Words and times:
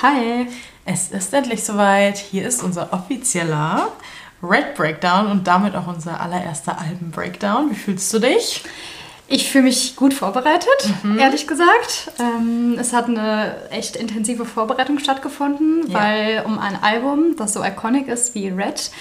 Hi. 0.00 0.46
Es 0.84 1.10
ist 1.10 1.34
endlich 1.34 1.64
soweit. 1.64 2.18
Hier 2.18 2.46
ist 2.46 2.62
unser 2.62 2.92
offizieller 2.92 3.88
Red 4.40 4.76
Breakdown 4.76 5.26
und 5.26 5.48
damit 5.48 5.74
auch 5.74 5.88
unser 5.88 6.20
allererster 6.20 6.78
Alben-Breakdown. 6.78 7.72
Wie 7.72 7.74
fühlst 7.74 8.14
du 8.14 8.20
dich? 8.20 8.62
Ich 9.26 9.50
fühle 9.50 9.64
mich 9.64 9.96
gut 9.96 10.14
vorbereitet, 10.14 10.94
mhm. 11.02 11.18
ehrlich 11.18 11.48
gesagt. 11.48 12.12
Ähm, 12.20 12.76
es 12.78 12.92
hat 12.92 13.06
eine 13.06 13.56
echt 13.70 13.96
intensive 13.96 14.46
Vorbereitung 14.46 15.00
stattgefunden, 15.00 15.90
ja. 15.90 15.98
weil 15.98 16.42
um 16.46 16.60
ein 16.60 16.80
Album, 16.80 17.34
das 17.36 17.52
so 17.52 17.64
iconic 17.64 18.06
ist 18.06 18.36
wie 18.36 18.48
Red, 18.48 18.92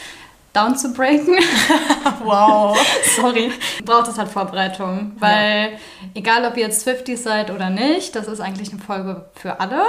down 0.51 0.75
zu 0.75 0.93
breaken. 0.93 1.35
wow. 2.23 2.75
Sorry. 3.15 3.51
Braucht 3.85 4.07
es 4.07 4.17
halt 4.17 4.29
Vorbereitung. 4.29 5.11
Weil 5.19 5.73
ja. 5.73 5.77
egal, 6.15 6.43
ob 6.45 6.57
ihr 6.57 6.63
jetzt 6.63 6.81
Swifties 6.81 7.23
seid 7.23 7.51
oder 7.51 7.69
nicht, 7.69 8.15
das 8.15 8.27
ist 8.27 8.39
eigentlich 8.39 8.71
eine 8.71 8.81
Folge 8.81 9.25
für 9.35 9.59
alle. 9.59 9.85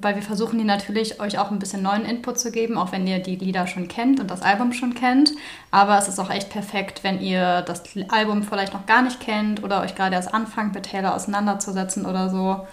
Weil 0.00 0.16
wir 0.16 0.22
versuchen 0.22 0.58
hier 0.58 0.66
natürlich 0.66 1.20
euch 1.20 1.38
auch 1.38 1.50
ein 1.50 1.58
bisschen 1.58 1.82
neuen 1.82 2.04
Input 2.04 2.38
zu 2.38 2.50
geben, 2.50 2.76
auch 2.76 2.92
wenn 2.92 3.06
ihr 3.06 3.20
die 3.20 3.36
Lieder 3.36 3.66
schon 3.66 3.88
kennt 3.88 4.20
und 4.20 4.30
das 4.30 4.42
Album 4.42 4.72
schon 4.72 4.94
kennt. 4.94 5.32
Aber 5.70 5.98
es 5.98 6.08
ist 6.08 6.18
auch 6.18 6.30
echt 6.30 6.50
perfekt, 6.50 7.04
wenn 7.04 7.20
ihr 7.20 7.62
das 7.62 7.82
Album 8.08 8.42
vielleicht 8.42 8.74
noch 8.74 8.86
gar 8.86 9.02
nicht 9.02 9.20
kennt 9.20 9.62
oder 9.62 9.82
euch 9.82 9.94
gerade 9.94 10.16
erst 10.16 10.34
anfangt, 10.34 10.74
mit 10.74 10.90
Taylor 10.90 11.14
auseinanderzusetzen 11.14 12.06
oder 12.06 12.28
so. 12.28 12.66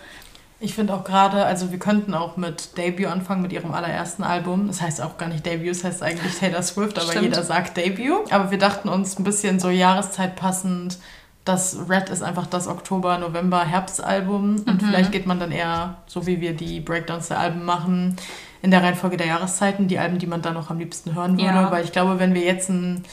Ich 0.64 0.76
finde 0.76 0.94
auch 0.94 1.04
gerade, 1.04 1.44
also 1.44 1.72
wir 1.72 1.80
könnten 1.80 2.14
auch 2.14 2.38
mit 2.38 2.78
Debut 2.78 3.08
anfangen, 3.08 3.42
mit 3.42 3.52
ihrem 3.52 3.74
allerersten 3.74 4.22
Album. 4.22 4.68
Das 4.68 4.80
heißt 4.80 5.02
auch 5.02 5.18
gar 5.18 5.28
nicht 5.28 5.44
Debut, 5.44 5.70
es 5.70 5.82
das 5.82 5.94
heißt 5.94 6.04
eigentlich 6.04 6.36
Taylor 6.38 6.62
Swift, 6.62 7.00
aber 7.00 7.08
Stimmt. 7.08 7.26
jeder 7.26 7.42
sagt 7.42 7.78
Debut. 7.78 8.32
Aber 8.32 8.52
wir 8.52 8.60
dachten 8.60 8.88
uns 8.88 9.18
ein 9.18 9.24
bisschen 9.24 9.60
so 9.60 9.70
Jahreszeit 9.70 10.36
passend, 10.36 11.00
das 11.46 11.78
Red 11.90 12.10
ist 12.10 12.22
einfach 12.22 12.46
das 12.46 12.68
Oktober, 12.68 13.18
November, 13.18 13.66
Herbstalbum. 13.66 14.58
Und 14.66 14.82
mhm. 14.82 14.86
vielleicht 14.86 15.12
geht 15.12 15.26
man 15.26 15.40
dann 15.40 15.52
eher, 15.52 15.96
so 16.06 16.28
wie 16.28 16.40
wir 16.40 16.56
die 16.56 16.80
Breakdowns 16.80 17.30
der 17.30 17.40
Alben 17.40 17.66
machen, 17.66 18.16
in 18.62 18.70
der 18.70 18.84
Reihenfolge 18.84 19.18
der 19.18 19.28
Jahreszeiten, 19.28 19.88
die 19.88 19.98
Alben, 19.98 20.20
die 20.20 20.28
man 20.28 20.42
dann 20.42 20.54
noch 20.54 20.70
am 20.70 20.78
liebsten 20.78 21.16
hören 21.16 21.38
würde. 21.38 21.46
Ja. 21.46 21.72
Weil 21.72 21.84
ich 21.84 21.92
glaube, 21.92 22.20
wenn 22.20 22.36
wir 22.36 22.44
jetzt 22.44 22.70
ein 22.70 23.04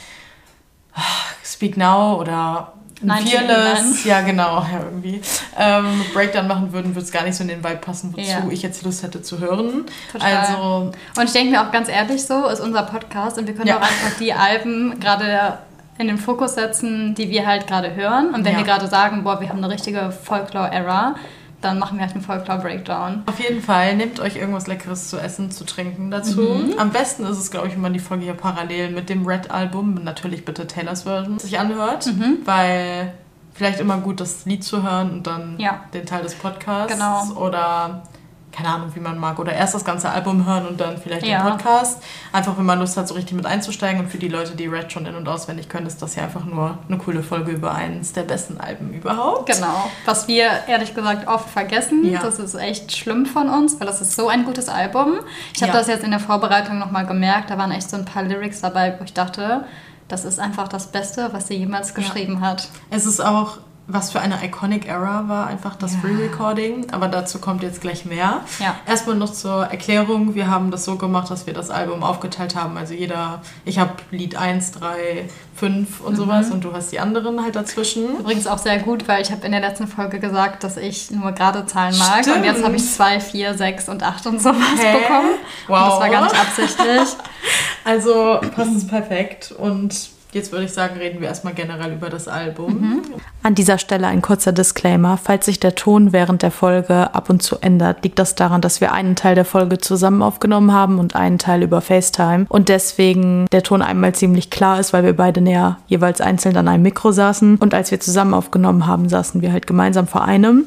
ah, 0.94 1.00
Speak 1.42 1.78
Now 1.78 2.20
oder 2.20 2.74
ein 3.00 3.26
Fearless, 3.26 4.04
ja 4.04 4.20
genau, 4.22 4.60
ja, 4.60 4.80
irgendwie, 4.84 5.20
ähm, 5.56 6.04
Breakdown 6.12 6.48
machen 6.48 6.72
würden, 6.72 6.94
würde 6.94 7.06
es 7.06 7.12
gar 7.12 7.22
nicht 7.22 7.36
so 7.36 7.42
in 7.42 7.48
den 7.48 7.62
Vibe 7.62 7.76
passen, 7.76 8.12
wozu 8.12 8.28
ja. 8.28 8.42
ich 8.50 8.60
jetzt 8.62 8.82
Lust 8.82 9.04
hätte 9.04 9.22
zu 9.22 9.38
hören. 9.38 9.86
Total. 10.12 10.36
Also, 10.36 10.92
und 11.16 11.24
ich 11.24 11.32
denke 11.32 11.52
mir 11.52 11.62
auch 11.62 11.70
ganz 11.70 11.88
ehrlich 11.88 12.24
so, 12.24 12.46
ist 12.48 12.60
unser 12.60 12.82
Podcast 12.82 13.38
und 13.38 13.46
wir 13.46 13.54
können 13.54 13.68
ja. 13.68 13.78
auch 13.78 13.82
einfach 13.82 14.18
die 14.18 14.34
Alben 14.34 14.98
gerade 14.98 15.58
in 15.98 16.06
den 16.06 16.18
Fokus 16.18 16.54
setzen, 16.54 17.14
die 17.14 17.28
wir 17.30 17.46
halt 17.46 17.66
gerade 17.66 17.94
hören. 17.94 18.34
Und 18.34 18.44
wenn 18.44 18.52
ja. 18.52 18.58
wir 18.58 18.64
gerade 18.64 18.86
sagen, 18.86 19.24
boah, 19.24 19.40
wir 19.40 19.48
haben 19.48 19.58
eine 19.58 19.70
richtige 19.70 20.12
Folklore-Era, 20.12 21.16
dann 21.60 21.78
machen 21.78 21.98
wir 21.98 22.04
halt 22.04 22.14
einen 22.14 22.24
Folklore-Breakdown. 22.24 23.24
Auf 23.26 23.40
jeden 23.40 23.60
Fall, 23.60 23.96
nehmt 23.96 24.20
euch 24.20 24.36
irgendwas 24.36 24.68
Leckeres 24.68 25.08
zu 25.08 25.18
essen, 25.18 25.50
zu 25.50 25.64
trinken 25.64 26.10
dazu. 26.10 26.40
Mhm. 26.40 26.78
Am 26.78 26.90
besten 26.90 27.24
ist 27.24 27.38
es, 27.38 27.50
glaube 27.50 27.66
ich, 27.66 27.74
wenn 27.74 27.80
man 27.80 27.92
die 27.92 27.98
Folge 27.98 28.24
hier 28.24 28.34
parallel 28.34 28.90
mit 28.92 29.08
dem 29.08 29.26
Red-Album, 29.26 29.94
natürlich 30.04 30.44
bitte 30.44 30.68
Taylors 30.68 31.02
Version, 31.02 31.40
sich 31.40 31.58
anhört, 31.58 32.06
mhm. 32.06 32.38
weil 32.44 33.12
vielleicht 33.54 33.80
immer 33.80 33.98
gut 33.98 34.20
das 34.20 34.44
Lied 34.46 34.62
zu 34.62 34.84
hören 34.84 35.10
und 35.10 35.26
dann 35.26 35.58
ja. 35.58 35.80
den 35.92 36.06
Teil 36.06 36.22
des 36.22 36.36
Podcasts. 36.36 36.92
Genau. 36.92 37.24
Oder 37.44 38.04
keine 38.52 38.70
Ahnung, 38.70 38.90
wie 38.94 39.00
man 39.00 39.18
mag, 39.18 39.38
oder 39.38 39.52
erst 39.52 39.74
das 39.74 39.84
ganze 39.84 40.08
Album 40.08 40.46
hören 40.46 40.66
und 40.66 40.80
dann 40.80 40.98
vielleicht 40.98 41.26
ja. 41.26 41.42
den 41.42 41.52
Podcast. 41.52 42.02
Einfach, 42.32 42.56
wenn 42.56 42.64
man 42.64 42.78
Lust 42.78 42.96
hat, 42.96 43.06
so 43.06 43.14
richtig 43.14 43.36
mit 43.36 43.46
einzusteigen. 43.46 44.00
Und 44.00 44.08
für 44.10 44.18
die 44.18 44.28
Leute, 44.28 44.56
die 44.56 44.66
Red 44.66 44.90
schon 44.90 45.06
in- 45.06 45.14
und 45.14 45.28
auswendig 45.28 45.68
können, 45.68 45.86
ist 45.86 46.00
das 46.02 46.14
ja 46.16 46.24
einfach 46.24 46.44
nur 46.44 46.78
eine 46.88 46.98
coole 46.98 47.22
Folge 47.22 47.52
über 47.52 47.74
eines 47.74 48.12
der 48.12 48.22
besten 48.22 48.58
Alben 48.58 48.92
überhaupt. 48.92 49.46
Genau. 49.46 49.90
Was 50.06 50.28
wir 50.28 50.48
ehrlich 50.66 50.94
gesagt 50.94 51.28
oft 51.28 51.48
vergessen. 51.48 52.04
Ja. 52.04 52.22
Das 52.22 52.38
ist 52.38 52.54
echt 52.54 52.96
schlimm 52.96 53.26
von 53.26 53.48
uns, 53.48 53.78
weil 53.78 53.86
das 53.86 54.00
ist 54.00 54.16
so 54.16 54.28
ein 54.28 54.44
gutes 54.44 54.68
Album. 54.68 55.20
Ich 55.54 55.62
habe 55.62 55.72
ja. 55.72 55.78
das 55.78 55.86
jetzt 55.86 56.04
in 56.04 56.10
der 56.10 56.20
Vorbereitung 56.20 56.78
nochmal 56.78 57.06
gemerkt. 57.06 57.50
Da 57.50 57.58
waren 57.58 57.70
echt 57.70 57.90
so 57.90 57.96
ein 57.96 58.04
paar 58.04 58.22
Lyrics 58.22 58.60
dabei, 58.60 58.96
wo 58.98 59.04
ich 59.04 59.12
dachte, 59.12 59.64
das 60.08 60.24
ist 60.24 60.40
einfach 60.40 60.68
das 60.68 60.86
Beste, 60.86 61.28
was 61.32 61.48
sie 61.48 61.54
jemals 61.54 61.94
geschrieben 61.94 62.40
hat. 62.40 62.68
Es 62.90 63.04
ist 63.04 63.20
auch 63.20 63.58
was 63.90 64.12
für 64.12 64.20
eine 64.20 64.44
iconic 64.44 64.86
Era 64.86 65.28
war 65.28 65.46
einfach 65.46 65.74
das 65.74 65.94
ja. 65.94 66.00
Free-Recording, 66.00 66.90
aber 66.92 67.08
dazu 67.08 67.38
kommt 67.38 67.62
jetzt 67.62 67.80
gleich 67.80 68.04
mehr. 68.04 68.42
Ja. 68.58 68.76
Erstmal 68.86 69.16
noch 69.16 69.32
zur 69.32 69.64
Erklärung, 69.64 70.34
wir 70.34 70.48
haben 70.48 70.70
das 70.70 70.84
so 70.84 70.96
gemacht, 70.96 71.30
dass 71.30 71.46
wir 71.46 71.54
das 71.54 71.70
Album 71.70 72.02
aufgeteilt 72.02 72.54
haben, 72.54 72.76
also 72.76 72.92
jeder, 72.92 73.40
ich 73.64 73.78
habe 73.78 73.94
Lied 74.10 74.36
1, 74.36 74.72
3, 74.72 75.30
5 75.56 76.00
und 76.02 76.12
mhm. 76.12 76.16
sowas 76.16 76.50
und 76.50 76.64
du 76.64 76.72
hast 76.74 76.92
die 76.92 77.00
anderen 77.00 77.42
halt 77.42 77.56
dazwischen. 77.56 78.18
Übrigens 78.18 78.46
auch 78.46 78.58
sehr 78.58 78.78
gut, 78.78 79.08
weil 79.08 79.22
ich 79.22 79.32
habe 79.32 79.46
in 79.46 79.52
der 79.52 79.62
letzten 79.62 79.88
Folge 79.88 80.20
gesagt, 80.20 80.64
dass 80.64 80.76
ich 80.76 81.10
nur 81.10 81.32
gerade 81.32 81.64
Zahlen 81.64 81.96
mag 81.96 82.20
Stimmt. 82.20 82.36
und 82.36 82.44
jetzt 82.44 82.62
habe 82.62 82.76
ich 82.76 82.92
2, 82.92 83.20
4, 83.20 83.54
6 83.54 83.88
und 83.88 84.02
8 84.02 84.26
und 84.26 84.42
sowas 84.42 84.56
Hä? 84.78 84.98
bekommen. 84.98 85.30
Wow. 85.66 85.78
Und 85.78 85.88
das 85.88 86.00
war 86.00 86.10
gar 86.10 86.22
nicht 86.24 86.38
absichtlich. 86.38 87.08
also 87.84 88.38
passt 88.54 88.76
es 88.76 88.86
perfekt 88.86 89.52
und 89.52 90.17
Jetzt 90.32 90.52
würde 90.52 90.66
ich 90.66 90.72
sagen, 90.72 90.98
reden 90.98 91.20
wir 91.20 91.28
erstmal 91.28 91.54
generell 91.54 91.92
über 91.92 92.10
das 92.10 92.28
Album. 92.28 92.80
Mhm. 92.80 93.02
An 93.42 93.54
dieser 93.54 93.78
Stelle 93.78 94.08
ein 94.08 94.20
kurzer 94.20 94.52
Disclaimer. 94.52 95.16
Falls 95.16 95.46
sich 95.46 95.58
der 95.58 95.74
Ton 95.74 96.12
während 96.12 96.42
der 96.42 96.50
Folge 96.50 97.14
ab 97.14 97.30
und 97.30 97.42
zu 97.42 97.56
ändert, 97.60 98.04
liegt 98.04 98.18
das 98.18 98.34
daran, 98.34 98.60
dass 98.60 98.82
wir 98.82 98.92
einen 98.92 99.16
Teil 99.16 99.34
der 99.34 99.46
Folge 99.46 99.78
zusammen 99.78 100.20
aufgenommen 100.20 100.72
haben 100.72 100.98
und 100.98 101.16
einen 101.16 101.38
Teil 101.38 101.62
über 101.62 101.80
FaceTime. 101.80 102.44
Und 102.50 102.68
deswegen 102.68 103.46
der 103.52 103.62
Ton 103.62 103.80
einmal 103.80 104.14
ziemlich 104.14 104.50
klar 104.50 104.78
ist, 104.78 104.92
weil 104.92 105.04
wir 105.04 105.16
beide 105.16 105.40
näher 105.40 105.78
jeweils 105.86 106.20
einzeln 106.20 106.58
an 106.58 106.68
einem 106.68 106.82
Mikro 106.82 107.10
saßen. 107.10 107.56
Und 107.56 107.72
als 107.72 107.90
wir 107.90 108.00
zusammen 108.00 108.34
aufgenommen 108.34 108.86
haben, 108.86 109.08
saßen 109.08 109.40
wir 109.40 109.52
halt 109.52 109.66
gemeinsam 109.66 110.06
vor 110.06 110.24
einem. 110.24 110.66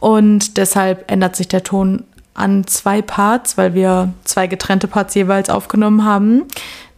Und 0.00 0.58
deshalb 0.58 1.10
ändert 1.10 1.34
sich 1.34 1.48
der 1.48 1.62
Ton 1.62 2.04
an 2.38 2.66
zwei 2.66 3.02
Parts, 3.02 3.58
weil 3.58 3.74
wir 3.74 4.12
zwei 4.24 4.46
getrennte 4.46 4.88
Parts 4.88 5.14
jeweils 5.14 5.50
aufgenommen 5.50 6.04
haben. 6.04 6.44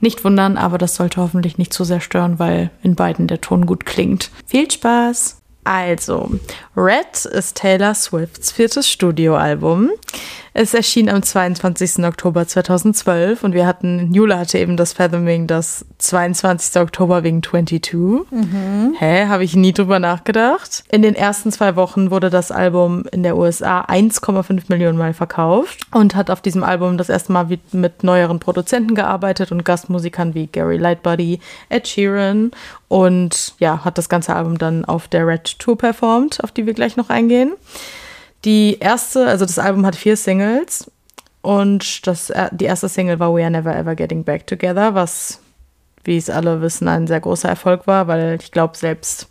Nicht 0.01 0.25
wundern, 0.25 0.57
aber 0.57 0.79
das 0.79 0.95
sollte 0.95 1.21
hoffentlich 1.21 1.59
nicht 1.59 1.73
zu 1.73 1.85
sehr 1.85 2.01
stören, 2.01 2.39
weil 2.39 2.71
in 2.83 2.95
beiden 2.95 3.27
der 3.27 3.41
Ton 3.41 3.67
gut 3.67 3.85
klingt. 3.85 4.31
Viel 4.47 4.71
Spaß! 4.71 5.37
Also, 5.65 6.31
Red 6.75 7.27
ist 7.27 7.59
Taylor 7.59 7.95
Swifts 7.95 8.51
viertes 8.51 8.91
Studioalbum. 8.91 9.91
Es 10.53 10.75
erschien 10.75 11.09
am 11.09 11.23
22. 11.23 12.05
Oktober 12.05 12.47
2012 12.47 13.45
und 13.45 13.55
wir 13.55 13.67
hatten, 13.67 14.13
Jule 14.13 14.37
hatte 14.37 14.59
eben 14.59 14.77
das 14.77 14.93
Fathoming, 14.93 15.47
das 15.47 15.85
22. 15.99 16.81
Oktober 16.81 17.23
wegen 17.23 17.43
22. 17.43 17.93
Mhm. 18.31 18.95
Hä, 18.99 19.27
habe 19.27 19.45
ich 19.45 19.55
nie 19.55 19.73
drüber 19.73 20.01
nachgedacht. 20.01 20.83
In 20.91 21.03
den 21.03 21.15
ersten 21.15 21.53
zwei 21.53 21.77
Wochen 21.77 22.11
wurde 22.11 22.31
das 22.31 22.51
Album 22.51 23.05
in 23.13 23.23
der 23.23 23.37
USA 23.37 23.83
1,5 23.83 24.65
Millionen 24.69 24.99
Mal 24.99 25.15
verkauft 25.15 25.87
und 25.93 26.17
hat 26.17 26.31
auf 26.31 26.41
diesem 26.41 26.65
Album 26.65 26.99
das 26.99 27.09
erste 27.09 27.33
Mal 27.33 27.47
mit 27.71 28.03
neueren 28.03 28.41
Produzenten 28.41 28.97
gearbeitet 28.97 29.53
und 29.53 29.65
Gastmusikern 29.65 30.35
wie 30.35 30.49
Gary 30.49 30.79
Lightbody, 30.79 31.39
Ed 31.69 31.87
Sheeran 31.87 32.51
und 32.89 33.55
ja, 33.61 33.85
hat 33.85 33.99
das 33.99 34.09
ganze 34.09 34.35
Album 34.35 34.59
dann 34.59 34.85
auf 34.85 35.07
der 35.07 35.27
Red 35.27 35.61
Tour 35.61 35.79
performt, 35.79 36.43
auf 36.43 36.51
die 36.51 36.67
wir 36.67 36.75
gleich 36.75 36.97
noch 36.97 37.09
eingehen. 37.09 37.53
Die 38.45 38.79
erste, 38.79 39.27
also 39.27 39.45
das 39.45 39.59
Album 39.59 39.85
hat 39.85 39.97
vier 39.97 40.17
Singles 40.17 40.91
und 41.43 42.07
das, 42.07 42.31
äh, 42.31 42.49
die 42.53 42.65
erste 42.65 42.89
Single 42.89 43.19
war 43.19 43.35
We 43.35 43.43
Are 43.43 43.51
Never 43.51 43.75
Ever 43.75 43.95
Getting 43.95 44.25
Back 44.25 44.47
Together, 44.47 44.95
was, 44.95 45.41
wie 46.05 46.17
es 46.17 46.31
alle 46.31 46.61
wissen, 46.63 46.89
ein 46.89 47.07
sehr 47.07 47.21
großer 47.21 47.49
Erfolg 47.49 47.87
war, 47.87 48.07
weil 48.09 48.39
ich 48.41 48.51
glaube, 48.51 48.77
selbst 48.77 49.29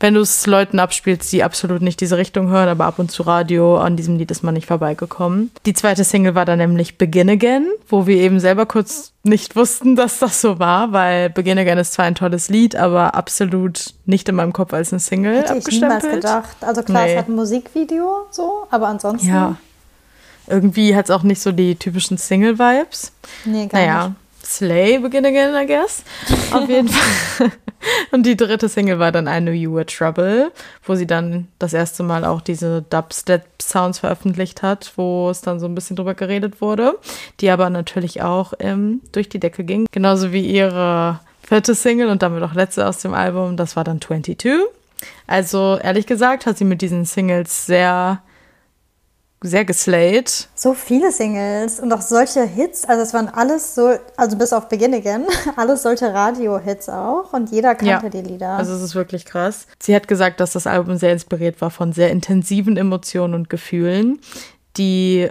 wenn 0.00 0.14
du 0.14 0.20
es 0.20 0.46
Leuten 0.46 0.78
abspielst, 0.78 1.30
die 1.30 1.44
absolut 1.44 1.82
nicht 1.82 2.00
diese 2.00 2.16
Richtung 2.16 2.48
hören, 2.48 2.68
aber 2.68 2.86
ab 2.86 2.98
und 2.98 3.10
zu 3.10 3.22
Radio, 3.22 3.76
an 3.76 3.96
diesem 3.96 4.16
Lied 4.16 4.30
ist 4.30 4.42
man 4.42 4.54
nicht 4.54 4.66
vorbeigekommen. 4.66 5.50
Die 5.66 5.74
zweite 5.74 6.04
Single 6.04 6.34
war 6.34 6.46
dann 6.46 6.58
nämlich 6.58 6.96
Begin 6.96 7.28
Again, 7.28 7.66
wo 7.86 8.06
wir 8.06 8.16
eben 8.16 8.40
selber 8.40 8.64
kurz 8.64 9.12
nicht 9.22 9.56
wussten, 9.56 9.96
dass 9.96 10.18
das 10.18 10.40
so 10.40 10.58
war, 10.58 10.92
weil 10.92 11.28
Begin 11.28 11.58
Again 11.58 11.78
ist 11.78 11.92
zwar 11.92 12.06
ein 12.06 12.14
tolles 12.14 12.48
Lied, 12.48 12.74
aber 12.74 13.14
absolut 13.14 13.92
nicht 14.06 14.28
in 14.30 14.34
meinem 14.34 14.54
Kopf 14.54 14.72
als 14.72 14.92
eine 14.92 15.00
Single 15.00 15.36
Hätte 15.36 15.58
ich 15.58 15.66
niemals 15.66 16.08
gedacht. 16.08 16.56
Also 16.62 16.82
klar, 16.82 17.04
nee. 17.04 17.12
es 17.12 17.18
hat 17.18 17.28
ein 17.28 17.34
Musikvideo 17.34 18.26
so, 18.30 18.66
aber 18.70 18.88
ansonsten... 18.88 19.28
Ja. 19.28 19.56
Irgendwie 20.46 20.96
hat 20.96 21.04
es 21.04 21.10
auch 21.12 21.22
nicht 21.22 21.40
so 21.40 21.52
die 21.52 21.76
typischen 21.76 22.18
Single-Vibes. 22.18 23.12
Nee, 23.44 23.66
gar 23.66 23.80
naja, 23.80 24.08
nicht. 24.08 24.16
Slay 24.50 24.98
Begin 24.98 25.24
Again, 25.24 25.54
I 25.54 25.66
guess. 25.66 26.02
Auf 26.52 26.68
jeden 26.68 26.88
Fall. 26.88 27.52
Und 28.10 28.24
die 28.24 28.36
dritte 28.36 28.68
Single 28.68 28.98
war 28.98 29.12
dann 29.12 29.26
I 29.26 29.40
Knew 29.40 29.52
You 29.52 29.74
Were 29.74 29.86
Trouble, 29.86 30.52
wo 30.84 30.94
sie 30.94 31.06
dann 31.06 31.48
das 31.58 31.72
erste 31.72 32.02
Mal 32.02 32.24
auch 32.24 32.40
diese 32.40 32.82
Dubstep-Sounds 32.90 34.00
veröffentlicht 34.00 34.62
hat, 34.62 34.92
wo 34.96 35.30
es 35.30 35.40
dann 35.40 35.60
so 35.60 35.66
ein 35.66 35.74
bisschen 35.74 35.96
drüber 35.96 36.14
geredet 36.14 36.60
wurde, 36.60 36.98
die 37.40 37.50
aber 37.50 37.70
natürlich 37.70 38.22
auch 38.22 38.52
ähm, 38.58 39.00
durch 39.12 39.28
die 39.28 39.40
Decke 39.40 39.64
ging. 39.64 39.86
Genauso 39.90 40.32
wie 40.32 40.46
ihre 40.46 41.20
vierte 41.42 41.74
Single 41.74 42.08
und 42.08 42.22
damit 42.22 42.42
auch 42.42 42.54
letzte 42.54 42.86
aus 42.86 42.98
dem 42.98 43.14
Album, 43.14 43.56
das 43.56 43.76
war 43.76 43.84
dann 43.84 44.00
22. 44.00 44.38
Also 45.26 45.78
ehrlich 45.82 46.06
gesagt 46.06 46.46
hat 46.46 46.58
sie 46.58 46.64
mit 46.64 46.82
diesen 46.82 47.04
Singles 47.04 47.66
sehr 47.66 48.22
sehr 49.42 49.64
geslayed. 49.64 50.48
So 50.54 50.74
viele 50.74 51.12
Singles 51.12 51.80
und 51.80 51.92
auch 51.92 52.02
solche 52.02 52.42
Hits. 52.44 52.84
Also 52.84 53.02
es 53.02 53.14
waren 53.14 53.28
alles 53.28 53.74
so, 53.74 53.96
also 54.16 54.36
bis 54.36 54.52
auf 54.52 54.68
Begin 54.68 54.94
Again, 54.94 55.24
alles 55.56 55.82
solche 55.82 56.12
Radio-Hits 56.12 56.88
auch 56.88 57.32
und 57.32 57.50
jeder 57.50 57.74
kannte 57.74 58.06
ja, 58.06 58.08
die 58.10 58.28
Lieder. 58.28 58.50
Also 58.50 58.74
es 58.74 58.82
ist 58.82 58.94
wirklich 58.94 59.24
krass. 59.24 59.66
Sie 59.80 59.94
hat 59.94 60.08
gesagt, 60.08 60.40
dass 60.40 60.52
das 60.52 60.66
Album 60.66 60.96
sehr 60.96 61.12
inspiriert 61.12 61.60
war 61.60 61.70
von 61.70 61.92
sehr 61.92 62.10
intensiven 62.10 62.76
Emotionen 62.76 63.34
und 63.34 63.48
Gefühlen, 63.48 64.20
die 64.76 65.30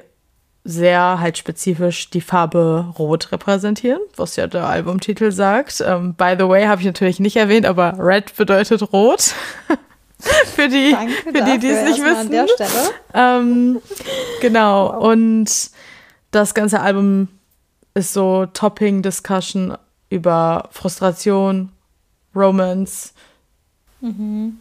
sehr 0.64 1.20
halt 1.20 1.38
spezifisch 1.38 2.10
die 2.10 2.22
Farbe 2.22 2.94
Rot 2.98 3.32
repräsentieren, 3.32 4.02
was 4.16 4.36
ja 4.36 4.48
der 4.48 4.66
Albumtitel 4.66 5.32
sagt. 5.32 5.82
Ähm, 5.86 6.16
by 6.16 6.36
the 6.38 6.48
way, 6.48 6.66
habe 6.66 6.82
ich 6.82 6.88
natürlich 6.88 7.20
nicht 7.20 7.38
erwähnt, 7.38 7.66
aber 7.66 7.96
Red 7.98 8.36
bedeutet 8.36 8.92
Rot. 8.92 9.34
für 10.56 10.68
die, 10.68 10.96
für 11.24 11.32
die, 11.32 11.60
die 11.60 11.68
es 11.70 11.90
nicht 11.90 12.04
wissen. 12.04 12.48
Ähm, 13.14 13.82
genau. 14.42 14.94
Wow. 14.94 15.04
Und 15.04 15.72
das 16.32 16.54
ganze 16.54 16.82
Album 16.82 17.30
ist 17.94 18.14
so 18.14 18.46
Topping 18.48 19.02
Discussion 19.02 19.78
über 20.10 20.68
Frustration, 20.72 21.70
Romance, 22.36 23.14
mhm. 24.02 24.60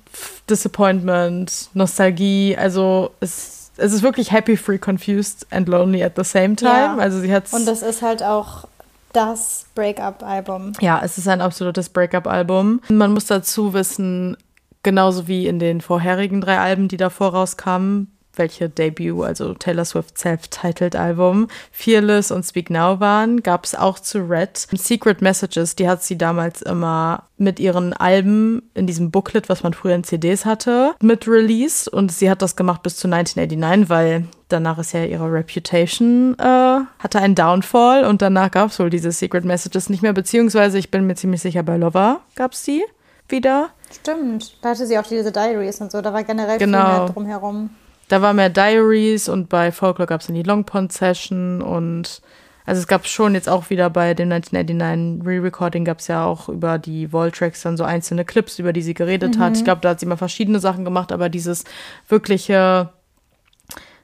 Disappointment, 0.48 1.70
Nostalgie. 1.74 2.56
Also 2.56 3.10
es, 3.20 3.72
es 3.76 3.92
ist 3.92 4.02
wirklich 4.02 4.30
happy, 4.30 4.56
free, 4.56 4.78
confused 4.78 5.46
and 5.50 5.68
lonely 5.68 6.02
at 6.02 6.12
the 6.16 6.24
same 6.24 6.54
time. 6.56 6.70
Ja. 6.70 6.96
Also 6.98 7.20
sie 7.20 7.32
hat's 7.32 7.52
Und 7.52 7.66
das 7.66 7.82
ist 7.82 8.02
halt 8.02 8.22
auch 8.22 8.66
das 9.12 9.66
Breakup-Album. 9.74 10.74
Ja, 10.80 11.00
es 11.02 11.18
ist 11.18 11.28
ein 11.28 11.40
absolutes 11.40 11.88
Breakup-Album. 11.88 12.82
Man 12.88 13.12
muss 13.12 13.26
dazu 13.26 13.72
wissen, 13.72 14.36
genauso 14.82 15.28
wie 15.28 15.46
in 15.46 15.58
den 15.58 15.80
vorherigen 15.80 16.40
drei 16.40 16.58
Alben, 16.58 16.88
die 16.88 16.96
davor 16.96 17.34
rauskamen, 17.34 18.12
welche 18.38 18.68
Debut, 18.68 19.24
also 19.24 19.52
Taylor 19.54 19.84
Swift 19.84 20.16
Self-Titled 20.16 20.96
Album, 20.96 21.48
Fearless 21.72 22.30
und 22.30 22.44
Speak 22.44 22.70
Now 22.70 23.00
waren, 23.00 23.42
gab 23.42 23.64
es 23.64 23.74
auch 23.74 23.98
zu 23.98 24.20
Red. 24.20 24.56
Secret 24.56 25.20
Messages, 25.20 25.76
die 25.76 25.88
hat 25.88 26.02
sie 26.02 26.16
damals 26.16 26.62
immer 26.62 27.24
mit 27.36 27.60
ihren 27.60 27.92
Alben 27.92 28.62
in 28.74 28.86
diesem 28.86 29.10
Booklet, 29.10 29.48
was 29.48 29.62
man 29.62 29.74
früher 29.74 29.94
in 29.94 30.04
CDs 30.04 30.44
hatte, 30.44 30.94
mit 31.00 31.28
released 31.28 31.88
und 31.88 32.10
sie 32.10 32.30
hat 32.30 32.42
das 32.42 32.56
gemacht 32.56 32.82
bis 32.82 32.96
zu 32.96 33.08
1989, 33.08 33.90
weil 33.90 34.24
danach 34.48 34.78
ist 34.78 34.92
ja 34.92 35.04
ihre 35.04 35.30
Reputation, 35.30 36.36
äh, 36.38 36.80
hatte 36.98 37.18
einen 37.20 37.34
Downfall. 37.34 38.04
Und 38.04 38.22
danach 38.22 38.50
gab 38.50 38.70
es 38.70 38.78
wohl 38.78 38.90
diese 38.90 39.12
Secret 39.12 39.44
Messages 39.44 39.90
nicht 39.90 40.02
mehr, 40.02 40.12
beziehungsweise 40.12 40.78
ich 40.78 40.90
bin 40.90 41.06
mir 41.06 41.16
ziemlich 41.16 41.42
sicher, 41.42 41.62
bei 41.62 41.76
Lover 41.76 42.20
gab 42.34 42.52
es 42.52 42.62
die 42.62 42.82
wieder. 43.30 43.70
Stimmt, 43.92 44.62
da 44.62 44.70
hatte 44.70 44.86
sie 44.86 44.98
auch 44.98 45.06
diese 45.06 45.32
Diaries 45.32 45.80
und 45.80 45.90
so, 45.90 46.00
da 46.00 46.12
war 46.12 46.24
generell 46.24 46.58
genau. 46.58 46.78
viel 46.78 46.98
mehr 46.98 47.06
drumherum. 47.08 47.70
Da 48.08 48.22
war 48.22 48.32
mehr 48.32 48.50
Diaries 48.50 49.28
und 49.28 49.48
bei 49.48 49.70
Folklore 49.70 50.06
gab 50.06 50.20
es 50.20 50.26
dann 50.26 50.36
die 50.36 50.42
Long 50.42 50.64
Pond 50.64 50.92
Session 50.92 51.60
und 51.62 52.22
also 52.68 52.80
es 52.80 52.86
gab 52.86 53.06
schon 53.06 53.34
jetzt 53.34 53.48
auch 53.48 53.70
wieder 53.70 53.88
bei 53.88 54.12
dem 54.12 54.30
1989 54.30 55.26
Re-Recording 55.26 55.86
gab 55.86 56.00
es 56.00 56.08
ja 56.08 56.26
auch 56.26 56.50
über 56.50 56.78
die 56.78 57.12
Wall-Tracks 57.12 57.62
dann 57.62 57.78
so 57.78 57.84
einzelne 57.84 58.26
Clips, 58.26 58.58
über 58.58 58.74
die 58.74 58.82
sie 58.82 58.92
geredet 58.92 59.36
mhm. 59.36 59.40
hat. 59.40 59.56
Ich 59.56 59.64
glaube, 59.64 59.80
da 59.80 59.90
hat 59.90 60.00
sie 60.00 60.06
mal 60.06 60.18
verschiedene 60.18 60.60
Sachen 60.60 60.84
gemacht, 60.84 61.10
aber 61.10 61.30
dieses 61.30 61.64
wirkliche 62.08 62.90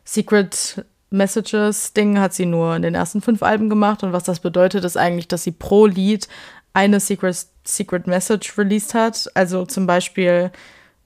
Secret 0.05 0.85
Messages 1.11 1.93
Ding 1.93 2.19
hat 2.19 2.35
sie 2.35 2.47
nur 2.47 2.75
in 2.77 2.83
den 2.83 2.95
ersten 2.95 3.21
fünf 3.21 3.43
Alben 3.43 3.69
gemacht 3.69 4.03
und 4.03 4.13
was 4.13 4.25
das 4.25 4.41
bedeutet, 4.41 4.85
ist 4.85 4.97
eigentlich, 4.97 5.29
dass 5.29 5.45
sie 5.45 5.53
pro 5.53 5.87
Lied 5.87 6.29
eine 6.75 7.01
Secret, 7.01 7.47
Secret 7.65 8.07
Message 8.07 8.59
released 8.59 8.93
hat. 8.93 9.31
Also 9.35 9.65
zum 9.65 9.87
Beispiel 9.87 10.51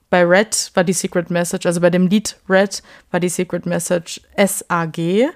bei 0.09 0.23
Red 0.23 0.71
war 0.73 0.83
die 0.83 0.93
Secret 0.93 1.29
Message, 1.29 1.65
also 1.65 1.79
bei 1.81 1.89
dem 1.89 2.07
Lied 2.07 2.35
Red 2.49 2.83
war 3.11 3.19
die 3.19 3.29
Secret 3.29 3.65
Message 3.65 4.21
SAG. 4.35 5.29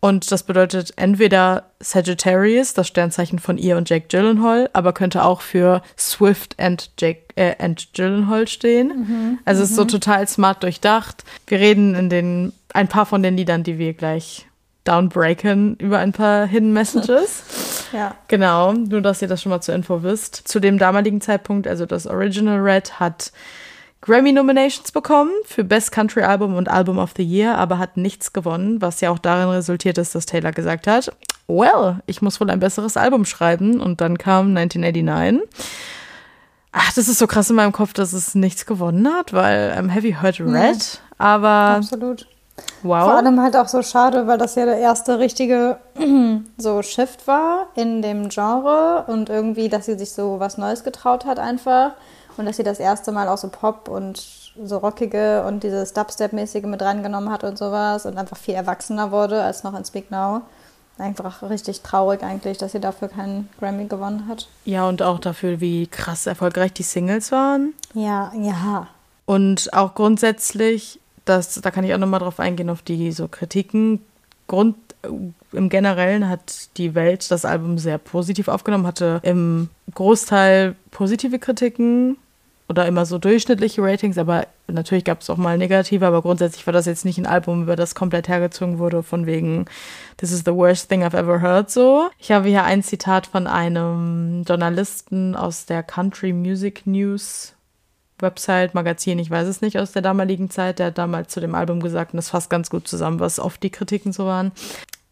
Und 0.00 0.30
das 0.30 0.42
bedeutet 0.42 0.92
entweder 0.96 1.70
Sagittarius, 1.80 2.74
das 2.74 2.86
Sternzeichen 2.86 3.38
von 3.38 3.58
ihr 3.58 3.76
und 3.76 3.88
Jake 3.88 4.06
Gyllenhaal, 4.08 4.70
aber 4.72 4.92
könnte 4.92 5.24
auch 5.24 5.40
für 5.40 5.82
Swift 5.98 6.58
and, 6.60 6.90
Jake, 6.98 7.22
äh, 7.34 7.56
and 7.58 7.88
Gyllenhaal 7.92 8.46
stehen. 8.46 8.88
Mhm, 8.88 9.38
also 9.44 9.62
es 9.62 9.70
ist 9.70 9.76
so 9.76 9.84
mhm. 9.84 9.88
total 9.88 10.28
smart 10.28 10.62
durchdacht. 10.62 11.24
Wir 11.46 11.58
reden 11.58 11.94
in 11.94 12.08
den 12.08 12.52
ein 12.72 12.88
paar 12.88 13.06
von 13.06 13.22
den 13.22 13.36
Liedern, 13.36 13.64
die 13.64 13.78
wir 13.78 13.94
gleich 13.94 14.46
downbreaken, 14.86 15.76
über 15.76 15.98
ein 15.98 16.12
paar 16.12 16.46
Hidden 16.46 16.72
Messages. 16.72 17.88
ja. 17.92 18.14
Genau, 18.28 18.72
nur 18.72 19.00
dass 19.00 19.22
ihr 19.22 19.28
das 19.28 19.42
schon 19.42 19.50
mal 19.50 19.60
zur 19.60 19.74
Info 19.74 20.02
wisst. 20.02 20.48
Zu 20.48 20.60
dem 20.60 20.78
damaligen 20.78 21.20
Zeitpunkt, 21.20 21.66
also 21.66 21.86
das 21.86 22.06
Original 22.06 22.58
Red 22.58 23.00
hat 23.00 23.32
Grammy-Nominations 24.02 24.92
bekommen 24.92 25.32
für 25.44 25.64
Best 25.64 25.90
Country 25.90 26.22
Album 26.22 26.54
und 26.54 26.68
Album 26.68 26.98
of 26.98 27.14
the 27.16 27.24
Year, 27.24 27.58
aber 27.58 27.78
hat 27.78 27.96
nichts 27.96 28.32
gewonnen, 28.32 28.80
was 28.80 29.00
ja 29.00 29.10
auch 29.10 29.18
darin 29.18 29.48
resultiert 29.48 29.98
ist, 29.98 30.14
dass 30.14 30.26
Taylor 30.26 30.52
gesagt 30.52 30.86
hat, 30.86 31.12
well, 31.48 32.00
ich 32.06 32.22
muss 32.22 32.40
wohl 32.40 32.50
ein 32.50 32.60
besseres 32.60 32.96
Album 32.96 33.24
schreiben. 33.24 33.80
Und 33.80 34.00
dann 34.00 34.18
kam 34.18 34.56
1989. 34.56 35.42
Ach, 36.72 36.92
das 36.92 37.08
ist 37.08 37.18
so 37.18 37.26
krass 37.26 37.48
in 37.48 37.56
meinem 37.56 37.72
Kopf, 37.72 37.94
dass 37.94 38.12
es 38.12 38.34
nichts 38.34 38.66
gewonnen 38.66 39.08
hat, 39.08 39.32
weil 39.32 39.74
I'm 39.76 39.88
Heavy 39.88 40.12
Heard 40.20 40.40
Red, 40.40 40.76
ja, 40.76 41.00
aber. 41.16 41.76
Absolut. 41.76 42.26
Wow. 42.82 43.04
Vor 43.04 43.16
allem 43.16 43.40
halt 43.40 43.56
auch 43.56 43.68
so 43.68 43.82
schade, 43.82 44.26
weil 44.26 44.38
das 44.38 44.54
ja 44.54 44.64
der 44.64 44.78
erste 44.78 45.18
richtige 45.18 45.78
so 46.56 46.82
Shift 46.82 47.26
war 47.26 47.66
in 47.74 48.02
dem 48.02 48.28
Genre 48.28 49.04
und 49.06 49.28
irgendwie, 49.28 49.68
dass 49.68 49.86
sie 49.86 49.98
sich 49.98 50.12
so 50.12 50.40
was 50.40 50.56
Neues 50.56 50.84
getraut 50.84 51.24
hat 51.26 51.38
einfach 51.38 51.92
und 52.36 52.46
dass 52.46 52.56
sie 52.56 52.62
das 52.62 52.78
erste 52.78 53.12
Mal 53.12 53.28
auch 53.28 53.38
so 53.38 53.48
Pop 53.48 53.88
und 53.88 54.22
so 54.62 54.78
rockige 54.78 55.44
und 55.46 55.62
dieses 55.62 55.94
Dubstep-mäßige 55.94 56.64
mit 56.64 56.82
reingenommen 56.82 57.30
hat 57.30 57.44
und 57.44 57.58
sowas 57.58 58.06
und 58.06 58.16
einfach 58.16 58.36
viel 58.36 58.54
erwachsener 58.54 59.10
wurde 59.10 59.42
als 59.42 59.62
noch 59.64 59.76
in 59.76 59.84
Speak 59.84 60.10
Now. 60.10 60.42
Einfach 60.98 61.42
richtig 61.42 61.82
traurig 61.82 62.22
eigentlich, 62.22 62.56
dass 62.56 62.72
sie 62.72 62.80
dafür 62.80 63.08
keinen 63.08 63.50
Grammy 63.58 63.84
gewonnen 63.84 64.28
hat. 64.28 64.48
Ja, 64.64 64.88
und 64.88 65.02
auch 65.02 65.18
dafür, 65.18 65.60
wie 65.60 65.86
krass 65.88 66.26
erfolgreich 66.26 66.72
die 66.72 66.84
Singles 66.84 67.32
waren. 67.32 67.74
Ja, 67.92 68.32
ja. 68.34 68.86
Und 69.26 69.74
auch 69.74 69.94
grundsätzlich, 69.94 71.00
das, 71.26 71.60
da 71.60 71.70
kann 71.70 71.84
ich 71.84 71.92
auch 71.92 71.98
nochmal 71.98 72.20
drauf 72.20 72.40
eingehen, 72.40 72.70
auf 72.70 72.82
die 72.82 73.12
so 73.12 73.28
Kritiken. 73.28 74.00
Grund, 74.46 74.76
im 75.52 75.68
Generellen 75.68 76.28
hat 76.28 76.76
die 76.76 76.94
Welt 76.94 77.30
das 77.30 77.44
Album 77.44 77.78
sehr 77.78 77.98
positiv 77.98 78.48
aufgenommen, 78.48 78.86
hatte 78.86 79.20
im 79.22 79.68
Großteil 79.94 80.76
positive 80.90 81.38
Kritiken 81.38 82.16
oder 82.68 82.86
immer 82.86 83.06
so 83.06 83.18
durchschnittliche 83.18 83.82
Ratings, 83.82 84.18
aber 84.18 84.46
natürlich 84.66 85.04
gab 85.04 85.20
es 85.20 85.30
auch 85.30 85.36
mal 85.36 85.58
negative, 85.58 86.06
aber 86.06 86.22
grundsätzlich 86.22 86.66
war 86.66 86.72
das 86.72 86.86
jetzt 86.86 87.04
nicht 87.04 87.18
ein 87.18 87.26
Album, 87.26 87.62
über 87.62 87.76
das 87.76 87.94
komplett 87.94 88.28
hergezogen 88.28 88.78
wurde, 88.78 89.02
von 89.02 89.26
wegen 89.26 89.66
This 90.16 90.32
is 90.32 90.42
the 90.44 90.54
worst 90.54 90.88
thing 90.88 91.04
I've 91.04 91.16
ever 91.16 91.40
heard 91.40 91.70
so. 91.70 92.08
Ich 92.18 92.32
habe 92.32 92.48
hier 92.48 92.64
ein 92.64 92.82
Zitat 92.82 93.26
von 93.26 93.46
einem 93.46 94.42
Journalisten 94.46 95.36
aus 95.36 95.66
der 95.66 95.82
Country 95.82 96.32
Music 96.32 96.86
News 96.86 97.55
Website, 98.18 98.74
Magazin, 98.74 99.18
ich 99.18 99.30
weiß 99.30 99.46
es 99.48 99.60
nicht, 99.60 99.78
aus 99.78 99.92
der 99.92 100.02
damaligen 100.02 100.50
Zeit, 100.50 100.78
der 100.78 100.86
hat 100.86 100.98
damals 100.98 101.32
zu 101.32 101.40
dem 101.40 101.54
Album 101.54 101.80
gesagt, 101.80 102.12
und 102.12 102.18
das 102.18 102.30
fasst 102.30 102.50
ganz 102.50 102.70
gut 102.70 102.88
zusammen, 102.88 103.20
was 103.20 103.38
oft 103.38 103.62
die 103.62 103.70
Kritiken 103.70 104.12
so 104.12 104.26
waren. 104.26 104.52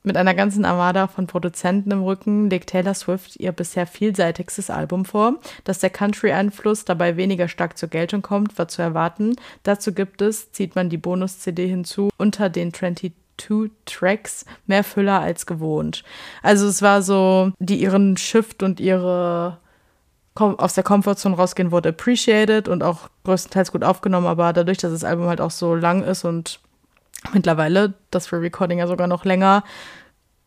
Mit 0.06 0.18
einer 0.18 0.34
ganzen 0.34 0.66
Armada 0.66 1.06
von 1.06 1.26
Produzenten 1.26 1.90
im 1.90 2.02
Rücken 2.02 2.50
legt 2.50 2.68
Taylor 2.68 2.92
Swift 2.92 3.36
ihr 3.40 3.52
bisher 3.52 3.86
vielseitigstes 3.86 4.68
Album 4.68 5.06
vor. 5.06 5.36
Dass 5.64 5.78
der 5.78 5.88
Country-Einfluss 5.88 6.84
dabei 6.84 7.16
weniger 7.16 7.48
stark 7.48 7.78
zur 7.78 7.88
Geltung 7.88 8.20
kommt, 8.20 8.58
war 8.58 8.68
zu 8.68 8.82
erwarten. 8.82 9.36
Dazu 9.62 9.94
gibt 9.94 10.20
es, 10.20 10.52
zieht 10.52 10.76
man 10.76 10.90
die 10.90 10.98
Bonus-CD 10.98 11.66
hinzu, 11.66 12.10
unter 12.18 12.50
den 12.50 12.74
22 12.74 13.12
Tracks 13.86 14.44
mehr 14.66 14.84
Füller 14.84 15.20
als 15.20 15.46
gewohnt. 15.46 16.04
Also 16.42 16.68
es 16.68 16.82
war 16.82 17.00
so, 17.00 17.52
die 17.58 17.80
ihren 17.80 18.16
Shift 18.16 18.62
und 18.62 18.80
ihre 18.80 19.58
aus 20.34 20.74
der 20.74 20.84
Comfortzone 20.84 21.36
rausgehen 21.36 21.70
wurde 21.70 21.90
appreciated 21.90 22.68
und 22.68 22.82
auch 22.82 23.08
größtenteils 23.24 23.70
gut 23.70 23.84
aufgenommen, 23.84 24.26
aber 24.26 24.52
dadurch, 24.52 24.78
dass 24.78 24.92
das 24.92 25.04
Album 25.04 25.26
halt 25.26 25.40
auch 25.40 25.52
so 25.52 25.74
lang 25.74 26.02
ist 26.02 26.24
und 26.24 26.60
mittlerweile, 27.32 27.94
das 28.10 28.26
für 28.26 28.40
Recording 28.40 28.78
ja 28.78 28.86
sogar 28.86 29.06
noch 29.06 29.24
länger, 29.24 29.62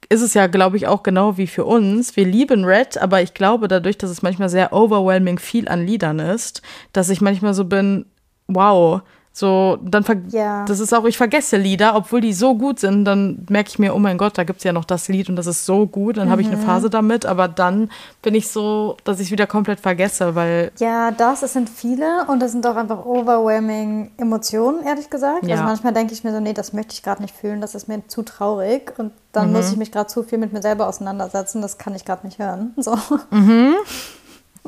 ist 0.10 0.22
es 0.22 0.34
ja, 0.34 0.48
glaube 0.48 0.78
ich, 0.78 0.88
auch 0.88 1.04
genau 1.04 1.38
wie 1.38 1.48
für 1.48 1.66
uns. 1.66 2.16
Wir 2.16 2.26
lieben 2.26 2.66
Red, 2.66 2.98
aber 2.98 3.22
ich 3.22 3.34
glaube 3.34 3.68
dadurch, 3.68 3.98
dass 3.98 4.10
es 4.10 4.22
manchmal 4.22 4.50
sehr 4.50 4.74
overwhelming 4.74 5.40
viel 5.40 5.68
an 5.68 5.86
Liedern 5.86 6.20
ist, 6.20 6.62
dass 6.94 7.10
ich 7.10 7.22
manchmal 7.22 7.54
so 7.54 7.66
bin, 7.66 8.06
wow, 8.48 9.02
so, 9.38 9.78
dann 9.84 10.04
ja. 10.30 10.66
das 10.66 10.80
ist 10.80 10.96
auch, 10.96 11.06
ich 11.06 11.16
vergesse 11.16 11.58
Lieder, 11.58 11.96
obwohl 11.96 12.22
die 12.22 12.34
so 12.34 12.56
gut 12.56 12.80
sind, 12.80 13.06
dann 13.06 13.46
merke 13.52 13.70
ich 13.70 13.78
mir, 13.78 13.94
oh 13.94 14.00
mein 14.00 14.18
Gott, 14.18 14.36
da 14.36 14.44
gibt 14.44 14.58
es 14.58 14.64
ja 14.64 14.74
noch 14.74 14.84
das 14.84 15.10
Lied 15.10 15.30
und 15.30 15.36
das 15.36 15.46
ist 15.46 15.64
so 15.64 15.86
gut, 15.86 16.18
dann 16.18 16.30
mhm. 16.30 16.32
habe 16.32 16.42
ich 16.42 16.48
eine 16.48 16.58
mhm. 16.58 16.62
Phase 16.62 16.90
damit, 16.90 17.24
aber 17.28 17.48
dann 17.48 17.92
bin 18.24 18.34
ich 18.34 18.50
so, 18.50 18.98
dass 19.04 19.20
ich 19.20 19.28
es 19.28 19.32
wieder 19.32 19.46
komplett 19.46 19.80
vergesse, 19.80 20.34
weil. 20.34 20.72
Ja, 20.80 21.12
das, 21.12 21.44
es 21.44 21.54
sind 21.54 21.70
viele 21.70 22.26
und 22.26 22.42
das 22.42 22.52
sind 22.52 22.66
auch 22.66 22.76
einfach 22.76 23.06
overwhelming 23.06 24.10
Emotionen, 24.18 24.84
ehrlich 24.84 25.12
gesagt. 25.12 25.44
Also 25.44 25.50
ja. 25.50 25.58
Also 25.58 25.66
manchmal 25.66 25.94
denke 25.94 26.14
ich 26.14 26.24
mir 26.24 26.32
so, 26.32 26.40
nee, 26.40 26.54
das 26.54 26.74
möchte 26.74 26.94
ich 26.94 27.04
gerade 27.04 27.22
nicht 27.22 27.36
fühlen, 27.36 27.62
das 27.62 27.76
ist 27.76 27.88
mir 27.88 28.08
zu 28.08 28.24
traurig 28.24 28.98
und 28.98 29.12
dann 29.34 29.50
mhm. 29.50 29.54
muss 29.54 29.70
ich 29.70 29.78
mich 29.78 29.92
gerade 29.92 30.08
zu 30.08 30.24
viel 30.24 30.40
mit 30.40 30.52
mir 30.52 30.64
selber 30.64 30.88
auseinandersetzen, 30.88 31.62
das 31.62 31.78
kann 31.78 31.94
ich 31.94 32.06
gerade 32.06 32.26
nicht 32.26 32.40
hören. 32.40 32.74
So. 32.78 32.98
Mhm. 33.30 33.76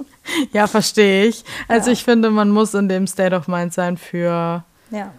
Ja, 0.54 0.68
verstehe 0.68 1.26
ich. 1.26 1.44
Also 1.68 1.88
ja. 1.88 1.94
ich 1.94 2.04
finde, 2.04 2.30
man 2.30 2.50
muss 2.50 2.74
in 2.74 2.88
dem 2.88 3.08
State 3.08 3.36
of 3.36 3.48
Mind 3.48 3.74
sein 3.74 3.98
für 3.98 4.64
ja. 4.92 5.14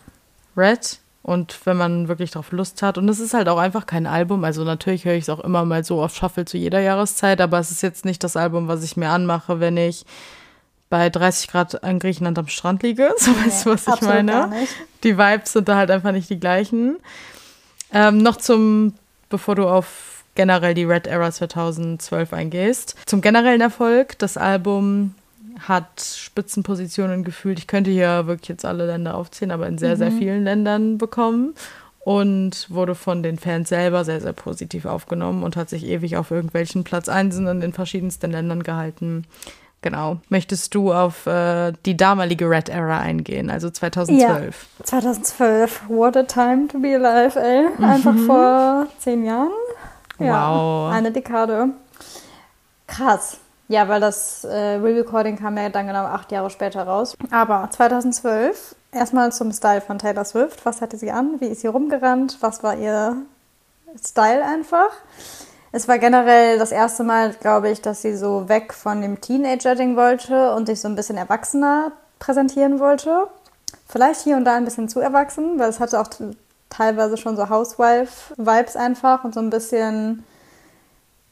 Red. 0.56 0.98
Und 1.22 1.58
wenn 1.64 1.76
man 1.76 2.08
wirklich 2.08 2.30
darauf 2.30 2.50
Lust 2.52 2.82
hat. 2.82 2.96
Und 2.96 3.08
es 3.08 3.20
ist 3.20 3.34
halt 3.34 3.48
auch 3.48 3.58
einfach 3.58 3.86
kein 3.86 4.06
Album. 4.06 4.42
Also 4.44 4.64
natürlich 4.64 5.04
höre 5.04 5.14
ich 5.14 5.24
es 5.24 5.28
auch 5.28 5.40
immer 5.40 5.64
mal 5.64 5.84
so 5.84 6.02
auf 6.02 6.14
Shuffle 6.14 6.44
zu 6.44 6.56
jeder 6.56 6.80
Jahreszeit, 6.80 7.40
aber 7.40 7.58
es 7.58 7.70
ist 7.70 7.82
jetzt 7.82 8.04
nicht 8.04 8.24
das 8.24 8.36
Album, 8.36 8.68
was 8.68 8.82
ich 8.82 8.96
mir 8.96 9.10
anmache, 9.10 9.60
wenn 9.60 9.76
ich 9.76 10.06
bei 10.88 11.10
30 11.10 11.48
Grad 11.48 11.74
in 11.74 11.98
Griechenland 11.98 12.38
am 12.38 12.48
Strand 12.48 12.82
liege. 12.82 13.12
So 13.18 13.30
nee, 13.32 13.46
weißt 13.46 13.66
du, 13.66 13.70
was 13.70 13.86
ich 13.86 14.00
meine? 14.00 14.50
Die 15.04 15.18
Vibes 15.18 15.52
sind 15.52 15.68
da 15.68 15.76
halt 15.76 15.90
einfach 15.90 16.12
nicht 16.12 16.30
die 16.30 16.40
gleichen. 16.40 16.96
Ähm, 17.92 18.18
noch 18.18 18.36
zum 18.36 18.94
bevor 19.30 19.54
du 19.54 19.66
auf 19.66 20.09
generell 20.40 20.72
die 20.72 20.84
Red 20.84 21.06
Era 21.06 21.30
2012 21.30 22.32
eingehst. 22.32 22.96
Zum 23.04 23.20
generellen 23.20 23.60
Erfolg, 23.60 24.18
das 24.18 24.38
Album 24.38 25.14
hat 25.68 26.00
Spitzenpositionen 26.00 27.24
gefühlt. 27.24 27.58
Ich 27.58 27.66
könnte 27.66 27.90
hier 27.90 28.26
wirklich 28.26 28.48
jetzt 28.48 28.64
alle 28.64 28.86
Länder 28.86 29.16
aufzählen, 29.16 29.50
aber 29.50 29.66
in 29.66 29.76
sehr, 29.76 29.96
mhm. 29.96 29.98
sehr 29.98 30.12
vielen 30.12 30.44
Ländern 30.44 30.96
bekommen 30.96 31.52
und 32.06 32.70
wurde 32.70 32.94
von 32.94 33.22
den 33.22 33.38
Fans 33.38 33.68
selber 33.68 34.06
sehr, 34.06 34.22
sehr 34.22 34.32
positiv 34.32 34.86
aufgenommen 34.86 35.42
und 35.42 35.56
hat 35.56 35.68
sich 35.68 35.84
ewig 35.84 36.16
auf 36.16 36.30
irgendwelchen 36.30 36.84
Platz 36.84 37.10
Einsen 37.10 37.46
in 37.46 37.60
den 37.60 37.74
verschiedensten 37.74 38.30
Ländern 38.30 38.62
gehalten. 38.62 39.26
Genau. 39.82 40.20
Möchtest 40.30 40.74
du 40.74 40.94
auf 40.94 41.26
äh, 41.26 41.74
die 41.84 41.98
damalige 41.98 42.48
Red 42.48 42.70
Era 42.70 42.98
eingehen, 42.98 43.50
also 43.50 43.68
2012? 43.68 44.66
Ja, 44.78 44.84
2012. 44.86 45.82
What 45.88 46.16
a 46.16 46.22
time 46.22 46.68
to 46.68 46.78
be 46.78 46.94
alive, 46.94 47.38
ey. 47.38 47.66
Einfach 47.84 48.14
mhm. 48.14 48.24
vor 48.24 48.86
zehn 49.00 49.26
Jahren. 49.26 49.52
Ja, 50.20 50.54
wow. 50.54 50.92
Eine 50.92 51.10
Dekade. 51.10 51.70
Krass. 52.86 53.38
Ja, 53.68 53.88
weil 53.88 54.00
das 54.00 54.44
äh, 54.44 54.74
Re-Recording 54.76 55.36
kam 55.38 55.56
ja 55.56 55.68
dann 55.68 55.86
genau 55.86 56.04
acht 56.04 56.32
Jahre 56.32 56.50
später 56.50 56.82
raus. 56.82 57.16
Aber 57.30 57.68
2012, 57.70 58.74
erstmal 58.90 59.30
zum 59.30 59.52
Style 59.52 59.80
von 59.80 59.98
Taylor 59.98 60.24
Swift. 60.24 60.66
Was 60.66 60.80
hatte 60.80 60.96
sie 60.96 61.12
an? 61.12 61.40
Wie 61.40 61.46
ist 61.46 61.60
sie 61.60 61.68
rumgerannt? 61.68 62.38
Was 62.40 62.62
war 62.64 62.76
ihr 62.76 63.16
Style 64.04 64.44
einfach? 64.44 64.90
Es 65.72 65.86
war 65.86 65.98
generell 65.98 66.58
das 66.58 66.72
erste 66.72 67.04
Mal, 67.04 67.32
glaube 67.34 67.70
ich, 67.70 67.80
dass 67.80 68.02
sie 68.02 68.16
so 68.16 68.48
weg 68.48 68.74
von 68.74 69.02
dem 69.02 69.20
Teenager-Ding 69.20 69.96
wollte 69.96 70.52
und 70.54 70.66
sich 70.66 70.80
so 70.80 70.88
ein 70.88 70.96
bisschen 70.96 71.16
erwachsener 71.16 71.92
präsentieren 72.18 72.80
wollte. 72.80 73.28
Vielleicht 73.88 74.22
hier 74.22 74.36
und 74.36 74.44
da 74.44 74.56
ein 74.56 74.64
bisschen 74.64 74.88
zu 74.88 74.98
erwachsen, 74.98 75.60
weil 75.60 75.68
es 75.68 75.78
hatte 75.78 76.00
auch 76.00 76.08
teilweise 76.70 77.16
schon 77.16 77.36
so 77.36 77.48
Housewife-Vibes 77.48 78.76
einfach 78.76 79.24
und 79.24 79.34
so 79.34 79.40
ein 79.40 79.50
bisschen 79.50 80.24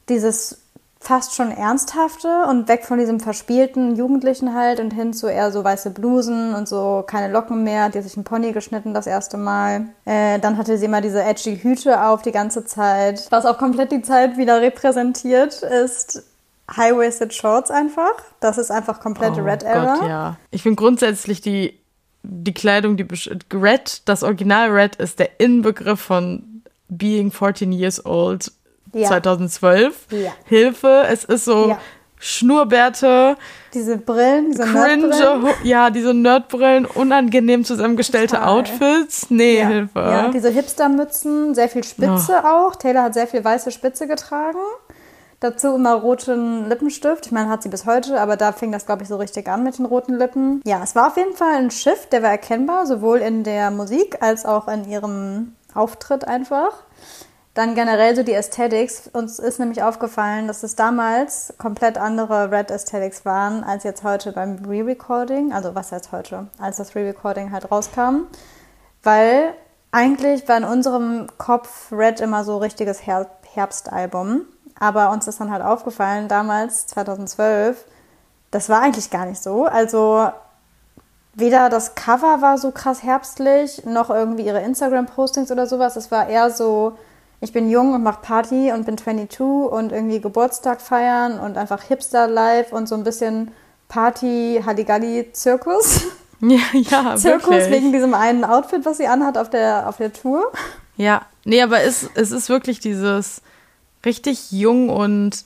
dieses 0.09 0.59
fast 1.01 1.33
schon 1.33 1.49
ernsthafte 1.49 2.45
und 2.49 2.67
weg 2.67 2.85
von 2.85 2.99
diesem 2.99 3.21
verspielten 3.21 3.95
Jugendlichen 3.95 4.53
halt 4.53 4.81
und 4.81 4.91
hin 4.91 5.13
zu 5.13 5.27
eher 5.27 5.51
so 5.51 5.63
weiße 5.63 5.91
Blusen 5.91 6.53
und 6.53 6.67
so 6.67 7.03
keine 7.07 7.31
Locken 7.31 7.63
mehr. 7.63 7.89
Die 7.89 7.97
hat 7.97 8.03
sich 8.03 8.17
ein 8.17 8.25
Pony 8.25 8.51
geschnitten 8.51 8.93
das 8.93 9.07
erste 9.07 9.37
Mal. 9.37 9.85
Äh, 10.03 10.39
dann 10.39 10.57
hatte 10.57 10.77
sie 10.77 10.85
immer 10.85 10.99
diese 10.99 11.23
edgy 11.23 11.57
Hüte 11.57 12.03
auf 12.03 12.21
die 12.21 12.33
ganze 12.33 12.65
Zeit. 12.65 13.27
Was 13.29 13.45
auch 13.45 13.57
komplett 13.57 13.93
die 13.93 14.01
Zeit 14.01 14.37
wieder 14.37 14.61
repräsentiert, 14.61 15.63
ist 15.63 16.23
High-Waisted 16.75 17.33
Shorts 17.33 17.71
einfach. 17.71 18.21
Das 18.41 18.57
ist 18.57 18.69
einfach 18.69 18.99
komplette 18.99 19.41
oh 19.41 19.45
Red 19.45 19.63
Era. 19.63 19.95
Gott, 19.95 20.07
ja. 20.07 20.35
Ich 20.51 20.63
finde 20.63 20.75
grundsätzlich 20.75 21.39
die, 21.39 21.78
die 22.23 22.53
Kleidung, 22.53 22.97
die 22.97 23.07
Red, 23.53 24.01
das 24.05 24.23
Original 24.23 24.69
Red 24.69 24.95
ist 24.97 25.19
der 25.19 25.39
Inbegriff 25.39 25.99
von 25.99 26.63
being 26.89 27.31
14 27.31 27.71
years 27.71 28.05
old 28.05 28.51
ja. 28.93 29.07
2012. 29.07 30.07
Ja. 30.11 30.31
Hilfe, 30.45 31.05
es 31.09 31.23
ist 31.23 31.45
so 31.45 31.69
ja. 31.69 31.79
Schnurrbärte. 32.17 33.37
Diese 33.73 33.97
Brillen, 33.97 34.51
diese 34.51 34.63
cringe, 34.63 35.07
Nerdbrillen. 35.07 35.55
Ja, 35.63 35.89
diese 35.89 36.13
Nerdbrillen, 36.13 36.85
unangenehm 36.85 37.63
zusammengestellte 37.63 38.35
Total. 38.35 38.49
Outfits. 38.49 39.29
Nee, 39.29 39.65
Hilfe. 39.65 39.99
Ja, 39.99 40.27
diese 40.29 40.49
Hipstermützen, 40.49 41.55
sehr 41.55 41.69
viel 41.69 41.83
Spitze 41.83 42.41
oh. 42.43 42.47
auch. 42.47 42.75
Taylor 42.75 43.03
hat 43.03 43.13
sehr 43.13 43.27
viel 43.27 43.43
weiße 43.43 43.71
Spitze 43.71 44.07
getragen. 44.07 44.59
Dazu 45.39 45.73
immer 45.75 45.93
roten 45.93 46.67
Lippenstift. 46.67 47.27
Ich 47.27 47.31
meine, 47.31 47.49
hat 47.49 47.63
sie 47.63 47.69
bis 47.69 47.85
heute, 47.85 48.19
aber 48.19 48.35
da 48.35 48.51
fing 48.51 48.71
das, 48.71 48.85
glaube 48.85 49.03
ich, 49.03 49.09
so 49.09 49.15
richtig 49.15 49.47
an 49.47 49.63
mit 49.63 49.77
den 49.77 49.85
roten 49.85 50.15
Lippen. 50.15 50.61
Ja, 50.65 50.81
es 50.83 50.95
war 50.95 51.07
auf 51.07 51.17
jeden 51.17 51.35
Fall 51.35 51.55
ein 51.55 51.71
Shift, 51.71 52.11
der 52.11 52.23
war 52.23 52.29
erkennbar, 52.29 52.85
sowohl 52.85 53.19
in 53.19 53.43
der 53.43 53.71
Musik 53.71 54.21
als 54.21 54.45
auch 54.45 54.67
in 54.67 54.89
ihrem 54.89 55.55
Auftritt 55.73 56.27
einfach. 56.27 56.83
Dann 57.53 57.73
generell 57.73 58.15
so 58.15 58.23
die 58.23 58.35
Aesthetics. 58.35 59.09
Uns 59.11 59.39
ist 59.39 59.59
nämlich 59.59 59.81
aufgefallen, 59.81 60.47
dass 60.47 60.63
es 60.63 60.75
damals 60.75 61.53
komplett 61.57 61.97
andere 61.97 62.51
Red 62.51 62.71
Aesthetics 62.71 63.25
waren, 63.25 63.63
als 63.63 63.83
jetzt 63.83 64.03
heute 64.03 64.33
beim 64.33 64.63
Re-Recording. 64.65 65.51
Also 65.51 65.73
was 65.73 65.91
heißt 65.91 66.11
heute? 66.11 66.47
Als 66.59 66.77
das 66.77 66.95
Re-Recording 66.95 67.51
halt 67.51 67.71
rauskam. 67.71 68.27
Weil 69.03 69.53
eigentlich 69.91 70.47
war 70.47 70.57
in 70.57 70.63
unserem 70.63 71.27
Kopf 71.37 71.91
Red 71.91 72.21
immer 72.21 72.43
so 72.43 72.57
richtiges 72.57 73.05
Her 73.05 73.29
Herbstalbum. 73.51 74.41
Aber 74.79 75.11
uns 75.11 75.27
ist 75.27 75.39
dann 75.39 75.51
halt 75.51 75.63
aufgefallen, 75.63 76.27
damals, 76.27 76.87
2012, 76.87 77.85
das 78.51 78.69
war 78.69 78.81
eigentlich 78.81 79.09
gar 79.09 79.25
nicht 79.25 79.43
so. 79.43 79.65
Also 79.65 80.31
weder 81.33 81.69
das 81.69 81.95
Cover 81.95 82.41
war 82.41 82.57
so 82.57 82.71
krass 82.71 83.03
herbstlich, 83.03 83.85
noch 83.85 84.09
irgendwie 84.09 84.45
ihre 84.45 84.61
Instagram-Postings 84.61 85.51
oder 85.51 85.67
sowas. 85.67 85.95
Es 85.95 86.11
war 86.11 86.27
eher 86.27 86.49
so 86.49 86.97
ich 87.41 87.53
bin 87.53 87.69
jung 87.69 87.93
und 87.93 88.03
mache 88.03 88.19
Party 88.21 88.71
und 88.71 88.85
bin 88.85 88.97
22 88.97 89.39
und 89.39 89.91
irgendwie 89.91 90.19
Geburtstag 90.19 90.81
feiern 90.81 91.39
und 91.39 91.57
einfach 91.57 91.83
Hipster-Life 91.83 92.75
und 92.75 92.87
so 92.87 92.95
ein 92.95 93.03
bisschen 93.03 93.51
Party, 93.87 94.61
Halligalli, 94.65 95.31
Zirkus. 95.33 96.01
Ja, 96.41 96.59
ja, 96.71 97.15
Zirkus 97.17 97.49
wirklich. 97.49 97.69
wegen 97.69 97.91
diesem 97.91 98.13
einen 98.13 98.45
Outfit, 98.45 98.85
was 98.85 98.95
sie 98.95 99.07
anhat 99.07 99.37
auf 99.37 99.49
der, 99.49 99.89
auf 99.89 99.97
der 99.97 100.13
Tour. 100.13 100.49
Ja, 100.95 101.23
nee, 101.43 101.61
aber 101.61 101.81
es, 101.81 102.09
es 102.15 102.31
ist 102.31 102.47
wirklich 102.47 102.79
dieses 102.79 103.41
richtig 104.05 104.51
jung 104.51 104.89
und 104.89 105.43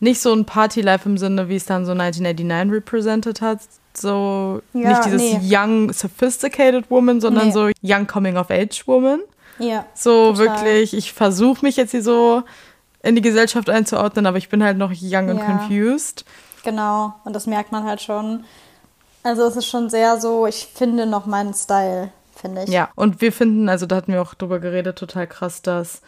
nicht 0.00 0.20
so 0.20 0.32
ein 0.32 0.44
Party-Life 0.44 1.08
im 1.08 1.18
Sinne, 1.18 1.48
wie 1.48 1.56
es 1.56 1.66
dann 1.66 1.84
so 1.84 1.92
1989 1.92 2.72
represented 2.72 3.40
hat. 3.40 3.60
So 3.94 4.62
ja, 4.72 4.90
nicht 4.90 5.04
dieses 5.06 5.20
nee. 5.20 5.40
young, 5.42 5.92
sophisticated 5.92 6.90
woman, 6.90 7.20
sondern 7.20 7.48
nee. 7.48 7.52
so 7.52 7.70
young 7.82 8.06
coming-of-age 8.06 8.86
woman. 8.86 9.20
Ja. 9.58 9.84
So 9.94 10.32
total. 10.32 10.46
wirklich, 10.46 10.94
ich 10.94 11.12
versuche 11.12 11.64
mich 11.64 11.76
jetzt 11.76 11.90
hier 11.90 12.02
so 12.02 12.44
in 13.02 13.16
die 13.16 13.22
Gesellschaft 13.22 13.68
einzuordnen, 13.70 14.26
aber 14.26 14.38
ich 14.38 14.48
bin 14.48 14.62
halt 14.62 14.78
noch 14.78 14.92
young 14.92 15.30
and 15.30 15.40
confused. 15.40 16.24
Genau, 16.62 17.14
und 17.24 17.34
das 17.34 17.46
merkt 17.46 17.72
man 17.72 17.84
halt 17.84 18.00
schon. 18.00 18.44
Also 19.22 19.44
es 19.46 19.56
ist 19.56 19.66
schon 19.66 19.90
sehr 19.90 20.20
so, 20.20 20.46
ich 20.46 20.68
finde 20.72 21.06
noch 21.06 21.26
meinen 21.26 21.54
Style, 21.54 22.10
finde 22.34 22.64
ich. 22.64 22.70
Ja, 22.70 22.90
und 22.94 23.20
wir 23.20 23.32
finden, 23.32 23.68
also 23.68 23.86
da 23.86 23.96
hatten 23.96 24.12
wir 24.12 24.22
auch 24.22 24.34
drüber 24.34 24.60
geredet, 24.60 24.98
total 24.98 25.26
krass, 25.26 25.62
dass 25.62 26.02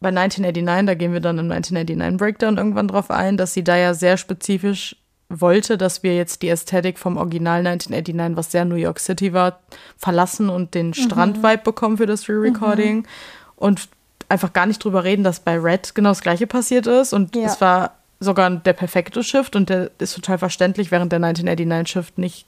bei 0.00 0.08
1989, 0.08 0.86
da 0.86 0.94
gehen 0.94 1.12
wir 1.12 1.20
dann 1.20 1.38
im 1.38 1.50
1989 1.50 2.18
Breakdown 2.18 2.58
irgendwann 2.58 2.88
drauf 2.88 3.10
ein, 3.10 3.36
dass 3.36 3.54
sie 3.54 3.64
da 3.64 3.76
ja 3.76 3.94
sehr 3.94 4.16
spezifisch 4.16 4.96
wollte, 5.28 5.76
dass 5.76 6.02
wir 6.02 6.14
jetzt 6.14 6.42
die 6.42 6.48
Ästhetik 6.48 6.98
vom 6.98 7.16
Original 7.16 7.66
1989, 7.66 8.36
was 8.36 8.52
sehr 8.52 8.64
New 8.64 8.76
York 8.76 9.00
City 9.00 9.32
war, 9.32 9.60
verlassen 9.96 10.48
und 10.48 10.74
den 10.74 10.88
mhm. 10.88 10.94
Strandvibe 10.94 11.62
bekommen 11.64 11.96
für 11.96 12.06
das 12.06 12.28
Re-Recording. 12.28 12.98
Mhm. 12.98 13.06
Und 13.56 13.88
einfach 14.28 14.52
gar 14.52 14.66
nicht 14.66 14.82
drüber 14.84 15.04
reden, 15.04 15.24
dass 15.24 15.40
bei 15.40 15.58
Red 15.58 15.94
genau 15.94 16.10
das 16.10 16.20
gleiche 16.20 16.46
passiert 16.46 16.86
ist. 16.86 17.12
Und 17.12 17.34
ja. 17.34 17.46
es 17.46 17.60
war 17.60 17.96
sogar 18.20 18.50
der 18.50 18.72
perfekte 18.72 19.22
Shift 19.22 19.56
und 19.56 19.68
der 19.68 19.90
ist 19.98 20.14
total 20.14 20.38
verständlich, 20.38 20.90
während 20.90 21.12
der 21.12 21.18
1989 21.18 21.92
Shift 21.92 22.18
nicht 22.18 22.46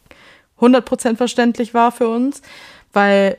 100% 0.61 1.17
verständlich 1.17 1.75
war 1.75 1.93
für 1.93 2.09
uns, 2.09 2.43
weil 2.93 3.39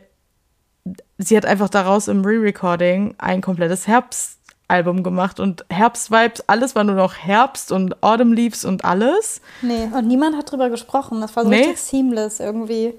sie 1.20 1.38
hat 1.38 1.46
einfach 1.46 1.70
daraus 1.70 2.08
im 2.08 2.26
Re-Recording 2.26 3.14
ein 3.20 3.42
komplettes 3.42 3.86
Herbst 3.88 4.40
Album 4.70 5.04
gemacht 5.04 5.40
und 5.40 5.66
Herbstvibes, 5.70 6.44
alles 6.48 6.76
war 6.76 6.84
nur 6.84 6.96
noch 6.96 7.16
Herbst 7.16 7.72
und 7.72 8.02
Autumn 8.04 8.34
Leaves 8.34 8.66
und 8.66 8.86
alles. 8.86 9.42
Nee, 9.62 9.90
und 9.92 10.08
niemand 10.08 10.38
hat 10.38 10.52
drüber 10.52 10.70
gesprochen. 10.70 11.22
Das 11.22 11.36
war 11.36 11.44
so 11.44 11.50
nee. 11.50 11.58
richtig 11.58 11.82
seamless 11.82 12.40
irgendwie. 12.40 12.94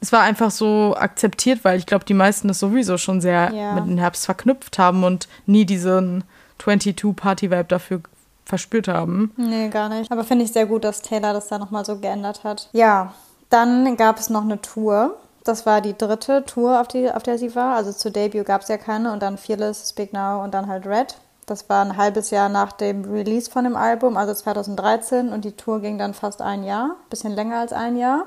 Es 0.00 0.12
war 0.12 0.20
einfach 0.20 0.50
so 0.50 0.94
akzeptiert, 0.94 1.60
weil 1.64 1.78
ich 1.78 1.86
glaube, 1.86 2.04
die 2.04 2.14
meisten 2.14 2.48
das 2.48 2.60
sowieso 2.60 2.98
schon 2.98 3.22
sehr 3.22 3.50
ja. 3.52 3.72
mit 3.72 3.86
dem 3.86 3.96
Herbst 3.96 4.26
verknüpft 4.26 4.78
haben 4.78 5.04
und 5.04 5.26
nie 5.46 5.64
diesen 5.64 6.22
22-Party-Vibe 6.60 7.64
dafür 7.64 8.00
verspürt 8.44 8.86
haben. 8.86 9.32
Nee, 9.38 9.70
gar 9.70 9.88
nicht. 9.88 10.12
Aber 10.12 10.22
finde 10.22 10.44
ich 10.44 10.52
sehr 10.52 10.66
gut, 10.66 10.84
dass 10.84 11.00
Taylor 11.00 11.32
das 11.32 11.48
da 11.48 11.58
nochmal 11.58 11.86
so 11.86 11.98
geändert 11.98 12.44
hat. 12.44 12.68
Ja, 12.72 13.14
dann 13.48 13.96
gab 13.96 14.18
es 14.18 14.28
noch 14.28 14.42
eine 14.42 14.60
Tour 14.60 15.16
das 15.46 15.66
war 15.66 15.80
die 15.80 15.96
dritte 15.96 16.44
Tour, 16.44 16.80
auf, 16.80 16.88
die, 16.88 17.10
auf 17.10 17.22
der 17.22 17.38
sie 17.38 17.54
war. 17.54 17.76
Also 17.76 17.92
zu 17.92 18.10
Debut 18.10 18.46
gab 18.46 18.62
es 18.62 18.68
ja 18.68 18.78
keine 18.78 19.12
und 19.12 19.22
dann 19.22 19.38
Fearless, 19.38 19.90
Speak 19.90 20.12
Now 20.12 20.42
und 20.42 20.54
dann 20.54 20.66
halt 20.66 20.86
Red. 20.86 21.16
Das 21.46 21.68
war 21.68 21.84
ein 21.84 21.96
halbes 21.96 22.30
Jahr 22.30 22.48
nach 22.48 22.72
dem 22.72 23.04
Release 23.04 23.48
von 23.48 23.64
dem 23.64 23.76
Album, 23.76 24.16
also 24.16 24.34
2013 24.34 25.28
und 25.28 25.44
die 25.44 25.52
Tour 25.52 25.80
ging 25.80 25.96
dann 25.96 26.12
fast 26.12 26.42
ein 26.42 26.64
Jahr, 26.64 26.96
bisschen 27.08 27.32
länger 27.32 27.60
als 27.60 27.72
ein 27.72 27.96
Jahr. 27.96 28.26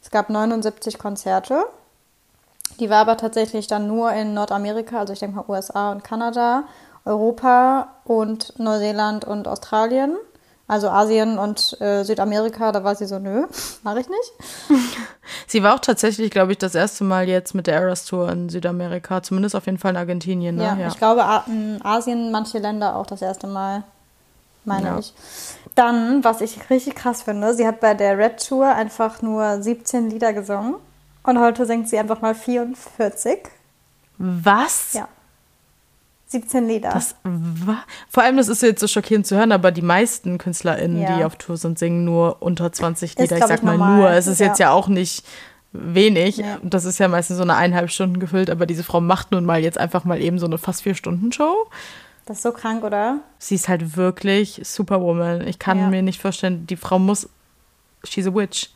Es 0.00 0.10
gab 0.10 0.30
79 0.30 0.98
Konzerte. 0.98 1.64
Die 2.78 2.88
war 2.88 2.98
aber 2.98 3.16
tatsächlich 3.16 3.66
dann 3.66 3.88
nur 3.88 4.12
in 4.12 4.34
Nordamerika, 4.34 5.00
also 5.00 5.12
ich 5.12 5.18
denke 5.18 5.36
mal 5.36 5.44
USA 5.48 5.90
und 5.90 6.04
Kanada, 6.04 6.64
Europa 7.04 7.88
und 8.04 8.58
Neuseeland 8.58 9.24
und 9.24 9.48
Australien. 9.48 10.16
Also 10.70 10.88
Asien 10.88 11.36
und 11.36 11.80
äh, 11.80 12.04
Südamerika, 12.04 12.70
da 12.70 12.84
war 12.84 12.94
sie 12.94 13.06
so, 13.06 13.18
nö, 13.18 13.48
mache 13.82 14.02
ich 14.02 14.08
nicht. 14.08 14.32
sie 15.48 15.64
war 15.64 15.74
auch 15.74 15.80
tatsächlich, 15.80 16.30
glaube 16.30 16.52
ich, 16.52 16.58
das 16.58 16.76
erste 16.76 17.02
Mal 17.02 17.28
jetzt 17.28 17.56
mit 17.56 17.66
der 17.66 17.74
Eras 17.74 18.04
Tour 18.04 18.30
in 18.30 18.48
Südamerika, 18.48 19.20
zumindest 19.20 19.56
auf 19.56 19.66
jeden 19.66 19.78
Fall 19.78 19.90
in 19.90 19.96
Argentinien. 19.96 20.54
Ne? 20.54 20.62
Ja, 20.62 20.76
ja, 20.76 20.86
ich 20.86 20.96
glaube 20.96 21.24
in 21.48 21.84
Asien 21.84 22.30
manche 22.30 22.58
Länder 22.58 22.94
auch 22.94 23.06
das 23.06 23.20
erste 23.20 23.48
Mal, 23.48 23.82
meine 24.64 24.86
ja. 24.86 24.98
ich. 25.00 25.12
Dann, 25.74 26.22
was 26.22 26.40
ich 26.40 26.70
richtig 26.70 26.94
krass 26.94 27.22
finde, 27.22 27.52
sie 27.52 27.66
hat 27.66 27.80
bei 27.80 27.94
der 27.94 28.16
Red 28.16 28.46
Tour 28.46 28.72
einfach 28.72 29.22
nur 29.22 29.60
17 29.60 30.08
Lieder 30.08 30.32
gesungen 30.32 30.76
und 31.24 31.40
heute 31.40 31.66
singt 31.66 31.88
sie 31.88 31.98
einfach 31.98 32.20
mal 32.20 32.36
44. 32.36 33.40
Was? 34.18 34.92
Ja. 34.92 35.08
17 36.30 36.66
Lieder. 36.68 36.90
Das 36.90 37.16
war, 37.24 37.84
vor 38.08 38.22
allem, 38.22 38.36
das 38.36 38.48
ist 38.48 38.62
jetzt 38.62 38.80
so 38.80 38.86
schockierend 38.86 39.26
zu 39.26 39.36
hören, 39.36 39.52
aber 39.52 39.72
die 39.72 39.82
meisten 39.82 40.38
KünstlerInnen, 40.38 41.02
Ja. 41.02 41.16
die 41.16 41.24
auf 41.24 41.36
Tour 41.36 41.56
sind, 41.56 41.78
singen 41.78 42.04
nur 42.04 42.40
unter 42.40 42.72
20 42.72 43.10
Ist, 43.10 43.18
Lieder. 43.18 43.34
ich 43.36 43.38
glaub 43.40 43.48
sag 43.48 43.58
ich, 43.58 43.62
mal 43.64 43.76
normal. 43.76 43.96
nur. 43.98 44.10
Es 44.10 44.26
ist 44.28 44.38
Ja. 44.40 44.46
jetzt 44.46 44.58
ja 44.58 44.70
auch 44.70 44.86
nicht 44.88 45.24
wenig. 45.72 46.36
Ja. 46.38 46.58
Das 46.62 46.84
ist 46.84 46.98
ja 46.98 47.08
meistens 47.08 47.36
so 47.36 47.42
eine 47.42 47.54
eineinhalb 47.56 47.90
Stunden 47.90 48.18
gefüllt, 48.20 48.48
aber 48.50 48.66
diese 48.66 48.84
Frau 48.84 49.00
macht 49.00 49.32
nun 49.32 49.44
mal 49.44 49.60
jetzt 49.60 49.78
einfach 49.78 50.04
mal 50.04 50.20
eben 50.20 50.38
so 50.38 50.46
eine 50.46 50.58
fast 50.58 50.82
vier 50.82 50.94
Stunden 50.94 51.32
Show. 51.32 51.54
Das 52.26 52.38
ist 52.38 52.42
so 52.44 52.52
krank, 52.52 52.84
oder? 52.84 53.18
Sie 53.38 53.56
ist 53.56 53.68
halt 53.68 53.96
wirklich 53.96 54.60
Superwoman. 54.64 55.46
Ich 55.48 55.58
kann 55.58 55.90
mir 55.90 56.02
nicht 56.02 56.20
vorstellen, 56.20 56.66
die 56.66 56.76
Frau 56.76 56.98
muss. 57.00 57.28
She's 58.04 58.26
a 58.26 58.34
witch. 58.34 58.70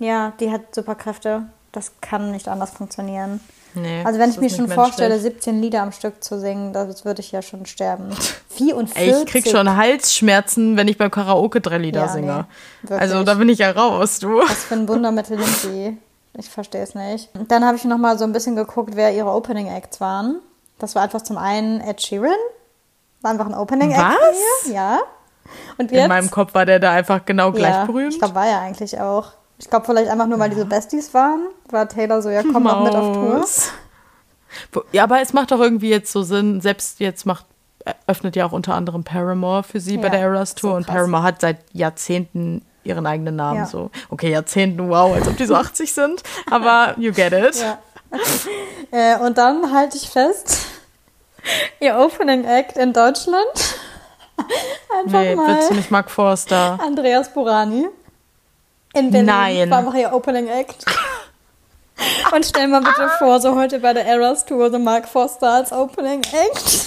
Ja, 0.00 0.32
die 0.40 0.50
hat 0.50 0.74
Superkräfte. 0.74 1.44
Das 1.72 1.92
kann 2.00 2.30
nicht 2.32 2.48
anders 2.48 2.70
funktionieren. 2.70 3.40
Nee, 3.76 4.02
Also 4.04 4.18
wenn 4.18 4.30
ich 4.30 4.38
mir 4.38 4.48
schon 4.48 4.64
nicht 4.64 4.74
vorstelle, 4.74 5.10
menschlich. 5.14 5.34
17 5.34 5.60
Lieder 5.60 5.82
am 5.82 5.92
Stück 5.92 6.24
zu 6.24 6.40
singen, 6.40 6.72
das 6.72 7.04
würde 7.04 7.20
ich 7.20 7.30
ja 7.30 7.42
schon 7.42 7.66
sterben. 7.66 8.10
44. 8.50 8.96
Ey, 9.14 9.22
ich 9.22 9.26
krieg 9.26 9.46
schon 9.46 9.76
Halsschmerzen, 9.76 10.76
wenn 10.76 10.88
ich 10.88 10.96
beim 10.96 11.10
Karaoke 11.10 11.60
drei 11.60 11.78
Lieder 11.78 12.02
Ja, 12.02 12.08
singe. 12.08 12.46
nee, 12.88 12.94
also 12.94 13.22
da 13.22 13.34
bin 13.34 13.48
ich 13.50 13.58
ja 13.58 13.70
raus, 13.70 14.18
du. 14.18 14.38
Was 14.40 14.64
für 14.64 14.74
ein 14.74 14.88
Wundermittel 14.88 15.36
nimmt 15.36 15.56
sie? 15.58 15.98
Ich 16.38 16.48
verstehe 16.48 16.82
es 16.82 16.94
nicht. 16.94 17.30
Dann 17.48 17.64
habe 17.64 17.76
ich 17.76 17.84
noch 17.84 17.98
mal 17.98 18.18
so 18.18 18.24
ein 18.24 18.32
bisschen 18.32 18.56
geguckt, 18.56 18.96
wer 18.96 19.12
ihre 19.14 19.30
Opening 19.30 19.68
Acts 19.68 20.00
waren. 20.00 20.40
Das 20.78 20.94
war 20.94 21.02
einfach 21.02 21.22
zum 21.22 21.38
einen 21.38 21.80
Ed 21.80 22.02
Sheeran. 22.02 22.30
War 23.22 23.30
einfach 23.30 23.46
ein 23.46 23.54
Opening 23.54 23.92
Act 23.92 24.00
Was? 24.00 24.70
Ja. 24.72 25.00
Und 25.78 25.90
In 25.92 25.98
jetzt, 25.98 26.08
meinem 26.08 26.30
Kopf 26.30 26.54
war 26.54 26.66
der 26.66 26.78
da 26.78 26.92
einfach 26.92 27.24
genau 27.24 27.52
gleich 27.52 27.74
ja, 27.74 27.84
berühmt. 27.84 28.12
Ich 28.12 28.18
glaube, 28.18 28.34
war 28.34 28.46
ja 28.46 28.60
eigentlich 28.60 28.98
auch. 29.00 29.32
Ich 29.58 29.70
glaube, 29.70 29.86
vielleicht 29.86 30.10
einfach 30.10 30.26
nur, 30.26 30.38
weil 30.38 30.50
diese 30.50 30.66
Besties 30.66 31.14
waren, 31.14 31.46
war 31.70 31.88
Taylor 31.88 32.20
so, 32.22 32.28
ja, 32.30 32.42
komm 32.42 32.64
doch 32.64 32.84
mit 32.84 32.94
auf 32.94 33.12
Tour. 33.16 33.44
Ja, 34.92 35.04
aber 35.04 35.20
es 35.20 35.32
macht 35.32 35.50
doch 35.50 35.60
irgendwie 35.60 35.90
jetzt 35.90 36.12
so 36.12 36.22
Sinn, 36.22 36.60
selbst 36.60 37.00
jetzt 37.00 37.24
macht, 37.26 37.46
öffnet 38.06 38.36
ja 38.36 38.46
auch 38.46 38.52
unter 38.52 38.74
anderem 38.74 39.04
Paramore 39.04 39.62
für 39.62 39.80
sie 39.80 39.96
bei 39.96 40.04
Ja, 40.04 40.10
der 40.10 40.20
Eras 40.20 40.54
Tour 40.54 40.70
so 40.72 40.76
und. 40.76 40.86
Paramore 40.86 41.22
hat 41.22 41.40
seit 41.40 41.58
Jahrzehnten 41.72 42.64
ihren 42.84 43.06
eigenen 43.06 43.36
Namen 43.36 43.60
Ja. 43.60 43.66
so. 43.66 43.90
Okay, 44.10 44.30
Jahrzehnten, 44.30 44.88
wow, 44.88 45.14
als 45.14 45.26
ob 45.26 45.36
die 45.36 45.46
so 45.46 45.54
80 45.56 45.92
sind, 45.92 46.22
aber 46.50 46.94
you 46.98 47.12
get 47.12 47.32
it. 47.32 47.56
Ja. 47.56 47.78
äh, 48.92 49.18
und 49.18 49.36
dann 49.38 49.72
halte 49.72 49.96
ich 49.96 50.08
fest, 50.10 50.66
ihr 51.80 51.96
Opening 51.98 52.44
Act 52.44 52.76
in 52.76 52.92
Deutschland. 52.92 53.78
einfach 54.98 55.20
Nee, 55.20 55.34
mal 55.34 55.56
bitte 55.56 55.74
nicht 55.74 55.90
Mark 55.90 56.10
Forster. 56.10 56.78
Andreas 56.84 57.32
Burani. 57.32 57.88
In 58.96 59.10
Berlin. 59.10 59.26
Nein. 59.26 59.70
War 59.70 59.94
ihr 59.94 60.12
Opening 60.12 60.48
Act. 60.48 60.84
Und 62.32 62.44
stell 62.46 62.66
mal 62.68 62.80
bitte 62.80 63.10
vor, 63.18 63.40
so 63.40 63.54
heute 63.54 63.78
bei 63.78 63.92
der 63.92 64.06
Eras 64.06 64.44
Tour, 64.46 64.70
so 64.70 64.78
Mark 64.78 65.06
Forster 65.06 65.50
als 65.52 65.70
Opening 65.72 66.20
Act. 66.20 66.86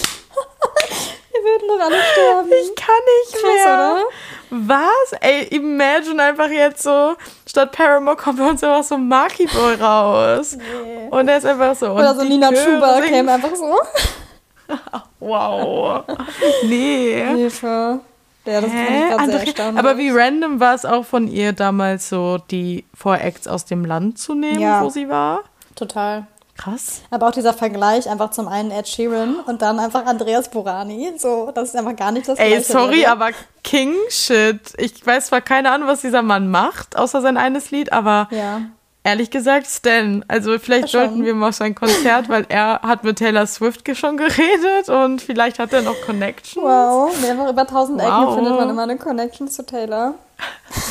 Wir 1.32 1.40
würden 1.42 1.68
doch 1.68 1.86
alle 1.86 2.02
sterben. 2.12 2.48
Ich 2.50 2.74
kann 2.74 2.94
nicht 3.20 3.32
Krass, 3.32 3.64
mehr. 3.64 3.92
oder? 3.94 4.04
Was? 4.50 5.20
Ey, 5.20 5.44
imagine 5.54 6.22
einfach 6.22 6.48
jetzt 6.48 6.82
so, 6.82 7.14
statt 7.48 7.70
Paramore 7.72 8.16
kommt 8.16 8.38
bei 8.38 8.48
uns 8.48 8.62
einfach 8.64 8.82
so 8.82 8.98
Marky 8.98 9.46
Boy 9.46 9.74
raus. 9.76 10.56
Nee. 10.56 11.08
Und 11.10 11.28
er 11.28 11.38
ist 11.38 11.46
einfach 11.46 11.74
so. 11.76 11.90
Oder 11.92 12.14
so 12.14 12.24
Nina 12.24 12.50
Chuba 12.52 13.00
käme 13.02 13.32
einfach 13.32 13.54
so. 13.54 13.78
Wow. 15.18 16.04
Nee. 16.62 17.24
Hilfe. 17.26 18.00
Ja, 18.50 18.60
das 18.60 18.70
finde 18.70 18.84
ich 18.84 18.90
Hä? 18.90 18.98
gerade 18.98 19.08
sehr 19.08 19.18
Andre- 19.20 19.46
erstaunlich. 19.46 19.78
Aber 19.78 19.98
wie 19.98 20.10
random 20.10 20.60
war 20.60 20.74
es 20.74 20.84
auch 20.84 21.04
von 21.04 21.28
ihr 21.28 21.52
damals 21.52 22.08
so, 22.08 22.38
die 22.50 22.84
Voracts 22.94 23.46
aus 23.48 23.64
dem 23.64 23.84
Land 23.84 24.18
zu 24.18 24.34
nehmen, 24.34 24.60
Ja. 24.60 24.82
wo 24.82 24.90
sie 24.90 25.08
war? 25.08 25.40
Total. 25.76 26.26
Krass. 26.56 27.00
Aber 27.10 27.28
auch 27.28 27.32
dieser 27.32 27.54
Vergleich, 27.54 28.06
einfach 28.10 28.32
zum 28.32 28.46
einen 28.46 28.70
Ed 28.70 28.86
Sheeran 28.86 29.36
und 29.46 29.62
dann 29.62 29.78
einfach 29.78 30.04
Andreas 30.04 30.50
Burani. 30.50 31.12
So, 31.16 31.50
das 31.54 31.70
ist 31.70 31.76
einfach 31.76 31.96
gar 31.96 32.12
nicht 32.12 32.28
das 32.28 32.38
Ey, 32.38 32.50
Gleiche. 32.50 32.64
sorry, 32.70 33.06
aber 33.06 33.30
King 33.64 33.94
Shit. 34.10 34.74
Ich 34.76 35.06
weiß 35.06 35.28
zwar 35.28 35.40
keine 35.40 35.70
Ahnung, 35.70 35.88
was 35.88 36.02
dieser 36.02 36.20
Mann 36.20 36.50
macht, 36.50 36.98
außer 36.98 37.22
sein 37.22 37.38
eines 37.38 37.70
Lied, 37.70 37.92
aber 37.94 38.28
Ja. 38.30 38.60
Ehrlich 39.04 39.30
gesagt, 39.30 39.66
Stan. 39.66 40.24
Also 40.28 40.58
vielleicht 40.58 40.90
Schon. 40.90 41.00
sollten 41.00 41.24
wir 41.24 41.34
mal 41.34 41.48
auf 41.50 41.54
sein 41.54 41.74
Konzert, 41.74 42.28
weil 42.28 42.46
er 42.48 42.80
hat 42.82 43.04
mit 43.04 43.18
Taylor 43.18 43.46
Swift 43.46 43.88
schon 43.96 44.16
geredet 44.16 44.88
und 44.88 45.22
vielleicht 45.22 45.58
hat 45.58 45.72
er 45.72 45.82
noch 45.82 46.00
Connections. 46.06 46.64
Wow, 46.64 47.12
mehrfach 47.20 47.50
über 47.50 47.62
1000 47.62 48.00
Ecken 48.00 48.10
Wow. 48.12 48.34
findet 48.34 48.54
man 48.56 48.70
immer 48.70 48.82
eine 48.82 48.96
Connection 48.96 49.48
zu 49.48 49.64
Taylor. 49.64 50.14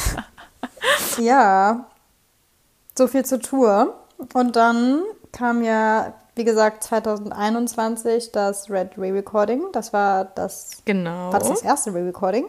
ja, 1.18 1.86
so 2.98 3.08
viel 3.08 3.26
zur 3.26 3.40
Tour. 3.40 3.94
Und 4.34 4.56
dann 4.56 5.02
kam 5.32 5.64
ja, 5.64 6.14
wie 6.36 6.44
gesagt, 6.44 6.84
2021 6.84 8.32
das 8.32 8.70
Red 8.70 8.92
Re-Recording. 8.98 9.64
Das 9.72 9.94
war 9.94 10.26
das, 10.26 10.82
Genau. 10.86 11.32
war 11.32 11.40
das, 11.40 11.50
das 11.50 11.62
erste 11.62 11.94
Re-Recording. 11.94 12.46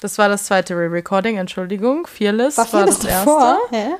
Das 0.00 0.16
war 0.18 0.28
das 0.28 0.44
zweite 0.44 0.74
Re-Recording, 0.74 1.36
Entschuldigung. 1.36 2.06
Fearless 2.06 2.56
war, 2.56 2.72
War 2.72 2.80
vieles 2.82 2.98
das 3.00 3.10
erste. 3.10 3.26
davor. 3.26 3.58
Hä? 3.70 3.90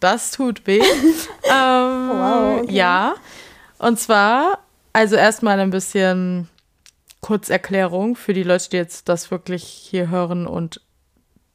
Das 0.00 0.30
tut 0.32 0.66
weh. 0.66 0.80
ähm, 1.44 2.08
Wow, 2.10 2.60
okay. 2.62 2.72
Ja. 2.72 3.14
Und 3.78 3.98
zwar, 3.98 4.58
also 4.92 5.16
erstmal 5.16 5.60
ein 5.60 5.70
bisschen 5.70 6.48
Kurzerklärung 7.20 8.16
für 8.16 8.32
die 8.32 8.42
Leute, 8.42 8.70
die 8.70 8.76
jetzt 8.76 9.08
das 9.08 9.30
wirklich 9.30 9.64
hier 9.64 10.10
hören 10.10 10.46
und 10.46 10.80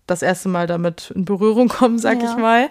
das 0.08 0.22
erste 0.22 0.50
Mal 0.50 0.68
damit 0.68 1.12
in 1.16 1.26
Berührung 1.26 1.68
kommen, 1.70 1.98
sag 2.00 2.22
Ja. 2.22 2.32
ich 2.32 2.38
mal. 2.38 2.70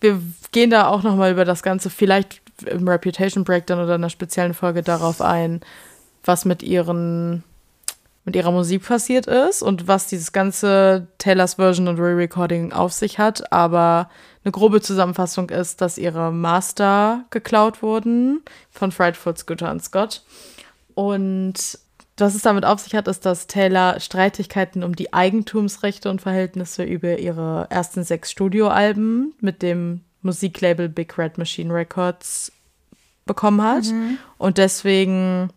Wir 0.00 0.20
gehen 0.52 0.70
da 0.70 0.88
auch 0.88 1.02
nochmal 1.02 1.32
über 1.32 1.44
das 1.44 1.62
Ganze, 1.62 1.90
vielleicht 1.90 2.40
im 2.66 2.86
Reputation 2.86 3.42
Breakdown 3.44 3.78
oder 3.78 3.96
in 3.96 4.02
einer 4.02 4.10
speziellen 4.10 4.54
Folge 4.54 4.82
darauf 4.82 5.20
ein, 5.20 5.60
was 6.24 6.44
mit 6.44 6.62
ihren 6.62 7.42
mit 8.24 8.36
ihrer 8.36 8.52
Musik 8.52 8.84
passiert 8.84 9.26
ist 9.26 9.62
und 9.62 9.86
was 9.86 10.06
dieses 10.06 10.32
ganze 10.32 11.08
Taylors 11.18 11.54
Version 11.54 11.88
und 11.88 11.98
Re-Recording 11.98 12.72
auf 12.72 12.92
sich 12.92 13.18
hat. 13.18 13.52
Aber 13.52 14.08
eine 14.44 14.52
grobe 14.52 14.80
Zusammenfassung 14.80 15.50
ist, 15.50 15.80
dass 15.80 15.98
ihre 15.98 16.32
Master 16.32 17.24
geklaut 17.30 17.82
wurden 17.82 18.42
von 18.70 18.92
Frightful 18.92 19.36
Scooter 19.36 19.70
und 19.70 19.82
Scott. 19.82 20.22
Und 20.94 21.78
was 22.16 22.34
es 22.34 22.42
damit 22.42 22.64
auf 22.64 22.80
sich 22.80 22.94
hat, 22.94 23.08
ist, 23.08 23.26
dass 23.26 23.46
Taylor 23.46 24.00
Streitigkeiten 24.00 24.84
um 24.84 24.94
die 24.96 25.12
Eigentumsrechte 25.12 26.08
und 26.08 26.22
Verhältnisse 26.22 26.84
über 26.84 27.18
ihre 27.18 27.66
ersten 27.70 28.04
sechs 28.04 28.30
Studioalben 28.30 29.34
mit 29.40 29.62
dem 29.62 30.00
Musiklabel 30.22 30.88
Big 30.88 31.18
Red 31.18 31.36
Machine 31.36 31.74
Records 31.74 32.52
bekommen 33.26 33.62
hat. 33.62 33.84
Und 34.38 34.58
deswegen 34.58 35.50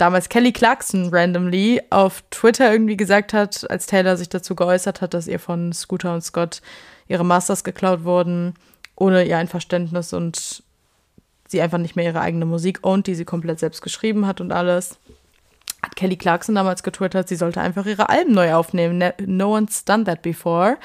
damals 0.00 0.28
Kelly 0.28 0.52
Clarkson 0.52 1.08
randomly 1.12 1.80
auf 1.90 2.22
Twitter 2.30 2.72
irgendwie 2.72 2.96
gesagt 2.96 3.32
hat, 3.32 3.68
als 3.70 3.86
Taylor 3.86 4.16
sich 4.16 4.28
dazu 4.28 4.54
geäußert 4.54 5.00
hat, 5.00 5.14
dass 5.14 5.26
ihr 5.26 5.38
von 5.38 5.72
Scooter 5.72 6.14
und 6.14 6.22
Scott 6.22 6.62
ihre 7.08 7.24
Masters 7.24 7.64
geklaut 7.64 8.04
wurden, 8.04 8.54
ohne 8.96 9.24
ihr 9.24 9.36
Einverständnis 9.38 10.12
und 10.12 10.62
sie 11.48 11.60
einfach 11.60 11.78
nicht 11.78 11.96
mehr 11.96 12.04
ihre 12.06 12.20
eigene 12.20 12.46
Musik 12.46 12.80
ownt, 12.86 13.06
die 13.06 13.14
sie 13.14 13.24
komplett 13.24 13.58
selbst 13.58 13.82
geschrieben 13.82 14.26
hat 14.26 14.40
und 14.40 14.52
alles, 14.52 14.98
hat 15.82 15.96
Kelly 15.96 16.16
Clarkson 16.16 16.54
damals 16.54 16.82
getwittert, 16.82 17.28
sie 17.28 17.36
sollte 17.36 17.60
einfach 17.60 17.86
ihre 17.86 18.08
Alben 18.08 18.32
neu 18.32 18.54
aufnehmen. 18.54 18.98
Ne- 18.98 19.14
No 19.24 19.56
one's 19.56 19.84
done 19.84 20.04
that 20.04 20.22
before. 20.22 20.76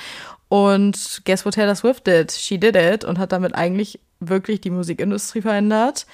Und 0.48 1.22
guess 1.26 1.46
what 1.46 1.56
Taylor 1.56 1.76
Swift 1.76 2.08
did? 2.08 2.32
She 2.32 2.58
did 2.58 2.76
it 2.76 3.04
und 3.04 3.20
hat 3.20 3.32
damit 3.32 3.56
eigentlich 3.56 4.00
wirklich 4.20 4.62
die 4.62 4.70
Musikindustrie 4.70 5.42
verändert 5.42 6.06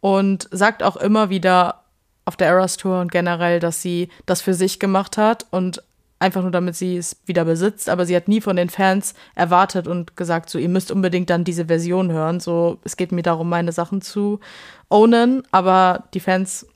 und 0.00 0.48
sagt 0.50 0.82
auch 0.82 0.96
immer 0.96 1.30
wieder 1.30 1.82
auf 2.26 2.36
der 2.36 2.48
Eras 2.48 2.76
Tour 2.76 3.00
und 3.00 3.10
generell, 3.10 3.60
dass 3.60 3.80
sie 3.80 4.10
das 4.26 4.42
für 4.42 4.52
sich 4.52 4.78
gemacht 4.78 5.16
hat 5.16 5.46
und 5.50 5.82
einfach 6.18 6.42
nur 6.42 6.50
damit 6.50 6.74
sie 6.76 6.96
es 6.96 7.16
wieder 7.24 7.44
besitzt, 7.44 7.88
aber 7.88 8.04
sie 8.04 8.16
hat 8.16 8.28
nie 8.28 8.40
von 8.40 8.56
den 8.56 8.68
Fans 8.68 9.14
erwartet 9.34 9.86
und 9.86 10.16
gesagt, 10.16 10.50
so 10.50 10.58
ihr 10.58 10.68
müsst 10.68 10.90
unbedingt 10.90 11.30
dann 11.30 11.44
diese 11.44 11.66
Version 11.66 12.10
hören, 12.10 12.40
so 12.40 12.78
es 12.84 12.96
geht 12.96 13.12
mir 13.12 13.22
darum, 13.22 13.48
meine 13.48 13.72
Sachen 13.72 14.02
zu 14.02 14.40
ownen, 14.88 15.42
aber 15.52 16.04
die 16.14 16.20
Fans 16.20 16.66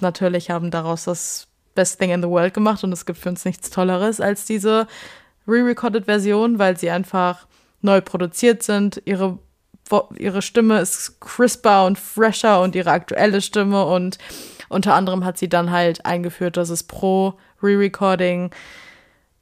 natürlich 0.00 0.50
haben 0.50 0.70
daraus 0.70 1.04
das 1.04 1.46
Best 1.74 2.00
Thing 2.00 2.10
in 2.10 2.22
the 2.22 2.28
World 2.28 2.54
gemacht 2.54 2.82
und 2.82 2.92
es 2.92 3.06
gibt 3.06 3.18
für 3.18 3.28
uns 3.28 3.44
nichts 3.44 3.70
Tolleres 3.70 4.20
als 4.20 4.46
diese 4.46 4.88
re-recorded 5.46 6.06
Version, 6.06 6.58
weil 6.58 6.76
sie 6.76 6.90
einfach 6.90 7.46
neu 7.82 8.00
produziert 8.00 8.62
sind, 8.62 9.00
ihre 9.04 9.38
ihre 10.18 10.42
Stimme 10.42 10.80
ist 10.80 11.18
crisper 11.18 11.86
und 11.86 11.98
fresher 11.98 12.60
und 12.60 12.74
ihre 12.74 12.90
aktuelle 12.90 13.40
Stimme 13.40 13.86
und 13.86 14.18
unter 14.68 14.94
anderem 14.94 15.24
hat 15.24 15.38
sie 15.38 15.48
dann 15.48 15.70
halt 15.70 16.04
eingeführt, 16.04 16.56
dass 16.56 16.70
es 16.70 16.82
pro 16.82 17.34
Re-Recording 17.62 18.50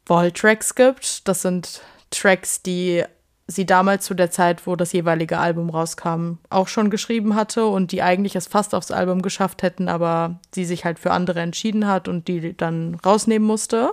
Vault-Tracks 0.06 0.74
gibt. 0.74 1.26
Das 1.28 1.42
sind 1.42 1.82
Tracks, 2.10 2.62
die 2.62 3.04
sie 3.48 3.66
damals 3.66 4.04
zu 4.04 4.14
der 4.14 4.30
Zeit, 4.30 4.66
wo 4.66 4.74
das 4.74 4.92
jeweilige 4.92 5.38
Album 5.38 5.70
rauskam, 5.70 6.38
auch 6.50 6.68
schon 6.68 6.90
geschrieben 6.90 7.34
hatte 7.34 7.66
und 7.66 7.92
die 7.92 8.02
eigentlich 8.02 8.34
es 8.34 8.48
fast 8.48 8.74
aufs 8.74 8.90
Album 8.90 9.22
geschafft 9.22 9.62
hätten, 9.62 9.88
aber 9.88 10.40
sie 10.52 10.64
sich 10.64 10.84
halt 10.84 10.98
für 10.98 11.12
andere 11.12 11.40
entschieden 11.40 11.86
hat 11.86 12.08
und 12.08 12.26
die 12.28 12.56
dann 12.56 12.96
rausnehmen 13.04 13.46
musste. 13.46 13.92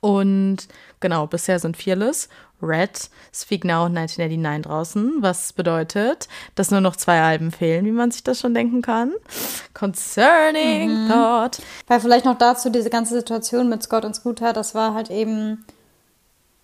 Und 0.00 0.68
genau, 1.00 1.26
bisher 1.26 1.58
sind 1.58 1.76
Fearless, 1.76 2.28
Red, 2.62 3.10
Speak 3.34 3.64
Now 3.64 3.86
und 3.86 3.96
1989 3.96 4.62
draußen, 4.62 5.12
was 5.20 5.52
bedeutet, 5.52 6.28
dass 6.54 6.70
nur 6.70 6.80
noch 6.80 6.96
zwei 6.96 7.20
Alben 7.22 7.50
fehlen, 7.50 7.84
wie 7.84 7.92
man 7.92 8.10
sich 8.10 8.22
das 8.22 8.40
schon 8.40 8.54
denken 8.54 8.82
kann. 8.82 9.12
Concerning 9.74 11.04
mhm. 11.04 11.08
Thought. 11.08 11.62
Weil 11.86 12.00
vielleicht 12.00 12.24
noch 12.24 12.38
dazu 12.38 12.70
diese 12.70 12.90
ganze 12.90 13.14
Situation 13.14 13.68
mit 13.68 13.82
Scott 13.82 14.04
und 14.04 14.14
Scooter, 14.14 14.52
das 14.52 14.74
war 14.74 14.94
halt 14.94 15.10
eben 15.10 15.64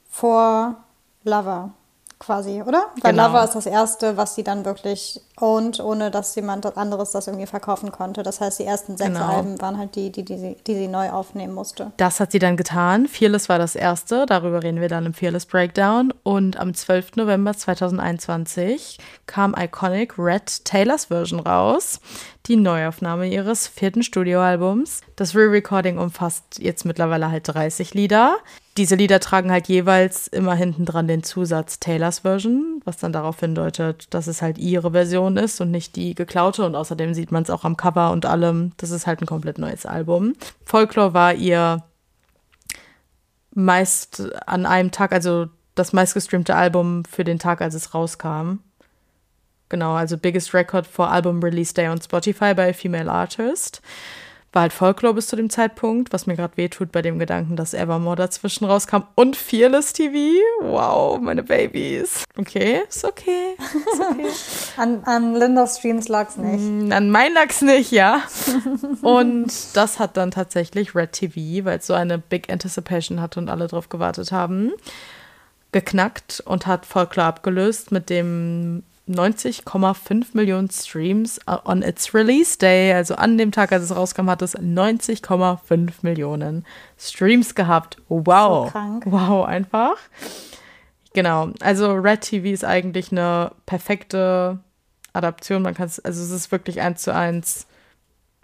vor 0.08 0.76
Lover 1.24 1.74
quasi, 2.18 2.62
oder? 2.62 2.86
Weil 3.00 3.12
genau. 3.12 3.28
Lover 3.28 3.44
ist 3.44 3.54
das 3.54 3.66
erste, 3.66 4.16
was 4.16 4.34
sie 4.34 4.42
dann 4.42 4.64
wirklich 4.64 5.20
owned, 5.36 5.80
ohne 5.80 6.10
dass 6.10 6.34
jemand 6.34 6.76
anderes 6.76 7.12
das 7.12 7.26
irgendwie 7.26 7.46
verkaufen 7.46 7.92
konnte. 7.92 8.22
Das 8.22 8.40
heißt, 8.40 8.58
die 8.58 8.64
ersten 8.64 8.96
sechs 8.96 9.12
genau. 9.12 9.36
Alben 9.36 9.60
waren 9.60 9.78
halt 9.78 9.94
die, 9.94 10.10
die, 10.10 10.24
die, 10.24 10.38
sie, 10.38 10.56
die 10.66 10.74
sie 10.74 10.88
neu 10.88 11.10
aufnehmen 11.10 11.54
musste. 11.54 11.92
Das 11.96 12.20
hat 12.20 12.32
sie 12.32 12.38
dann 12.38 12.56
getan. 12.56 13.06
Fearless 13.06 13.48
war 13.48 13.58
das 13.58 13.76
erste, 13.76 14.26
darüber 14.26 14.62
reden 14.62 14.80
wir 14.80 14.88
dann 14.88 15.06
im 15.06 15.14
Fearless 15.14 15.46
Breakdown. 15.46 16.12
Und 16.22 16.58
am 16.58 16.74
12. 16.74 17.16
November 17.16 17.54
2021 17.54 18.98
kam 19.26 19.54
Iconic 19.56 20.18
Red 20.18 20.64
Taylors 20.64 21.06
Version 21.06 21.40
raus, 21.40 22.00
die 22.48 22.56
Neuaufnahme 22.56 23.28
ihres 23.28 23.68
vierten 23.68 24.02
Studioalbums. 24.02 25.02
Das 25.16 25.34
Re-Recording 25.34 25.98
umfasst 25.98 26.58
jetzt 26.58 26.84
mittlerweile 26.84 27.30
halt 27.30 27.46
30 27.46 27.94
Lieder 27.94 28.38
diese 28.78 28.94
Lieder 28.94 29.18
tragen 29.18 29.50
halt 29.50 29.66
jeweils 29.66 30.28
immer 30.28 30.54
hinten 30.54 30.84
dran 30.84 31.08
den 31.08 31.24
Zusatz 31.24 31.80
Taylors 31.80 32.20
Version, 32.20 32.80
was 32.84 32.96
dann 32.96 33.12
darauf 33.12 33.40
hindeutet, 33.40 34.14
dass 34.14 34.28
es 34.28 34.40
halt 34.40 34.56
ihre 34.56 34.92
Version 34.92 35.36
ist 35.36 35.60
und 35.60 35.72
nicht 35.72 35.96
die 35.96 36.14
geklaute. 36.14 36.64
Und 36.64 36.76
außerdem 36.76 37.12
sieht 37.12 37.32
man 37.32 37.42
es 37.42 37.50
auch 37.50 37.64
am 37.64 37.76
Cover 37.76 38.12
und 38.12 38.24
allem. 38.24 38.70
Das 38.76 38.90
ist 38.90 39.08
halt 39.08 39.20
ein 39.20 39.26
komplett 39.26 39.58
neues 39.58 39.84
Album. 39.84 40.34
Folklore 40.64 41.12
war 41.12 41.34
ihr 41.34 41.82
meist 43.52 44.32
an 44.46 44.64
einem 44.64 44.92
Tag, 44.92 45.12
also 45.12 45.46
das 45.74 45.92
meistgestreamte 45.92 46.54
Album 46.54 47.04
für 47.04 47.24
den 47.24 47.40
Tag, 47.40 47.60
als 47.60 47.74
es 47.74 47.94
rauskam. 47.94 48.60
Genau, 49.68 49.94
also 49.94 50.16
Biggest 50.16 50.54
Record 50.54 50.86
for 50.86 51.10
Album 51.10 51.42
Release 51.42 51.74
Day 51.74 51.88
on 51.88 52.00
Spotify 52.00 52.54
bei 52.54 52.72
Female 52.72 53.10
Artist 53.10 53.82
war 54.52 54.62
halt 54.62 54.72
Folklore 54.72 55.14
bis 55.14 55.26
zu 55.26 55.36
dem 55.36 55.50
Zeitpunkt, 55.50 56.12
was 56.12 56.26
mir 56.26 56.34
gerade 56.34 56.56
wehtut 56.56 56.90
bei 56.90 57.02
dem 57.02 57.18
Gedanken, 57.18 57.56
dass 57.56 57.74
Evermore 57.74 58.16
dazwischen 58.16 58.64
rauskam 58.64 59.02
und 59.14 59.36
Fearless 59.36 59.92
TV. 59.92 60.40
Wow, 60.60 61.20
meine 61.20 61.42
Babys. 61.42 62.24
Okay, 62.36 62.82
ist 62.88 63.04
okay. 63.04 63.56
Ist 63.58 64.00
okay. 64.00 64.26
an, 64.78 65.04
an 65.04 65.34
Lindas 65.34 65.78
Streams 65.78 66.08
lag's 66.08 66.36
nicht. 66.36 66.60
Mm, 66.60 66.92
an 66.92 67.10
mein 67.10 67.34
lag's 67.34 67.60
nicht, 67.60 67.92
ja. 67.92 68.22
und 69.02 69.52
das 69.74 69.98
hat 69.98 70.16
dann 70.16 70.30
tatsächlich 70.30 70.94
Red 70.94 71.12
TV, 71.12 71.66
weil 71.66 71.78
es 71.78 71.86
so 71.86 71.94
eine 71.94 72.18
Big 72.18 72.50
Anticipation 72.50 73.20
hatte 73.20 73.40
und 73.40 73.50
alle 73.50 73.66
drauf 73.66 73.90
gewartet 73.90 74.32
haben, 74.32 74.72
geknackt 75.72 76.42
und 76.46 76.66
hat 76.66 76.86
Folklore 76.86 77.28
abgelöst 77.28 77.92
mit 77.92 78.08
dem 78.08 78.82
90,5 79.08 80.26
Millionen 80.34 80.70
Streams 80.70 81.40
on 81.64 81.82
its 81.82 82.14
release 82.14 82.58
day, 82.58 82.92
also 82.92 83.14
an 83.14 83.38
dem 83.38 83.52
Tag, 83.52 83.72
als 83.72 83.84
es 83.84 83.96
rauskam, 83.96 84.28
hat 84.28 84.42
es 84.42 84.56
90,5 84.56 85.90
Millionen 86.02 86.64
Streams 86.98 87.54
gehabt. 87.54 87.96
Wow. 88.08 88.66
So 88.66 88.72
krank. 88.72 89.04
Wow, 89.06 89.46
einfach. 89.46 89.96
Genau. 91.14 91.50
Also 91.60 91.92
Red 91.92 92.20
TV 92.20 92.48
ist 92.48 92.64
eigentlich 92.64 93.10
eine 93.10 93.52
perfekte 93.66 94.58
Adaption. 95.12 95.62
Man 95.62 95.74
kann 95.74 95.86
es, 95.86 95.98
also 96.00 96.22
es 96.22 96.30
ist 96.30 96.52
wirklich 96.52 96.80
eins 96.80 97.02
zu 97.02 97.14
eins 97.14 97.66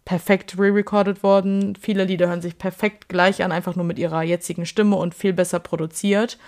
perfekt 0.04 0.58
re-recorded 0.58 1.22
worden. 1.22 1.76
Viele 1.76 2.04
Lieder 2.04 2.28
hören 2.28 2.42
sich 2.42 2.58
perfekt 2.58 3.08
gleich 3.08 3.42
an, 3.42 3.52
einfach 3.52 3.76
nur 3.76 3.84
mit 3.84 3.98
ihrer 3.98 4.22
jetzigen 4.22 4.66
Stimme 4.66 4.96
und 4.96 5.14
viel 5.14 5.32
besser 5.32 5.60
produziert. 5.60 6.38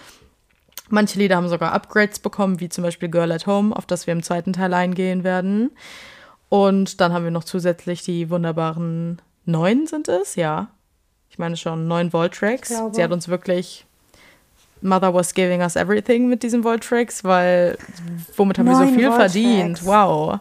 Manche 0.88 1.18
Lieder 1.18 1.37
haben 1.37 1.49
sogar 1.49 1.72
Upgrades 1.72 2.18
bekommen, 2.18 2.61
wie 2.61 2.68
zum 2.68 2.85
Beispiel 2.85 3.09
Girl 3.09 3.33
at 3.33 3.46
Home, 3.46 3.75
auf 3.75 3.87
das 3.87 4.07
wir 4.07 4.12
im 4.12 4.22
zweiten 4.22 4.53
Teil 4.53 4.72
eingehen 4.72 5.25
werden. 5.25 5.70
Und 6.49 7.01
dann 7.01 7.12
haben 7.12 7.25
wir 7.25 7.33
noch 7.33 7.44
zusätzlich 7.44 8.03
die 8.03 8.31
wunderbaren 8.31 9.20
neun 9.44 9.87
sind 9.87 10.09
es, 10.09 10.37
ja. 10.37 10.68
Ich 11.31 11.38
meine 11.38 11.57
schon 11.57 11.88
neun 11.88 12.12
Volt-Tracks. 12.12 12.72
Sie 12.92 13.03
hat 13.03 13.11
uns 13.11 13.29
wirklich 13.29 13.85
Mother 14.81 15.12
was 15.12 15.35
giving 15.35 15.61
us 15.61 15.77
everything 15.77 16.29
mit 16.29 16.42
diesen 16.42 16.62
Volt-Tracks, 16.62 17.25
weil 17.25 17.77
womit 18.37 18.59
haben 18.59 18.66
wir 18.66 18.77
so 18.77 18.87
viel 18.87 19.11
verdient? 19.11 19.85
Wow. 19.85 20.40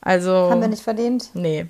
Also. 0.00 0.50
Haben 0.50 0.60
wir 0.60 0.68
nicht 0.68 0.82
verdient? 0.82 1.30
Nee. 1.34 1.66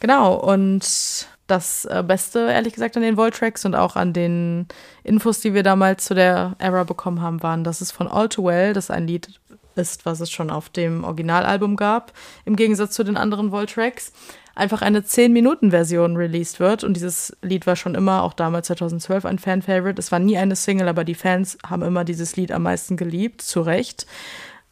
Genau. 0.00 0.34
Und 0.34 1.28
das 1.46 1.84
äh, 1.84 2.02
Beste, 2.06 2.50
ehrlich 2.50 2.74
gesagt, 2.74 2.96
an 2.96 3.02
den 3.02 3.16
Voltracks 3.16 3.64
und 3.64 3.74
auch 3.74 3.96
an 3.96 4.12
den 4.12 4.66
Infos, 5.04 5.40
die 5.40 5.54
wir 5.54 5.62
damals 5.62 6.04
zu 6.04 6.14
der 6.14 6.56
Era 6.58 6.84
bekommen 6.84 7.20
haben, 7.20 7.42
waren, 7.42 7.64
dass 7.64 7.80
es 7.80 7.92
von 7.92 8.08
All 8.08 8.28
Too 8.28 8.44
Well, 8.44 8.72
das 8.72 8.90
ein 8.90 9.06
Lied 9.06 9.40
ist, 9.76 10.06
was 10.06 10.20
es 10.20 10.30
schon 10.30 10.50
auf 10.50 10.68
dem 10.68 11.04
Originalalbum 11.04 11.76
gab, 11.76 12.12
im 12.44 12.56
Gegensatz 12.56 12.94
zu 12.94 13.04
den 13.04 13.16
anderen 13.16 13.52
Voltracks, 13.52 14.12
einfach 14.54 14.82
eine 14.82 15.00
10-Minuten-Version 15.00 16.16
released 16.16 16.58
wird. 16.58 16.82
Und 16.82 16.94
dieses 16.94 17.36
Lied 17.42 17.66
war 17.66 17.76
schon 17.76 17.94
immer, 17.94 18.22
auch 18.22 18.32
damals 18.32 18.66
2012, 18.68 19.26
ein 19.26 19.38
Fan-Favorite. 19.38 20.00
Es 20.00 20.10
war 20.10 20.18
nie 20.18 20.38
eine 20.38 20.56
Single, 20.56 20.88
aber 20.88 21.04
die 21.04 21.14
Fans 21.14 21.58
haben 21.64 21.82
immer 21.82 22.04
dieses 22.04 22.36
Lied 22.36 22.50
am 22.50 22.62
meisten 22.62 22.96
geliebt, 22.96 23.42
zu 23.42 23.60
Recht, 23.60 24.06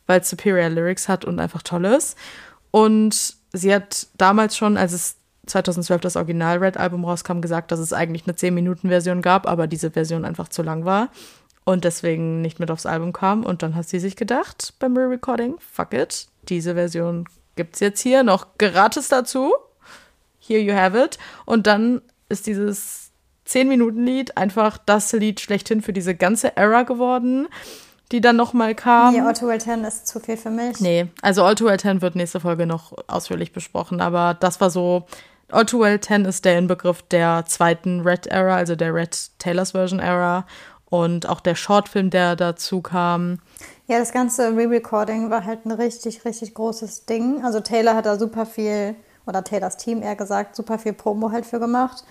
weil 0.06 0.20
es 0.20 0.30
superior 0.30 0.70
Lyrics 0.70 1.08
hat 1.08 1.24
und 1.24 1.38
einfach 1.38 1.62
toll 1.62 1.84
ist. 1.84 2.16
Und 2.70 3.36
sie 3.52 3.74
hat 3.74 4.08
damals 4.16 4.56
schon, 4.56 4.76
als 4.76 4.92
es 4.92 5.16
2012 5.46 6.00
das 6.00 6.16
Original 6.16 6.58
Red 6.58 6.76
Album 6.76 7.04
rauskam, 7.04 7.40
gesagt, 7.40 7.72
dass 7.72 7.80
es 7.80 7.92
eigentlich 7.92 8.24
eine 8.26 8.34
10-Minuten-Version 8.34 9.22
gab, 9.22 9.46
aber 9.46 9.66
diese 9.66 9.90
Version 9.90 10.24
einfach 10.24 10.48
zu 10.48 10.62
lang 10.62 10.84
war 10.84 11.08
und 11.64 11.84
deswegen 11.84 12.40
nicht 12.40 12.60
mit 12.60 12.70
aufs 12.70 12.86
Album 12.86 13.12
kam. 13.12 13.44
Und 13.44 13.62
dann 13.62 13.74
hat 13.74 13.88
sie 13.88 13.98
sich 13.98 14.16
gedacht 14.16 14.74
beim 14.78 14.96
Re-Recording, 14.96 15.56
fuck 15.58 15.92
it, 15.94 16.26
diese 16.48 16.74
Version 16.74 17.26
gibt 17.56 17.74
es 17.74 17.80
jetzt 17.80 18.00
hier 18.00 18.22
noch 18.22 18.58
gratis 18.58 19.08
dazu. 19.08 19.52
Here 20.38 20.60
you 20.60 20.74
have 20.74 20.98
it. 20.98 21.18
Und 21.46 21.66
dann 21.66 22.02
ist 22.28 22.46
dieses 22.46 23.10
10-Minuten-Lied 23.48 24.36
einfach 24.36 24.78
das 24.78 25.12
Lied 25.12 25.40
schlechthin 25.40 25.82
für 25.82 25.92
diese 25.92 26.14
ganze 26.14 26.56
Era 26.56 26.82
geworden 26.82 27.48
die 28.12 28.20
dann 28.20 28.36
nochmal 28.36 28.74
kam. 28.74 29.14
Nee, 29.14 29.20
All 29.20 29.34
Too 29.34 29.48
Well 29.48 29.60
10 29.60 29.84
ist 29.84 30.06
zu 30.06 30.20
viel 30.20 30.36
für 30.36 30.50
mich. 30.50 30.80
Nee, 30.80 31.06
also 31.22 31.42
All 31.42 31.54
Too 31.54 31.64
Well 31.64 31.78
10 31.78 32.02
wird 32.02 32.16
nächste 32.16 32.40
Folge 32.40 32.66
noch 32.66 32.92
ausführlich 33.06 33.52
besprochen, 33.52 34.00
aber 34.00 34.34
das 34.38 34.60
war 34.60 34.70
so 34.70 35.06
All 35.50 35.66
Too 35.66 35.80
Well 35.80 36.00
10 36.00 36.24
ist 36.24 36.44
der 36.44 36.58
Inbegriff 36.58 37.02
der 37.02 37.44
zweiten 37.46 38.00
Red 38.00 38.26
Era, 38.26 38.56
also 38.56 38.76
der 38.76 38.94
Red 38.94 39.38
Taylors 39.38 39.72
Version 39.72 40.00
Era 40.00 40.46
und 40.86 41.28
auch 41.28 41.40
der 41.40 41.54
Shortfilm, 41.54 42.10
der 42.10 42.36
dazu 42.36 42.80
kam. 42.80 43.40
Ja, 43.86 43.98
das 43.98 44.12
ganze 44.12 44.56
Re-Recording 44.56 45.30
war 45.30 45.44
halt 45.44 45.66
ein 45.66 45.72
richtig, 45.72 46.24
richtig 46.24 46.54
großes 46.54 47.06
Ding. 47.06 47.44
Also 47.44 47.60
Taylor 47.60 47.94
hat 47.94 48.06
da 48.06 48.18
super 48.18 48.46
viel, 48.46 48.94
oder 49.26 49.44
Taylors 49.44 49.76
Team 49.76 50.02
eher 50.02 50.16
gesagt, 50.16 50.56
super 50.56 50.78
viel 50.78 50.92
Promo 50.92 51.30
halt 51.30 51.46
für 51.46 51.60
gemacht. 51.60 52.04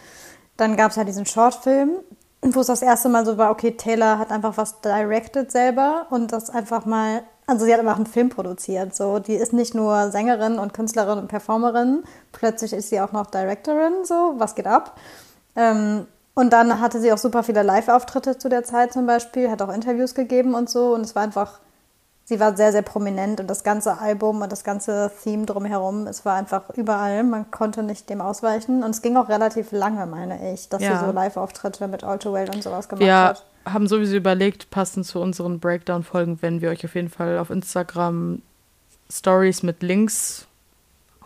Dann 0.58 0.76
gab 0.76 0.92
es 0.92 0.98
ja 0.98 1.04
diesen 1.04 1.26
Shortfilm, 1.26 2.00
wo 2.42 2.60
es 2.60 2.68
das 2.68 2.82
erste 2.82 3.10
Mal 3.10 3.26
so 3.26 3.38
war, 3.38 3.52
okay, 3.52 3.72
Taylor 3.72 4.20
hat 4.20 4.32
einfach 4.32 4.58
was 4.58 4.82
directed 4.82 5.52
selber 5.52 6.08
und 6.10 6.32
das 6.32 6.50
einfach 6.50 6.86
mal 6.86 7.24
also 7.46 7.66
sie 7.66 7.74
hat 7.74 7.80
einfach 7.80 7.98
einen 7.98 8.06
Film 8.06 8.30
produziert. 8.30 8.96
So, 8.96 9.20
die 9.20 9.36
ist 9.36 9.54
nicht 9.54 9.76
nur 9.76 10.12
Sängerin 10.12 10.60
und 10.60 10.74
Künstlerin 10.74 11.20
und 11.20 11.28
Performerin, 11.28 12.04
plötzlich 12.32 12.74
ist 12.74 12.90
sie 12.90 13.02
auch 13.02 13.12
noch 13.12 13.28
Directorin. 13.28 14.06
So, 14.06 14.36
was 14.38 14.56
geht 14.56 14.68
ab? 14.68 14.98
Ähm, 15.56 16.08
und 16.36 16.52
dann 16.52 16.80
hatte 16.80 17.00
sie 17.00 17.12
auch 17.14 17.18
super 17.18 17.44
viele 17.44 17.62
Live-Auftritte 17.62 18.38
zu 18.38 18.50
der 18.50 18.64
Zeit 18.64 18.94
zum 18.94 19.06
Beispiel, 19.06 19.52
hat 19.52 19.62
auch 19.62 19.72
Interviews 19.72 20.16
gegeben 20.16 20.56
und 20.56 20.70
so. 20.70 20.96
Und 20.96 21.02
es 21.02 21.16
war 21.16 21.24
einfach, 21.24 21.60
sie 22.24 22.40
war 22.40 22.58
sehr, 22.58 22.72
sehr 22.72 22.82
prominent 22.82 23.40
und 23.40 23.48
das 23.48 23.64
ganze 23.64 24.00
Album 24.00 24.42
und 24.42 24.52
das 24.52 24.64
ganze 24.64 25.12
Theme 25.24 25.46
drumherum, 25.46 26.08
es 26.08 26.26
war 26.26 26.36
einfach 26.36 26.72
überall. 26.76 27.24
Man 27.24 27.52
konnte 27.52 27.84
nicht 27.84 28.10
dem 28.10 28.22
ausweichen. 28.22 28.84
Und 28.84 28.92
es 28.92 29.04
ging 29.04 29.16
auch 29.16 29.30
relativ 29.30 29.72
lange, 29.72 30.08
meine 30.08 30.54
ich, 30.54 30.70
dass 30.70 30.82
ja. 30.82 30.98
sie 30.98 31.06
so 31.06 31.12
Live-Auftritte 31.12 31.88
mit 31.88 32.04
All 32.04 32.18
Too 32.18 32.34
Well 32.34 32.50
und 32.50 32.64
sowas 32.64 32.90
gemacht 32.90 33.06
ja. 33.06 33.28
hat 33.30 33.46
haben 33.66 33.88
sowieso 33.88 34.16
überlegt, 34.16 34.70
passend 34.70 35.06
zu 35.06 35.20
unseren 35.20 35.60
Breakdown-Folgen, 35.60 36.42
wenn 36.42 36.62
wir 36.62 36.70
euch 36.70 36.86
auf 36.86 36.96
jeden 36.96 37.10
Fall 37.10 37.38
auf 37.38 37.50
Instagram 37.50 38.42
Stories 39.10 39.64
mit 39.64 39.84
Links 39.84 40.48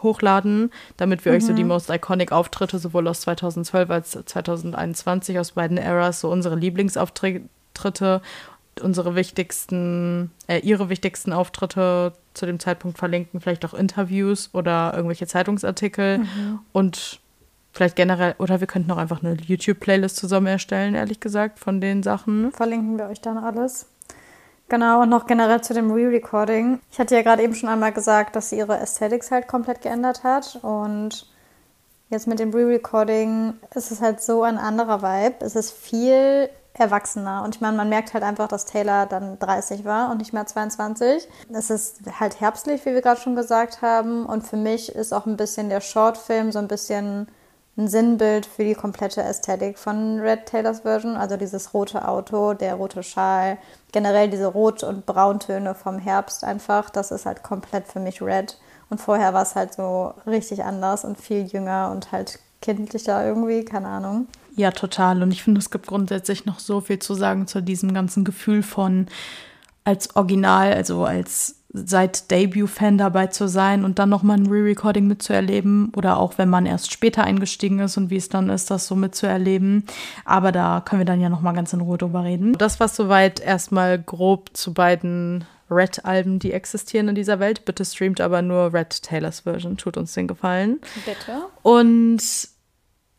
hochladen, 0.04 0.72
damit 0.98 1.26
wir 1.26 1.32
mhm. 1.32 1.38
euch 1.38 1.46
so 1.46 1.54
die 1.54 1.64
mhm. 1.64 1.70
most 1.70 1.90
iconic 1.90 2.32
Auftritte 2.32 2.80
sowohl 2.80 3.08
aus 3.08 3.22
2012 3.22 3.90
als 3.90 4.12
2021 4.12 5.40
aus 5.40 5.52
beiden 5.52 5.78
Eras, 5.78 6.22
so 6.22 6.30
unsere 6.30 6.56
Lieblingsauftritte, 6.56 8.22
unsere 8.82 9.16
wichtigsten, 9.16 10.32
äh, 10.48 10.60
ihre 10.60 10.90
wichtigsten 10.90 11.34
Auftritte 11.34 12.14
zu 12.34 12.46
dem 12.46 12.60
Zeitpunkt 12.60 12.98
verlinken, 12.98 13.42
vielleicht 13.42 13.66
auch 13.66 13.74
Interviews 13.74 14.50
oder 14.54 14.94
irgendwelche 14.94 15.28
Zeitungsartikel 15.28 16.20
mhm. 16.20 16.60
und 16.74 17.20
Vielleicht 17.78 17.96
generell, 17.96 18.36
oder 18.40 18.60
wir 18.60 18.68
könnten 18.68 18.92
auch 18.92 18.98
einfach 18.98 19.24
eine 19.24 19.36
YouTube-Playlist 19.36 20.18
zusammen 20.18 20.48
erstellen, 20.48 20.96
ehrlich 20.96 21.20
gesagt, 21.20 21.60
von 21.60 21.80
den 21.80 22.04
Sachen. 22.04 22.52
Verlinken 22.52 22.98
wir 22.98 23.08
euch 23.08 23.22
dann 23.22 23.38
alles. 23.38 23.86
Genau, 24.68 25.04
und 25.04 25.10
noch 25.10 25.28
generell 25.28 25.62
zu 25.62 25.74
dem 25.74 25.92
Re-Recording. 25.92 26.80
Ich 26.92 27.00
hatte 27.00 27.16
ja 27.16 27.22
gerade 27.22 27.44
eben 27.44 27.56
schon 27.56 27.70
einmal 27.70 27.94
gesagt, 27.94 28.36
dass 28.36 28.50
sie 28.50 28.58
ihre 28.58 28.80
Aesthetics 28.80 29.32
halt 29.32 29.48
komplett 29.48 29.82
geändert 29.82 30.24
hat. 30.24 30.60
Und 30.62 31.28
Jetzt 32.10 32.28
mit 32.28 32.40
dem 32.40 32.54
Re-Recording 32.54 33.56
ist 33.76 33.92
es 33.92 34.02
halt 34.02 34.22
so 34.22 34.44
ein 34.44 34.58
anderer 34.58 35.02
Vibe. 35.02 35.46
Es 35.46 35.56
ist 35.56 35.72
viel 35.74 36.50
erwachsener. 36.74 37.44
Und 37.44 37.56
ich 37.56 37.62
meine, 37.62 37.76
man 37.76 37.90
merkt 37.90 38.14
halt 38.14 38.24
einfach, 38.24 38.48
dass 38.48 38.66
Taylor 38.66 39.08
dann 39.08 39.40
30 39.40 39.84
war 39.84 40.12
und 40.12 40.20
nicht 40.20 40.32
mehr 40.32 40.46
22. 40.46 41.28
Es 41.52 41.70
ist 41.70 42.00
halt 42.20 42.40
herbstlich, 42.40 42.86
wie 42.86 42.94
wir 42.94 43.02
gerade 43.02 43.20
schon 43.20 43.36
gesagt 43.36 43.82
haben. 43.82 44.26
Und 44.26 44.48
für 44.48 44.56
mich 44.56 44.96
ist 44.96 45.14
auch 45.14 45.26
ein 45.26 45.36
bisschen 45.36 45.70
der 45.70 45.82
Shortfilm 45.82 46.52
so 46.52 46.60
ein 46.60 46.70
bisschen 46.70 47.28
ein 47.78 47.88
Sinnbild 47.88 48.46
für 48.46 48.64
die 48.64 48.74
komplette 48.74 49.22
Ästhetik 49.22 49.78
von 49.78 50.20
Red 50.20 50.48
Taylors 50.48 50.82
Version. 50.82 51.16
Also 51.16 51.38
dieses 51.38 51.74
rote 51.74 52.08
Auto, 52.08 52.54
der 52.54 52.76
rote 52.76 53.04
Schal, 53.04 53.58
generell 53.92 54.30
diese 54.30 54.48
Rot- 54.48 54.84
und 54.84 55.06
Brauntöne 55.06 55.76
vom 55.76 56.00
Herbst 56.00 56.44
einfach. 56.44 56.90
Das 56.90 57.12
ist 57.12 57.26
halt 57.26 57.44
komplett 57.44 57.88
für 57.88 58.00
mich 58.00 58.22
Red. 58.22 58.58
Und 58.90 59.00
vorher 59.00 59.34
war 59.34 59.44
es 59.44 59.56
halt 59.56 59.74
so 59.76 60.14
richtig 60.26 60.64
anders 60.64 61.06
und 61.06 61.20
viel 61.20 61.46
jünger 61.46 61.92
und 61.92 62.12
halt 62.12 62.40
kindlicher 62.62 63.26
irgendwie, 63.26 63.64
keine 63.64 63.88
Ahnung. 63.88 64.28
Ja, 64.56 64.72
total. 64.72 65.22
Und 65.22 65.32
ich 65.32 65.44
finde, 65.44 65.60
es 65.60 65.70
gibt 65.70 65.86
grundsätzlich 65.86 66.46
noch 66.46 66.58
so 66.58 66.82
viel 66.82 66.98
zu 66.98 67.14
sagen 67.14 67.46
zu 67.46 67.62
diesem 67.62 67.94
ganzen 67.94 68.24
Gefühl 68.24 68.64
von 68.64 69.08
als 69.84 70.16
Original, 70.16 70.74
also 70.74 71.06
als 71.06 71.57
seit 71.74 72.32
Debut-Fan 72.32 72.98
dabei 72.98 73.28
zu 73.28 73.48
sein 73.48 73.84
und 73.84 74.00
dann 74.00 74.10
nochmal 74.10 74.38
ein 74.38 74.48
Re-Recording 74.48 75.08
mitzuerleben 75.08 75.92
oder 75.96 76.18
auch 76.18 76.38
wenn 76.38 76.50
man 76.50 76.66
erst 76.66 76.92
später 76.92 77.24
eingestiegen 77.24 77.80
ist 77.80 77.98
und 77.98 78.10
wie 78.10 78.18
es 78.18 78.30
dann 78.30 78.50
ist, 78.50 78.72
das 78.72 78.88
so 78.88 78.96
mitzuerleben. 78.96 79.84
Aber 80.26 80.52
da 80.52 80.82
können 80.82 81.02
wir 81.02 81.06
dann 81.06 81.22
ja 81.22 81.30
nochmal 81.30 81.54
ganz 81.54 81.74
in 81.74 81.82
Ruhe 81.82 81.98
drüber 81.98 82.24
reden. 82.24 82.54
Das 82.54 82.80
war 82.80 82.88
soweit 82.88 83.40
erstmal 83.40 84.02
grob 84.02 84.52
zu 84.54 84.74
beiden 84.74 85.46
Red-Alben, 85.70 86.40
die 86.40 86.54
existieren 86.54 87.10
in 87.10 87.16
dieser 87.16 87.40
Welt. 87.40 87.66
Bitte 87.66 87.84
streamt 87.84 88.22
aber 88.22 88.42
nur 88.42 88.74
Red 88.74 89.04
Taylors 89.04 89.42
Version, 89.42 89.78
tut 89.78 89.98
uns 89.98 90.14
den 90.14 90.28
Gefallen. 90.28 90.80
Bitte. 91.06 91.46
Und 91.62 92.22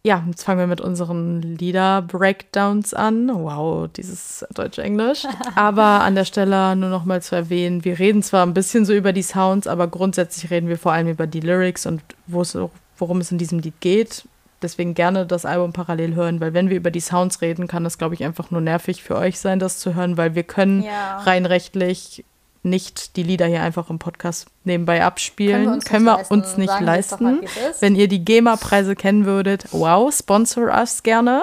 ja, 0.05 0.23
jetzt 0.27 0.45
fangen 0.45 0.61
wir 0.61 0.67
mit 0.67 0.81
unseren 0.81 1.43
Lieder-Breakdowns 1.43 2.95
an. 2.95 3.29
Wow, 3.33 3.89
dieses 3.89 4.47
Deutsch-Englisch. 4.55 5.25
Aber 5.57 6.03
an 6.03 6.15
der 6.15 6.25
Stelle 6.25 6.77
nur 6.77 6.89
noch 6.89 7.05
mal 7.05 7.21
zu 7.21 7.35
erwähnen, 7.35 7.85
wir 7.85 7.99
reden 7.99 8.23
zwar 8.23 8.47
ein 8.47 8.55
bisschen 8.55 8.85
so 8.85 8.95
über 8.95 9.13
die 9.13 9.23
Sounds, 9.23 9.67
aber 9.67 9.89
grundsätzlich 9.89 10.51
reden 10.51 10.69
wir 10.69 10.79
vor 10.79 10.93
allem 10.93 11.09
über 11.09 11.27
die 11.27 11.41
Lyrics 11.41 11.85
und 11.85 12.03
worum 12.27 13.21
es 13.21 13.33
in 13.33 13.39
diesem 13.39 13.59
Lied 13.59 13.81
geht. 13.81 14.25
Deswegen 14.63 14.95
gerne 14.95 15.27
das 15.27 15.45
Album 15.45 15.73
parallel 15.73 16.15
hören, 16.15 16.41
weil 16.41 16.53
wenn 16.53 16.69
wir 16.69 16.77
über 16.77 16.91
die 16.91 17.01
Sounds 17.01 17.43
reden, 17.43 17.69
kann 17.69 17.85
das, 17.85 17.99
glaube 17.99 18.15
ich, 18.15 18.25
einfach 18.25 18.51
nur 18.51 18.61
nervig 18.61 19.03
für 19.03 19.17
euch 19.17 19.39
sein, 19.39 19.59
das 19.59 19.79
zu 19.79 19.95
hören, 19.95 20.17
weil 20.17 20.35
wir 20.35 20.43
können 20.43 20.83
ja. 20.83 21.19
rein 21.19 21.47
rechtlich 21.47 22.25
nicht 22.63 23.17
die 23.17 23.23
Lieder 23.23 23.47
hier 23.47 23.63
einfach 23.63 23.91
im 23.91 23.99
Podcast 23.99 24.47
nebenbei 24.65 25.05
abspielen. 25.05 25.81
Können 25.81 26.05
wir 26.05 26.19
uns 26.19 26.55
Können 26.55 26.61
nicht, 26.61 26.81
wir 26.81 26.85
leisten. 26.85 27.25
Uns 27.25 27.41
nicht 27.41 27.57
leisten. 27.57 27.71
Mal, 27.71 27.75
Wenn 27.81 27.97
ihr 27.97 28.09
die 28.09 28.25
GEMA-Preise 28.25 28.97
kennen 28.97 29.25
würdet, 29.25 29.65
wow, 29.73 30.13
sponsor 30.15 30.69
us 30.69 31.03
gerne. 31.03 31.43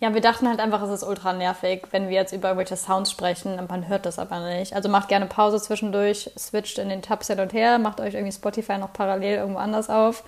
Ja, 0.00 0.14
wir 0.14 0.20
dachten 0.20 0.48
halt 0.48 0.60
einfach, 0.60 0.82
es 0.82 0.90
ist 0.90 1.02
ultra 1.02 1.32
nervig, 1.32 1.82
wenn 1.90 2.08
wir 2.08 2.14
jetzt 2.14 2.32
über 2.32 2.48
irgendwelche 2.48 2.76
Sounds 2.76 3.10
sprechen 3.10 3.58
und 3.58 3.68
man 3.68 3.88
hört 3.88 4.06
das 4.06 4.18
aber 4.18 4.40
nicht. 4.40 4.74
Also 4.74 4.88
macht 4.88 5.08
gerne 5.08 5.26
Pause 5.26 5.60
zwischendurch, 5.60 6.30
switcht 6.38 6.78
in 6.78 6.88
den 6.88 7.02
Tabs 7.02 7.28
hin 7.28 7.40
und 7.40 7.52
her, 7.52 7.78
macht 7.78 8.00
euch 8.00 8.14
irgendwie 8.14 8.32
Spotify 8.32 8.78
noch 8.78 8.92
parallel 8.92 9.38
irgendwo 9.38 9.58
anders 9.58 9.90
auf. 9.90 10.24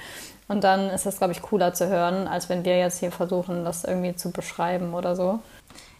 Und 0.48 0.62
dann 0.62 0.90
ist 0.90 1.06
das, 1.06 1.18
glaube 1.18 1.32
ich, 1.32 1.42
cooler 1.42 1.74
zu 1.74 1.88
hören, 1.88 2.28
als 2.28 2.48
wenn 2.48 2.64
wir 2.64 2.78
jetzt 2.78 3.00
hier 3.00 3.10
versuchen, 3.10 3.64
das 3.64 3.84
irgendwie 3.84 4.14
zu 4.14 4.30
beschreiben 4.30 4.94
oder 4.94 5.16
so. 5.16 5.40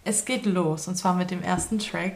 Es 0.05 0.25
geht 0.25 0.47
los, 0.47 0.87
und 0.87 0.95
zwar 0.95 1.15
mit 1.15 1.33
dem 1.33 1.43
ersten 1.43 1.81
Track, 1.81 2.15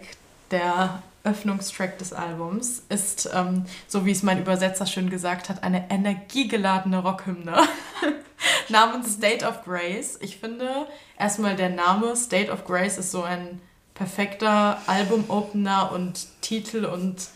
der 0.52 1.02
Öffnungstrack 1.22 1.98
des 1.98 2.12
Albums 2.12 2.83
ist, 2.88 3.28
ähm, 3.35 3.64
so 3.87 4.06
wie 4.06 4.12
es 4.12 4.22
mein 4.22 4.40
Übersetzer 4.40 4.87
schön 4.87 5.11
gesagt 5.11 5.48
hat, 5.48 5.62
eine 5.62 5.90
energiegeladene 5.90 6.98
Rockhymne 6.98 7.56
namens 8.68 9.14
State 9.14 9.44
of 9.46 9.64
Grace. 9.64 10.18
Ich 10.22 10.38
finde 10.38 10.87
erstmal 11.18 11.56
der 11.56 11.70
Name 11.70 12.16
State 12.16 12.50
of 12.50 12.64
Grace 12.64 12.96
ist 12.96 13.11
so 13.11 13.22
ein 13.22 13.61
perfekter 13.94 14.78
Albumopener 14.87 15.92
und 15.92 16.26
Titel 16.40 16.87
und 16.87 17.28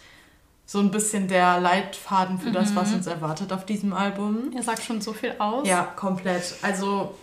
so 0.67 0.79
ein 0.79 0.91
bisschen 0.91 1.29
der 1.29 1.61
Leitfaden 1.61 2.39
für 2.39 2.49
mhm. 2.49 2.55
das, 2.55 2.75
was 2.75 2.89
mhm. 2.89 2.97
uns 2.97 3.07
erwartet 3.07 3.53
auf 3.53 3.67
diesem 3.67 3.93
Album. 3.93 4.51
Er 4.57 4.63
sagt 4.63 4.83
schon 4.83 5.03
so 5.03 5.13
viel 5.13 5.35
aus. 5.39 5.69
Ja, 5.69 5.83
komplett. 5.83 6.55
Also 6.63 7.15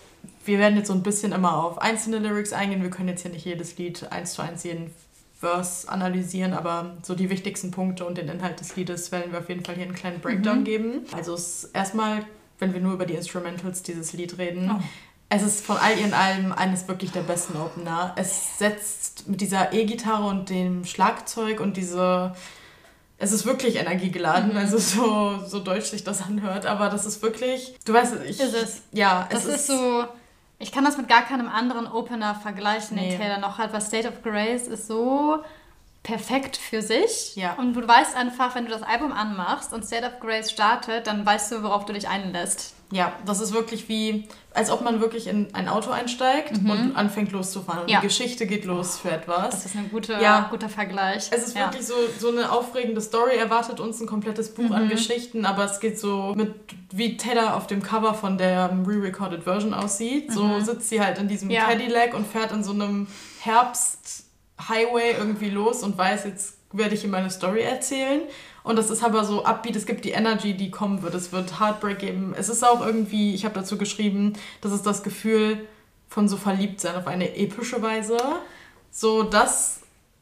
wir 0.44 0.60
werden 0.60 0.76
jetzt 0.76 0.86
so 0.86 0.94
ein 0.94 1.02
bisschen 1.02 1.32
immer 1.32 1.56
auf 1.56 1.78
einzelne 1.80 2.18
Lyrics 2.18 2.52
eingehen. 2.52 2.82
Wir 2.82 2.90
können 2.90 3.08
jetzt 3.08 3.22
hier 3.22 3.32
nicht 3.32 3.44
jedes 3.44 3.76
Lied 3.78 4.10
eins 4.12 4.34
zu 4.34 4.42
eins 4.42 4.62
jeden 4.62 4.94
Verse 5.42 5.88
analysieren, 5.88 6.52
aber 6.52 6.96
so 7.02 7.16
die 7.16 7.28
wichtigsten 7.28 7.72
Punkte 7.72 8.04
und 8.06 8.16
den 8.16 8.28
Inhalt 8.28 8.60
des 8.60 8.76
Liedes 8.76 9.10
werden 9.10 9.32
wir 9.32 9.40
auf 9.40 9.48
jeden 9.48 9.64
Fall 9.64 9.74
hier 9.74 9.84
einen 9.84 9.94
kleinen 9.94 10.20
Breakdown 10.20 10.60
mhm. 10.60 10.64
geben. 10.64 11.06
Also 11.16 11.36
erstmal, 11.72 12.24
wenn 12.60 12.72
wir 12.72 12.80
nur 12.80 12.92
über 12.92 13.06
die 13.06 13.14
Instrumentals 13.14 13.82
dieses 13.82 14.12
Lied 14.12 14.38
reden, 14.38 14.70
oh. 14.72 14.80
es 15.30 15.42
ist 15.42 15.66
von 15.66 15.76
all 15.78 15.98
ihren 15.98 16.14
Alben 16.14 16.52
eines 16.52 16.86
wirklich 16.86 17.10
der 17.10 17.22
besten 17.22 17.56
Opener. 17.56 18.14
Es 18.14 18.58
setzt 18.58 19.28
mit 19.28 19.40
dieser 19.40 19.72
E-Gitarre 19.72 20.28
und 20.28 20.48
dem 20.48 20.84
Schlagzeug 20.84 21.58
und 21.58 21.76
diese 21.76 22.34
es 23.18 23.30
ist 23.30 23.46
wirklich 23.46 23.76
energiegeladen, 23.76 24.50
mhm. 24.50 24.56
also 24.56 24.78
so, 24.78 25.38
so 25.46 25.60
deutsch 25.60 25.86
sich 25.86 26.02
das 26.02 26.22
anhört, 26.22 26.66
aber 26.66 26.88
das 26.88 27.04
ist 27.06 27.22
wirklich, 27.22 27.76
du 27.84 27.92
weißt, 27.92 28.14
ich... 28.28 28.40
Ist 28.40 28.54
es. 28.54 28.82
Ja, 28.90 29.28
es 29.30 29.44
das 29.44 29.46
ist, 29.46 29.54
ist 29.54 29.66
so 29.68 30.04
ich 30.62 30.70
kann 30.70 30.84
das 30.84 30.96
mit 30.96 31.08
gar 31.08 31.22
keinem 31.22 31.48
anderen 31.48 31.86
Opener 31.86 32.36
vergleichen, 32.36 32.96
nee. 32.96 33.10
den 33.10 33.18
Taylor 33.18 33.38
noch 33.38 33.58
hat, 33.58 33.72
weil 33.72 33.80
State 33.80 34.08
of 34.08 34.22
Grace 34.22 34.68
ist 34.68 34.86
so 34.86 35.42
perfekt 36.02 36.56
für 36.56 36.82
sich. 36.82 37.34
Ja. 37.36 37.54
Und 37.54 37.74
du 37.74 37.86
weißt 37.86 38.16
einfach, 38.16 38.54
wenn 38.54 38.64
du 38.64 38.70
das 38.70 38.82
Album 38.82 39.12
anmachst 39.12 39.72
und 39.72 39.84
State 39.84 40.06
of 40.06 40.20
Grace 40.20 40.50
startet, 40.50 41.06
dann 41.06 41.26
weißt 41.26 41.52
du, 41.52 41.62
worauf 41.62 41.84
du 41.84 41.92
dich 41.92 42.08
einlässt. 42.08 42.74
Ja, 42.92 43.12
das 43.24 43.40
ist 43.40 43.52
wirklich 43.52 43.88
wie, 43.88 44.28
als 44.54 44.70
ob 44.70 44.82
man 44.82 45.00
wirklich 45.00 45.26
in 45.26 45.54
ein 45.54 45.68
Auto 45.68 45.90
einsteigt 45.90 46.62
mhm. 46.62 46.70
und 46.70 46.96
anfängt 46.96 47.32
loszufahren. 47.32 47.82
Und 47.82 47.90
ja. 47.90 48.00
die 48.00 48.06
Geschichte 48.06 48.46
geht 48.46 48.64
los 48.64 48.98
für 48.98 49.10
etwas. 49.10 49.50
Das 49.50 49.66
ist 49.66 49.76
ein 49.76 49.90
guter, 49.90 50.20
ja. 50.20 50.48
guter 50.50 50.68
Vergleich. 50.68 51.28
Es 51.30 51.46
ist 51.46 51.56
ja. 51.56 51.66
wirklich 51.66 51.86
so, 51.86 51.94
so 52.18 52.28
eine 52.28 52.50
aufregende 52.50 53.00
Story. 53.00 53.36
Erwartet 53.36 53.80
uns 53.80 54.00
ein 54.00 54.06
komplettes 54.06 54.54
Buch 54.54 54.64
mhm. 54.64 54.72
an 54.72 54.88
Geschichten, 54.88 55.44
aber 55.44 55.64
es 55.64 55.80
geht 55.80 55.98
so 55.98 56.34
mit, 56.36 56.54
wie 56.90 57.16
Taylor 57.16 57.56
auf 57.56 57.66
dem 57.66 57.82
Cover 57.82 58.14
von 58.14 58.38
der 58.38 58.70
re-recorded 58.86 59.44
Version 59.44 59.74
aussieht. 59.74 60.30
Mhm. 60.30 60.34
So 60.34 60.60
sitzt 60.60 60.88
sie 60.88 61.00
halt 61.00 61.18
in 61.18 61.28
diesem. 61.28 61.48
Cadillac 61.48 62.14
und 62.14 62.26
fährt 62.26 62.52
in 62.52 62.64
so 62.64 62.72
einem 62.72 63.06
Herbst-Highway 63.40 65.14
irgendwie 65.18 65.50
los 65.50 65.82
und 65.82 65.96
weiß, 65.96 66.24
jetzt 66.24 66.58
werde 66.72 66.94
ich 66.94 67.04
ihm 67.04 67.10
meine 67.10 67.30
Story 67.30 67.62
erzählen. 67.62 68.22
Und 68.64 68.76
das 68.76 68.90
ist 68.90 69.02
aber 69.02 69.24
so 69.24 69.44
upbeat, 69.44 69.74
es 69.76 69.86
gibt 69.86 70.04
die 70.04 70.10
Energy, 70.10 70.54
die 70.54 70.70
kommen 70.70 71.02
wird. 71.02 71.14
Es 71.14 71.32
wird 71.32 71.58
Heartbreak 71.58 71.98
geben. 71.98 72.34
Es 72.36 72.48
ist 72.48 72.64
auch 72.64 72.84
irgendwie, 72.84 73.34
ich 73.34 73.44
habe 73.44 73.54
dazu 73.54 73.76
geschrieben, 73.76 74.34
das 74.60 74.72
ist 74.72 74.86
das 74.86 75.02
Gefühl 75.02 75.66
von 76.08 76.28
so 76.28 76.36
verliebt 76.36 76.80
sein 76.80 76.94
auf 76.94 77.06
eine 77.06 77.36
epische 77.36 77.82
Weise. 77.82 78.16
So 78.90 79.24
das. 79.24 79.80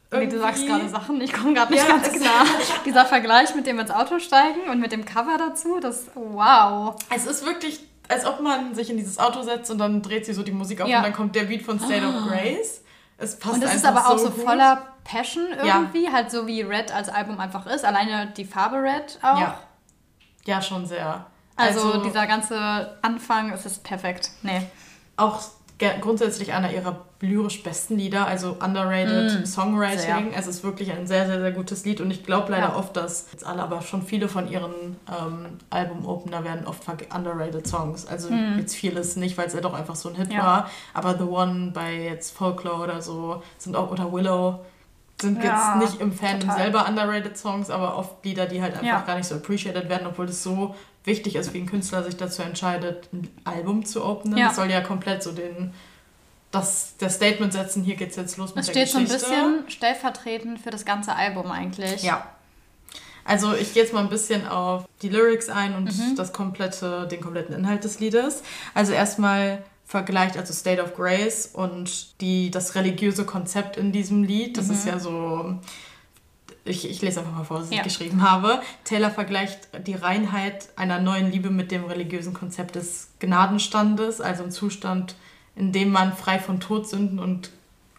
Irgendwie... 0.09 0.27
Nee, 0.27 0.33
du 0.33 0.39
sagst 0.39 0.65
gerade 0.65 0.89
Sachen, 0.89 1.21
ich 1.21 1.31
komme 1.31 1.53
gerade 1.53 1.71
nicht 1.71 1.87
ja, 1.87 1.97
ganz 1.97 2.11
klar. 2.11 2.45
Dieser 2.85 3.05
Vergleich 3.05 3.53
mit 3.55 3.67
dem 3.67 3.79
ins 3.79 3.91
Auto 3.91 4.19
steigen 4.19 4.69
und 4.69 4.79
mit 4.79 4.91
dem 4.91 5.05
Cover 5.05 5.37
dazu, 5.37 5.79
das 5.79 6.07
wow. 6.15 6.95
Es 7.13 7.27
ist 7.27 7.45
wirklich, 7.45 7.79
als 8.07 8.25
ob 8.25 8.41
man 8.41 8.73
sich 8.73 8.89
in 8.89 8.97
dieses 8.97 9.19
Auto 9.19 9.41
setzt 9.43 9.69
und 9.71 9.77
dann 9.77 10.01
dreht 10.01 10.25
sie 10.25 10.33
so 10.33 10.43
die 10.43 10.51
Musik 10.51 10.81
auf 10.81 10.89
ja. 10.89 10.97
und 10.97 11.03
dann 11.03 11.13
kommt 11.13 11.35
der 11.35 11.43
Beat 11.43 11.61
von 11.61 11.79
State 11.79 12.05
of 12.05 12.27
Grace. 12.27 12.81
Es 13.17 13.37
passt 13.37 13.55
und 13.55 13.63
es 13.63 13.75
ist 13.75 13.85
aber 13.85 14.07
auch 14.07 14.17
so, 14.17 14.25
so 14.25 14.31
voller 14.31 14.90
Passion 15.03 15.47
irgendwie, 15.51 16.05
ja. 16.05 16.11
halt 16.11 16.31
so 16.31 16.47
wie 16.47 16.61
Red 16.61 16.93
als 16.93 17.09
Album 17.09 17.39
einfach 17.39 17.65
ist. 17.65 17.85
Alleine 17.85 18.31
die 18.35 18.45
Farbe 18.45 18.77
Red 18.77 19.19
auch. 19.21 19.39
Ja, 19.39 19.59
ja 20.45 20.61
schon 20.61 20.85
sehr. 20.85 21.25
Also, 21.55 21.93
also 21.93 22.03
dieser 22.03 22.27
ganze 22.27 22.97
Anfang 23.01 23.51
es 23.51 23.65
ist 23.65 23.83
perfekt. 23.83 24.31
Nee. 24.41 24.61
Auch 25.17 25.41
grundsätzlich 25.99 26.53
einer 26.53 26.71
ihrer 26.71 27.05
lyrisch 27.21 27.63
besten 27.63 27.97
Lieder, 27.97 28.27
also 28.27 28.57
underrated 28.59 29.41
mm, 29.41 29.45
Songwriting. 29.45 29.99
Sehr. 29.99 30.37
Es 30.37 30.47
ist 30.47 30.63
wirklich 30.63 30.91
ein 30.91 31.07
sehr, 31.07 31.25
sehr, 31.25 31.39
sehr 31.39 31.51
gutes 31.51 31.85
Lied 31.85 32.01
und 32.01 32.11
ich 32.11 32.23
glaube 32.23 32.51
leider 32.51 32.69
ja. 32.69 32.75
oft, 32.75 32.95
dass 32.95 33.27
jetzt 33.31 33.45
alle, 33.45 33.63
aber 33.63 33.81
schon 33.81 34.03
viele 34.03 34.27
von 34.27 34.47
ihren 34.49 34.97
ähm, 35.07 35.57
Album-Opener 35.69 36.43
werden 36.43 36.67
oft 36.67 36.83
underrated 37.13 37.67
Songs. 37.67 38.05
Also 38.05 38.29
mm. 38.29 38.59
jetzt 38.59 38.75
vieles 38.75 39.15
nicht, 39.15 39.37
weil 39.37 39.47
es 39.47 39.53
ja 39.53 39.61
doch 39.61 39.73
einfach 39.73 39.95
so 39.95 40.09
ein 40.09 40.15
Hit 40.15 40.31
ja. 40.31 40.43
war, 40.43 40.69
aber 40.93 41.17
The 41.17 41.23
One 41.23 41.71
bei 41.73 41.95
jetzt 41.95 42.35
Folklore 42.35 42.83
oder 42.83 43.01
so 43.01 43.41
sind 43.57 43.75
auch, 43.75 43.91
oder 43.91 44.11
Willow 44.11 44.59
sind 45.21 45.43
ja, 45.43 45.79
jetzt 45.79 45.91
nicht 45.91 46.01
im 46.01 46.11
Fandom 46.11 46.49
total. 46.49 46.57
selber 46.57 46.87
underrated 46.87 47.37
Songs, 47.37 47.69
aber 47.69 47.97
oft 47.97 48.23
Lieder, 48.25 48.45
die 48.45 48.61
halt 48.61 48.73
einfach 48.73 48.85
ja. 48.85 49.01
gar 49.01 49.17
nicht 49.17 49.27
so 49.27 49.35
appreciated 49.35 49.89
werden, 49.89 50.07
obwohl 50.07 50.25
es 50.25 50.43
so 50.43 50.75
wichtig 51.03 51.35
ist, 51.35 51.53
wie 51.53 51.59
ein 51.59 51.65
Künstler 51.65 52.03
sich 52.03 52.17
dazu 52.17 52.41
entscheidet, 52.41 53.09
ein 53.13 53.29
Album 53.43 53.85
zu 53.85 54.05
openen. 54.05 54.37
Ja. 54.37 54.47
Das 54.47 54.55
soll 54.55 54.69
ja 54.69 54.81
komplett 54.81 55.23
so 55.23 55.31
den 55.31 55.73
das, 56.51 56.97
der 56.97 57.09
Statement 57.09 57.53
setzen, 57.53 57.83
hier 57.83 57.95
geht's 57.95 58.17
jetzt 58.17 58.37
los 58.37 58.49
mit 58.49 58.59
das 58.59 58.73
der 58.73 58.83
Geschichte. 58.83 59.03
Das 59.03 59.21
steht 59.21 59.29
so 59.29 59.35
ein 59.35 59.51
bisschen 59.51 59.69
stellvertretend 59.69 60.59
für 60.59 60.69
das 60.69 60.85
ganze 60.85 61.15
Album 61.15 61.49
eigentlich. 61.49 62.03
Ja. 62.03 62.27
Also 63.23 63.53
ich 63.53 63.73
gehe 63.73 63.83
jetzt 63.83 63.93
mal 63.93 64.01
ein 64.01 64.09
bisschen 64.09 64.47
auf 64.47 64.85
die 65.01 65.09
Lyrics 65.09 65.49
ein 65.49 65.75
und 65.75 65.85
mhm. 65.85 66.15
das 66.15 66.33
komplette, 66.33 67.07
den 67.07 67.21
kompletten 67.21 67.55
Inhalt 67.55 67.83
des 67.83 67.99
Liedes. 67.99 68.43
Also 68.73 68.93
erstmal 68.93 69.63
vergleicht, 69.91 70.37
also 70.37 70.53
State 70.53 70.81
of 70.81 70.95
Grace 70.95 71.47
und 71.51 72.19
die, 72.21 72.49
das 72.49 72.75
religiöse 72.75 73.25
Konzept 73.25 73.75
in 73.75 73.91
diesem 73.91 74.23
Lied. 74.23 74.57
Das 74.57 74.67
mhm. 74.67 74.73
ist 74.73 74.85
ja 74.87 74.99
so 74.99 75.57
ich, 76.63 76.87
ich 76.89 77.01
lese 77.01 77.19
einfach 77.19 77.33
mal 77.35 77.43
vor, 77.43 77.61
was 77.61 77.71
Ja. 77.71 77.77
ich 77.77 77.83
geschrieben 77.83 78.21
habe. 78.21 78.61
Taylor 78.85 79.09
vergleicht 79.11 79.67
die 79.87 79.95
Reinheit 79.95 80.69
einer 80.75 80.99
neuen 80.99 81.31
Liebe 81.31 81.49
mit 81.49 81.71
dem 81.71 81.83
religiösen 81.85 82.33
Konzept 82.33 82.75
des 82.75 83.09
Gnadenstandes, 83.19 84.21
also 84.21 84.43
ein 84.43 84.51
Zustand, 84.51 85.15
in 85.55 85.71
dem 85.71 85.91
man 85.91 86.13
frei 86.13 86.39
von 86.39 86.59
Todsünden 86.59 87.19
und 87.19 87.49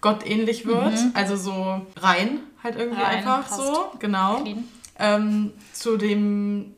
Gott 0.00 0.24
ähnlich 0.26 0.64
wird. 0.64 0.94
Also 1.14 1.36
so 1.36 1.82
rein 1.96 2.40
halt 2.62 2.76
irgendwie 2.76 2.98
Mhm. 3.00 3.04
Rein, 3.04 3.16
einfach 3.18 3.48
passt. 3.48 3.56
so, 3.58 3.86
genau. 3.98 4.44
Ähm, 4.98 5.52
zu 5.72 5.96
dem, 5.96 6.74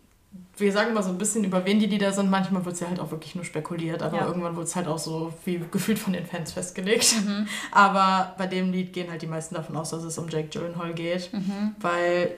wir 0.57 0.73
sagen 0.73 0.95
mal 0.95 1.03
so 1.03 1.11
ein 1.11 1.19
bisschen 1.19 1.43
über 1.45 1.65
wen 1.65 1.81
die 1.81 1.87
Lieder 1.87 2.13
sind. 2.13 2.31
Manchmal 2.31 2.65
wird 2.65 2.75
es 2.75 2.81
ja 2.81 2.89
halt 2.89 3.01
auch 3.01 3.11
wirklich 3.11 3.35
nur 3.35 3.45
spekuliert, 3.45 4.03
aber 4.03 4.19
Ja. 4.19 4.27
irgendwann 4.27 4.57
wird 4.57 4.67
es 4.69 4.77
halt 4.77 4.87
auch 4.87 4.99
so 4.99 5.33
wie 5.45 5.61
gefühlt 5.71 5.99
von 5.99 6.13
den 6.13 6.27
Fans 6.27 6.53
festgelegt. 6.53 7.15
Mhm. 7.25 7.47
Aber 7.73 8.35
bei 8.39 8.47
dem 8.47 8.71
Lied 8.73 8.93
gehen 8.93 9.11
halt 9.11 9.23
die 9.23 9.27
meisten 9.27 9.55
davon 9.55 9.77
aus, 9.77 9.91
dass 9.91 10.03
es 10.05 10.17
um 10.19 10.29
Jake 10.29 10.49
Gyllenhaal 10.49 10.95
geht, 10.95 11.33
Mhm. 11.33 11.75
weil 11.81 12.33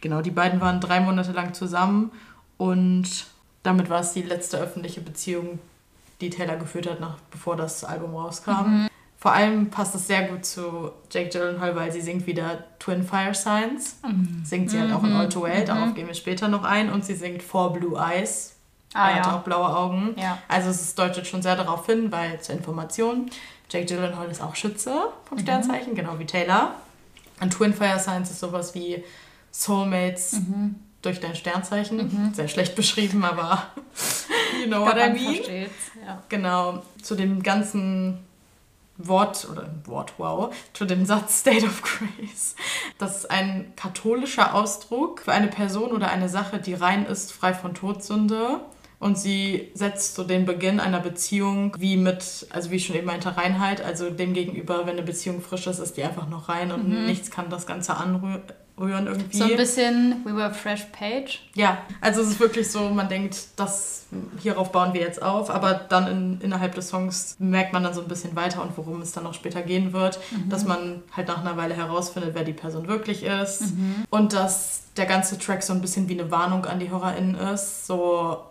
genau 0.00 0.20
die 0.20 0.30
beiden 0.30 0.60
waren 0.60 0.80
drei 0.80 1.00
Monate 1.00 1.32
lang 1.32 1.54
zusammen 1.54 2.10
und 2.58 3.06
damit 3.62 3.88
war 3.88 4.00
es 4.00 4.12
die 4.12 4.22
letzte 4.22 4.58
öffentliche 4.58 5.00
Beziehung, 5.00 5.58
die 6.20 6.28
Taylor 6.30 6.56
geführt 6.56 6.88
hat, 6.88 7.00
nach, 7.00 7.16
bevor 7.30 7.56
das 7.56 7.82
Album 7.84 8.14
rauskam. 8.14 8.50
Mhm. 8.82 8.88
Vor 9.24 9.32
allem 9.32 9.70
passt 9.70 9.94
es 9.94 10.06
sehr 10.06 10.24
gut 10.24 10.44
zu 10.44 10.92
Jake 11.10 11.30
Gyllenhaal, 11.30 11.74
weil 11.74 11.90
sie 11.90 12.02
singt 12.02 12.26
wieder 12.26 12.64
Twin 12.78 13.02
Fire 13.02 13.32
Signs. 13.32 13.96
Mhm. 14.06 14.42
Singt 14.44 14.70
sie 14.70 14.78
halt 14.78 14.92
auch 14.92 15.02
in 15.02 15.14
All 15.14 15.30
Too 15.30 15.44
Well, 15.44 15.64
darauf 15.64 15.94
gehen 15.94 16.06
wir 16.06 16.12
später 16.12 16.46
noch 16.46 16.62
ein. 16.62 16.92
Und 16.92 17.06
sie 17.06 17.14
singt 17.14 17.42
Four 17.42 17.72
Blue 17.72 17.98
Eyes. 17.98 18.56
Ah, 18.92 19.08
er 19.08 19.16
hat 19.16 19.24
ja. 19.24 19.38
auch 19.38 19.42
blaue 19.42 19.74
Augen. 19.74 20.14
Ja. 20.18 20.36
Also 20.46 20.68
es 20.68 20.94
deutet 20.94 21.26
schon 21.26 21.40
sehr 21.40 21.56
darauf 21.56 21.86
hin, 21.86 22.12
weil 22.12 22.38
zur 22.42 22.54
Information, 22.54 23.30
Jake 23.70 23.86
Gyllenhaal 23.86 24.30
ist 24.30 24.42
auch 24.42 24.54
Schütze 24.54 24.94
vom 25.26 25.38
Sternzeichen, 25.38 25.94
genau 25.94 26.18
wie 26.18 26.26
Taylor. 26.26 26.74
Und 27.40 27.50
Twin 27.50 27.72
Fire 27.72 27.98
Signs 27.98 28.30
ist 28.30 28.40
sowas 28.40 28.74
wie 28.74 29.02
Soulmates 29.52 30.42
durch 31.00 31.20
dein 31.20 31.34
Sternzeichen. 31.34 32.34
Sehr 32.34 32.48
schlecht 32.48 32.76
beschrieben, 32.76 33.24
aber 33.24 33.68
you 34.60 34.66
know 34.66 34.82
what 34.82 34.98
I 34.98 35.10
mean. 35.10 35.66
Ja. 36.06 36.22
Genau, 36.28 36.82
zu 37.00 37.14
dem 37.14 37.42
ganzen 37.42 38.18
Wort 38.96 39.48
oder 39.50 39.68
Wort, 39.86 40.14
wow, 40.18 40.54
zu 40.72 40.84
dem 40.84 41.04
Satz 41.04 41.40
State 41.40 41.66
of 41.66 41.82
Grace. 41.82 42.54
Das 42.98 43.18
ist 43.18 43.30
ein 43.30 43.72
katholischer 43.76 44.54
Ausdruck 44.54 45.22
für 45.22 45.32
eine 45.32 45.48
Person 45.48 45.92
oder 45.92 46.10
eine 46.10 46.28
Sache, 46.28 46.58
die 46.58 46.74
rein 46.74 47.06
ist, 47.06 47.32
frei 47.32 47.54
von 47.54 47.74
Todsünde. 47.74 48.60
Und 49.00 49.18
sie 49.18 49.70
setzt 49.74 50.14
so 50.14 50.24
den 50.24 50.46
Beginn 50.46 50.80
einer 50.80 51.00
Beziehung 51.00 51.76
wie 51.78 51.96
mit, 51.96 52.46
also 52.50 52.70
wie 52.70 52.76
ich 52.76 52.86
schon 52.86 52.96
eben 52.96 53.06
meinte, 53.06 53.36
Reinheit. 53.36 53.82
Also 53.82 54.08
dem 54.08 54.32
gegenüber, 54.32 54.86
wenn 54.86 54.94
eine 54.94 55.02
Beziehung 55.02 55.42
frisch 55.42 55.66
ist, 55.66 55.78
ist 55.78 55.96
die 55.96 56.04
einfach 56.04 56.28
noch 56.28 56.48
rein 56.48 56.72
und 56.72 56.88
nichts 57.04 57.30
kann 57.30 57.50
das 57.50 57.66
Ganze 57.66 57.96
anrühren 57.96 58.42
irgendwie. 58.76 59.36
So 59.36 59.44
ein 59.44 59.56
bisschen 59.56 60.24
We 60.24 60.34
Were 60.34 60.52
Fresh 60.52 60.86
Page. 60.92 61.40
Ja, 61.54 61.78
also 62.00 62.22
es 62.22 62.30
ist 62.30 62.40
wirklich 62.40 62.70
so, 62.70 62.88
man 62.90 63.08
denkt, 63.08 63.36
das, 63.56 64.06
hierauf 64.42 64.72
bauen 64.72 64.92
wir 64.94 65.00
jetzt 65.00 65.22
auf, 65.22 65.48
aber 65.50 65.74
dann 65.74 66.08
in, 66.08 66.40
innerhalb 66.40 66.74
des 66.74 66.88
Songs 66.88 67.36
merkt 67.38 67.72
man 67.72 67.84
dann 67.84 67.94
so 67.94 68.02
ein 68.02 68.08
bisschen 68.08 68.34
weiter 68.34 68.62
und 68.62 68.76
worum 68.76 69.00
es 69.00 69.12
dann 69.12 69.26
auch 69.26 69.34
später 69.34 69.62
gehen 69.62 69.92
wird, 69.92 70.18
dass 70.48 70.64
man 70.64 71.02
halt 71.12 71.28
nach 71.28 71.40
einer 71.40 71.56
Weile 71.56 71.74
herausfindet, 71.74 72.34
wer 72.34 72.44
die 72.44 72.52
Person 72.52 72.88
wirklich 72.88 73.22
ist. 73.22 73.74
Und 74.10 74.32
dass 74.32 74.82
der 74.96 75.06
ganze 75.06 75.38
Track 75.38 75.62
so 75.62 75.72
ein 75.72 75.80
bisschen 75.80 76.08
wie 76.08 76.18
eine 76.18 76.30
Warnung 76.30 76.64
an 76.66 76.80
die 76.80 76.90
HörerInnen 76.90 77.36
ist, 77.36 77.86
so 77.86 78.44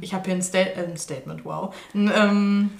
ich 0.00 0.12
habe 0.12 0.26
hier 0.26 0.34
ein, 0.34 0.42
Sta 0.42 0.58
äh, 0.58 0.84
ein 0.86 0.98
Statement, 0.98 1.42
wow, 1.46 1.74
ein 1.94 2.12
ähm, 2.14 2.70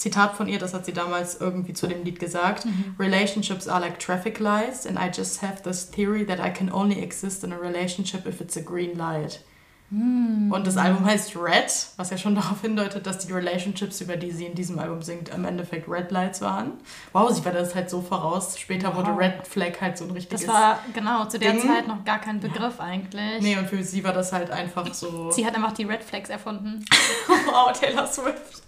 Zitat 0.00 0.34
von 0.34 0.48
ihr, 0.48 0.58
das 0.58 0.72
hat 0.72 0.86
sie 0.86 0.94
damals 0.94 1.40
irgendwie 1.40 1.74
zu 1.74 1.86
dem 1.86 2.04
Lied 2.04 2.18
gesagt. 2.18 2.66
Relationships 2.98 3.68
are 3.68 3.80
like 3.80 3.98
traffic 3.98 4.38
lights 4.40 4.86
and 4.86 4.98
I 4.98 5.10
just 5.14 5.42
have 5.42 5.62
this 5.62 5.90
theory 5.90 6.24
that 6.24 6.40
I 6.40 6.50
can 6.50 6.72
only 6.72 7.02
exist 7.02 7.44
in 7.44 7.52
a 7.52 7.56
relationship 7.58 8.26
if 8.26 8.40
it's 8.40 8.56
a 8.56 8.62
green 8.62 8.96
light. 8.96 9.44
Und 9.92 10.66
das 10.68 10.76
Album 10.76 11.04
heißt 11.04 11.36
Red, 11.36 11.66
was 11.96 12.10
ja 12.10 12.16
schon 12.16 12.34
darauf 12.36 12.60
hindeutet, 12.60 13.06
dass 13.06 13.26
die 13.26 13.32
Relationships, 13.32 14.00
über 14.00 14.16
die 14.16 14.30
sie 14.30 14.46
in 14.46 14.54
diesem 14.54 14.78
Album 14.78 15.02
singt, 15.02 15.30
im 15.34 15.44
Endeffekt 15.44 15.88
Red 15.88 16.12
Lights 16.12 16.40
waren. 16.40 16.74
Wow, 17.12 17.30
sie 17.30 17.44
war 17.44 17.52
das 17.52 17.74
halt 17.74 17.90
so 17.90 18.00
voraus. 18.00 18.58
Später 18.58 18.94
wurde 18.94 19.10
Wow. 19.10 19.18
Red 19.18 19.46
Flag 19.48 19.80
halt 19.80 19.98
so 19.98 20.04
ein 20.04 20.12
richtiges... 20.12 20.46
Das 20.46 20.54
war 20.54 20.78
genau 20.94 21.24
zu 21.24 21.40
der 21.40 21.52
Ding. 21.52 21.62
Zeit 21.62 21.88
noch 21.88 22.04
gar 22.04 22.20
kein 22.20 22.38
Begriff 22.38 22.78
eigentlich. 22.78 23.42
nee, 23.42 23.58
und 23.58 23.68
für 23.68 23.82
sie 23.82 24.04
war 24.04 24.12
das 24.12 24.32
halt 24.32 24.50
einfach 24.52 24.94
so... 24.94 25.32
Sie 25.32 25.44
hat 25.44 25.56
einfach 25.56 25.72
die 25.72 25.84
Red 25.84 26.04
Flags 26.04 26.30
erfunden. 26.30 26.84
wow, 27.46 27.72
Taylor 27.72 28.06
Swift. 28.06 28.62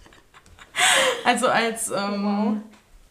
Also 1.25 1.47
als 1.47 1.89
ähm, 1.91 2.63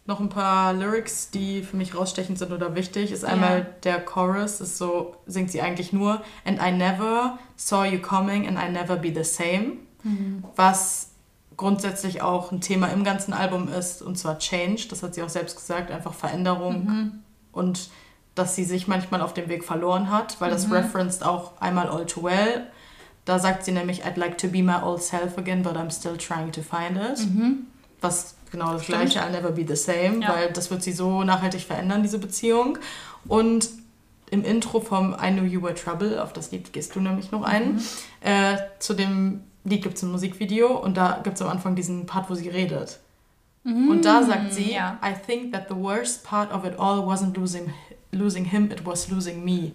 noch 0.04 0.20
ein 0.20 0.28
paar 0.28 0.72
Lyrics, 0.74 1.30
die 1.30 1.62
für 1.62 1.76
mich 1.76 1.94
rausstechend 1.94 2.38
sind 2.38 2.52
oder 2.52 2.74
wichtig, 2.74 3.10
ist 3.12 3.24
einmal 3.24 3.58
Ja. 3.60 3.66
der 3.84 4.00
Chorus, 4.04 4.60
ist 4.60 4.76
so, 4.76 5.16
singt 5.26 5.50
sie 5.50 5.62
eigentlich 5.62 5.92
nur 5.92 6.20
And 6.44 6.60
I 6.60 6.72
never 6.72 7.38
saw 7.56 7.84
you 7.84 8.00
coming 8.00 8.46
and 8.46 8.58
I 8.58 8.70
never 8.70 8.96
be 8.96 9.12
the 9.14 9.24
same, 9.24 9.76
was 10.56 11.10
grundsätzlich 11.56 12.22
auch 12.22 12.50
ein 12.50 12.60
Thema 12.60 12.88
im 12.88 13.04
ganzen 13.04 13.32
Album 13.32 13.68
ist, 13.72 14.02
und 14.02 14.18
zwar 14.18 14.38
Change, 14.38 14.88
das 14.90 15.02
hat 15.02 15.14
sie 15.14 15.22
auch 15.22 15.28
selbst 15.28 15.56
gesagt, 15.56 15.90
einfach 15.90 16.12
Veränderung 16.14 17.22
und 17.52 17.88
dass 18.34 18.56
sie 18.56 18.64
sich 18.64 18.88
manchmal 18.88 19.20
auf 19.20 19.32
dem 19.34 19.48
Weg 19.48 19.62
verloren 19.62 20.10
hat, 20.10 20.40
weil 20.40 20.50
das 20.50 20.70
referenced 20.72 21.24
auch 21.24 21.52
einmal 21.60 21.88
All 21.88 22.04
Too 22.06 22.24
Well. 22.24 22.66
Da 23.24 23.38
sagt 23.38 23.64
sie 23.64 23.72
nämlich, 23.72 24.04
I'd 24.04 24.16
like 24.18 24.36
to 24.38 24.48
be 24.48 24.62
my 24.62 24.82
old 24.82 25.02
self 25.02 25.38
again, 25.38 25.62
but 25.62 25.74
I'm 25.76 25.90
still 25.90 26.16
trying 26.16 26.50
to 26.52 26.60
find 26.62 26.96
it. 26.96 27.20
Was 28.00 28.34
genau 28.50 28.72
das 28.72 28.82
Stimmt. 28.84 28.98
gleiche, 29.12 29.20
I'll 29.22 29.30
never 29.30 29.52
be 29.52 29.64
the 29.66 29.76
same, 29.76 30.20
Ja. 30.22 30.30
weil 30.34 30.50
das 30.52 30.70
wird 30.70 30.82
sie 30.82 30.92
so 30.92 31.22
nachhaltig 31.22 31.62
verändern, 31.62 32.02
diese 32.02 32.18
Beziehung. 32.18 32.78
Und 33.28 33.68
im 34.30 34.44
Intro 34.44 34.80
vom 34.80 35.12
I 35.22 35.30
Knew 35.30 35.44
You 35.44 35.62
Were 35.62 35.74
Trouble, 35.74 36.20
auf 36.20 36.32
das 36.32 36.50
Lied 36.50 36.72
gehst 36.72 36.96
du 36.96 37.00
nämlich 37.00 37.30
noch 37.30 37.42
ein, 37.44 37.80
äh, 38.22 38.56
zu 38.80 38.94
dem 38.94 39.42
Lied 39.64 39.82
gibt 39.82 39.96
es 39.98 40.02
ein 40.02 40.10
Musikvideo 40.10 40.76
und 40.76 40.96
da 40.96 41.20
gibt 41.22 41.36
es 41.36 41.42
am 41.42 41.48
Anfang 41.48 41.76
diesen 41.76 42.06
Part, 42.06 42.28
wo 42.28 42.34
sie 42.34 42.48
redet. 42.48 42.98
Und 43.64 44.02
da 44.04 44.24
sagt 44.24 44.52
sie, 44.52 44.72
ja. 44.72 44.98
I 45.04 45.12
think 45.14 45.52
that 45.52 45.66
the 45.68 45.76
worst 45.76 46.24
part 46.24 46.52
of 46.52 46.64
it 46.64 46.76
all 46.80 46.98
wasn't 47.06 47.36
losing, 47.38 47.72
losing 48.10 48.44
him, 48.46 48.72
it 48.72 48.84
was 48.84 49.08
losing 49.08 49.44
me. 49.44 49.70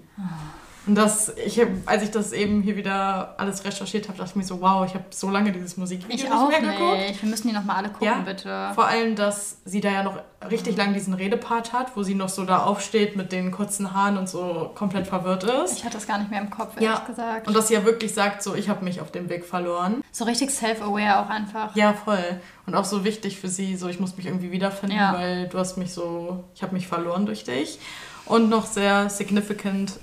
Und 0.88 0.96
das, 0.96 1.34
ich 1.46 1.62
als 1.86 2.02
ich 2.04 2.12
das 2.12 2.32
eben 2.32 2.62
hier 2.62 2.78
wieder 2.78 3.36
alles 3.38 3.66
recherchiert 3.66 4.08
habe, 4.08 4.18
dachte 4.18 4.32
ich 4.32 4.36
mir 4.38 4.44
so, 4.46 4.62
wow, 4.62 4.86
ich 4.86 4.94
habe 4.94 5.04
so 5.10 5.30
lange 5.30 5.52
dieses 5.52 5.76
Musikvideo 5.78 6.16
Ich 6.16 6.24
nicht 6.24 6.32
auch 6.34 6.48
mehr 6.50 6.62
nicht. 6.62 6.78
geguckt. 6.78 7.22
Wir 7.24 7.30
müssen 7.30 7.48
die 7.50 7.54
nochmal 7.54 7.76
alle 7.78 7.90
gucken, 7.90 8.08
Ja, 8.08 8.20
bitte. 8.26 8.72
Vor 8.74 8.88
allem, 8.88 9.16
dass 9.16 9.58
sie 9.66 9.82
da 9.82 9.90
ja 9.92 10.04
noch 10.04 10.18
richtig 10.50 10.78
lang 10.78 10.94
diesen 10.94 11.14
Redepart 11.14 11.74
hat, 11.74 11.96
wo 11.98 12.04
sie 12.04 12.16
noch 12.16 12.30
so 12.30 12.46
da 12.46 12.60
aufsteht 12.64 13.16
mit 13.18 13.32
den 13.34 13.52
kurzen 13.52 13.94
Haaren 13.94 14.18
und 14.18 14.30
so 14.30 14.72
komplett 14.76 15.08
verwirrt 15.08 15.44
ist. 15.44 15.78
Ich 15.78 15.84
hatte 15.84 15.96
das 15.96 16.08
gar 16.08 16.20
nicht 16.20 16.32
mehr 16.32 16.40
im 16.42 16.50
Kopf, 16.50 16.80
Ja, 16.80 16.92
ehrlich 16.92 17.06
gesagt. 17.06 17.48
Und 17.48 17.56
dass 17.58 17.68
sie 17.68 17.74
ja 17.74 17.84
wirklich 17.84 18.14
sagt, 18.14 18.42
so, 18.42 18.56
ich 18.56 18.70
habe 18.70 18.84
mich 18.86 19.02
auf 19.02 19.12
dem 19.12 19.30
Weg 19.30 19.46
verloren. 19.46 20.02
so 20.12 20.24
richtig 20.24 20.52
self-aware 20.52 21.20
auch 21.20 21.30
einfach. 21.30 21.76
Ja, 21.76 21.94
voll. 21.94 22.40
Und 22.66 22.76
auch 22.76 22.86
so 22.86 23.04
wichtig 23.04 23.40
für 23.40 23.50
sie, 23.50 23.76
so 23.76 23.88
ich 23.90 24.00
muss 24.00 24.16
mich 24.16 24.26
irgendwie 24.26 24.52
wiederfinden, 24.52 24.96
Ja. 24.98 25.14
weil 25.14 25.48
du 25.50 25.58
hast 25.58 25.78
mich 25.78 25.92
so, 25.94 26.46
ich 26.56 26.64
habe 26.64 26.74
mich 26.74 26.88
verloren 26.88 27.26
durch 27.26 27.44
dich. 27.44 27.80
Und 28.26 28.50
noch 28.50 28.66
sehr 28.66 29.10
significant 29.10 29.94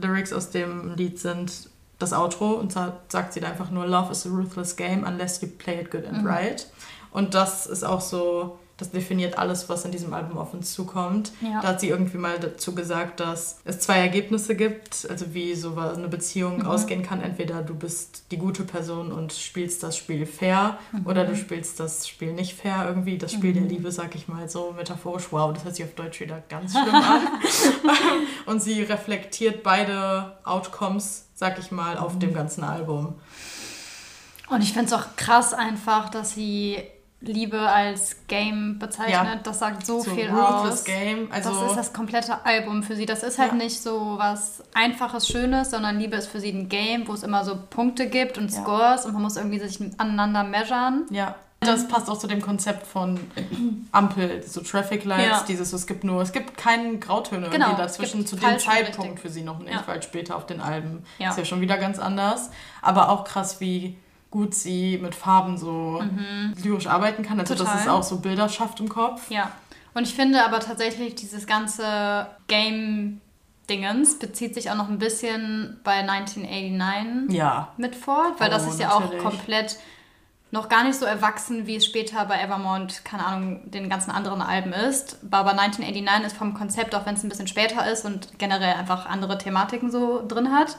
Lyrics 0.00 0.32
aus 0.32 0.50
dem 0.50 0.94
Lied 0.94 1.18
sind 1.18 1.70
das 1.98 2.12
Outro 2.12 2.52
und 2.52 2.72
zwar 2.72 3.00
sagt 3.08 3.32
sie 3.32 3.40
da 3.40 3.48
einfach 3.48 3.70
nur 3.70 3.86
Love 3.86 4.12
is 4.12 4.26
a 4.26 4.30
ruthless 4.30 4.76
game 4.76 5.04
unless 5.04 5.40
you 5.42 5.48
play 5.48 5.80
it 5.80 5.90
good 5.90 6.06
and 6.06 6.22
Mhm. 6.22 6.26
right. 6.26 6.66
Und 7.10 7.34
das 7.34 7.66
ist 7.66 7.84
auch 7.84 8.00
so, 8.00 8.58
das 8.78 8.90
definiert 8.92 9.36
alles, 9.38 9.68
was 9.68 9.84
in 9.84 9.90
diesem 9.90 10.14
Album 10.14 10.38
auf 10.38 10.54
uns 10.54 10.72
zukommt. 10.72 11.32
Ja. 11.42 11.60
Da 11.60 11.68
hat 11.68 11.80
sie 11.80 11.88
irgendwie 11.88 12.16
mal 12.16 12.38
dazu 12.38 12.74
gesagt, 12.74 13.20
dass 13.20 13.58
es 13.64 13.80
zwei 13.80 13.98
Ergebnisse 13.98 14.54
gibt, 14.54 15.06
also 15.10 15.34
wie 15.34 15.54
so 15.56 15.76
eine 15.76 16.08
Beziehung 16.08 16.58
Mhm. 16.60 16.66
ausgehen 16.66 17.02
kann. 17.02 17.20
Entweder 17.20 17.62
du 17.62 17.74
bist 17.74 18.22
die 18.30 18.38
gute 18.38 18.62
Person 18.62 19.10
und 19.12 19.32
spielst 19.32 19.82
das 19.82 19.96
Spiel 19.96 20.24
fair 20.26 20.78
Mhm. 20.92 21.06
oder 21.06 21.24
du 21.24 21.34
spielst 21.36 21.80
das 21.80 22.06
Spiel 22.06 22.32
nicht 22.32 22.54
fair 22.54 22.84
irgendwie. 22.86 23.18
Das 23.18 23.32
Spiel 23.32 23.52
der 23.52 23.64
Liebe, 23.64 23.90
sag 23.90 24.14
ich 24.14 24.28
mal 24.28 24.48
so 24.48 24.72
metaphorisch. 24.76 25.26
Wow, 25.32 25.52
das 25.52 25.64
hört 25.64 25.74
sich 25.76 25.84
auf 25.84 25.94
Deutsch 25.94 26.20
wieder 26.20 26.40
ganz 26.48 26.70
schlimm 26.72 26.94
an. 26.94 27.20
und 28.46 28.62
sie 28.62 28.80
reflektiert 28.82 29.62
beide 29.64 30.38
Outcomes, 30.44 31.24
sag 31.34 31.58
ich 31.58 31.72
mal, 31.72 31.98
auf 31.98 32.14
Mhm. 32.14 32.20
dem 32.20 32.34
ganzen 32.34 32.62
Album. 32.62 33.16
Und 34.48 34.62
ich 34.62 34.72
finde 34.72 34.86
es 34.86 34.92
auch 34.92 35.16
krass 35.16 35.52
einfach, 35.52 36.08
dass 36.08 36.30
sie 36.34 36.78
Liebe 37.20 37.58
als 37.60 38.16
Game 38.28 38.78
bezeichnet. 38.78 39.12
Ja. 39.12 39.40
Das 39.42 39.58
sagt 39.58 39.84
so, 39.84 40.00
So 40.00 40.12
viel 40.14 40.30
aus. 40.30 40.84
Game, 40.84 41.26
also- 41.32 41.50
das 41.60 41.70
ist 41.70 41.76
das 41.76 41.92
komplette 41.92 42.44
Album 42.46 42.82
für 42.84 42.94
sie. 42.94 43.06
Das 43.06 43.24
ist 43.24 43.38
halt 43.38 43.50
Ja. 43.52 43.56
nicht 43.58 43.82
so 43.82 44.14
was 44.18 44.62
Einfaches, 44.72 45.26
Schönes, 45.26 45.70
sondern 45.72 45.98
Liebe 45.98 46.14
ist 46.16 46.28
für 46.28 46.38
sie 46.40 46.50
ein 46.50 46.68
Game, 46.68 47.08
wo 47.08 47.14
es 47.14 47.24
immer 47.24 47.44
so 47.44 47.58
Punkte 47.70 48.08
gibt 48.08 48.38
und 48.38 48.52
Ja. 48.52 48.62
Scores 48.62 49.04
und 49.04 49.14
man 49.14 49.22
muss 49.22 49.36
irgendwie 49.36 49.58
sich 49.58 49.80
aneinander 49.98 50.44
measuren. 50.44 51.06
Ja. 51.10 51.34
Das 51.60 51.88
passt 51.88 52.08
auch 52.08 52.16
zu 52.20 52.28
dem 52.28 52.40
Konzept 52.40 52.86
von 52.86 53.18
Ampel, 53.90 54.44
so 54.46 54.60
Traffic 54.60 55.04
Lights, 55.04 55.44
dieses, 55.46 55.72
es 55.72 55.88
gibt 55.88 56.04
nur, 56.04 56.22
es 56.22 56.30
gibt 56.30 56.56
keine 56.56 56.98
Grautöne 56.98 57.48
Genau, 57.50 57.74
dazwischen 57.74 58.24
zu 58.26 58.36
dem 58.36 58.60
Zeitpunkt 58.60 58.98
richtig. 59.00 59.18
für 59.20 59.28
sie 59.28 59.42
noch 59.42 59.58
nicht, 59.58 59.86
weil 59.88 60.00
später 60.04 60.36
auf 60.36 60.46
den 60.46 60.60
Alben 60.60 61.02
Ja. 61.18 61.30
ist 61.30 61.38
ja 61.38 61.44
schon 61.44 61.60
wieder 61.60 61.76
ganz 61.78 61.98
anders. 61.98 62.50
Aber 62.80 63.08
auch 63.08 63.24
krass, 63.24 63.60
wie 63.60 63.98
gut 64.30 64.54
sie 64.54 64.98
mit 64.98 65.14
Farben 65.14 65.56
so 65.56 66.02
lyrisch 66.62 66.86
arbeiten 66.86 67.22
kann. 67.22 67.40
Also 67.40 67.54
dass 67.54 67.62
Mhm. 67.62 67.70
Total. 67.70 67.82
es 67.82 67.88
auch 67.88 68.02
so 68.02 68.18
Bilder 68.20 68.48
schafft 68.48 68.80
im 68.80 68.88
Kopf. 68.88 69.30
Ja. 69.30 69.50
Und 69.94 70.02
ich 70.06 70.14
finde 70.14 70.44
aber 70.44 70.60
tatsächlich 70.60 71.14
dieses 71.14 71.46
ganze 71.46 72.26
Game 72.46 73.20
Dingens 73.70 74.18
bezieht 74.18 74.54
sich 74.54 74.70
auch 74.70 74.76
noch 74.76 74.88
ein 74.88 74.98
bisschen 74.98 75.78
bei 75.84 76.02
1989 76.02 77.36
Ja. 77.36 77.68
mit 77.76 77.94
fort, 77.96 78.38
weil 78.38 78.48
Oh, 78.48 78.52
das 78.52 78.66
ist 78.66 78.80
ja 78.80 78.88
natürlich. 78.98 79.20
auch 79.20 79.30
komplett 79.30 79.76
noch 80.50 80.70
gar 80.70 80.84
nicht 80.84 80.98
so 80.98 81.04
erwachsen, 81.04 81.66
wie 81.66 81.76
es 81.76 81.84
später 81.84 82.24
bei 82.24 82.40
Evermore 82.40 82.80
und, 82.80 83.04
keine 83.04 83.26
Ahnung, 83.26 83.70
den 83.70 83.90
ganzen 83.90 84.10
anderen 84.10 84.40
Alben 84.40 84.72
ist. 84.72 85.18
Aber 85.30 85.52
1989 85.52 86.26
ist 86.28 86.36
vom 86.38 86.54
Konzept, 86.54 86.94
auch 86.94 87.04
wenn 87.04 87.16
es 87.16 87.22
ein 87.22 87.28
bisschen 87.28 87.48
später 87.48 87.90
ist 87.90 88.06
und 88.06 88.38
generell 88.38 88.72
einfach 88.74 89.04
andere 89.04 89.36
Thematiken 89.36 89.90
so 89.90 90.24
drin 90.26 90.50
hat, 90.50 90.78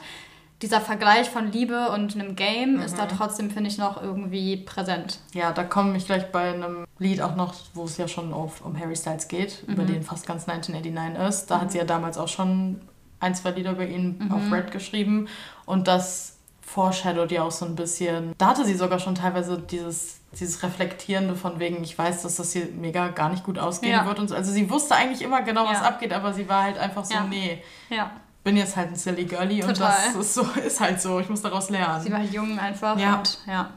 dieser 0.62 0.80
Vergleich 0.80 1.30
von 1.30 1.50
Liebe 1.52 1.90
und 1.90 2.14
einem 2.14 2.36
Game 2.36 2.80
ist 2.80 2.98
da 2.98 3.04
Mhm. 3.06 3.08
trotzdem, 3.16 3.50
finde 3.50 3.70
ich, 3.70 3.78
noch 3.78 4.02
irgendwie 4.02 4.58
präsent. 4.58 5.18
Ja, 5.32 5.52
da 5.52 5.64
komme 5.64 5.96
ich 5.96 6.04
gleich 6.06 6.30
bei 6.32 6.52
einem 6.52 6.84
Lied 6.98 7.22
auch 7.22 7.34
noch, 7.34 7.54
wo 7.74 7.84
es 7.84 7.96
ja 7.96 8.08
schon 8.08 8.32
auf, 8.34 8.64
um 8.64 8.78
Harry 8.78 8.94
Styles 8.96 9.28
geht, 9.28 9.62
über 9.68 9.84
den 9.84 10.02
fast 10.02 10.26
ganz 10.26 10.46
1989 10.46 11.28
ist. 11.28 11.46
Da 11.50 11.60
hat 11.62 11.72
sie 11.72 11.78
ja 11.78 11.84
damals 11.84 12.18
auch 12.18 12.28
schon 12.28 12.80
ein, 13.20 13.34
zwei 13.34 13.50
Lieder 13.52 13.72
über 13.72 13.86
ihn 13.86 14.30
auf 14.32 14.52
Red 14.52 14.70
geschrieben. 14.70 15.28
Und 15.64 15.88
das 15.88 16.36
foreshadowt 16.60 17.32
ja 17.32 17.42
auch 17.42 17.50
so 17.50 17.64
ein 17.66 17.74
bisschen. 17.74 18.32
Da 18.38 18.48
hatte 18.48 18.64
sie 18.64 18.74
sogar 18.74 18.98
schon 18.98 19.14
teilweise 19.14 19.58
dieses, 19.58 20.20
dieses 20.38 20.62
Reflektierende 20.62 21.34
von 21.34 21.58
wegen, 21.58 21.82
ich 21.82 21.98
weiß, 21.98 22.22
dass 22.22 22.36
das 22.36 22.52
hier 22.52 22.66
mega 22.66 23.08
gar 23.08 23.28
nicht 23.30 23.44
gut 23.44 23.58
ausgehen 23.58 23.92
Ja. 23.92 24.06
wird. 24.06 24.18
Und 24.18 24.28
so. 24.28 24.34
Also 24.36 24.52
sie 24.52 24.70
wusste 24.70 24.94
eigentlich 24.94 25.22
immer 25.22 25.42
genau, 25.42 25.64
was 25.66 25.78
Ja. 25.80 25.88
abgeht, 25.88 26.12
aber 26.12 26.32
sie 26.32 26.48
war 26.48 26.62
halt 26.64 26.78
einfach 26.78 27.04
so, 27.04 27.14
Ja. 27.14 27.24
nee, 27.24 27.62
Ja, 27.88 28.12
bin 28.44 28.56
jetzt 28.56 28.76
halt 28.76 28.88
ein 28.88 28.96
silly 28.96 29.24
girly 29.24 29.62
und 29.62 29.78
das 29.78 30.14
ist, 30.14 30.34
so, 30.34 30.42
ist 30.64 30.80
halt 30.80 31.00
so, 31.00 31.20
ich 31.20 31.28
muss 31.28 31.42
daraus 31.42 31.70
lernen. 31.70 32.02
sie 32.02 32.10
war 32.12 32.22
jung 32.22 32.58
einfach 32.58 32.98
Ja. 32.98 33.18
und 33.18 33.38
ja. 33.46 33.70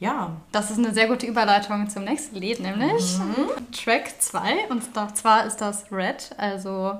ja, 0.00 0.30
Das 0.52 0.70
ist 0.70 0.78
eine 0.78 0.92
sehr 0.92 1.06
gute 1.08 1.26
Überleitung 1.26 1.88
zum 1.88 2.04
nächsten 2.04 2.36
Lied, 2.36 2.60
nämlich 2.60 3.18
Track 3.72 4.20
2. 4.20 4.68
Und 4.70 4.82
zwar 5.16 5.44
ist 5.46 5.58
das 5.58 5.90
Red, 5.92 6.30
also 6.38 6.94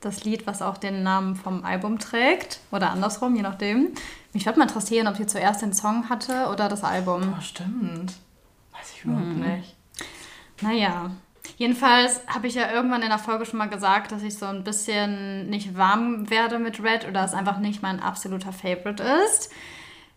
das 0.00 0.24
Lied, 0.24 0.46
was 0.46 0.62
auch 0.62 0.78
den 0.78 1.02
Namen 1.02 1.34
vom 1.36 1.64
Album 1.64 1.98
trägt. 1.98 2.60
Oder 2.70 2.90
andersrum, 2.90 3.34
je 3.36 3.42
nachdem. 3.42 3.88
Mich 4.32 4.46
würde 4.46 4.58
mal 4.60 4.68
interessieren, 4.68 5.08
ob 5.08 5.16
sie 5.16 5.26
zuerst 5.26 5.60
den 5.62 5.72
Song 5.72 6.08
hatte 6.08 6.48
oder 6.52 6.68
das 6.68 6.84
Album. 6.84 7.34
oh, 7.36 7.40
stimmt. 7.42 8.12
Weiß 8.72 8.92
ich 8.94 9.04
überhaupt 9.04 9.26
Mhm. 9.26 9.40
nicht. 9.40 9.74
Naja. 10.60 11.10
Jedenfalls 11.58 12.20
habe 12.28 12.46
ich 12.46 12.54
ja 12.54 12.70
irgendwann 12.70 13.02
in 13.02 13.08
der 13.08 13.18
Folge 13.18 13.44
schon 13.44 13.58
mal 13.58 13.68
gesagt, 13.68 14.12
dass 14.12 14.22
ich 14.22 14.38
so 14.38 14.46
ein 14.46 14.62
bisschen 14.62 15.50
nicht 15.50 15.76
warm 15.76 16.30
werde 16.30 16.60
mit 16.60 16.80
Red 16.80 17.08
oder 17.08 17.24
es 17.24 17.34
einfach 17.34 17.58
nicht 17.58 17.82
mein 17.82 17.98
absoluter 18.00 18.52
Favorite 18.52 19.02
ist. 19.24 19.50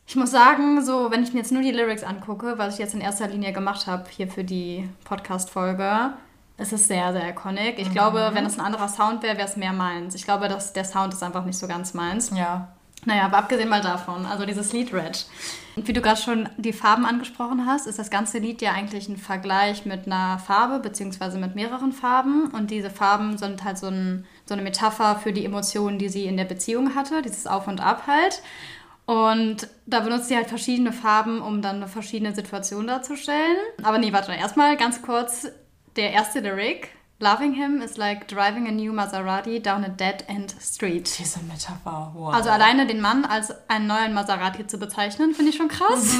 Ich 0.05 0.15
muss 0.15 0.29
sagen, 0.29 0.85
so, 0.85 1.09
wenn 1.09 1.23
ich 1.23 1.33
mir 1.33 1.39
jetzt 1.39 1.51
nur 1.51 1.63
die 1.63 1.71
Lyrics 1.71 2.03
angucke, 2.03 2.59
was 2.59 2.75
ich 2.75 2.79
jetzt 2.79 2.93
in 2.93 3.01
erster 3.01 3.27
Linie 3.27 3.53
gemacht 3.53 3.87
habe 3.87 4.05
hier 4.07 4.27
für 4.27 4.43
die 4.43 4.87
Podcast-Folge, 5.03 6.13
ist 6.59 6.73
es 6.73 6.87
sehr, 6.87 7.11
sehr 7.11 7.29
iconic. 7.29 7.79
Ich 7.79 7.91
glaube, 7.91 8.29
wenn 8.33 8.45
es 8.45 8.59
ein 8.59 8.63
anderer 8.63 8.87
Sound 8.87 9.23
wäre, 9.23 9.37
wäre 9.37 9.47
es 9.47 9.57
mehr 9.57 9.73
meins. 9.73 10.13
Ich 10.13 10.25
glaube, 10.25 10.47
dass 10.47 10.73
der 10.73 10.85
Sound 10.85 11.11
ist 11.11 11.23
einfach 11.23 11.45
nicht 11.45 11.57
so 11.57 11.67
ganz 11.67 11.95
meins. 11.95 12.29
Ja. 12.37 12.67
Naja, 13.05 13.25
aber 13.25 13.37
abgesehen 13.37 13.69
mal 13.69 13.81
davon, 13.81 14.25
also 14.25 14.45
dieses 14.45 14.73
Lied 14.73 14.93
Red. 14.93 15.25
Und 15.75 15.87
wie 15.87 15.93
du 15.93 16.01
gerade 16.01 16.21
schon 16.21 16.49
die 16.57 16.73
Farben 16.73 17.05
angesprochen 17.05 17.65
hast, 17.65 17.87
ist 17.87 17.97
das 17.97 18.11
ganze 18.11 18.37
Lied 18.37 18.61
ja 18.61 18.73
eigentlich 18.73 19.07
ein 19.09 19.17
Vergleich 19.17 19.85
mit 19.85 20.05
einer 20.05 20.37
Farbe, 20.37 20.79
beziehungsweise 20.79 21.39
mit 21.39 21.55
mehreren 21.55 21.93
Farben. 21.93 22.51
Und 22.51 22.69
diese 22.69 22.91
Farben 22.91 23.37
sind 23.37 23.63
halt 23.63 23.79
so, 23.79 23.87
ein, 23.87 24.25
so 24.45 24.53
eine 24.53 24.61
Metapher 24.61 25.15
für 25.15 25.33
die 25.33 25.45
Emotionen, 25.45 25.97
die 25.97 26.09
sie 26.09 26.25
in 26.25 26.37
der 26.37 26.45
Beziehung 26.45 26.93
hatte, 26.93 27.21
dieses 27.21 27.47
Auf 27.47 27.67
und 27.67 27.81
Ab 27.81 28.03
halt. 28.05 28.43
Und 29.05 29.67
da 29.87 30.01
benutzt 30.01 30.27
sie 30.27 30.35
halt 30.35 30.47
verschiedene 30.47 30.93
Farben, 30.93 31.41
um 31.41 31.61
dann 31.61 31.77
eine 31.77 31.87
verschiedene 31.87 32.35
Situation 32.35 32.85
darzustellen. 32.85 33.57
Aber 33.81 33.97
nee, 33.97 34.13
warte, 34.13 34.33
erstmal 34.33 34.77
ganz 34.77 35.01
kurz 35.01 35.47
der 35.95 36.11
erste 36.11 36.39
Lyric. 36.39 36.89
Loving 37.21 37.53
him 37.53 37.83
is 37.83 37.97
like 37.97 38.27
driving 38.27 38.67
a 38.67 38.71
new 38.71 38.91
Maserati 38.91 39.61
down 39.61 39.83
a 39.83 39.89
dead-end 39.89 40.55
street. 40.59 41.19
Diese 41.19 41.39
Metapher, 41.43 42.11
wow. 42.15 42.33
Also 42.33 42.49
alleine 42.49 42.87
den 42.87 42.99
Mann 42.99 43.25
als 43.25 43.53
einen 43.69 43.85
neuen 43.85 44.15
Maserati 44.15 44.65
zu 44.65 44.79
bezeichnen, 44.79 45.35
finde 45.35 45.51
ich 45.51 45.57
schon 45.57 45.67
krass. 45.67 46.15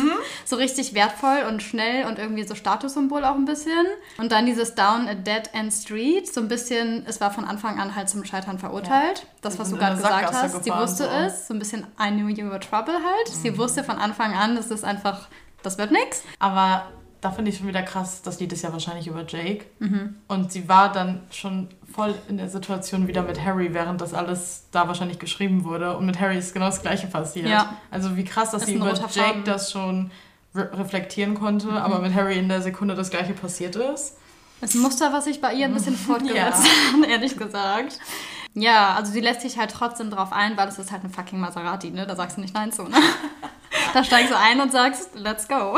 So 0.45 0.58
richtig 0.58 0.93
wertvoll 0.93 1.45
und 1.49 1.64
schnell 1.64 2.06
und 2.06 2.20
irgendwie 2.20 2.43
so 2.43 2.54
Statussymbol 2.54 3.26
auch 3.26 3.34
ein 3.34 3.45
bisschen. 3.45 3.88
Und 4.20 4.32
dann 4.32 4.45
dieses 4.45 4.76
Down 4.76 5.08
a 5.08 5.16
Dead 5.16 5.49
End 5.54 5.74
Street, 5.74 6.32
so 6.32 6.39
ein 6.39 6.47
bisschen, 6.47 7.04
es 7.08 7.20
war 7.20 7.32
von 7.32 7.45
Anfang 7.45 7.80
an 7.80 7.95
halt 7.95 8.08
zum 8.08 8.24
Scheitern 8.24 8.60
verurteilt. 8.60 9.26
Das, 9.41 9.54
Sie 9.54 9.60
was 9.60 9.72
du 9.72 9.78
gerade 9.78 9.95
gesagt 9.95 10.32
hast. 10.32 10.64
Sie 10.64 10.70
wusste 10.70 11.06
so. 11.06 11.10
es, 11.10 11.47
so 11.47 11.56
ein 11.56 11.60
bisschen 11.60 11.88
I 11.99 12.12
knew 12.12 12.28
you 12.28 12.47
were 12.47 12.60
trouble 12.60 12.93
halt. 12.93 13.28
Sie 13.28 13.58
wusste 13.58 13.84
von 13.84 13.97
Anfang 13.97 14.36
an, 14.36 14.56
das 14.56 14.68
ist 14.68 14.84
einfach, 14.84 15.30
das 15.64 15.80
wird 15.80 15.89
nix. 15.91 16.22
Aber 16.38 16.91
da 17.22 17.32
finde 17.32 17.51
ich 17.51 17.57
schon 17.59 17.67
wieder 17.67 17.84
krass, 17.84 18.24
das 18.24 18.39
Lied 18.39 18.51
ist 18.51 18.63
ja 18.63 18.74
wahrscheinlich 18.74 19.07
über 19.07 19.24
Jake. 19.28 19.65
Mhm. 19.80 20.15
Und 20.28 20.51
sie 20.51 20.67
war 20.67 20.91
dann 20.91 21.22
schon 21.30 21.69
voll 21.93 22.15
in 22.28 22.38
der 22.38 22.49
Situation 22.49 23.07
wieder 23.07 23.22
mit 23.22 23.39
Harry, 23.43 23.74
während 23.74 24.01
das 24.01 24.13
alles 24.13 24.65
da 24.72 24.88
wahrscheinlich 24.88 25.19
geschrieben 25.19 25.63
wurde. 25.63 25.95
Und 25.97 26.07
mit 26.07 26.19
Harry 26.19 26.38
ist 26.38 26.53
genau 26.53 26.65
das 26.65 26.82
Gleiche 26.82 27.07
passiert. 27.07 27.47
Ja. 27.47 27.78
Also 27.91 28.17
wie 28.17 28.24
krass, 28.24 28.51
dass 28.51 28.63
Ist 28.63 28.69
sie 28.69 28.76
über 28.76 28.93
Jake. 28.93 29.39
Mhm. 29.39 29.43
das 29.43 29.72
schon 29.72 30.09
re 30.55 30.69
reflektieren 30.74 31.36
konnte, 31.36 31.69
aber 31.72 31.99
mit 31.99 32.13
Harry 32.13 32.38
in 32.39 32.49
der 32.49 32.61
Sekunde 32.61 32.95
das 32.95 33.09
Gleiche 33.11 33.34
passiert 33.34 33.76
ist. 33.76 34.17
Das 34.59 34.74
Muster, 34.74 35.13
was 35.13 35.26
sich 35.26 35.41
bei 35.41 35.53
ihr 35.53 35.65
ein 35.65 35.74
bisschen 35.74 35.95
fortgesetzt 36.07 36.38
Ja. 36.65 37.01
hat, 37.01 37.07
ehrlich 37.09 37.38
gesagt. 37.38 37.99
Ja, 38.53 38.95
also 38.95 39.11
sie 39.11 39.22
lässt 39.22 39.41
sich 39.41 39.57
halt 39.57 39.72
trotzdem 39.72 40.09
drauf 40.11 40.34
ein, 40.34 40.57
weil 40.57 40.67
es 40.67 40.78
ist 40.78 40.91
halt 40.91 41.03
ein 41.03 41.09
fucking 41.09 41.39
Maserati, 41.39 41.89
ne? 41.91 42.05
Da 42.05 42.15
sagst 42.15 42.38
du 42.38 42.41
nicht 42.41 42.53
nein 42.53 42.72
zu, 42.72 42.84
ne? 42.84 42.97
Da 43.93 44.03
steigst 44.03 44.32
du 44.32 44.38
ein 44.38 44.59
und 44.61 44.72
sagst, 44.72 45.09
let's 45.15 45.47
go. 45.47 45.78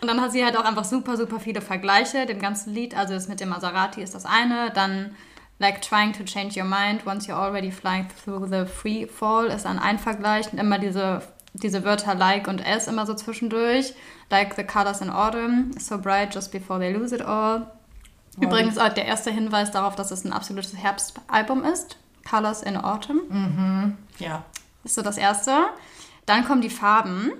Und 0.00 0.08
dann 0.08 0.20
hat 0.20 0.32
sie 0.32 0.44
halt 0.44 0.56
auch 0.56 0.64
einfach 0.64 0.84
super, 0.84 1.16
super 1.16 1.40
viele 1.40 1.60
Vergleiche, 1.60 2.26
dem 2.26 2.38
ganzen 2.38 2.72
Lied. 2.72 2.96
Also 2.96 3.14
das 3.14 3.28
mit 3.28 3.40
dem 3.40 3.48
Maserati 3.48 4.02
ist 4.02 4.14
das 4.14 4.24
eine. 4.24 4.70
Dann 4.70 5.16
like 5.58 5.82
trying 5.82 6.12
to 6.12 6.24
change 6.24 6.58
your 6.58 6.66
mind 6.66 7.06
once 7.06 7.26
you're 7.26 7.34
already 7.34 7.70
flying 7.70 8.06
through 8.24 8.46
the 8.48 8.64
free 8.64 9.06
fall 9.06 9.46
ist 9.46 9.64
dann 9.64 9.78
ein 9.78 9.98
Vergleich. 9.98 10.52
Und 10.52 10.58
immer 10.58 10.78
diese, 10.78 11.22
diese 11.52 11.84
Wörter 11.84 12.14
like 12.14 12.46
und 12.46 12.64
s 12.64 12.86
immer 12.86 13.06
so 13.06 13.14
zwischendurch. 13.14 13.94
Like 14.30 14.54
the 14.54 14.64
colors 14.64 15.00
in 15.00 15.10
autumn, 15.10 15.70
so 15.78 15.98
bright 15.98 16.34
just 16.34 16.52
before 16.52 16.78
they 16.78 16.92
lose 16.92 17.14
it 17.14 17.22
all. 17.22 17.70
Übrigens 18.40 18.78
auch 18.78 18.90
der 18.90 19.06
erste 19.06 19.30
Hinweis 19.32 19.72
darauf, 19.72 19.96
dass 19.96 20.10
es 20.12 20.24
ein 20.24 20.32
absolutes 20.32 20.76
Herbstalbum 20.76 21.64
ist. 21.64 21.96
Colors 22.28 22.62
in 22.62 22.76
Autumn. 22.76 23.96
Ja. 24.18 24.44
Ist 24.84 24.94
so 24.94 25.02
das 25.02 25.16
erste. 25.16 25.52
Dann 26.26 26.44
kommen 26.44 26.60
die 26.60 26.70
Farben. 26.70 27.32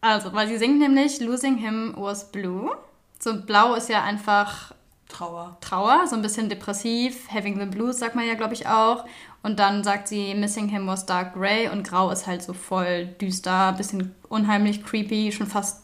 Also, 0.00 0.32
weil 0.32 0.48
sie 0.48 0.58
singt 0.58 0.78
nämlich 0.78 1.20
Losing 1.20 1.56
Him 1.56 1.94
was 1.96 2.32
Blue. 2.32 2.70
So 3.18 3.42
blau 3.42 3.74
ist 3.74 3.88
ja 3.88 4.02
einfach 4.02 4.72
Trauer. 5.08 5.58
Trauer, 5.60 6.06
so 6.06 6.16
ein 6.16 6.22
bisschen 6.22 6.48
depressiv. 6.48 7.28
Having 7.30 7.58
the 7.58 7.66
Blues 7.66 7.98
sagt 7.98 8.14
man 8.14 8.26
ja, 8.26 8.34
glaube 8.34 8.54
ich, 8.54 8.66
auch. 8.66 9.04
Und 9.42 9.58
dann 9.58 9.84
sagt 9.84 10.08
sie, 10.08 10.34
Missing 10.34 10.68
Him 10.68 10.86
was 10.86 11.06
Dark 11.06 11.34
Grey 11.34 11.68
und 11.68 11.86
Grau 11.86 12.10
ist 12.10 12.26
halt 12.26 12.42
so 12.42 12.52
voll 12.52 13.06
düster, 13.20 13.72
bisschen 13.72 14.14
unheimlich 14.28 14.84
creepy, 14.84 15.32
schon 15.32 15.46
fast 15.46 15.82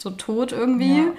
so 0.00 0.10
tot 0.10 0.52
irgendwie. 0.52 0.98
Ja. 0.98 1.12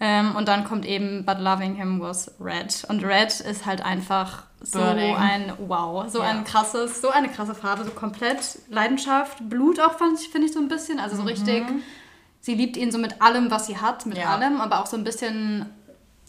Ähm, 0.00 0.34
und 0.36 0.48
dann 0.48 0.64
kommt 0.64 0.84
eben 0.84 1.24
But 1.24 1.38
Loving 1.38 1.76
Him 1.76 2.00
was 2.00 2.32
Red. 2.40 2.84
Und 2.88 3.04
Red 3.04 3.40
ist 3.40 3.64
halt 3.64 3.84
einfach 3.84 4.42
so 4.60 4.78
Burning. 4.80 5.14
ein 5.16 5.52
Wow, 5.68 6.08
so 6.10 6.18
Ja. 6.20 6.30
ein 6.30 6.44
krasses, 6.44 7.00
so 7.00 7.10
eine 7.10 7.28
krasse 7.28 7.54
Farbe, 7.54 7.84
so 7.84 7.90
komplett 7.90 8.58
Leidenschaft, 8.68 9.48
Blut 9.48 9.78
auch 9.80 9.94
finde 9.98 10.46
ich 10.46 10.52
so 10.52 10.58
ein 10.58 10.68
bisschen, 10.68 10.98
also 10.98 11.16
so 11.16 11.22
richtig. 11.22 11.64
Sie 12.40 12.54
liebt 12.54 12.76
ihn 12.76 12.90
so 12.90 12.98
mit 12.98 13.22
allem, 13.22 13.50
was 13.50 13.66
sie 13.66 13.78
hat, 13.78 14.04
mit 14.06 14.16
Mhm. 14.16 14.22
Ja. 14.22 14.30
allem, 14.34 14.60
aber 14.60 14.80
auch 14.80 14.86
so 14.86 14.96
ein 14.96 15.04
bisschen 15.04 15.66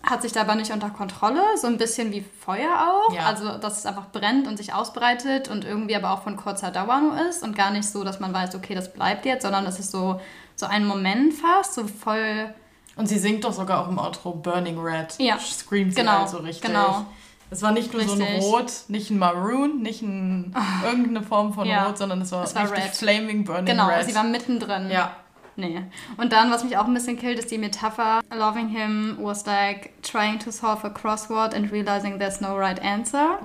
hat 0.04 0.22
sich 0.22 0.32
dabei 0.32 0.54
nicht 0.54 0.72
unter 0.72 0.92
Kontrolle, 0.92 1.42
so 1.58 1.66
ein 1.66 1.78
bisschen 1.78 2.12
wie 2.12 2.24
Feuer 2.40 2.70
auch. 2.88 3.12
Ja. 3.16 3.26
Also, 3.26 3.58
dass 3.58 3.80
es 3.80 3.86
einfach 3.88 4.12
brennt 4.12 4.48
und 4.48 4.58
sich 4.58 4.72
ausbreitet 4.74 5.48
und 5.50 5.66
irgendwie 5.66 5.96
aber 5.96 6.12
auch 6.12 6.22
von 6.22 6.36
kurzer 6.38 6.70
Dauer 6.70 7.00
nur 7.02 7.20
ist 7.28 7.42
und 7.42 7.56
gar 7.58 7.72
nicht 7.72 7.90
so, 7.90 8.04
dass 8.04 8.20
man 8.20 8.32
weiß, 8.32 8.54
okay, 8.54 8.76
das 8.76 8.94
bleibt 8.94 9.26
jetzt, 9.26 9.42
sondern 9.42 9.66
es 9.66 9.80
ist 9.80 9.90
so, 9.92 10.22
so 10.56 10.68
ein 10.68 10.86
Moment 10.86 11.34
fast, 11.34 11.74
so 11.74 11.88
voll. 11.88 12.54
Und 12.96 13.08
sie 13.08 13.20
singt 13.20 13.44
doch 13.44 13.54
sogar 13.54 13.82
auch 13.82 13.90
im 13.90 14.00
Outro 14.00 14.32
Burning 14.32 14.80
Red. 14.80 15.16
Ja. 15.20 15.38
Screamt 15.40 15.94
sie 15.94 16.00
Genau, 16.02 16.20
halt 16.20 16.30
so 16.30 16.38
richtig. 16.38 16.62
genau. 16.68 17.06
Es 17.52 17.62
war 17.62 17.72
nicht 17.72 17.94
nur 17.94 18.02
so 18.04 18.14
ein 18.14 18.22
Richtig. 18.22 18.42
Rot, 18.44 18.72
nicht 18.88 19.12
ein 19.12 19.20
Maroon, 19.20 19.82
nicht 19.82 20.02
ein, 20.02 20.54
irgendeine 20.84 21.22
Form 21.22 21.54
von 21.54 21.68
Ja. 21.68 21.86
Rot, 21.86 21.98
sondern 21.98 22.22
es 22.22 22.32
war, 22.32 22.44
Es 22.44 22.56
war 22.56 22.64
richtig 22.64 22.84
Red. 22.86 22.96
Flaming 22.96 23.44
Burning 23.44 23.66
Genau, 23.66 23.88
Red. 23.88 24.06
sie 24.06 24.16
war 24.16 24.24
mittendrin. 24.24 24.90
ja. 24.90 25.12
Nee. 25.58 25.84
Und 26.18 26.34
dann, 26.34 26.52
was 26.52 26.66
mich 26.66 26.78
auch 26.78 26.84
ein 26.84 26.94
bisschen 26.94 27.18
killt, 27.18 27.40
ist 27.40 27.50
die 27.50 27.58
Metapher. 27.58 28.20
Loving 28.36 28.68
him 28.68 29.18
was 29.22 29.46
like 29.46 29.94
trying 30.02 30.38
to 30.38 30.52
solve 30.52 30.84
a 30.86 30.90
crossword 30.90 31.54
and 31.54 31.72
realizing 31.72 32.20
there's 32.20 32.42
no 32.42 32.58
right 32.58 32.82
answer. 32.84 33.40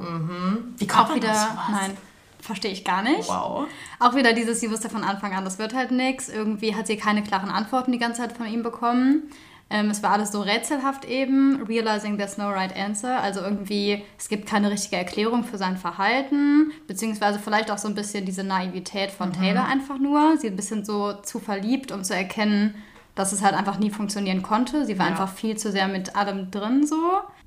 Wie 0.77 0.89
kommt 0.89 1.11
Auch 1.11 1.15
wieder, 1.15 1.31
auf 1.31 1.37
sowas? 1.39 1.57
nein, 1.71 1.97
verstehe 2.41 2.73
ich 2.73 2.85
gar 2.85 3.03
nicht. 3.03 3.29
Wow. 3.29 3.67
Auch 3.99 4.15
wieder 4.15 4.33
dieses, 4.33 4.61
sie 4.61 4.71
wusste 4.71 4.89
von 4.89 5.05
Anfang 5.05 5.35
an, 5.35 5.45
das 5.45 5.59
wird 5.59 5.75
halt 5.75 5.91
nichts. 5.91 6.29
Irgendwie 6.29 6.75
hat 6.75 6.87
sie 6.87 6.97
keine 6.97 7.23
klaren 7.23 7.51
Antworten 7.51 7.93
die 7.93 7.99
ganze 7.99 8.23
Zeit 8.23 8.33
von 8.33 8.47
ihm 8.47 8.63
bekommen. 8.63 9.31
Ähm, 9.73 9.89
es 9.91 10.03
war 10.03 10.11
alles 10.11 10.33
so 10.33 10.41
rätselhaft 10.41 11.05
eben. 11.05 11.63
Realizing 11.63 12.17
there's 12.19 12.37
no 12.37 12.51
right 12.51 12.77
answer. 12.77 13.21
Also 13.21 13.41
irgendwie, 13.41 14.03
es 14.19 14.29
gibt 14.29 14.49
keine 14.49 14.71
richtige 14.71 14.97
Erklärung 14.97 15.45
für 15.45 15.59
sein 15.59 15.77
Verhalten. 15.77 16.73
Beziehungsweise 16.89 17.39
vielleicht 17.39 17.71
auch 17.71 17.79
so 17.79 17.87
ein 17.87 17.95
bisschen 17.95 18.25
diese 18.25 18.43
Naivität 18.43 19.13
von 19.13 19.33
Taylor 19.33 19.65
einfach 19.67 19.99
nur. 19.99 20.37
Sie 20.39 20.49
ist 20.49 20.53
ein 20.53 20.57
bisschen 20.57 20.85
so 20.85 21.13
zu 21.23 21.39
verliebt, 21.39 21.93
um 21.93 22.03
zu 22.03 22.15
erkennen, 22.15 22.75
dass 23.15 23.33
es 23.33 23.43
halt 23.43 23.55
einfach 23.55 23.79
nie 23.79 23.91
funktionieren 23.91 24.43
konnte. 24.43 24.87
Sie 24.87 24.99
war 24.99 25.07
Ja. 25.07 25.13
einfach 25.13 25.29
viel 25.29 25.57
zu 25.57 25.71
sehr 25.73 25.89
mit 25.89 26.17
allem 26.17 26.51
drin 26.51 26.87
so. 26.87 26.97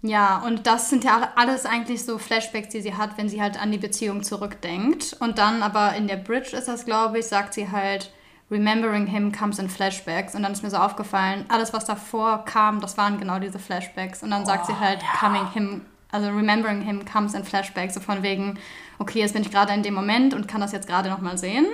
Ja, 0.01 0.39
und 0.45 0.67
das 0.67 0.89
sind 0.89 1.03
ja 1.03 1.29
alles 1.35 1.65
eigentlich 1.65 2.03
so 2.03 2.17
Flashbacks, 2.17 2.69
die 2.69 2.81
sie 2.81 2.95
hat, 2.95 3.17
wenn 3.17 3.29
sie 3.29 3.41
halt 3.41 3.61
an 3.61 3.71
die 3.71 3.77
Beziehung 3.77 4.21
zurückdenkt. 4.23 5.15
Und 5.19 5.37
dann 5.37 5.63
aber 5.63 5.95
in 5.95 6.07
der 6.07 6.17
Bridge 6.17 6.55
ist 6.55 6.67
das, 6.67 6.85
glaube 6.85 7.19
ich, 7.19 7.25
sagt 7.27 7.53
sie 7.53 7.71
halt, 7.71 8.11
Remembering 8.51 9.07
him 9.07 9.31
comes 9.31 9.57
in 9.57 9.69
Flashbacks. 9.69 10.35
Und 10.35 10.43
dann 10.43 10.51
ist 10.51 10.61
mir 10.61 10.69
so 10.69 10.77
aufgefallen, 10.77 11.45
alles, 11.47 11.73
was 11.73 11.85
davor 11.85 12.43
kam, 12.45 12.81
das 12.81 12.97
waren 12.97 13.17
genau 13.17 13.39
diese 13.39 13.57
Flashbacks. 13.57 14.21
Und 14.21 14.31
dann 14.31 14.45
sagt 14.45 14.67
sie 14.67 14.77
halt, 14.77 14.99
coming 15.19 15.47
him, 15.53 15.81
also 16.13 16.29
remembering 16.29 16.81
him 16.81 17.03
comes 17.05 17.33
in 17.33 17.43
Flashbacks. 17.43 17.95
So 17.95 17.99
von 17.99 18.23
wegen, 18.23 18.59
okay, 18.99 19.19
jetzt 19.19 19.33
bin 19.33 19.41
ich 19.41 19.51
gerade 19.51 19.73
in 19.73 19.83
dem 19.83 19.93
Moment 19.93 20.33
und 20.33 20.47
kann 20.47 20.61
das 20.61 20.71
jetzt 20.71 20.87
gerade 20.87 21.09
nochmal 21.09 21.37
sehen. 21.37 21.65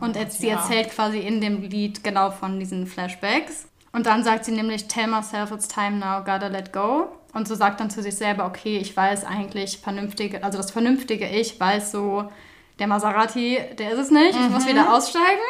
und 0.00 0.16
jetzt, 0.16 0.40
sie 0.40 0.48
ja. 0.48 0.56
erzählt 0.56 0.90
quasi 0.90 1.18
in 1.18 1.40
dem 1.40 1.62
Lied 1.62 2.04
genau 2.04 2.30
von 2.30 2.58
diesen 2.58 2.86
Flashbacks. 2.86 3.68
Und 3.92 4.06
dann 4.06 4.22
sagt 4.22 4.44
sie 4.44 4.52
nämlich, 4.52 4.86
tell 4.86 5.06
myself 5.06 5.50
it's 5.50 5.66
time 5.66 5.98
now, 5.98 6.18
gotta 6.18 6.46
let 6.46 6.72
go. 6.72 7.08
Und 7.34 7.48
so 7.48 7.54
sagt 7.54 7.80
dann 7.80 7.90
zu 7.90 8.02
sich 8.02 8.16
selber, 8.16 8.46
okay, 8.46 8.78
ich 8.78 8.96
weiß 8.96 9.24
eigentlich 9.24 9.78
vernünftige, 9.78 10.42
also 10.42 10.58
das 10.58 10.70
vernünftige 10.70 11.28
Ich 11.28 11.58
weiß 11.58 11.92
so, 11.92 12.30
der 12.78 12.86
Maserati, 12.86 13.58
der 13.78 13.92
ist 13.92 13.98
es 13.98 14.10
nicht, 14.10 14.38
ich 14.38 14.50
muss 14.50 14.66
wieder 14.66 14.94
aussteigen. 14.94 15.42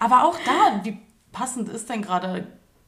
Aber 0.00 0.24
auch 0.24 0.36
da, 0.44 0.84
wie 0.84 0.98
passend 1.32 1.68
ist 1.68 1.88
denn 1.88 2.02
gerade 2.02 2.46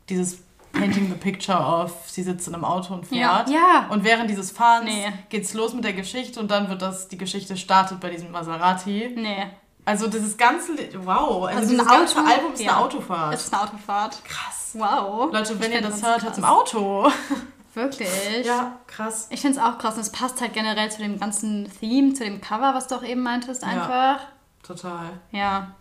dieses 0.09 0.46
Painting 0.79 1.09
the 1.09 1.15
Picture 1.15 1.59
of, 1.59 1.93
sie 2.07 2.23
sitzt 2.23 2.47
in 2.49 2.55
einem 2.55 2.65
Auto 2.65 2.95
und 2.95 3.11
Ja. 3.11 3.37
fährt. 3.45 3.51
Ja. 3.51 3.87
Und 3.91 4.05
während 4.05 4.29
dieses 4.31 4.51
Fahrens 4.51 4.85
Nee. 4.87 5.13
geht's 5.29 5.55
los 5.55 5.73
mit 5.75 5.85
der 5.85 5.93
Geschichte 5.93 6.39
und 6.41 6.51
dann 6.51 6.69
wird 6.69 6.83
das, 6.83 7.09
die 7.09 7.19
Geschichte 7.19 7.57
startet 7.57 8.01
bei 8.01 8.11
diesem 8.11 8.31
Maserati. 8.31 9.13
Nee, 9.17 9.47
Also 9.85 10.09
dieses 10.09 10.37
ganze, 10.37 10.73
wow, 11.05 11.45
also, 11.47 11.59
Also 11.59 11.71
dieses 11.71 11.87
ein 11.87 11.87
ganze 11.99 12.19
Auto- 12.19 12.29
Album 12.29 12.53
ist 12.55 12.61
ja. 12.63 12.73
eine 12.73 12.81
Autofahrt. 12.85 13.35
es 13.35 13.45
ist 13.45 13.53
eine 13.55 13.63
Autofahrt. 13.63 14.25
krass. 14.25 14.71
Wow. 14.75 15.33
Leute, 15.33 15.61
wenn 15.61 15.73
ihr 15.73 15.81
das 15.81 16.03
hört, 16.03 16.23
hört 16.25 16.37
im 16.39 16.45
Auto. 16.45 17.09
Wirklich? 17.75 18.09
Ja, 18.45 18.79
krass. 18.87 19.27
Ich 19.31 19.41
finde 19.41 19.59
es 19.59 19.63
auch 19.65 19.79
krass 19.79 19.95
und 19.95 20.01
es 20.01 20.11
passt 20.11 20.41
halt 20.41 20.55
generell 20.55 20.91
zu 20.91 20.99
dem 21.03 21.21
ganzen 21.21 21.71
Theme, 21.81 22.15
zu 22.15 22.25
dem 22.25 22.41
Cover, 22.41 22.75
was 22.75 22.87
du 22.89 22.97
auch 22.97 23.03
eben 23.05 23.23
meintest, 23.23 23.63
einfach. 23.65 24.19
Total. 24.63 25.11
Ja. 25.31 25.73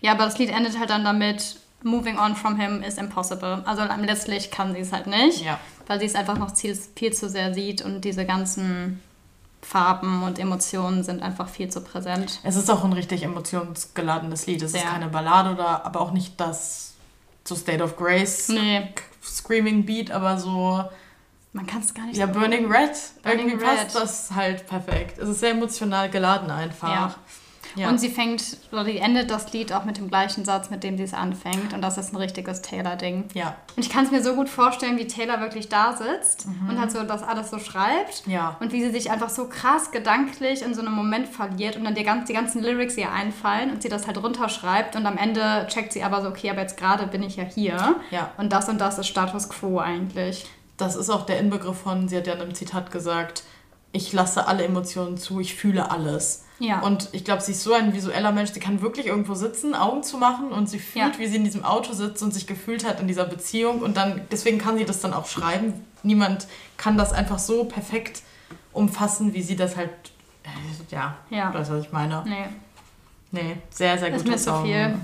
Ja, 0.00 0.12
aber 0.12 0.24
das 0.24 0.38
Lied 0.38 0.50
endet 0.50 0.78
halt 0.78 0.90
dann 0.90 1.04
damit, 1.04 1.59
moving 1.82 2.18
on 2.18 2.36
from 2.36 2.56
him 2.56 2.82
is 2.82 2.98
impossible. 2.98 3.62
Also 3.64 3.82
letztlich 4.02 4.50
kann 4.50 4.72
sie 4.74 4.80
es 4.80 4.92
halt 4.92 5.06
nicht, 5.06 5.42
Ja. 5.44 5.58
weil 5.86 5.98
sie 6.00 6.06
es 6.06 6.14
einfach 6.14 6.36
noch 6.38 6.54
viel, 6.56 6.78
viel 6.96 7.12
zu 7.12 7.28
sehr 7.28 7.54
sieht 7.54 7.82
und 7.82 8.02
diese 8.02 8.24
ganzen 8.26 9.00
Farben 9.62 10.22
und 10.22 10.38
Emotionen 10.38 11.02
sind 11.04 11.22
einfach 11.22 11.48
viel 11.48 11.68
zu 11.68 11.82
präsent. 11.82 12.40
Es 12.42 12.56
ist 12.56 12.70
auch 12.70 12.82
ein 12.84 12.92
richtig 12.94 13.22
emotionsgeladenes 13.22 14.46
Lied. 14.46 14.62
Es 14.62 14.72
ist 14.74 14.80
Sehr. 14.80 14.90
keine 14.90 15.08
Ballade 15.08 15.50
oder 15.52 15.84
aber 15.84 16.00
auch 16.00 16.12
nicht 16.12 16.40
das 16.40 16.94
so 17.44 17.54
State 17.54 17.82
of 17.82 17.96
Grace 17.96 18.48
Nee, 18.48 18.88
Screaming 19.22 19.84
Beat, 19.84 20.10
aber 20.10 20.38
so 20.38 20.82
man 21.52 21.66
kann 21.66 21.80
es 21.82 21.92
gar 21.92 22.06
nicht 22.06 22.16
ja 22.16 22.26
so- 22.26 22.32
Burning 22.32 22.70
Red. 22.72 22.90
Burning 23.22 23.48
Irgendwie 23.48 23.64
Red. 23.64 23.76
passt 23.84 23.96
das 23.96 24.30
halt 24.34 24.66
perfekt. 24.66 25.18
Es 25.18 25.28
ist 25.28 25.40
sehr 25.40 25.50
emotional 25.50 26.08
geladen 26.08 26.50
einfach. 26.50 26.88
Ja. 26.88 27.14
Ja. 27.76 27.88
Und 27.88 27.98
sie 27.98 28.08
fängt, 28.08 28.58
oder 28.72 28.84
die 28.84 28.98
endet 28.98 29.30
das 29.30 29.52
Lied 29.52 29.72
auch 29.72 29.84
mit 29.84 29.98
dem 29.98 30.08
gleichen 30.08 30.44
Satz, 30.44 30.70
mit 30.70 30.82
dem 30.84 30.96
sie 30.96 31.04
es 31.04 31.14
anfängt. 31.14 31.72
Und 31.72 31.82
das 31.82 31.98
ist 31.98 32.12
ein 32.12 32.16
richtiges 32.16 32.62
Taylor-Ding. 32.62 33.28
ja. 33.34 33.56
Und 33.76 33.84
ich 33.84 33.90
kann 33.90 34.04
es 34.04 34.10
mir 34.10 34.22
so 34.22 34.34
gut 34.34 34.48
vorstellen, 34.48 34.98
wie 34.98 35.06
Taylor 35.06 35.40
wirklich 35.40 35.68
da 35.68 35.96
sitzt 35.96 36.46
und 36.68 36.78
halt 36.78 36.90
so 36.90 37.02
das 37.02 37.22
alles 37.22 37.50
so 37.50 37.58
schreibt. 37.58 38.26
Mhm. 38.26 38.32
Ja. 38.32 38.56
Und 38.60 38.72
wie 38.72 38.82
sie 38.82 38.90
sich 38.90 39.10
einfach 39.10 39.30
so 39.30 39.48
krass 39.48 39.90
gedanklich 39.90 40.62
in 40.62 40.74
so 40.74 40.80
einem 40.80 40.92
Moment 40.92 41.28
verliert 41.28 41.76
und 41.76 41.84
dann 41.84 41.94
die, 41.94 42.04
ganz, 42.04 42.26
die 42.26 42.32
ganzen 42.32 42.62
Lyrics 42.62 42.96
ihr 42.96 43.12
einfallen 43.12 43.70
und 43.70 43.82
sie 43.82 43.88
das 43.88 44.06
halt 44.06 44.22
runterschreibt 44.22 44.96
und 44.96 45.06
am 45.06 45.16
Ende 45.16 45.66
checkt 45.68 45.92
sie 45.92 46.02
aber 46.02 46.22
so, 46.22 46.28
okay, 46.28 46.50
aber 46.50 46.60
jetzt 46.60 46.76
gerade 46.76 47.06
bin 47.06 47.22
ich 47.22 47.36
ja 47.36 47.44
hier. 47.44 47.96
Ja. 48.10 48.30
Und 48.36 48.52
das 48.52 48.68
und 48.68 48.78
das 48.78 48.98
ist 48.98 49.06
Status 49.06 49.48
Quo 49.48 49.78
eigentlich. 49.78 50.46
Das 50.76 50.96
ist 50.96 51.10
auch 51.10 51.26
der 51.26 51.38
Inbegriff 51.38 51.78
von, 51.78 52.08
sie 52.08 52.16
hat 52.16 52.26
ja 52.26 52.34
in 52.34 52.40
einem 52.40 52.54
Zitat 52.54 52.90
gesagt, 52.90 53.42
ich 53.92 54.12
lasse 54.12 54.46
alle 54.46 54.64
Emotionen 54.64 55.16
zu, 55.18 55.40
ich 55.40 55.54
fühle 55.54 55.90
alles. 55.90 56.44
Ja. 56.58 56.80
Und 56.80 57.08
ich 57.12 57.24
glaube, 57.24 57.40
sie 57.42 57.52
ist 57.52 57.62
so 57.62 57.72
ein 57.72 57.94
visueller 57.94 58.32
Mensch, 58.32 58.52
sie 58.52 58.60
kann 58.60 58.82
wirklich 58.82 59.06
irgendwo 59.06 59.34
sitzen, 59.34 59.74
Augen 59.74 60.02
zu 60.02 60.18
machen 60.18 60.52
und 60.52 60.68
sie 60.68 60.78
fühlt, 60.78 61.14
Ja. 61.14 61.18
wie 61.18 61.26
sie 61.26 61.36
in 61.36 61.44
diesem 61.44 61.64
Auto 61.64 61.92
sitzt 61.94 62.22
und 62.22 62.34
sich 62.34 62.46
gefühlt 62.46 62.84
hat 62.86 63.00
in 63.00 63.08
dieser 63.08 63.24
Beziehung. 63.24 63.80
Und 63.80 63.96
dann, 63.96 64.20
deswegen 64.30 64.58
kann 64.58 64.76
sie 64.76 64.84
das 64.84 65.00
dann 65.00 65.14
auch 65.14 65.26
schreiben. 65.26 65.72
Niemand 66.02 66.46
kann 66.76 66.98
das 66.98 67.12
einfach 67.12 67.38
so 67.38 67.64
perfekt 67.64 68.22
umfassen, 68.72 69.32
wie 69.34 69.42
sie 69.42 69.56
das 69.56 69.76
halt, 69.76 69.90
äh, 70.44 70.94
ja, 70.94 71.16
Ja. 71.30 71.52
weißt 71.54 71.70
du, 71.70 71.74
was 71.78 71.84
ich 71.86 71.92
meine? 71.92 72.22
Nee. 72.26 72.44
Nee, 73.32 73.56
sehr, 73.70 73.96
sehr 73.96 74.08
Ist 74.08 74.18
guter 74.24 74.30
mir 74.32 74.36
zu 74.38 74.62
viel. 74.62 74.94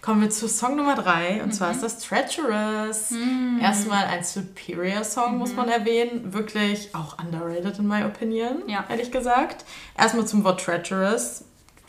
Kommen 0.00 0.22
wir 0.22 0.30
zu 0.30 0.48
Song 0.48 0.76
Nummer 0.76 0.94
drei 0.94 1.40
und 1.42 1.48
Mhm. 1.48 1.52
zwar 1.52 1.70
ist 1.72 1.82
das 1.82 1.98
Treacherous. 1.98 3.12
Erstmal 3.60 4.04
ein 4.06 4.22
Superior-Song, 4.24 5.36
muss 5.38 5.50
Mhm. 5.50 5.56
man 5.56 5.68
erwähnen. 5.68 6.32
Wirklich 6.32 6.94
auch 6.94 7.18
underrated 7.18 7.78
in 7.78 7.88
my 7.88 8.04
opinion, 8.04 8.62
Ja. 8.68 8.84
ehrlich 8.88 9.10
gesagt. 9.10 9.64
Erstmal 9.98 10.26
zum 10.26 10.44
Wort 10.44 10.60
Treacherous, 10.64 11.44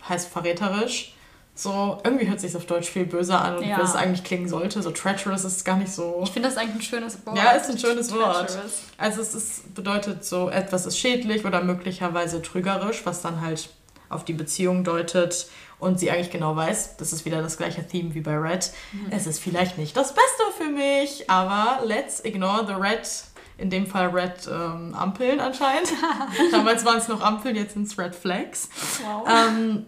heißt 0.07 0.27
verräterisch. 0.29 1.13
So, 1.53 1.99
irgendwie 2.05 2.27
hört 2.27 2.39
sich 2.39 2.55
auf 2.55 2.65
Deutsch 2.65 2.89
viel 2.89 3.05
böser 3.05 3.41
an 3.41 3.61
Ja. 3.61 3.77
wie 3.77 3.81
es 3.81 3.93
eigentlich 3.93 4.23
klingen 4.23 4.47
sollte. 4.47 4.81
So 4.81 4.91
treacherous 4.91 5.43
ist 5.43 5.63
gar 5.65 5.75
nicht 5.75 5.91
so. 5.91 6.21
Ich 6.23 6.31
finde 6.31 6.47
das 6.49 6.57
eigentlich 6.57 6.75
ein 6.77 6.81
schönes 6.81 7.25
Wort. 7.25 7.37
Ja, 7.37 7.51
ist 7.51 7.69
ein 7.69 7.77
schönes 7.77 8.13
Wort. 8.15 8.57
Also 8.97 9.21
es 9.21 9.35
ist, 9.35 9.75
bedeutet 9.75 10.23
so, 10.25 10.49
etwas 10.49 10.85
ist 10.85 10.97
schädlich 10.97 11.45
oder 11.45 11.61
möglicherweise 11.61 12.41
trügerisch, 12.41 13.05
was 13.05 13.21
dann 13.21 13.41
halt 13.41 13.69
auf 14.07 14.23
die 14.25 14.33
Beziehung 14.33 14.83
deutet 14.85 15.47
und 15.79 15.99
sie 15.99 16.11
eigentlich 16.11 16.31
genau 16.31 16.55
weiß, 16.55 16.97
das 16.97 17.13
ist 17.13 17.25
wieder 17.25 17.41
das 17.41 17.57
gleiche 17.57 17.85
Theme 17.87 18.13
wie 18.13 18.21
bei 18.21 18.37
Red. 18.37 18.71
Es 19.11 19.27
ist 19.27 19.39
vielleicht 19.39 19.77
nicht 19.77 19.95
das 19.95 20.13
Beste 20.13 20.43
für 20.57 20.69
mich, 20.69 21.29
aber 21.29 21.85
let's 21.85 22.23
ignore 22.23 22.65
the 22.67 22.73
Red. 22.73 23.07
In 23.57 23.69
dem 23.69 23.87
Fall 23.87 24.07
Red 24.07 24.47
ähm, 24.49 24.95
Ampeln 24.95 25.41
anscheinend. 25.41 25.91
Damals 26.53 26.85
waren 26.85 26.97
es 26.97 27.09
noch 27.09 27.19
Ampeln, 27.19 27.57
jetzt 27.57 27.73
sind 27.73 27.87
es 27.87 27.97
Red 27.97 28.15
Flags. 28.15 28.69
Wow. 29.03 29.27
Ähm, 29.27 29.85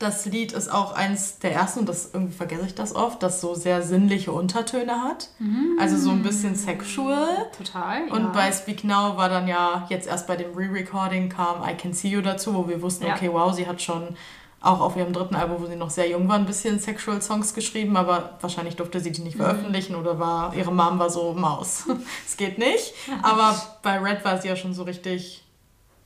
das 0.00 0.26
Lied 0.26 0.52
ist 0.52 0.68
auch 0.68 0.92
eins 0.92 1.38
der 1.38 1.52
ersten, 1.52 1.80
und 1.80 1.88
das 1.88 2.10
irgendwie 2.12 2.34
vergesse 2.34 2.66
ich 2.66 2.74
das 2.74 2.94
oft, 2.94 3.22
das 3.22 3.40
so 3.40 3.54
sehr 3.54 3.82
sinnliche 3.82 4.30
Untertöne 4.32 5.02
hat. 5.02 5.30
Also 5.78 5.96
so 5.96 6.10
ein 6.10 6.22
bisschen 6.22 6.54
sexual. 6.54 7.50
Total. 7.56 8.08
Und 8.10 8.22
ja. 8.22 8.28
bei 8.28 8.52
Speak 8.52 8.84
Now 8.84 9.16
war 9.16 9.28
dann 9.28 9.48
ja 9.48 9.86
jetzt 9.88 10.06
erst 10.06 10.26
bei 10.26 10.36
dem 10.36 10.54
Re-Recording 10.54 11.28
kam 11.28 11.62
I 11.68 11.74
Can 11.74 11.92
See 11.92 12.08
You 12.08 12.20
dazu, 12.20 12.54
wo 12.54 12.68
wir 12.68 12.80
wussten, 12.82 13.06
Ja. 13.06 13.14
okay, 13.14 13.30
wow, 13.32 13.52
sie 13.52 13.66
hat 13.66 13.82
schon 13.82 14.16
auch 14.60 14.80
auf 14.80 14.96
ihrem 14.96 15.12
dritten 15.12 15.36
Album, 15.36 15.62
wo 15.62 15.66
sie 15.66 15.76
noch 15.76 15.90
sehr 15.90 16.08
jung 16.08 16.28
war, 16.28 16.36
ein 16.36 16.46
bisschen 16.46 16.80
Sexual 16.80 17.22
Songs 17.22 17.54
geschrieben, 17.54 17.96
aber 17.96 18.38
wahrscheinlich 18.40 18.76
durfte 18.76 19.00
sie 19.00 19.12
die 19.12 19.22
nicht 19.22 19.36
veröffentlichen 19.36 19.94
oder 19.94 20.18
war, 20.18 20.54
ihre 20.54 20.72
Mom 20.72 20.98
war 20.98 21.10
so, 21.10 21.32
Maus, 21.32 21.84
es 22.26 22.36
geht 22.36 22.58
nicht. 22.58 22.92
Aber 23.22 23.54
bei 23.82 23.98
Red 23.98 24.24
war 24.24 24.40
sie 24.40 24.48
ja 24.48 24.56
schon 24.56 24.74
so 24.74 24.82
richtig 24.82 25.44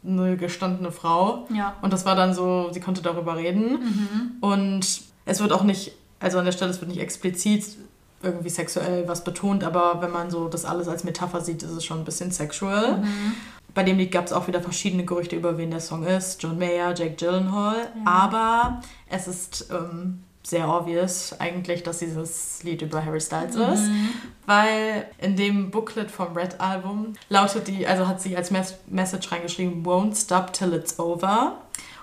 eine 0.04 0.36
gestandene 0.36 0.92
Frau. 0.92 1.46
Ja. 1.54 1.76
Und 1.80 1.92
das 1.92 2.04
war 2.04 2.14
dann 2.14 2.34
so, 2.34 2.70
sie 2.72 2.80
konnte 2.80 3.02
darüber 3.02 3.36
reden. 3.36 4.38
Und 4.40 4.86
es 5.24 5.40
wird 5.40 5.52
auch 5.52 5.62
nicht, 5.62 5.92
also 6.20 6.38
an 6.38 6.44
der 6.44 6.52
Stelle, 6.52 6.70
es 6.70 6.80
wird 6.80 6.90
nicht 6.90 7.00
explizit 7.00 7.64
irgendwie 8.22 8.50
sexuell 8.50 9.08
was 9.08 9.24
betont, 9.24 9.64
aber 9.64 10.00
wenn 10.00 10.12
man 10.12 10.30
so 10.30 10.48
das 10.48 10.64
alles 10.64 10.86
als 10.88 11.02
Metapher 11.04 11.40
sieht, 11.40 11.62
ist 11.62 11.70
es 11.72 11.84
schon 11.84 11.98
ein 12.00 12.04
bisschen 12.04 12.30
sexual. 12.30 13.02
Bei 13.74 13.82
dem 13.82 13.98
Lied 13.98 14.12
gab 14.12 14.26
es 14.26 14.32
auch 14.32 14.48
wieder 14.48 14.60
verschiedene 14.60 15.04
Gerüchte 15.04 15.36
über 15.36 15.56
wen 15.56 15.70
der 15.70 15.80
Song 15.80 16.04
ist. 16.04 16.42
John 16.42 16.58
Mayer, 16.58 16.94
Jake 16.94 17.14
Gyllenhaal. 17.14 17.88
Aber 18.04 18.82
es 19.08 19.28
ist 19.28 19.68
ähm, 19.70 20.22
sehr 20.42 20.68
obvious 20.68 21.34
eigentlich, 21.38 21.82
dass 21.82 21.98
dieses 21.98 22.62
Lied 22.64 22.82
über 22.82 23.04
Harry 23.04 23.20
Styles 23.20 23.54
ist. 23.54 23.84
Weil 24.46 25.06
in 25.18 25.36
dem 25.36 25.70
Booklet 25.70 26.10
vom 26.10 26.36
Red 26.36 26.60
Album 26.60 27.14
lautet 27.28 27.68
die, 27.68 27.86
also 27.86 28.06
hat 28.06 28.20
sie 28.20 28.36
als 28.36 28.50
Mes 28.50 28.74
Message 28.88 29.30
reingeschrieben, 29.32 29.84
Won't 29.84 30.20
stop 30.20 30.52
till 30.52 30.74
it's 30.74 30.98
over. 30.98 31.58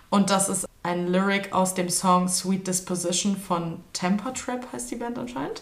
Und 0.09 0.29
das 0.31 0.49
ist 0.49 0.65
ein 0.81 1.07
Lyric 1.07 1.53
aus 1.53 1.75
dem 1.75 1.89
Song 1.89 2.27
Sweet 2.27 2.65
Disposition 2.65 3.37
von 3.37 3.83
Temper 3.93 4.33
Trap, 4.33 4.65
heißt 4.73 4.89
die 4.89 4.95
Band 4.95 5.19
anscheinend. 5.19 5.61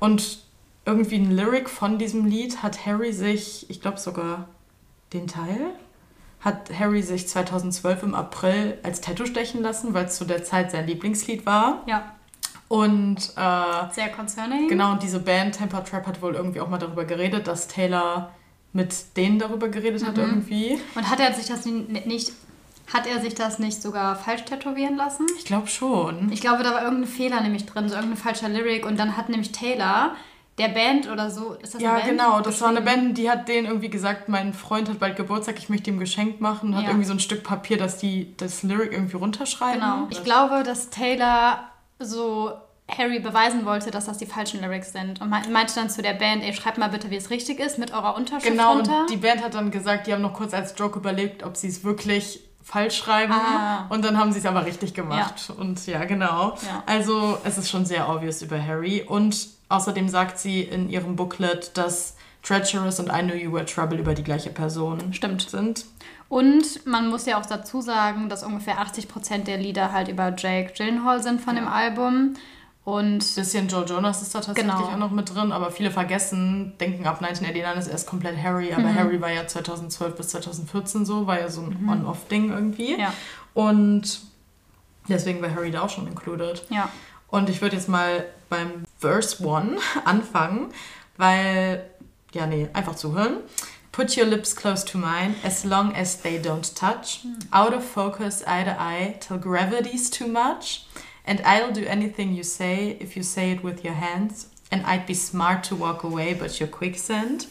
Und 0.00 0.40
irgendwie 0.86 1.16
ein 1.16 1.30
Lyric 1.30 1.70
von 1.70 1.98
diesem 1.98 2.26
Lied 2.26 2.62
hat 2.62 2.86
Harry 2.86 3.12
sich, 3.12 3.70
ich 3.70 3.80
glaube 3.80 3.98
sogar 3.98 4.48
den 5.14 5.26
Teil, 5.26 5.70
hat 6.40 6.70
Harry 6.78 7.02
sich 7.02 7.26
2012 7.28 8.02
im 8.02 8.14
April 8.14 8.78
als 8.82 9.00
Tattoo 9.00 9.24
stechen 9.24 9.62
lassen, 9.62 9.94
weil 9.94 10.04
es 10.06 10.16
zu 10.16 10.24
der 10.26 10.44
Zeit 10.44 10.70
sein 10.70 10.86
Lieblingslied 10.86 11.46
war. 11.46 11.82
ja. 11.86 12.10
Und 12.68 13.18
äh, 13.36 13.92
Sehr 13.92 14.08
concerning. 14.16 14.68
Genau, 14.68 14.92
und 14.92 15.02
diese 15.02 15.20
Band 15.20 15.56
Temper 15.56 15.84
Trap 15.84 16.06
hat 16.06 16.22
wohl 16.22 16.34
irgendwie 16.34 16.60
auch 16.60 16.68
mal 16.68 16.78
darüber 16.78 17.04
geredet, 17.04 17.46
dass 17.46 17.68
Taylor 17.68 18.30
mit 18.72 19.16
denen 19.16 19.38
darüber 19.38 19.68
geredet 19.68 20.04
hat 20.04 20.16
irgendwie. 20.18 20.80
Und 20.94 21.08
hat 21.08 21.20
er 21.20 21.32
sich 21.34 21.46
das 21.46 21.66
ni- 21.66 21.86
nicht, 22.06 22.32
hat 22.92 23.06
er 23.06 23.20
sich 23.20 23.34
das 23.34 23.58
nicht 23.58 23.80
sogar 23.82 24.16
falsch 24.16 24.44
tätowieren 24.46 24.96
lassen? 24.96 25.26
Ich 25.38 25.44
glaube 25.44 25.68
schon. 25.68 26.32
Ich 26.32 26.40
glaube, 26.40 26.62
da 26.64 26.72
war 26.74 26.82
irgendein 26.82 27.06
Fehler 27.08 27.40
nämlich 27.42 27.66
drin, 27.66 27.88
so 27.88 27.94
irgendein 27.94 28.16
falscher 28.18 28.48
Lyric. 28.48 28.84
Und 28.86 28.98
dann 28.98 29.16
hat 29.16 29.28
nämlich 29.28 29.52
Taylor 29.52 30.16
der 30.58 30.68
Band 30.68 31.10
oder 31.10 31.30
so, 31.30 31.54
ist 31.54 31.74
das 31.74 31.82
ja, 31.82 31.94
eine 31.94 31.98
Band? 32.00 32.10
genau. 32.12 32.40
Das 32.40 32.60
war 32.60 32.68
eine? 32.68 32.80
Band, 32.80 33.18
die 33.18 33.28
hat 33.28 33.48
denen 33.48 33.66
irgendwie 33.66 33.90
gesagt, 33.90 34.28
mein 34.28 34.52
Freund 34.52 34.88
hat 34.88 34.98
bald 35.00 35.16
Geburtstag, 35.16 35.58
ich 35.58 35.68
möchte 35.68 35.90
ihm 35.90 35.96
ein 35.96 36.00
Geschenk 36.00 36.40
machen. 36.40 36.70
Und 36.70 36.76
hat 36.76 36.84
Ja. 36.84 36.90
irgendwie 36.90 37.06
so 37.06 37.12
ein 37.12 37.20
Stück 37.20 37.42
Papier, 37.42 37.76
dass 37.76 37.98
die 37.98 38.36
das 38.36 38.62
Lyric 38.62 38.92
irgendwie 38.92 39.16
runterschreiben. 39.16 39.80
Genau. 39.80 40.06
Ich 40.10 40.22
glaube, 40.22 40.62
dass 40.62 40.90
Taylor 40.90 41.64
so 41.98 42.52
Harry 42.88 43.18
beweisen 43.18 43.64
wollte, 43.64 43.90
dass 43.90 44.04
das 44.04 44.18
die 44.18 44.26
falschen 44.26 44.60
Lyrics 44.60 44.92
sind. 44.92 45.20
Und 45.20 45.30
meinte 45.30 45.74
dann 45.74 45.88
zu 45.90 46.02
der 46.02 46.12
Band, 46.12 46.42
ey, 46.44 46.52
schreibt 46.52 46.76
mal 46.78 46.88
bitte, 46.90 47.10
wie 47.10 47.16
es 47.16 47.30
richtig 47.30 47.58
ist, 47.58 47.78
mit 47.78 47.92
eurer 47.92 48.14
Unterschrift 48.16 48.46
genau, 48.52 48.74
runter. 48.74 49.00
und 49.02 49.10
die 49.10 49.16
Band 49.16 49.42
hat 49.42 49.54
dann 49.54 49.70
gesagt, 49.70 50.06
die 50.06 50.12
haben 50.12 50.22
noch 50.22 50.34
kurz 50.34 50.52
als 50.52 50.74
Joke 50.76 50.98
überlegt, 50.98 51.42
ob 51.44 51.56
sie 51.56 51.68
es 51.68 51.82
wirklich 51.82 52.40
falsch 52.62 52.96
schreiben. 52.98 53.32
Ah. 53.32 53.86
Und 53.88 54.04
dann 54.04 54.18
haben 54.18 54.32
sie 54.32 54.38
es 54.38 54.46
aber 54.46 54.64
richtig 54.66 54.94
gemacht. 54.94 55.50
Und 55.56 55.86
ja, 55.86 56.04
genau. 56.04 56.56
Ja. 56.62 56.82
Also 56.86 57.38
es 57.44 57.58
ist 57.58 57.70
schon 57.70 57.86
sehr 57.86 58.08
obvious 58.08 58.42
über 58.42 58.62
Harry. 58.62 59.02
Und 59.02 59.48
außerdem 59.68 60.08
sagt 60.08 60.38
sie 60.38 60.62
in 60.62 60.88
ihrem 60.90 61.16
Booklet, 61.16 61.76
dass 61.76 62.16
Treacherous 62.42 63.00
und 63.00 63.08
I 63.08 63.22
Knew 63.22 63.34
You 63.34 63.52
Were 63.52 63.64
Trouble 63.64 63.98
über 63.98 64.14
die 64.14 64.22
gleiche 64.24 64.50
Person 64.50 65.12
Stimmt. 65.12 65.42
sind. 65.48 65.86
Und 66.28 66.84
man 66.86 67.08
muss 67.08 67.26
ja 67.26 67.40
auch 67.40 67.46
dazu 67.46 67.80
sagen, 67.80 68.28
dass 68.28 68.42
ungefähr 68.42 68.78
80% 68.78 69.44
der 69.44 69.56
Lieder 69.58 69.92
halt 69.92 70.08
über 70.08 70.34
Jake 70.36 70.72
Gyllenhaal 70.76 71.22
sind 71.22 71.40
von 71.40 71.54
dem 71.56 71.68
Album. 71.68 72.34
Und 72.84 73.34
bisschen 73.34 73.66
Joe 73.68 73.84
Jonas 73.86 74.20
ist 74.20 74.34
da 74.34 74.40
tatsächlich 74.40 74.74
Genau. 74.74 74.86
auch 74.88 74.98
noch 74.98 75.10
mit 75.10 75.34
drin, 75.34 75.52
aber 75.52 75.70
viele 75.70 75.90
vergessen, 75.90 76.74
denken 76.78 77.06
ab 77.06 77.22
1989 77.22 77.86
ist 77.86 77.88
erst 77.90 78.06
komplett 78.06 78.36
Harry, 78.42 78.74
aber 78.74 78.82
Mhm. 78.82 78.94
Harry 78.94 79.20
war 79.22 79.30
ja 79.30 79.46
2012 79.46 80.14
bis 80.16 80.28
2014 80.28 81.06
so, 81.06 81.26
war 81.26 81.40
ja 81.40 81.48
so 81.48 81.62
ein 81.62 81.88
On-Off-Ding 81.88 82.50
irgendwie. 82.50 82.92
Mhm. 82.94 83.00
ja, 83.00 83.12
Und 83.54 84.20
deswegen 85.08 85.40
war 85.40 85.54
Harry 85.54 85.70
da 85.70 85.80
auch 85.82 85.88
schon 85.88 86.06
included. 86.06 86.66
ja. 86.70 86.88
Und 87.28 87.48
ich 87.48 87.60
würde 87.62 87.74
jetzt 87.76 87.88
mal 87.88 88.26
beim 88.48 88.84
Verse 89.04 89.38
1 89.38 89.78
anfangen, 90.06 90.68
weil, 91.18 91.84
ja, 92.32 92.46
nee, 92.46 92.68
einfach 92.72 92.96
zuhören. 92.96 93.38
Put 93.92 94.16
your 94.16 94.24
lips 94.26 94.56
close 94.56 94.84
to 94.84 94.98
mine, 94.98 95.34
as 95.44 95.64
long 95.64 95.94
as 95.94 96.20
they 96.20 96.38
don't 96.38 96.74
touch. 96.74 97.20
Out 97.52 97.74
of 97.74 97.84
focus, 97.84 98.42
eye 98.44 98.64
to 98.64 98.80
eye, 98.80 99.16
till 99.20 99.38
gravity's 99.38 100.10
too 100.10 100.26
much. 100.26 100.86
And 101.26 101.40
I'll 101.44 101.72
do 101.72 101.86
anything 101.86 102.34
you 102.34 102.42
say 102.42 102.96
if 102.98 103.14
you 103.14 103.22
say 103.22 103.52
it 103.52 103.62
with 103.62 103.84
your 103.84 103.94
hands. 103.94 104.48
And 104.72 104.84
I'd 104.84 105.06
be 105.06 105.14
smart 105.14 105.62
to 105.64 105.76
walk 105.76 106.02
away, 106.02 106.34
but 106.34 106.58
you're 106.58 106.66
quicksand. 106.66 107.46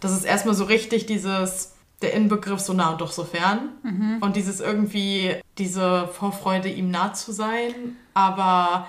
Das 0.00 0.12
ist 0.12 0.24
erstmal 0.24 0.54
so 0.54 0.64
richtig 0.64 1.06
dieses, 1.06 1.72
der 2.02 2.12
Inbegriff 2.14 2.60
so 2.60 2.72
nah 2.74 2.90
und 2.90 3.00
doch 3.00 3.12
so 3.12 3.24
fern. 3.24 3.70
Und 4.20 4.36
dieses 4.36 4.60
irgendwie, 4.60 5.36
diese 5.56 6.08
Vorfreude, 6.08 6.68
ihm 6.68 6.90
nah 6.90 7.14
zu 7.14 7.32
sein, 7.32 7.96
aber 8.12 8.86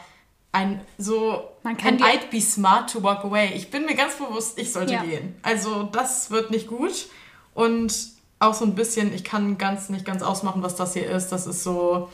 ein 0.54 0.82
so, 0.98 1.42
Man 1.64 1.78
kann 1.78 1.98
die- 1.98 2.04
I'd 2.04 2.30
be 2.30 2.42
smart 2.42 2.90
to 2.92 3.02
walk 3.04 3.24
away. 3.24 3.52
Ich 3.56 3.70
bin 3.72 3.86
mir 3.86 3.96
ganz 3.96 4.16
bewusst, 4.16 4.58
ich 4.60 4.72
sollte 4.74 4.94
Ja. 4.94 5.04
gehen. 5.04 5.36
Also 5.44 5.84
das 5.84 6.30
wird 6.32 6.52
nicht 6.52 6.68
gut. 6.68 7.08
Und 7.54 7.94
auch 8.40 8.54
so 8.54 8.66
ein 8.66 8.76
bisschen, 8.76 9.14
ich 9.14 9.24
kann 9.24 9.58
ganz 9.58 9.90
nicht 9.90 10.04
ganz 10.06 10.22
ausmachen, 10.24 10.64
was 10.64 10.76
das 10.76 10.94
hier 10.94 11.10
ist. 11.10 11.30
Das 11.30 11.48
ist 11.48 11.64
so 11.64 12.10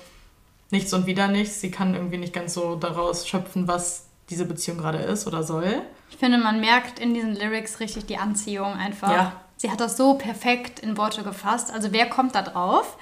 nichts 0.69 0.93
und 0.93 1.05
wieder 1.05 1.27
nichts. 1.27 1.61
Sie 1.61 1.71
kann 1.71 1.93
irgendwie 1.95 2.17
nicht 2.17 2.33
ganz 2.33 2.53
so 2.53 2.75
daraus 2.75 3.27
schöpfen, 3.27 3.67
was 3.67 4.05
diese 4.29 4.45
Beziehung 4.45 4.77
gerade 4.77 4.97
ist 4.99 5.25
oder 5.25 5.41
soll. 5.43 5.81
Ich 6.09 6.17
finde, 6.17 6.37
man 6.37 6.59
merkt 6.59 6.99
in 6.99 7.13
diesen 7.13 7.33
Lyrics 7.35 7.79
richtig 7.79 8.05
die 8.07 8.17
Anziehung 8.17 8.73
einfach. 8.73 9.11
Ja. 9.11 9.41
Sie 9.55 9.71
hat 9.71 9.79
das 9.79 9.97
so 9.97 10.15
perfekt 10.15 10.79
in 10.79 10.97
Worte 10.97 11.23
gefasst. 11.23 11.71
Also 11.73 11.91
wer 11.91 12.07
kommt 12.09 12.35
da 12.35 12.41
drauf, 12.43 12.97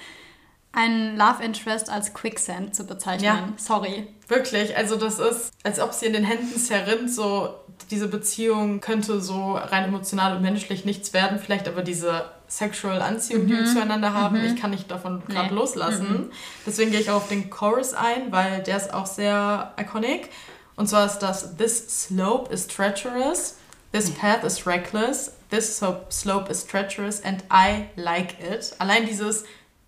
einen 0.72 1.16
Love 1.16 1.42
Interest 1.42 1.90
als 1.90 2.14
Quicksand 2.14 2.74
zu 2.74 2.84
bezeichnen? 2.86 3.24
Ja. 3.24 3.48
Sorry. 3.56 4.06
Wirklich, 4.28 4.76
also 4.76 4.96
das 4.96 5.18
ist, 5.18 5.52
als 5.62 5.78
ob 5.78 5.92
sie 5.92 6.06
in 6.06 6.12
den 6.12 6.24
Händen 6.24 6.58
zerrinnt, 6.58 7.12
so 7.12 7.54
diese 7.90 8.08
Beziehung 8.08 8.80
könnte 8.80 9.20
so 9.20 9.54
rein 9.54 9.84
emotional 9.84 10.36
und 10.36 10.42
menschlich 10.42 10.84
nichts 10.84 11.12
werden, 11.12 11.38
vielleicht 11.38 11.68
aber 11.68 11.82
diese 11.82 12.24
sexual 12.48 13.02
Anziehung, 13.02 13.46
die 13.46 13.56
wir 13.56 13.66
zueinander 13.66 14.12
haben, 14.14 14.36
ich 14.44 14.60
kann 14.60 14.70
nicht 14.70 14.90
davon 14.90 15.22
gerade 15.28 15.48
Nee. 15.48 15.54
loslassen. 15.60 16.30
Deswegen 16.64 16.90
gehe 16.90 17.00
ich 17.00 17.10
auch 17.10 17.16
auf 17.16 17.28
den 17.28 17.50
Chorus 17.50 17.92
ein, 17.94 18.32
weil 18.32 18.62
der 18.62 18.76
ist 18.76 18.92
auch 18.94 19.06
sehr 19.06 19.72
iconic. 19.80 20.30
Und 20.76 20.88
zwar 20.88 21.06
ist 21.06 21.18
das 21.18 21.56
This 21.56 22.06
slope 22.06 22.52
is 22.52 22.66
treacherous, 22.66 23.56
this 23.92 24.10
path 24.10 24.44
is 24.44 24.66
reckless, 24.66 25.32
this 25.50 25.80
slope 26.10 26.50
is 26.50 26.66
treacherous 26.66 27.22
and 27.24 27.42
I 27.52 27.86
like 27.96 28.34
it. 28.40 28.74
Allein 28.78 29.06
dieses 29.06 29.44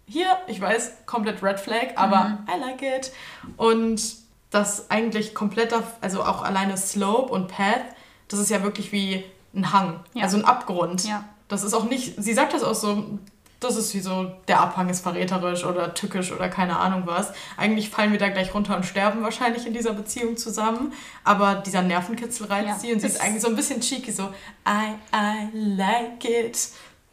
hier, 0.07 0.27
ich 0.47 0.61
weiß, 0.61 0.93
komplett 1.07 1.43
Red 1.43 1.61
Flag, 1.61 1.89
aber 1.97 2.39
I 2.49 2.59
like 2.59 2.83
it. 2.83 3.13
Und 3.57 4.01
das 4.51 4.91
eigentlich 4.91 5.35
komplett 5.35 5.75
auf, 5.75 5.85
also 6.01 6.23
auch 6.23 6.43
alleine 6.43 6.77
Slope 6.77 7.33
und 7.33 7.49
Path, 7.49 7.83
das 8.29 8.39
ist 8.41 8.51
ja 8.51 8.63
wirklich 8.63 8.93
wie 8.93 9.25
ein 9.55 9.73
Hang, 9.73 10.01
Ja. 10.15 10.25
also 10.25 10.37
ein 10.37 10.45
Abgrund. 10.45 11.05
Ja. 11.05 11.25
Das 11.49 11.63
ist 11.65 11.75
auch 11.75 11.85
nicht, 11.85 12.15
sie 12.23 12.35
sagt 12.35 12.53
das 12.53 12.63
auch 12.63 12.75
so, 12.75 13.05
das 13.61 13.77
ist 13.77 13.93
wie 13.95 14.01
so, 14.01 14.31
der 14.47 14.61
Abhang 14.61 14.89
ist 14.89 15.01
verräterisch 15.01 15.65
oder 15.65 15.93
tückisch 15.93 16.31
oder 16.31 16.49
keine 16.49 16.79
Ahnung 16.79 17.03
was. 17.07 17.33
Eigentlich 17.57 17.91
fallen 17.91 18.13
wir 18.13 18.19
da 18.19 18.29
gleich 18.29 18.55
runter 18.55 18.77
und 18.77 18.87
sterben 18.87 19.23
wahrscheinlich 19.23 19.67
in 19.67 19.73
dieser 19.73 19.95
Beziehung 19.95 20.37
zusammen. 20.37 20.93
Aber 21.25 21.57
dieser 21.57 21.83
Nervenkitzel 21.83 22.47
reizt 22.47 22.69
Ja. 22.69 22.79
sie 22.79 22.93
und 22.93 23.01
sie 23.01 23.09
ist 23.09 23.21
eigentlich 23.21 23.43
so 23.43 23.49
ein 23.49 23.57
bisschen 23.57 23.81
cheeky, 23.81 24.13
so 24.13 24.29
I, 24.69 24.95
I 25.13 25.49
like 25.53 26.25
it. 26.25 26.69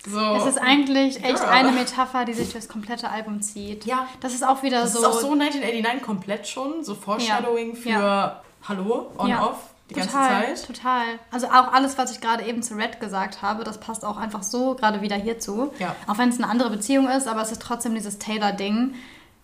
So. 0.08 0.20
Es 0.36 0.46
ist 0.46 0.58
eigentlich 0.58 1.24
echt 1.24 1.38
Girl. 1.38 1.50
eine 1.50 1.72
Metapher, 1.72 2.26
die 2.26 2.34
sich 2.34 2.52
durchs 2.52 2.68
komplette 2.68 3.10
Album 3.10 3.42
zieht. 3.42 3.86
Ja. 3.86 4.08
Das 4.20 4.34
ist 4.34 4.46
auch 4.48 4.62
wieder 4.64 4.82
Das 4.82 4.94
so. 4.94 5.00
ist 5.00 5.06
auch 5.06 5.14
so 5.20 5.32
1989 5.34 6.02
komplett 6.04 6.48
schon, 6.48 6.84
so 6.84 6.94
Foreshadowing 6.96 7.76
für 7.76 7.90
Ja. 7.90 8.42
Hallo, 8.68 9.12
on, 9.18 9.28
Ja. 9.30 9.44
off, 9.46 9.58
die 9.90 9.94
ganze 9.96 10.10
total, 10.12 10.56
Zeit. 10.56 10.66
Total. 10.68 11.04
Also 11.32 11.48
auch 11.48 11.72
alles, 11.74 11.98
was 11.98 12.12
ich 12.12 12.22
gerade 12.22 12.44
eben 12.46 12.62
zu 12.64 12.76
Red 12.76 13.00
gesagt 13.00 13.42
habe, 13.42 13.64
das 13.64 13.80
passt 13.80 14.04
auch 14.06 14.18
einfach 14.18 14.44
so 14.44 14.76
gerade 14.76 15.02
wieder 15.02 15.16
hierzu. 15.16 15.72
Ja. 15.80 15.96
Auch 16.08 16.18
wenn 16.18 16.30
es 16.30 16.38
eine 16.38 16.48
andere 16.50 16.70
Beziehung 16.70 17.08
ist, 17.10 17.28
aber 17.28 17.42
es 17.42 17.52
ist 17.52 17.62
trotzdem 17.62 17.94
dieses 17.96 18.18
Taylor-Ding. 18.20 18.96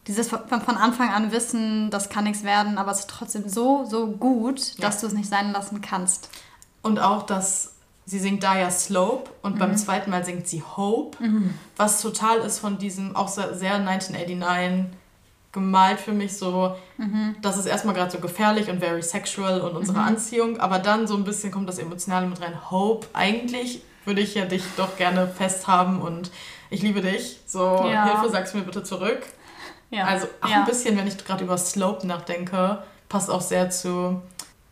Dieses 0.07 0.29
von, 0.29 0.39
von 0.61 0.77
Anfang 0.77 1.09
an 1.13 1.31
wissen, 1.31 1.91
das 1.91 2.09
kann 2.09 2.23
nichts 2.23 2.43
werden, 2.43 2.79
aber 2.79 2.91
es 2.91 3.01
ist 3.01 3.09
trotzdem 3.11 3.47
so, 3.47 3.85
so 3.85 4.07
gut, 4.07 4.59
Ja. 4.77 4.87
dass 4.87 4.99
du 5.01 5.05
es 5.07 5.13
nicht 5.13 5.29
sein 5.29 5.51
lassen 5.51 5.81
kannst. 5.81 6.29
Und 6.81 6.99
auch, 6.99 7.21
dass 7.23 7.75
sie 8.11 8.19
singt 8.19 8.43
da 8.43 8.57
ja 8.59 8.69
Slope 8.69 9.29
und 9.41 9.55
Mhm. 9.55 9.59
beim 9.59 9.77
zweiten 9.77 10.11
Mal 10.11 10.25
singt 10.25 10.45
sie 10.47 10.61
Hope, 10.75 11.17
was 11.77 12.01
total 12.01 12.39
ist 12.39 12.59
von 12.59 12.77
diesem, 12.77 13.15
auch 13.15 13.29
sehr, 13.29 13.53
sehr 13.55 13.79
1989 13.79 14.97
gemalt 15.53 15.99
für 15.99 16.11
mich 16.13 16.37
so, 16.37 16.75
Mhm. 16.97 17.35
das 17.41 17.57
ist 17.57 17.65
erstmal 17.65 17.93
gerade 17.95 18.11
so 18.11 18.19
gefährlich 18.19 18.69
und 18.69 18.79
very 18.79 19.01
sexual 19.01 19.61
und 19.61 19.75
unsere 19.75 19.99
Anziehung, 19.99 20.59
aber 20.59 20.79
dann 20.79 21.07
so 21.07 21.15
ein 21.15 21.23
bisschen 21.23 21.51
kommt 21.51 21.67
das 21.69 21.77
Emotionale 21.79 22.27
mit 22.27 22.41
rein. 22.41 22.53
Hope, 22.69 23.07
eigentlich 23.13 23.81
würde 24.05 24.21
ich 24.21 24.35
ja 24.35 24.45
dich 24.45 24.63
doch 24.77 24.95
gerne 24.97 25.27
festhaben 25.27 26.01
und 26.01 26.31
ich 26.69 26.81
liebe 26.81 27.01
dich. 27.01 27.39
So, 27.45 27.59
Ja. 27.89 28.05
Hilfe, 28.05 28.29
sag's 28.31 28.53
mir 28.53 28.61
bitte 28.61 28.83
zurück. 28.83 29.21
Ja. 29.89 30.05
Also 30.05 30.27
auch 30.41 30.49
ja. 30.49 30.59
ein 30.59 30.65
bisschen, 30.65 30.97
wenn 30.97 31.07
ich 31.07 31.17
gerade 31.23 31.43
über 31.43 31.57
Slope 31.57 32.05
nachdenke, 32.07 32.81
passt 33.09 33.29
auch 33.29 33.41
sehr 33.41 33.69
zu 33.69 34.21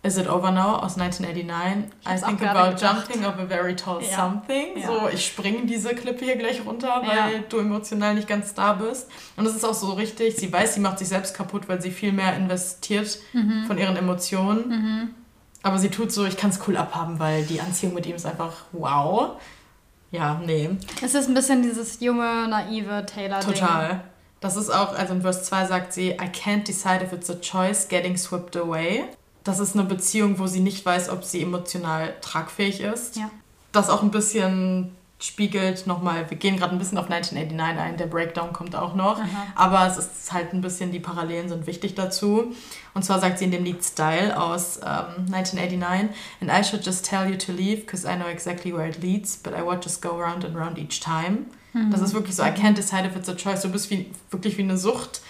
Is 0.02 0.18
It 0.18 0.30
Over 0.30 0.52
Now 0.52 0.78
aus 0.78 0.96
1989. 0.98 1.90
I 2.08 2.16
think 2.18 2.42
about 2.42 2.76
gedacht. 2.76 3.10
jumping 3.10 3.26
of 3.26 3.38
a 3.38 3.46
very 3.46 3.76
tall 3.76 4.02
Ja. 4.02 4.16
something. 4.16 4.78
Ja. 4.78 4.88
So, 4.88 5.10
ich 5.14 5.26
springe 5.26 5.66
diese 5.66 5.94
Klippe 5.94 6.24
hier 6.24 6.38
gleich 6.38 6.66
runter, 6.66 7.02
weil 7.06 7.34
Ja. 7.34 7.40
du 7.50 7.58
emotional 7.60 8.14
nicht 8.16 8.28
ganz 8.28 8.54
da 8.54 8.74
bist. 8.74 9.10
Und 9.36 9.44
das 9.44 9.56
ist 9.56 9.66
auch 9.66 9.74
so 9.74 9.92
richtig. 9.92 10.38
Sie 10.38 10.52
weiß, 10.54 10.76
sie 10.76 10.80
macht 10.80 11.00
sich 11.00 11.10
selbst 11.10 11.36
kaputt, 11.36 11.68
weil 11.68 11.82
sie 11.82 11.92
viel 11.92 12.14
mehr 12.14 12.34
investiert 12.38 13.20
Mhm. 13.34 13.66
von 13.68 13.78
ihren 13.78 13.98
Emotionen. 13.98 15.14
Aber 15.64 15.78
sie 15.78 15.90
tut 15.90 16.14
so, 16.14 16.24
ich 16.26 16.38
kann 16.38 16.52
es 16.52 16.62
cool 16.66 16.78
abhaben, 16.78 17.20
weil 17.20 17.44
die 17.44 17.60
Anziehung 17.60 17.94
mit 17.94 18.06
ihm 18.06 18.16
ist 18.16 18.26
einfach 18.26 18.54
wow. 18.72 19.32
Ja, 20.12 20.42
nee. 20.46 20.70
Es 21.04 21.14
ist 21.14 21.28
ein 21.28 21.34
bisschen 21.34 21.62
dieses 21.62 22.00
junge, 22.00 22.48
naive 22.48 23.06
Taylor-Ding. 23.06 23.54
Total. 23.54 24.02
Das 24.40 24.56
ist 24.56 24.70
auch, 24.70 24.94
also 24.98 25.14
in 25.14 25.22
Vers 25.22 25.44
2 25.44 25.66
sagt 25.66 25.92
sie, 25.92 26.12
I 26.12 26.30
can't 26.34 26.64
decide 26.66 27.04
if 27.04 27.12
it's 27.12 27.30
a 27.30 27.36
choice 27.36 27.90
getting 27.90 28.16
swept 28.16 28.56
away. 28.56 29.04
Das 29.44 29.60
ist 29.60 29.76
eine 29.76 29.86
Beziehung, 29.86 30.40
wo 30.40 30.48
sie 30.48 30.60
nicht 30.60 30.86
weiß, 30.86 31.10
ob 31.10 31.24
sie 31.24 31.42
emotional 31.42 32.16
tragfähig 32.22 32.82
ist. 32.82 33.16
Ja. 33.16 33.30
Das 33.72 33.90
auch 33.90 34.04
ein 34.04 34.12
bisschen 34.12 34.96
spiegelt 35.22 35.86
nochmal, 35.86 36.30
wir 36.30 36.38
gehen 36.38 36.56
gerade 36.56 36.72
ein 36.72 36.80
bisschen 36.80 36.98
auf 36.98 37.12
1989 37.12 37.84
ein, 37.84 37.98
der 37.98 38.06
Breakdown 38.06 38.54
kommt 38.54 38.74
auch 38.74 38.96
noch, 38.96 39.20
aber 39.54 39.86
es 39.86 39.98
ist 39.98 40.32
halt 40.32 40.54
ein 40.54 40.62
bisschen, 40.62 40.94
die 40.94 41.02
Parallelen 41.02 41.50
sind 41.50 41.68
wichtig 41.68 41.94
dazu. 41.96 42.54
Und 42.94 43.04
zwar 43.04 43.20
sagt 43.20 43.40
sie 43.40 43.46
in 43.46 43.52
dem 43.52 43.66
Lied 43.66 43.84
Style 43.84 44.42
aus 44.42 44.78
ähm, 44.78 45.26
1989, 45.34 46.16
And 46.40 46.50
I 46.50 46.64
should 46.64 46.86
just 46.86 47.06
tell 47.06 47.30
you 47.30 47.36
to 47.36 47.52
leave, 47.52 47.82
because 47.82 48.08
I 48.08 48.16
know 48.16 48.28
exactly 48.28 48.74
where 48.74 48.88
it 48.88 49.04
leads, 49.04 49.36
but 49.36 49.54
I 49.54 49.62
watch 49.62 49.84
just 49.84 50.02
go 50.02 50.18
round 50.18 50.46
and 50.46 50.56
round 50.56 50.78
each 50.78 51.02
time. 51.02 51.48
Das 51.92 52.02
ist 52.02 52.14
wirklich 52.16 52.36
so, 52.36 52.42
I 52.42 52.48
can't 52.48 52.76
decide 52.76 53.06
if 53.06 53.16
it's 53.16 53.30
a 53.30 53.36
choice. 53.36 53.62
Du 53.62 53.70
bist 53.70 53.92
wie, 53.92 54.10
wirklich 54.32 54.58
wie 54.58 54.64
eine 54.64 54.78
Sucht. 54.78 55.22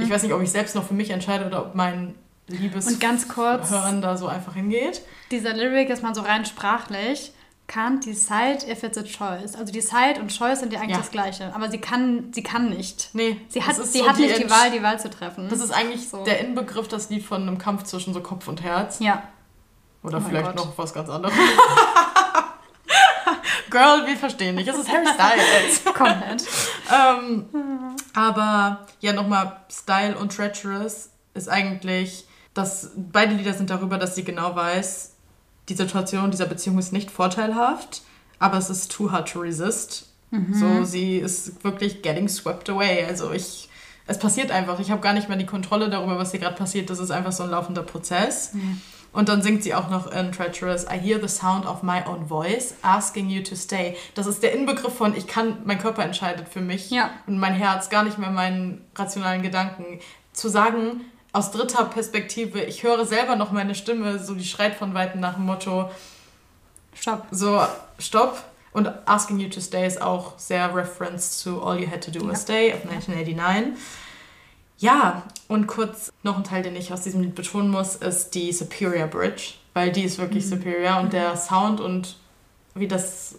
Ich 0.00 0.08
weiß 0.08 0.22
nicht, 0.22 0.32
ob 0.32 0.40
ich 0.40 0.50
selbst 0.50 0.76
noch 0.76 0.84
für 0.84 0.94
mich 0.94 1.10
entscheide 1.10 1.44
oder 1.44 1.66
ob 1.66 1.74
mein 1.74 2.14
Liebes 2.48 2.86
Und 2.86 3.00
ganz 3.00 3.28
kurz, 3.28 3.70
Hören 3.70 4.02
da 4.02 4.16
so 4.16 4.26
einfach 4.26 4.54
hingeht. 4.54 5.02
dieser 5.30 5.52
Lyric 5.54 5.88
ist 5.90 6.02
mal 6.02 6.14
so 6.14 6.22
rein 6.22 6.44
sprachlich. 6.44 7.32
Can't 7.70 8.02
decide 8.02 8.66
if 8.70 8.82
it's 8.82 8.96
a 8.96 9.02
choice. 9.02 9.54
Also 9.54 9.70
decide 9.72 10.18
und 10.20 10.34
choice 10.34 10.60
sind 10.60 10.72
ja 10.72 10.78
eigentlich 10.80 10.92
Ja. 10.92 10.98
das 10.98 11.10
Gleiche. 11.10 11.54
Aber 11.54 11.70
sie 11.70 11.76
kann, 11.78 12.32
sie 12.32 12.42
kann 12.42 12.70
nicht. 12.70 13.10
Nee, 13.12 13.38
Sie 13.48 13.62
hat, 13.62 13.76
sie 13.76 13.98
so 13.98 14.08
hat 14.08 14.16
nicht 14.18 14.38
die 14.38 14.48
Wahl, 14.48 14.70
die 14.70 14.82
Wahl 14.82 14.98
zu 14.98 15.10
treffen. 15.10 15.48
Das 15.50 15.60
ist 15.60 15.70
eigentlich 15.70 16.08
So. 16.08 16.24
der 16.24 16.40
Inbegriff, 16.40 16.88
das 16.88 17.10
Lied 17.10 17.24
von 17.26 17.42
einem 17.42 17.58
Kampf 17.58 17.82
zwischen 17.82 18.14
so 18.14 18.20
Kopf 18.22 18.48
und 18.48 18.62
Herz. 18.62 18.98
ja. 19.00 19.22
Oder 20.02 20.18
Oh 20.18 20.22
vielleicht 20.26 20.54
noch 20.54 20.78
was 20.78 20.94
ganz 20.94 21.10
anderes. 21.10 21.34
Girl, 23.70 24.06
wir 24.06 24.16
verstehen 24.16 24.54
nicht. 24.54 24.66
Es 24.68 24.78
ist 24.78 24.88
Harry 24.90 25.06
Styles. 25.06 25.84
Komplett. 25.94 26.42
ähm, 26.90 27.44
aber 28.14 28.86
ja, 29.00 29.12
nochmal, 29.12 29.60
Style 29.70 30.16
und 30.16 30.34
Treacherous 30.34 31.10
ist 31.34 31.48
eigentlich 31.50 32.24
dass 32.58 32.90
beide 32.96 33.34
Lieder 33.34 33.54
sind 33.54 33.70
darüber, 33.70 33.98
dass 33.98 34.16
sie 34.16 34.24
genau 34.24 34.56
weiß, 34.56 35.14
die 35.68 35.74
Situation 35.74 36.30
dieser 36.32 36.46
Beziehung 36.46 36.78
ist 36.78 36.92
nicht 36.92 37.10
vorteilhaft, 37.10 38.02
aber 38.40 38.58
es 38.58 38.68
ist 38.68 38.90
too 38.90 39.12
hard 39.12 39.30
to 39.30 39.40
resist. 39.40 40.08
Mhm. 40.30 40.54
So, 40.54 40.84
sie 40.84 41.18
ist 41.18 41.62
wirklich 41.62 42.02
getting 42.02 42.28
swept 42.28 42.68
away. 42.68 43.04
Also 43.06 43.32
ich, 43.32 43.68
es 44.06 44.18
passiert 44.18 44.50
einfach. 44.50 44.80
Ich 44.80 44.90
habe 44.90 45.00
gar 45.00 45.12
nicht 45.12 45.28
mehr 45.28 45.38
die 45.38 45.46
Kontrolle 45.46 45.88
darüber, 45.88 46.18
was 46.18 46.32
hier 46.32 46.40
gerade 46.40 46.56
passiert. 46.56 46.90
Das 46.90 46.98
ist 46.98 47.10
einfach 47.10 47.32
so 47.32 47.44
ein 47.44 47.50
laufender 47.50 47.82
Prozess. 47.82 48.54
Mhm. 48.54 48.80
Und 49.12 49.28
dann 49.28 49.40
singt 49.40 49.62
sie 49.62 49.74
auch 49.74 49.88
noch 49.88 50.10
in 50.12 50.32
Treacherous, 50.32 50.84
I 50.84 50.98
hear 50.98 51.20
the 51.20 51.28
sound 51.28 51.64
of 51.64 51.82
my 51.82 52.02
own 52.06 52.26
voice 52.28 52.74
asking 52.82 53.30
you 53.30 53.42
to 53.42 53.54
stay. 53.54 53.96
Das 54.14 54.26
ist 54.26 54.42
der 54.42 54.52
Inbegriff 54.52 54.94
von, 54.94 55.16
ich 55.16 55.26
kann, 55.26 55.58
mein 55.64 55.78
Körper 55.78 56.04
entscheidet 56.04 56.48
für 56.48 56.60
mich 56.60 56.90
ja. 56.90 57.10
und 57.26 57.38
mein 57.38 57.54
Herz, 57.54 57.88
gar 57.88 58.02
nicht 58.02 58.18
mehr 58.18 58.30
meinen 58.30 58.84
rationalen 58.94 59.42
Gedanken. 59.42 60.00
Zu 60.32 60.48
sagen, 60.48 61.00
aus 61.32 61.50
dritter 61.50 61.84
Perspektive, 61.84 62.62
ich 62.62 62.82
höre 62.82 63.04
selber 63.04 63.36
noch 63.36 63.52
meine 63.52 63.74
Stimme, 63.74 64.18
so 64.18 64.34
die 64.34 64.44
schreit 64.44 64.74
von 64.74 64.94
Weitem 64.94 65.20
nach 65.20 65.34
dem 65.34 65.44
Motto, 65.44 65.90
Stopp. 66.94 67.26
So, 67.30 67.60
Stopp. 67.98 68.42
Und 68.72 68.90
Asking 69.06 69.38
You 69.38 69.48
to 69.48 69.60
Stay 69.60 69.86
ist 69.86 70.00
auch 70.00 70.38
sehr 70.38 70.74
referenced 70.74 71.38
zu 71.38 71.62
All 71.62 71.80
You 71.80 71.90
Had 71.90 72.04
to 72.04 72.10
Do 72.10 72.28
Was 72.28 72.42
Stay 72.42 72.72
of 72.72 72.82
1989. 72.82 73.74
Ja, 74.78 75.24
und 75.48 75.66
kurz 75.66 76.12
noch 76.22 76.36
ein 76.36 76.44
Teil, 76.44 76.62
den 76.62 76.76
ich 76.76 76.92
aus 76.92 77.02
diesem 77.02 77.22
Lied 77.22 77.34
betonen 77.34 77.70
muss, 77.70 77.96
ist 77.96 78.34
die 78.34 78.52
Superior 78.52 79.08
Bridge, 79.08 79.54
weil 79.74 79.90
die 79.90 80.04
ist 80.04 80.18
wirklich 80.18 80.44
mhm. 80.44 80.50
superior 80.50 80.98
und 80.98 81.06
mhm. 81.06 81.10
der 81.10 81.36
Sound 81.36 81.80
und 81.80 82.16
wie 82.74 82.86
das, 82.86 83.36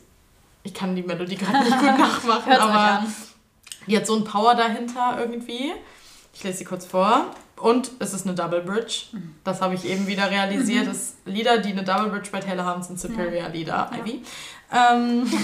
ich 0.63 0.73
kann 0.73 0.95
die 0.95 1.03
Melodie 1.03 1.37
gerade 1.37 1.59
nicht 1.59 1.77
gut 1.79 1.97
nachmachen, 1.97 2.51
aber 2.53 3.05
die 3.87 3.95
hat 3.95 4.05
so 4.05 4.15
ein 4.15 4.25
Power 4.25 4.55
dahinter 4.55 5.15
irgendwie. 5.17 5.73
Ich 6.33 6.43
lese 6.43 6.57
sie 6.57 6.65
kurz 6.65 6.85
vor. 6.85 7.33
Und 7.59 7.91
es 7.99 8.13
ist 8.13 8.25
eine 8.25 8.35
Double 8.35 8.61
Bridge. 8.61 9.05
Das 9.43 9.61
habe 9.61 9.75
ich 9.75 9.85
eben 9.85 10.07
wieder 10.07 10.31
realisiert. 10.31 10.85
Mhm. 10.85 10.89
Das 10.89 11.15
Lieder, 11.25 11.57
die 11.57 11.71
eine 11.71 11.83
Double 11.83 12.09
Bridge 12.09 12.29
bei 12.31 12.39
Taylor 12.39 12.65
haben, 12.65 12.81
sind 12.83 12.99
Superior 12.99 13.49
Lieder, 13.49 13.89
ja. 13.91 13.97
Ivy. 13.99 14.21
Ähm, 14.71 15.27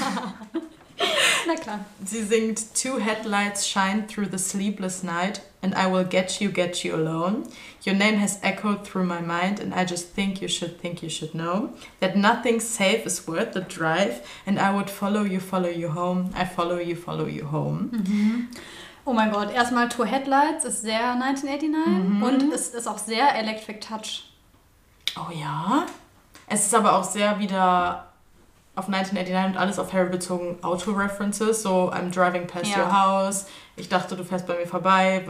Na 1.48 1.56
klar. 1.56 1.80
Sie 2.04 2.24
singt 2.24 2.74
Two 2.74 3.00
headlights 3.00 3.68
shine 3.68 4.08
through 4.08 4.30
the 4.32 4.38
sleepless 4.38 5.04
night 5.04 5.42
and 5.62 5.76
I 5.76 5.88
will 5.92 6.06
get 6.06 6.40
you, 6.40 6.50
get 6.50 6.84
you 6.86 6.96
alone. 6.96 7.44
Your 7.86 7.96
name 7.96 8.18
has 8.20 8.40
echoed 8.42 8.86
through 8.86 9.06
my 9.06 9.20
mind 9.20 9.60
and 9.60 9.74
I 9.74 9.84
just 9.86 10.14
think 10.14 10.42
you 10.42 10.48
should 10.48 10.80
think 10.80 11.04
you 11.04 11.10
should 11.10 11.34
know 11.34 11.72
that 12.00 12.16
nothing 12.16 12.60
safe 12.62 13.06
is 13.06 13.28
worth 13.28 13.54
the 13.54 13.62
drive 13.62 14.22
and 14.46 14.58
I 14.58 14.74
would 14.74 14.90
follow 14.90 15.24
you, 15.24 15.40
follow 15.40 15.70
you 15.70 15.90
home. 15.90 16.30
I 16.34 16.46
follow 16.46 16.78
you, 16.80 16.96
follow 16.96 17.26
you 17.26 17.46
home. 17.46 17.90
Mhm. 17.92 18.58
Oh 19.06 19.14
mein 19.14 19.32
Gott, 19.32 19.54
erstmal 19.54 19.88
Tour 19.88 20.08
Headlights 20.08 20.66
ist 20.66 20.82
sehr 20.82 21.12
1989 21.12 21.86
mhm. 21.86 22.24
und 22.24 22.54
es 22.54 22.70
ist 22.70 22.88
auch 22.88 22.98
sehr 22.98 23.36
Electric 23.36 23.80
Touch. 23.80 24.32
Oh 25.16 25.32
ja. 25.32 25.86
Es 26.48 26.66
ist 26.66 26.74
aber 26.74 26.94
auch 26.94 27.04
sehr 27.04 27.40
wieder 27.40 28.08
auf 28.76 28.88
1989 28.88 29.56
und 29.56 29.58
alles 29.58 29.80
auf 29.80 29.94
Harry 29.94 30.10
bezogen 30.10 30.58
Auto-References, 30.62 31.62
so 31.62 31.92
I'm 31.92 32.12
driving 32.12 32.48
past 32.48 32.66
ja. 32.66 32.84
your 32.84 32.92
house, 32.92 33.46
ich 33.76 33.90
dachte, 33.90 34.16
du 34.16 34.24
fährst 34.24 34.48
bei 34.48 34.58
mir 34.58 34.68
vorbei, 34.68 35.24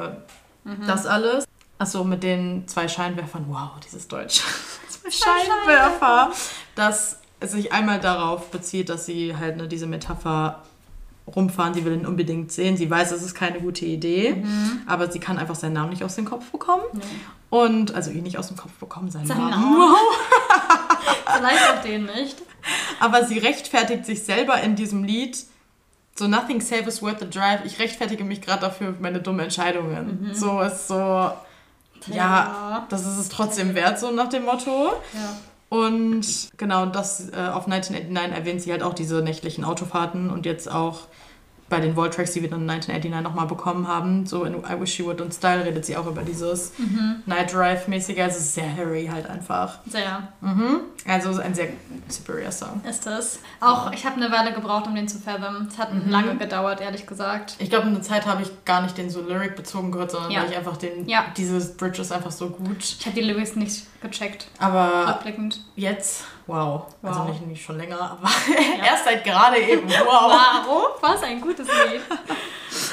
mhm. 0.64 0.88
das 0.88 1.06
alles. 1.06 1.46
Achso, 1.78 2.04
mit 2.04 2.24
den 2.24 2.68
zwei 2.68 2.88
Scheinwerfern, 2.88 3.46
wow, 3.50 3.72
dieses 3.84 4.08
Deutsch. 4.08 4.42
zwei 4.90 5.12
Scheinwerfer. 5.12 6.32
Dass 6.76 7.20
es 7.40 7.52
sich 7.52 7.74
einmal 7.74 8.00
darauf 8.00 8.50
bezieht, 8.50 8.90
dass 8.90 9.06
sie 9.06 9.36
halt 9.36 9.58
ne, 9.58 9.68
diese 9.68 9.86
Metapher 9.86 10.64
rumfahren, 11.28 11.74
sie 11.74 11.86
will 11.86 11.94
ihn 11.94 12.06
unbedingt 12.06 12.52
sehen. 12.52 12.78
Sie 12.78 12.90
weiß, 12.90 13.12
es 13.12 13.24
ist 13.24 13.36
keine 13.36 13.60
gute 13.60 13.86
Idee, 13.86 14.34
mhm. 14.34 14.82
aber 14.86 15.12
sie 15.12 15.20
kann 15.20 15.38
einfach 15.38 15.56
seinen 15.56 15.74
Namen 15.74 15.90
nicht 15.90 16.04
aus 16.04 16.16
dem 16.16 16.26
Kopf 16.26 16.52
bekommen. 16.52 16.84
Nee. 16.94 17.02
Und, 17.50 17.94
also 17.96 18.12
ihn 18.12 18.24
nicht 18.24 18.38
aus 18.38 18.48
dem 18.48 18.58
Kopf 18.58 18.74
bekommen, 18.74 19.10
seinen, 19.10 19.26
seinen 19.26 19.50
Namen. 19.50 19.76
Wow. 19.76 19.98
Vielleicht 21.38 21.70
auch 21.70 21.82
den 21.82 22.06
nicht. 22.06 22.42
Aber 23.00 23.26
sie 23.26 23.38
rechtfertigt 23.40 24.06
sich 24.06 24.24
selber 24.24 24.62
in 24.62 24.76
diesem 24.76 25.04
Lied. 25.04 25.38
So, 26.16 26.28
nothing 26.28 26.62
safe 26.62 26.84
is 26.84 27.02
worth 27.02 27.20
the 27.20 27.30
drive. 27.30 27.66
Ich 27.66 27.80
rechtfertige 27.80 28.24
mich 28.24 28.42
gerade 28.42 28.62
dafür 28.62 28.94
für 28.94 29.02
meine 29.02 29.20
dummen 29.20 29.42
Entscheidungen. 29.42 30.28
Mhm. 30.28 30.34
So 30.34 30.62
ist 30.62 30.88
so, 30.88 30.96
ja, 30.96 31.38
ja, 32.10 32.88
das 32.90 33.02
ist 33.02 33.18
es 33.18 33.30
trotzdem 33.30 33.76
wert, 33.76 34.00
so 34.00 34.12
nach 34.12 34.30
dem 34.30 34.46
Motto. 34.46 34.94
Ja. 35.14 35.38
Und 35.70 36.50
genau, 36.58 36.86
das 36.86 37.30
äh, 37.30 37.36
auf 37.36 37.68
1989 37.68 38.38
erwähnt 38.38 38.62
sie 38.62 38.72
halt 38.72 38.84
auch 38.84 38.94
diese 38.94 39.22
nächtlichen 39.22 39.64
Autofahrten 39.64 40.30
und 40.30 40.46
jetzt 40.46 40.72
auch 40.72 41.08
bei 41.68 41.80
den 41.80 41.96
Wall-Tracks, 41.96 42.34
die 42.34 42.44
wir 42.44 42.50
dann 42.50 42.70
1989 42.70 43.24
nochmal 43.24 43.48
bekommen 43.48 43.88
haben, 43.88 44.28
so 44.28 44.44
in 44.44 44.54
I 44.54 44.80
Wish 44.80 45.00
You 45.00 45.08
Would 45.08 45.20
und 45.20 45.34
Style 45.34 45.66
redet 45.66 45.84
sie 45.86 45.98
auch 45.98 46.06
über 46.06 46.22
dieses 46.22 46.78
mhm. 46.78 47.24
Night 47.26 47.54
Drive-mäßige. 47.54 48.20
Also 48.20 48.38
es 48.38 48.46
ist 48.46 48.54
sehr 48.54 48.76
Harry 48.76 49.10
halt 49.12 49.28
einfach. 49.28 49.80
Sehr. 49.88 50.28
Mhm. 50.42 50.82
Also 51.08 51.40
ein 51.42 51.56
sehr 51.56 51.70
superior 52.08 52.52
Song. 52.52 52.82
Ist 52.88 53.08
es. 53.08 53.40
Auch, 53.62 53.92
ich 53.92 54.06
habe 54.06 54.18
eine 54.18 54.32
Weile 54.32 54.54
gebraucht, 54.54 54.86
um 54.86 54.94
den 54.94 55.08
zu 55.08 55.18
fathomen. 55.18 55.68
Es 55.68 55.80
hat 55.80 55.92
mhm. 55.92 56.10
lange 56.10 56.36
gedauert, 56.36 56.82
ehrlich 56.82 57.08
gesagt. 57.08 57.56
Ich 57.58 57.72
glaube, 57.72 57.88
eine 57.88 58.02
Zeit 58.02 58.28
habe 58.28 58.44
ich 58.44 58.50
gar 58.66 58.84
nicht 58.84 58.96
den 58.98 59.10
so 59.10 59.22
Lyric 59.22 59.56
bezogen 59.56 59.92
gehört, 59.92 60.12
sondern 60.12 60.32
ja. 60.32 60.42
weil 60.42 60.52
ich 60.52 60.58
einfach 60.58 60.78
den, 60.78 61.08
ja. 61.08 61.26
dieses 61.36 61.76
Bridge 61.78 62.00
ist 62.00 62.12
einfach 62.12 62.32
so 62.32 62.50
gut. 62.50 62.78
Ich 62.80 63.06
habe 63.08 63.16
die 63.16 63.22
Lyrics 63.22 63.56
nicht 63.56 63.86
gecheckt. 64.02 64.48
Aber 64.60 65.16
Rückblickend. 65.16 65.62
jetzt 65.76 66.26
Wow. 66.48 66.86
wow. 67.02 67.10
Also 67.10 67.24
nicht, 67.24 67.48
nicht 67.48 67.66
schon 67.66 67.78
länger, 67.78 68.00
aber 68.00 68.30
ja. 68.78 68.86
erst 68.92 69.06
seit 69.06 69.24
gerade 69.24 69.58
eben. 69.58 69.90
Wow. 69.90 70.32
Warum? 70.32 70.84
Was 71.02 71.24
ein 71.24 71.42
gutes 71.42 71.68
Lied. 71.68 72.02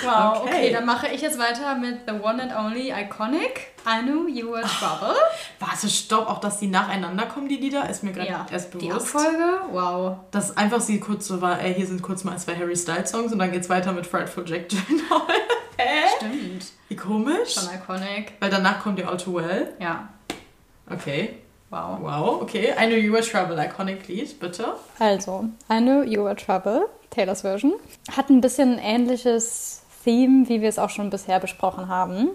Wow. 0.05 0.43
Okay. 0.43 0.49
okay. 0.49 0.73
dann 0.73 0.87
mache 0.87 1.09
ich 1.09 1.21
jetzt 1.21 1.39
weiter 1.39 1.75
mit 1.75 2.01
The 2.07 2.15
One 2.15 2.43
and 2.43 2.55
Only 2.55 2.93
Iconic. 2.93 3.73
I 3.87 4.01
knew 4.03 4.29
you 4.29 4.51
were 4.51 4.63
trouble. 4.63 5.15
Warte, 5.59 5.89
stopp. 5.89 6.29
Auch, 6.29 6.39
dass 6.39 6.59
die 6.59 6.69
nacheinander 6.69 7.27
kommen, 7.27 7.49
die 7.49 7.57
Lieder, 7.57 7.89
ist 7.91 8.03
mir 8.03 8.13
gerade 8.13 8.31
ja. 8.31 8.47
erst 8.51 8.71
bewusst. 8.71 8.87
Die 8.87 8.93
Abfolge? 8.93 9.61
Wow. 9.71 10.17
Dass 10.31 10.57
einfach 10.57 10.81
sie 10.81 11.01
kurz 11.01 11.27
so 11.27 11.41
war, 11.41 11.61
ey, 11.61 11.75
hier 11.75 11.87
sind 11.87 12.01
kurz 12.01 12.25
mal 12.25 12.39
zwei 12.39 12.57
Harry 12.57 12.77
Styles 12.77 13.11
Songs 13.11 13.33
und 13.33 13.39
dann 13.39 13.53
geht's 13.53 13.69
weiter 13.69 13.93
mit 13.93 14.07
Frightful 14.07 14.49
Jack 14.49 14.69
Gyllenhaal. 14.69 15.23
Hä? 15.77 16.09
Stimmt. 16.17 16.67
Wie 16.89 16.97
komisch. 16.97 17.55
Schon 17.55 17.69
iconic. 17.75 18.35
Weil 18.41 18.51
danach 18.51 18.81
kommt 18.83 18.99
ihr 18.99 19.09
All 19.09 19.17
Too 19.17 19.35
Well. 19.35 19.75
Ja. 19.81 20.09
Okay. 20.89 21.39
Wow. 21.73 22.01
Wow, 22.03 22.43
okay. 22.43 22.75
I 22.79 22.87
Know 22.87 22.97
You 22.97 23.15
Were 23.15 23.23
Trouble, 23.23 23.59
iconic 23.59 24.07
Lied, 24.07 24.39
bitte. 24.39 24.77
Also, 24.99 25.47
I 25.71 25.79
Know 25.81 26.03
You 26.03 26.23
Were 26.23 26.37
Trouble, 26.37 26.87
Taylors 27.09 27.41
Version, 27.41 27.73
hat 28.15 28.29
ein 28.29 28.43
bisschen 28.43 28.79
ähnliches 28.79 29.83
Theme, 30.05 30.47
wie 30.51 30.61
wir 30.61 30.69
es 30.69 30.79
auch 30.79 30.91
schon 30.91 31.09
bisher 31.09 31.41
besprochen 31.41 31.89
haben. 31.89 32.29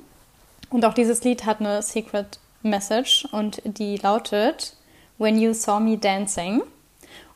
Und 0.72 0.84
auch 0.86 0.96
dieses 0.96 1.24
Lied 1.24 1.46
hat 1.46 1.60
eine 1.60 1.84
Secret 1.84 2.40
Message 2.64 3.28
und 3.32 3.62
die 3.64 3.98
lautet 3.98 4.76
When 5.20 5.38
You 5.38 5.54
Saw 5.54 5.80
Me 5.80 6.00
Dancing. 6.00 6.64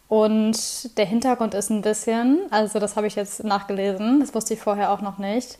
Und 0.08 0.97
der 0.97 1.06
Hintergrund 1.06 1.54
ist 1.54 1.70
ein 1.70 1.84
bisschen, 1.84 2.47
also 2.49 2.80
das 2.80 2.95
habe 2.95 3.06
ich 3.06 3.14
jetzt 3.14 3.43
nachgelesen, 3.43 4.22
das 4.22 4.34
wusste 4.34 4.56
ich 4.56 4.60
vorher 4.60 4.91
auch 4.91 5.02
noch 5.02 5.20
nicht, 5.20 5.60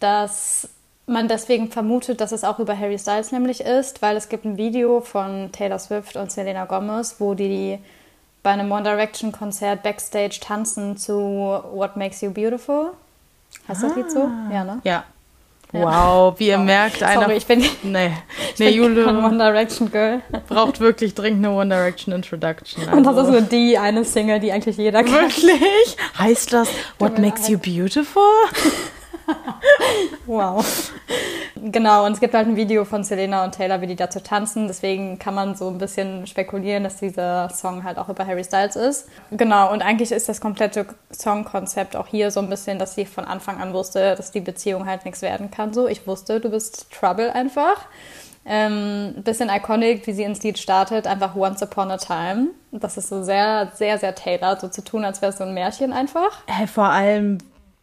dass 0.00 0.68
man 1.06 1.28
deswegen 1.28 1.70
vermutet, 1.70 2.20
dass 2.20 2.32
es 2.32 2.44
auch 2.44 2.58
über 2.58 2.78
Harry 2.78 2.98
Styles 2.98 3.32
nämlich 3.32 3.60
ist, 3.60 4.02
weil 4.02 4.16
es 4.16 4.28
gibt 4.28 4.44
ein 4.44 4.56
Video 4.56 5.00
von 5.00 5.50
Taylor 5.52 5.78
Swift 5.78 6.16
und 6.16 6.32
Selena 6.32 6.64
Gomez, 6.64 7.16
wo 7.18 7.34
die 7.34 7.78
bei 8.42 8.50
einem 8.50 8.70
One 8.70 8.82
Direction 8.82 9.32
Konzert 9.32 9.82
backstage 9.82 10.38
tanzen 10.40 10.96
zu 10.96 11.14
What 11.14 11.96
Makes 11.96 12.20
You 12.20 12.30
Beautiful. 12.30 12.92
Hast 13.68 13.82
du 13.82 13.86
ah. 13.86 13.88
das 13.88 13.96
Lied 13.96 14.10
so? 14.10 14.20
Ah. 14.20 14.52
Ja, 14.52 14.64
ne? 14.64 14.80
Ja. 14.84 15.04
Wow, 15.72 16.38
wie 16.38 16.48
ihr 16.48 16.58
wow. 16.58 16.64
merkt, 16.64 17.02
einer. 17.02 17.22
Sorry, 17.22 17.36
ich 17.36 17.46
bin. 17.46 17.58
Nee, 17.82 18.12
ich 18.52 18.58
nee, 18.58 18.70
bin 18.70 18.74
Jule 18.74 19.08
One 19.08 19.36
Direction 19.36 19.90
Girl. 19.90 20.22
Braucht 20.48 20.80
wirklich 20.80 21.14
dringend 21.14 21.44
eine 21.44 21.54
One 21.54 21.74
Direction 21.74 22.14
Introduction. 22.14 22.84
Also. 22.84 22.96
Und 22.96 23.04
das 23.04 23.16
ist 23.16 23.34
so 23.34 23.40
die 23.40 23.76
eine 23.76 24.04
Single, 24.04 24.38
die 24.38 24.52
eigentlich 24.52 24.76
jeder 24.76 25.02
kennt. 25.02 25.16
Wirklich? 25.16 25.96
Heißt 26.18 26.52
das 26.52 26.68
What 26.98 27.18
Makes 27.18 27.48
You 27.48 27.58
Beautiful? 27.58 28.22
wow. 30.26 30.64
Genau, 31.56 32.04
und 32.04 32.12
es 32.12 32.20
gibt 32.20 32.34
halt 32.34 32.46
ein 32.46 32.56
Video 32.56 32.84
von 32.84 33.02
Selena 33.02 33.44
und 33.44 33.52
Taylor, 33.52 33.80
wie 33.80 33.86
die 33.86 33.96
dazu 33.96 34.20
tanzen. 34.20 34.68
Deswegen 34.68 35.18
kann 35.18 35.34
man 35.34 35.54
so 35.54 35.68
ein 35.68 35.78
bisschen 35.78 36.26
spekulieren, 36.26 36.84
dass 36.84 36.98
dieser 36.98 37.48
Song 37.48 37.82
halt 37.82 37.98
auch 37.98 38.08
über 38.08 38.26
Harry 38.26 38.44
Styles 38.44 38.76
ist. 38.76 39.08
Genau, 39.30 39.72
und 39.72 39.82
eigentlich 39.82 40.12
ist 40.12 40.28
das 40.28 40.40
komplette 40.40 40.86
Songkonzept 41.12 41.96
auch 41.96 42.06
hier 42.06 42.30
so 42.30 42.40
ein 42.40 42.50
bisschen, 42.50 42.78
dass 42.78 42.94
sie 42.94 43.06
von 43.06 43.24
Anfang 43.24 43.60
an 43.60 43.72
wusste, 43.72 44.14
dass 44.16 44.30
die 44.30 44.40
Beziehung 44.40 44.86
halt 44.86 45.04
nichts 45.04 45.22
werden 45.22 45.50
kann. 45.50 45.72
So, 45.72 45.88
ich 45.88 46.06
wusste, 46.06 46.40
du 46.40 46.50
bist 46.50 46.86
Trouble 46.92 47.32
einfach. 47.32 47.86
Ähm, 48.48 49.14
bisschen 49.24 49.48
iconic, 49.48 50.06
wie 50.06 50.12
sie 50.12 50.22
ins 50.22 50.40
Lied 50.44 50.58
startet, 50.58 51.08
einfach 51.08 51.34
Once 51.34 51.62
Upon 51.62 51.90
a 51.90 51.96
Time. 51.96 52.50
Das 52.70 52.96
ist 52.96 53.08
so 53.08 53.24
sehr, 53.24 53.72
sehr, 53.74 53.98
sehr 53.98 54.14
Taylor, 54.14 54.56
so 54.60 54.68
zu 54.68 54.84
tun, 54.84 55.04
als 55.04 55.20
wäre 55.20 55.32
es 55.32 55.38
so 55.38 55.44
ein 55.44 55.52
Märchen 55.52 55.92
einfach. 55.92 56.42
Hey, 56.46 56.68
vor 56.68 56.84
allem, 56.84 57.38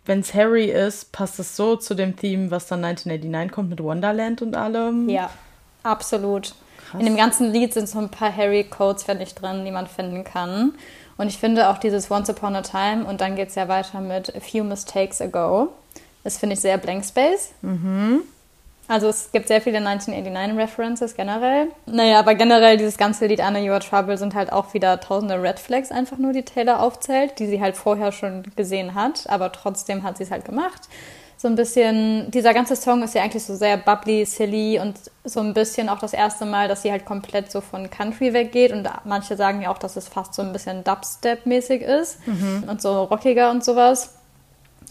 wenn 0.05 0.19
es 0.19 0.33
Harry 0.33 0.65
ist, 0.65 1.11
passt 1.11 1.39
es 1.39 1.55
so 1.55 1.75
zu 1.75 1.95
dem 1.95 2.15
Theme, 2.15 2.51
was 2.51 2.67
dann 2.67 2.83
1989 2.83 3.51
kommt 3.51 3.69
mit 3.69 3.81
Wonderland 3.81 4.41
und 4.41 4.55
allem. 4.55 5.07
Ja, 5.09 5.29
absolut. 5.83 6.55
Krass. 6.89 6.99
In 6.99 7.05
dem 7.05 7.15
ganzen 7.15 7.51
Lied 7.51 7.73
sind 7.73 7.87
so 7.87 7.99
ein 7.99 8.09
paar 8.09 8.35
Harry-Codes, 8.35 9.03
finde 9.03 9.23
ich, 9.23 9.33
drin, 9.33 9.63
die 9.63 9.71
man 9.71 9.87
finden 9.87 10.23
kann. 10.23 10.73
Und 11.17 11.27
ich 11.27 11.37
finde 11.37 11.69
auch 11.69 11.77
dieses 11.77 12.09
Once 12.11 12.29
Upon 12.29 12.55
a 12.55 12.61
Time 12.61 13.05
und 13.05 13.21
dann 13.21 13.35
geht 13.35 13.49
es 13.49 13.55
ja 13.55 13.67
weiter 13.67 14.01
mit 14.01 14.35
A 14.35 14.39
Few 14.39 14.63
Mistakes 14.63 15.21
Ago. 15.21 15.69
Das 16.23 16.37
finde 16.37 16.55
ich 16.55 16.61
sehr 16.61 16.77
Blank 16.77 17.05
Space. 17.05 17.51
Mhm. 17.61 18.23
Also 18.93 19.07
es 19.07 19.31
gibt 19.31 19.47
sehr 19.47 19.59
viele 19.59 19.79
1989-References 19.79 21.15
generell. 21.15 21.69
Naja, 21.87 22.19
aber 22.19 22.35
generell 22.35 22.77
dieses 22.77 22.95
ganze 22.95 23.25
Lied 23.25 23.41
Anna 23.41 23.59
Your 23.59 23.79
Trouble 23.79 24.19
sind 24.19 24.35
halt 24.35 24.51
auch 24.51 24.75
wieder 24.75 24.99
tausende 24.99 25.41
Red 25.41 25.59
Flags 25.59 25.89
einfach 25.89 26.19
nur, 26.19 26.31
die 26.31 26.43
Taylor 26.43 26.79
aufzählt, 26.79 27.39
die 27.39 27.47
sie 27.47 27.59
halt 27.59 27.75
vorher 27.75 28.11
schon 28.11 28.43
gesehen 28.55 28.93
hat, 28.93 29.27
aber 29.29 29.51
trotzdem 29.51 30.03
hat 30.03 30.17
sie 30.17 30.25
es 30.25 30.29
halt 30.29 30.45
gemacht. 30.45 30.81
So 31.37 31.47
ein 31.47 31.55
bisschen, 31.55 32.29
dieser 32.29 32.53
ganze 32.53 32.75
Song 32.75 33.01
ist 33.01 33.15
ja 33.15 33.23
eigentlich 33.23 33.43
so 33.43 33.55
sehr 33.55 33.77
bubbly, 33.77 34.25
silly 34.25 34.79
und 34.79 34.95
so 35.23 35.39
ein 35.39 35.55
bisschen 35.55 35.89
auch 35.89 35.97
das 35.97 36.13
erste 36.13 36.45
Mal, 36.45 36.67
dass 36.67 36.83
sie 36.83 36.91
halt 36.91 37.03
komplett 37.03 37.51
so 37.51 37.61
von 37.61 37.89
Country 37.89 38.31
weggeht 38.31 38.71
und 38.71 38.87
manche 39.05 39.35
sagen 39.35 39.63
ja 39.63 39.71
auch, 39.71 39.79
dass 39.79 39.95
es 39.95 40.07
fast 40.07 40.35
so 40.35 40.43
ein 40.43 40.53
bisschen 40.53 40.83
Dubstep-mäßig 40.83 41.81
ist 41.81 42.27
mhm. 42.27 42.65
und 42.69 42.79
so 42.79 43.05
rockiger 43.05 43.49
und 43.49 43.65
sowas. 43.65 44.13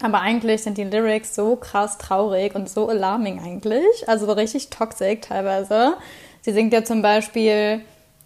Aber 0.03 0.20
eigentlich 0.20 0.62
sind 0.62 0.76
die 0.76 0.84
Lyrics 0.84 1.34
so 1.34 1.57
krass 1.57 1.96
traurig 1.96 2.55
und 2.55 2.68
so 2.68 2.88
alarming 2.88 3.40
eigentlich. 3.40 4.09
Also 4.09 4.26
so 4.26 4.32
richtig 4.32 4.68
toxic 4.68 5.22
teilweise. 5.22 5.94
Sie 6.42 6.53
singt 6.53 6.72
ja 6.72 6.84
zum 6.84 7.03
Beispiel 7.03 7.82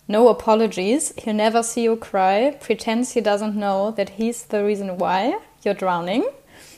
No 0.09 0.31
apologies, 0.31 1.15
he'll 1.19 1.35
never 1.35 1.63
see 1.63 1.85
you 1.85 1.97
cry, 1.97 2.53
pretends 2.61 3.13
he 3.13 3.21
doesn't 3.21 3.55
know 3.55 3.91
that 3.91 4.11
he's 4.17 4.47
the 4.51 4.59
reason 4.59 5.01
why 5.01 5.35
you're 5.65 5.75
drowning. 5.75 6.23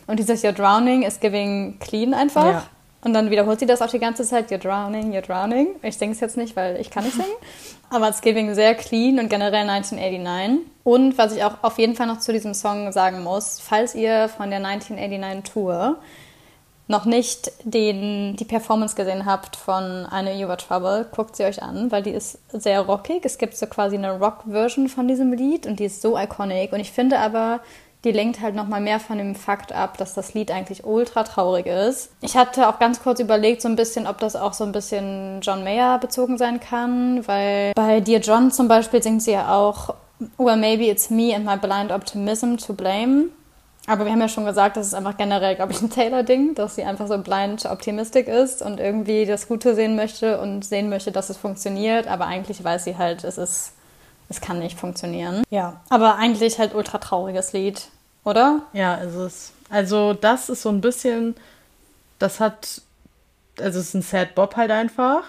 Und 0.07 0.19
dieses 0.19 0.43
You're 0.43 0.53
drowning 0.53 1.03
ist 1.03 1.21
giving 1.21 1.79
clean 1.79 2.15
einfach. 2.15 2.45
Ja. 2.45 2.67
Und 3.05 3.13
dann 3.13 3.31
wiederholt 3.31 3.61
sie 3.61 3.67
das 3.67 3.83
auch 3.83 3.91
die 3.91 3.99
ganze 3.99 4.25
Zeit, 4.25 4.51
you're 4.51 4.59
drowning, 4.59 5.13
you're 5.13 5.21
drowning. 5.21 5.77
Ich 5.83 5.97
singe 5.99 6.13
es 6.13 6.21
jetzt 6.21 6.37
nicht, 6.37 6.57
weil 6.57 6.81
ich 6.81 6.91
kann 6.91 7.05
nicht 7.05 7.15
singen. 7.15 7.29
Aber 7.91 8.09
it's 8.09 8.21
giving 8.21 8.55
sehr 8.55 8.75
clean 8.75 9.19
und 9.19 9.31
generell 9.31 9.69
1989. 9.69 10.67
Und 10.85 11.17
was 11.17 11.35
ich 11.35 11.43
auch 11.43 11.55
auf 11.63 11.79
jeden 11.79 11.95
Fall 11.95 12.07
noch 12.07 12.19
zu 12.19 12.33
diesem 12.33 12.55
Song 12.55 12.93
sagen 12.93 13.23
muss, 13.23 13.61
falls 13.61 13.95
ihr 13.95 14.29
von 14.29 14.51
der 14.51 14.65
1989 14.65 15.53
Tour 15.53 15.99
noch 16.87 17.05
nicht 17.05 17.53
den, 17.65 18.37
die 18.37 18.45
Performance 18.47 18.97
gesehen 18.97 19.27
habt 19.27 19.57
von 19.57 20.07
You 20.39 20.49
Were 20.49 20.57
Trouble, 20.57 21.07
guckt 21.15 21.37
sie 21.37 21.45
euch 21.45 21.63
an, 21.63 21.93
weil 21.93 22.03
die 22.03 22.11
ist 22.11 22.39
sehr 22.51 22.81
rockig. 22.81 23.25
Es 23.25 23.37
gibt 23.37 23.57
so 23.57 23.67
quasi 23.67 23.97
eine 23.97 24.19
Rock-Version 24.19 24.89
von 24.89 25.07
diesem 25.07 25.33
Lied 25.33 25.67
und 25.67 25.79
die 25.79 25.85
ist 25.85 26.01
so 26.01 26.19
iconic. 26.19 26.73
Und 26.73 26.81
ich 26.81 26.91
finde 26.91 27.19
aber, 27.19 27.61
die 28.05 28.13
lenkt 28.13 28.41
halt 28.41 28.55
nochmal 28.55 28.81
mehr 28.81 29.01
von 29.01 29.19
dem 29.19 29.35
Fakt 29.35 29.73
ab, 29.73 29.97
dass 29.97 30.15
das 30.15 30.35
Lied 30.35 30.51
eigentlich 30.51 30.85
ultra 30.85 31.25
traurig 31.25 31.67
ist. 31.67 32.11
Ich 32.21 32.37
hatte 32.37 32.69
auch 32.69 32.79
ganz 32.79 33.03
kurz 33.03 33.19
überlegt, 33.21 33.61
so 33.63 33.69
ein 33.69 33.77
bisschen, 33.77 34.07
ob 34.07 34.19
das 34.19 34.37
auch 34.37 34.53
so 34.53 34.65
ein 34.65 34.73
bisschen 34.73 35.41
John 35.43 35.65
Mayer 35.65 35.99
bezogen 35.99 36.39
sein 36.39 36.61
kann, 36.61 37.27
weil 37.27 37.73
bei 37.75 38.01
Dear 38.01 38.21
John 38.21 38.51
zum 38.53 38.69
Beispiel 38.69 39.03
singt 39.03 39.23
sie 39.23 39.33
ja 39.33 39.55
auch 39.55 39.95
Well, 40.37 40.57
maybe 40.57 40.89
it's 40.89 41.11
me 41.11 41.35
and 41.35 41.45
my 41.45 41.57
blind 41.57 41.93
optimism 41.93 42.57
to 42.57 42.73
blame. 42.73 43.27
Aber 43.87 44.05
wir 44.05 44.13
haben 44.13 44.21
ja 44.21 44.29
schon 44.29 44.45
gesagt, 44.45 44.77
das 44.77 44.89
ist 44.89 44.95
einfach 44.95 45.17
generell, 45.17 45.55
glaube 45.55 45.73
ich, 45.73 45.81
ein 45.81 45.89
Taylor-Ding, 45.89 46.55
dass 46.55 46.75
sie 46.75 46.85
einfach 46.85 47.07
so 47.07 47.17
blind 47.19 47.65
optimistic 47.65 48.29
ist 48.29 48.61
und 48.61 48.81
irgendwie 48.81 49.25
das 49.25 49.49
Gute 49.49 49.75
sehen 49.75 49.97
möchte 49.97 50.41
und 50.41 50.65
sehen 50.65 50.91
möchte, 50.91 51.11
dass 51.11 51.31
es 51.31 51.39
funktioniert. 51.39 52.07
Aber 52.07 52.27
eigentlich 52.27 52.63
weiß 52.63 52.85
sie 52.85 52.99
halt, 52.99 53.25
es 53.25 53.39
ist 53.39 53.73
es 54.29 54.41
kann 54.41 54.59
nicht 54.59 54.79
funktionieren. 54.79 55.43
Ja, 55.51 55.81
aber 55.89 56.17
eigentlich 56.17 56.59
halt 56.59 56.75
ultra 56.75 56.99
trauriges 56.99 57.53
Lied, 57.53 57.89
oder? 58.25 58.63
Ja, 58.73 58.97
ist 58.97 59.15
es. 59.15 59.53
Also 59.71 60.13
das 60.15 60.49
ist 60.49 60.63
so 60.63 60.69
ein 60.69 60.81
bisschen, 60.81 61.35
das 62.19 62.41
hat, 62.41 62.83
also 63.59 63.79
es 63.79 63.89
ist 63.89 63.95
ein 63.95 64.03
Sad 64.03 64.35
Bob 64.35 64.57
halt 64.57 64.71
einfach. 64.71 65.23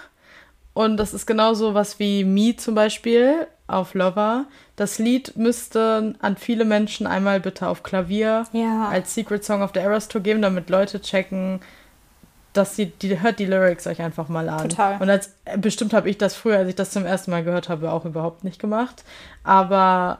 Und 0.72 0.98
das 0.98 1.14
ist 1.14 1.26
genauso 1.26 1.74
was 1.74 1.98
wie 1.98 2.24
Me 2.24 2.56
zum 2.56 2.74
Beispiel 2.74 3.46
auf 3.66 3.94
Lover. 3.94 4.46
Das 4.76 4.98
Lied 4.98 5.36
müsste 5.36 6.14
an 6.20 6.36
viele 6.36 6.64
Menschen 6.64 7.06
einmal 7.06 7.40
bitte 7.40 7.68
auf 7.68 7.82
Klavier 7.82 8.44
ja. 8.52 8.88
als 8.88 9.14
Secret 9.14 9.44
Song 9.44 9.62
auf 9.62 9.72
der 9.72 9.82
Eras 9.82 10.08
Tour 10.08 10.20
geben, 10.20 10.42
damit 10.42 10.70
Leute 10.70 11.00
checken, 11.00 11.60
dass 12.52 12.76
sie, 12.76 12.86
die 12.86 13.20
hört 13.20 13.38
die 13.38 13.46
Lyrics 13.46 13.86
euch 13.86 14.00
einfach 14.00 14.28
mal 14.28 14.48
an. 14.48 14.68
Total. 14.68 15.00
Und 15.00 15.08
als 15.08 15.34
bestimmt 15.58 15.92
habe 15.92 16.10
ich 16.10 16.18
das 16.18 16.34
früher, 16.34 16.58
als 16.58 16.68
ich 16.68 16.74
das 16.74 16.90
zum 16.90 17.06
ersten 17.06 17.30
Mal 17.30 17.44
gehört 17.44 17.68
habe, 17.68 17.92
auch 17.92 18.04
überhaupt 18.04 18.44
nicht 18.44 18.60
gemacht. 18.60 19.04
Aber 19.44 20.18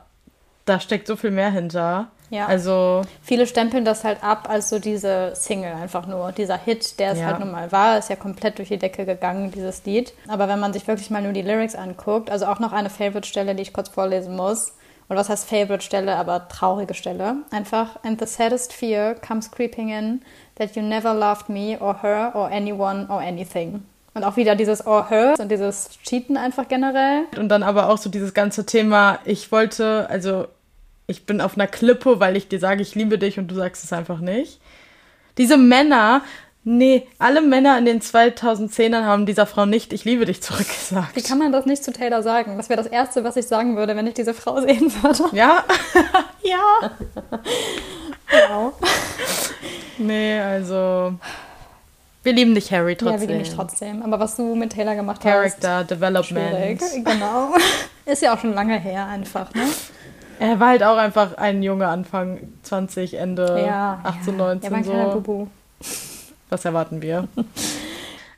da 0.64 0.80
steckt 0.80 1.06
so 1.06 1.16
viel 1.16 1.30
mehr 1.30 1.50
hinter. 1.50 2.08
Ja. 2.30 2.46
Also 2.46 3.02
viele 3.22 3.46
stempeln 3.46 3.84
das 3.84 4.04
halt 4.04 4.22
ab 4.22 4.48
als 4.48 4.68
so 4.68 4.78
diese 4.78 5.32
Single 5.34 5.72
einfach 5.72 6.06
nur. 6.06 6.30
Dieser 6.30 6.56
Hit, 6.56 7.00
der 7.00 7.12
es 7.12 7.18
ja. 7.18 7.26
halt 7.26 7.40
nun 7.40 7.50
mal 7.50 7.72
war, 7.72 7.98
ist 7.98 8.08
ja 8.08 8.14
komplett 8.14 8.58
durch 8.58 8.68
die 8.68 8.78
Decke 8.78 9.04
gegangen, 9.04 9.50
dieses 9.50 9.84
Lied. 9.84 10.12
Aber 10.28 10.48
wenn 10.48 10.60
man 10.60 10.72
sich 10.72 10.86
wirklich 10.86 11.10
mal 11.10 11.22
nur 11.22 11.32
die 11.32 11.42
Lyrics 11.42 11.74
anguckt, 11.74 12.30
also 12.30 12.46
auch 12.46 12.60
noch 12.60 12.72
eine 12.72 12.88
Favorite-Stelle, 12.88 13.56
die 13.56 13.62
ich 13.62 13.72
kurz 13.72 13.88
vorlesen 13.88 14.36
muss. 14.36 14.74
Oder 15.10 15.18
was 15.18 15.28
heißt 15.28 15.48
Favorite-Stelle, 15.48 16.14
aber 16.14 16.46
traurige 16.46 16.94
Stelle. 16.94 17.38
Einfach, 17.50 17.98
and 18.04 18.20
the 18.20 18.26
saddest 18.26 18.72
fear 18.72 19.16
comes 19.16 19.50
creeping 19.50 19.88
in 19.88 20.22
that 20.54 20.76
you 20.76 20.82
never 20.82 21.12
loved 21.12 21.48
me 21.48 21.76
or 21.80 22.00
her 22.00 22.30
or 22.34 22.48
anyone 22.48 23.08
or 23.08 23.20
anything. 23.20 23.82
Und 24.14 24.22
auch 24.22 24.36
wieder 24.36 24.54
dieses 24.54 24.86
or 24.86 25.10
her 25.10 25.34
und 25.38 25.50
dieses 25.50 25.90
Cheaten 26.04 26.36
einfach 26.36 26.68
generell. 26.68 27.24
Und 27.36 27.48
dann 27.48 27.64
aber 27.64 27.88
auch 27.88 27.98
so 27.98 28.08
dieses 28.08 28.34
ganze 28.34 28.66
Thema, 28.66 29.18
ich 29.24 29.50
wollte, 29.50 30.08
also 30.08 30.46
ich 31.08 31.26
bin 31.26 31.40
auf 31.40 31.56
einer 31.56 31.66
Klippe, 31.66 32.20
weil 32.20 32.36
ich 32.36 32.46
dir 32.46 32.60
sage, 32.60 32.80
ich 32.80 32.94
liebe 32.94 33.18
dich 33.18 33.36
und 33.38 33.48
du 33.48 33.56
sagst 33.56 33.82
es 33.82 33.92
einfach 33.92 34.20
nicht. 34.20 34.60
Diese 35.38 35.56
Männer, 35.56 36.22
nee, 36.64 37.06
alle 37.18 37.40
Männer 37.40 37.78
in 37.78 37.84
den 37.84 38.00
2010ern 38.00 39.04
haben 39.04 39.26
dieser 39.26 39.46
Frau 39.46 39.66
nicht 39.66 39.92
ich 39.92 40.04
liebe 40.04 40.24
dich 40.26 40.42
zurückgesagt. 40.42 41.16
Wie 41.16 41.22
kann 41.22 41.38
man 41.38 41.52
das 41.52 41.66
nicht 41.66 41.84
zu 41.84 41.92
Taylor 41.92 42.22
sagen? 42.22 42.56
Das 42.56 42.68
wäre 42.68 42.82
das 42.82 42.90
Erste, 42.90 43.24
was 43.24 43.36
ich 43.36 43.46
sagen 43.46 43.76
würde, 43.76 43.96
wenn 43.96 44.06
ich 44.06 44.14
diese 44.14 44.34
Frau 44.34 44.60
sehen 44.60 44.92
würde. 45.02 45.36
Ja? 45.36 45.64
ja. 46.42 46.90
Genau. 48.30 48.72
Nee, 49.98 50.40
also. 50.40 51.14
Wir 52.22 52.34
lieben 52.34 52.54
dich, 52.54 52.70
Harry, 52.70 52.96
trotzdem. 52.96 53.14
Ja, 53.14 53.20
wir 53.20 53.28
lieben 53.28 53.44
dich 53.44 53.54
trotzdem. 53.54 54.02
Aber 54.02 54.20
was 54.20 54.36
du 54.36 54.54
mit 54.54 54.72
Taylor 54.72 54.94
gemacht 54.94 55.22
Character, 55.22 55.48
hast. 55.48 55.60
Character, 55.62 55.94
Development. 55.94 56.80
Schwierig. 56.80 57.04
Genau. 57.04 57.54
Ist 58.04 58.22
ja 58.22 58.34
auch 58.34 58.38
schon 58.38 58.54
lange 58.54 58.78
her, 58.78 59.06
einfach, 59.06 59.52
ne? 59.54 59.62
Er 60.38 60.58
war 60.58 60.68
halt 60.68 60.82
auch 60.82 60.96
einfach 60.96 61.36
ein 61.36 61.62
Junge 61.62 61.86
Anfang 61.86 62.40
20, 62.62 63.14
Ende 63.14 63.62
ja, 63.66 64.00
18, 64.02 64.38
ja. 64.38 64.44
19. 64.44 64.64
Er 64.64 64.70
war 64.70 64.78
ein 64.78 64.84
so. 64.84 64.90
kleiner 64.90 65.08
Bubu. 65.10 65.46
Was 66.50 66.64
erwarten 66.64 67.00
wir? 67.02 67.28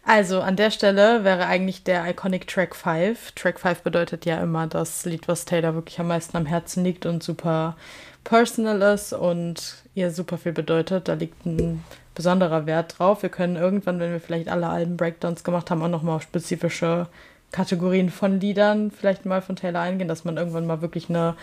Also 0.04 0.40
an 0.40 0.56
der 0.56 0.70
Stelle 0.70 1.22
wäre 1.22 1.46
eigentlich 1.46 1.84
der 1.84 2.08
Iconic 2.10 2.48
Track 2.48 2.74
5. 2.74 3.32
Track 3.32 3.60
5 3.60 3.82
bedeutet 3.82 4.26
ja 4.26 4.42
immer 4.42 4.66
das 4.66 5.04
Lied, 5.04 5.28
was 5.28 5.44
Taylor 5.44 5.74
wirklich 5.74 6.00
am 6.00 6.08
meisten 6.08 6.36
am 6.36 6.46
Herzen 6.46 6.82
liegt 6.82 7.06
und 7.06 7.22
super 7.22 7.76
personal 8.24 8.82
ist 8.94 9.12
und 9.12 9.76
ihr 9.94 10.10
super 10.10 10.38
viel 10.38 10.52
bedeutet. 10.52 11.06
Da 11.06 11.14
liegt 11.14 11.46
ein 11.46 11.84
besonderer 12.14 12.66
Wert 12.66 12.98
drauf. 12.98 13.22
Wir 13.22 13.30
können 13.30 13.56
irgendwann, 13.56 14.00
wenn 14.00 14.12
wir 14.12 14.20
vielleicht 14.20 14.48
alle 14.48 14.68
Alben 14.68 14.96
Breakdowns 14.96 15.44
gemacht 15.44 15.70
haben, 15.70 15.82
auch 15.82 15.88
nochmal 15.88 16.16
auf 16.16 16.22
spezifische 16.22 17.06
Kategorien 17.52 18.10
von 18.10 18.40
Liedern 18.40 18.90
vielleicht 18.90 19.24
mal 19.24 19.42
von 19.42 19.56
Taylor 19.56 19.82
eingehen, 19.82 20.08
dass 20.08 20.24
man 20.24 20.36
irgendwann 20.36 20.66
mal 20.66 20.82
wirklich 20.82 21.10
eine 21.10 21.36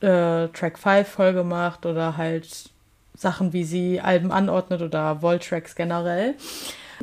äh, 0.00 0.48
Track 0.48 0.78
5 0.78 1.06
Folge 1.06 1.44
macht 1.44 1.84
oder 1.84 2.16
halt 2.16 2.70
Sachen, 3.16 3.52
wie 3.52 3.64
sie 3.64 4.00
Alben 4.00 4.32
anordnet 4.32 4.82
oder 4.82 5.22
Wall-Tracks 5.22 5.74
generell. 5.74 6.34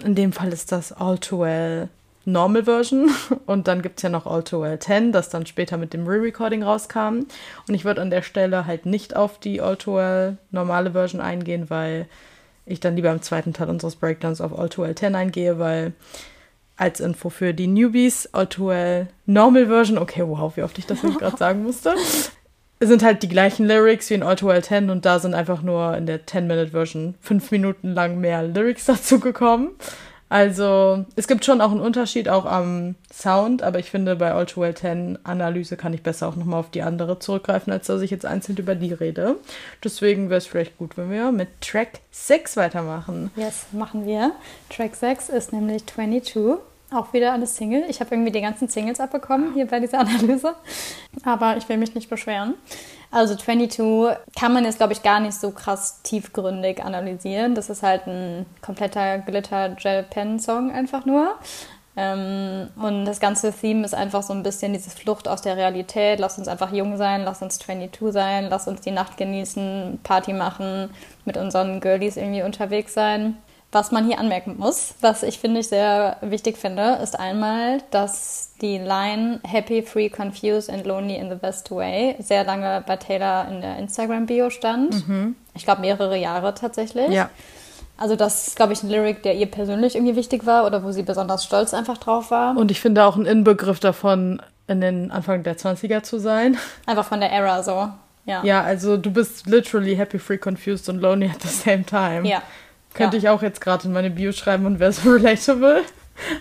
In 0.04 0.16
dem 0.16 0.34
Fall 0.34 0.52
ist 0.54 0.72
das 0.72 0.92
All 0.92 1.18
Too 1.18 1.40
Well 1.40 1.90
Normal 2.26 2.66
Version 2.66 3.10
und 3.46 3.68
dann 3.68 3.82
gibt 3.82 4.00
es 4.00 4.04
ja 4.04 4.10
noch 4.10 4.28
All 4.28 4.44
Too 4.44 4.62
Well 4.62 4.78
10, 4.78 5.12
das 5.12 5.30
dann 5.30 5.46
später 5.46 5.78
mit 5.78 5.94
dem 5.94 6.06
Re-Recording 6.06 6.64
rauskam. 6.64 7.26
Und 7.68 7.74
ich 7.74 7.86
würde 7.86 8.02
an 8.02 8.12
der 8.12 8.22
Stelle 8.22 8.66
halt 8.66 8.86
nicht 8.86 9.16
auf 9.16 9.40
die 9.40 9.62
All 9.62 9.78
Too 9.78 9.96
Well 9.96 10.38
normale 10.52 10.92
Version 10.92 11.22
eingehen, 11.22 11.70
weil 11.70 12.08
ich 12.66 12.80
dann 12.80 12.96
lieber 12.96 13.12
im 13.12 13.22
zweiten 13.22 13.54
Teil 13.54 13.70
unseres 13.70 13.96
Breakdowns 13.96 14.42
auf 14.42 14.58
All 14.58 14.70
Too 14.70 14.84
Well 14.84 14.96
10 14.96 15.16
eingehe, 15.16 15.60
weil 15.60 15.94
als 16.78 17.00
Info 17.00 17.30
für 17.30 17.54
die 17.54 17.68
Newbies, 17.68 18.30
All 18.34 18.48
Too 18.48 18.68
Well 18.68 19.08
Normal 19.26 19.68
Version, 19.68 19.98
okay, 19.98 20.24
wow, 20.26 20.56
wie 20.56 20.64
oft 20.64 20.78
ich 20.78 20.86
das 20.86 21.02
gerade 21.02 21.38
sagen 21.38 21.64
musste, 21.64 21.96
sind 22.88 23.04
halt 23.04 23.24
die 23.24 23.30
gleichen 23.30 23.68
Lyrics 23.68 24.10
wie 24.10 24.16
in 24.16 24.24
All 24.24 24.36
Too 24.36 24.48
Well 24.48 24.64
10 24.64 24.90
und 24.90 25.06
da 25.06 25.20
sind 25.20 25.34
einfach 25.34 25.62
nur 25.62 25.96
in 25.96 26.06
der 26.06 26.26
10-Minute-Version 26.26 27.16
fünf 27.22 27.52
Minuten 27.52 27.94
lang 27.94 28.20
mehr 28.20 28.44
Lyrics 28.44 28.86
dazu 28.88 29.20
gekommen. 29.20 29.72
Also 30.32 31.04
es 31.18 31.28
gibt 31.28 31.44
schon 31.44 31.60
auch 31.60 31.72
einen 31.72 31.82
Unterschied 31.82 32.30
auch 32.30 32.46
am 32.46 32.96
Sound, 33.14 33.64
aber 33.64 33.80
ich 33.80 33.92
finde 33.92 34.16
bei 34.16 34.32
All 34.32 34.46
Too 34.46 34.62
Well 34.62 34.74
10 34.74 35.20
Analyse 35.24 35.76
kann 35.76 35.94
ich 35.94 36.04
besser 36.04 36.30
auch 36.30 36.38
nochmal 36.38 36.62
auf 36.62 36.72
die 36.72 36.84
andere 36.84 37.20
zurückgreifen, 37.20 37.74
als 37.74 37.88
dass 37.88 38.02
ich 38.02 38.12
jetzt 38.12 38.26
einzeln 38.26 38.58
über 38.58 38.74
die 38.74 38.94
rede. 38.94 39.36
Deswegen 39.84 40.30
wäre 40.30 40.38
es 40.38 40.48
vielleicht 40.48 40.78
gut, 40.78 40.96
wenn 40.96 41.12
wir 41.12 41.34
mit 41.34 41.50
Track 41.60 42.00
6 42.12 42.56
weitermachen. 42.56 43.30
Yes, 43.36 43.66
machen 43.74 44.06
wir. 44.06 44.32
Track 44.70 44.96
6 44.96 45.28
ist 45.28 45.52
nämlich 45.52 45.86
22. 45.86 46.60
Auch 46.94 47.14
wieder 47.14 47.32
eine 47.32 47.48
Single. 47.48 47.86
Ich 47.88 48.02
habe 48.02 48.14
irgendwie 48.14 48.32
die 48.32 48.42
ganzen 48.42 48.68
Singles 48.68 49.00
abbekommen 49.00 49.54
hier 49.54 49.66
bei 49.66 49.80
dieser 49.80 50.00
Analyse. 50.00 50.56
Aber 51.24 51.56
ich 51.56 51.68
will 51.70 51.78
mich 51.78 51.96
nicht 51.96 52.10
beschweren. 52.10 52.56
Also 53.12 53.36
22 53.36 54.18
kann 54.38 54.54
man 54.54 54.66
jetzt, 54.66 54.78
glaube 54.78 54.92
ich, 54.92 55.02
gar 55.02 55.22
nicht 55.22 55.36
so 55.36 55.52
krass 55.52 56.02
tiefgründig 56.04 56.84
analysieren. 56.84 57.56
Das 57.56 57.70
ist 57.70 57.82
halt 57.82 58.08
ein 58.08 58.46
kompletter 58.62 59.20
Glitter-Gel-Pen-Song 59.20 60.72
einfach 60.72 61.06
nur. 61.06 61.36
Ähm, 61.96 62.70
und 62.76 63.06
das 63.06 63.20
ganze 63.20 63.54
Theme 63.54 63.86
ist 63.86 63.94
einfach 63.94 64.24
so 64.24 64.34
ein 64.34 64.44
bisschen 64.44 64.74
diese 64.74 64.90
Flucht 64.90 65.28
aus 65.28 65.42
der 65.42 65.56
Realität. 65.56 66.20
Lass 66.20 66.38
uns 66.38 66.48
einfach 66.48 66.74
jung 66.74 66.98
sein, 66.98 67.24
lass 67.24 67.42
uns 67.42 67.60
22 67.60 68.12
sein, 68.12 68.48
lass 68.50 68.68
uns 68.68 68.82
die 68.82 68.92
Nacht 68.92 69.18
genießen, 69.18 70.00
Party 70.04 70.34
machen, 70.34 70.90
mit 71.26 71.38
unseren 71.38 71.80
Girlies 71.80 72.18
irgendwie 72.18 72.44
unterwegs 72.44 72.94
sein. 72.94 73.38
Was 73.74 73.92
man 73.92 74.06
hier 74.06 74.20
anmerken 74.20 74.58
muss, 74.58 74.96
was 75.00 75.24
ich 75.24 75.40
finde 75.40 75.62
ich 75.62 75.70
sehr 75.70 76.18
wichtig 76.20 76.58
finde, 76.58 77.00
ist 77.02 77.18
einmal, 77.18 77.82
dass 77.92 78.52
die 78.62 78.78
Line 78.78 79.40
Happy, 79.48 79.82
Free, 79.82 80.10
Confused 80.10 80.70
and 80.70 80.86
Lonely 80.86 81.16
in 81.16 81.30
the 81.30 81.36
Best 81.36 81.72
Way 81.72 82.18
sehr 82.20 82.44
lange 82.44 82.84
bei 82.86 82.98
Taylor 82.98 83.48
in 83.50 83.62
der 83.62 83.78
Instagram-Bio 83.78 84.50
stand. 84.50 85.08
Mhm. 85.08 85.36
Ich 85.54 85.64
glaube 85.64 85.82
mehrere 85.82 86.18
Jahre 86.18 86.54
tatsächlich. 86.54 87.10
Ja. 87.12 87.30
Also 87.98 88.18
das 88.18 88.48
ist, 88.48 88.56
glaube 88.58 88.74
ich, 88.74 88.84
ein 88.84 88.90
Lyric, 88.90 89.24
der 89.24 89.36
ihr 89.36 89.46
persönlich 89.46 89.96
irgendwie 89.96 90.18
wichtig 90.18 90.46
war 90.46 90.66
oder 90.66 90.84
wo 90.84 90.92
sie 90.92 91.04
besonders 91.04 91.46
stolz 91.46 91.74
einfach 91.74 91.98
drauf 91.98 92.30
war. 92.32 92.58
Und 92.58 92.72
ich 92.72 92.82
finde 92.82 93.06
auch 93.06 93.16
ein 93.16 93.26
Inbegriff 93.26 93.80
davon, 93.80 94.42
in 94.68 94.82
den 94.82 95.12
Anfang 95.12 95.44
der 95.44 95.58
20er 95.58 96.04
zu 96.04 96.20
sein. 96.20 96.58
Einfach 96.86 97.06
von 97.06 97.20
der 97.20 97.32
Era 97.32 97.64
so. 97.64 97.90
Ja. 98.26 98.44
Ja, 98.44 98.64
also 98.64 98.98
du 98.98 99.12
bist 99.12 99.48
literally 99.48 99.96
happy, 99.96 100.20
free, 100.20 100.38
confused 100.38 100.90
und 100.90 101.00
lonely 101.00 101.30
at 101.30 101.42
the 101.42 101.48
same 101.48 101.86
time. 101.86 102.28
Ja. 102.28 102.42
Könnte 102.94 103.18
ja. 103.18 103.24
ich 103.24 103.30
auch 103.30 103.42
jetzt 103.42 103.62
gerade 103.62 103.88
in 103.88 103.94
meine 103.94 104.10
Bio 104.10 104.32
schreiben 104.32 104.66
und 104.66 104.80
wäre 104.80 104.92
so 104.92 105.10
relatable. 105.12 105.84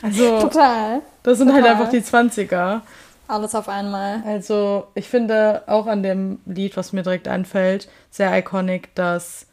Also, 0.02 0.40
Total. 0.40 1.02
Das 1.22 1.38
sind 1.38 1.52
halt 1.52 1.64
Total. 1.64 1.78
halt 1.78 1.80
einfach 1.80 1.90
die 1.90 2.42
20er. 2.42 2.80
Alles 3.28 3.54
auf 3.54 3.68
einmal. 3.68 4.22
Also, 4.26 4.88
ich 4.94 5.08
finde 5.08 5.62
auch 5.66 5.86
an 5.86 6.02
dem 6.02 6.40
Lied, 6.46 6.76
was 6.76 6.92
mir 6.92 7.02
direkt 7.02 7.28
einfällt, 7.28 7.88
sehr 8.10 8.36
iconic, 8.36 8.94
dass 8.94 9.46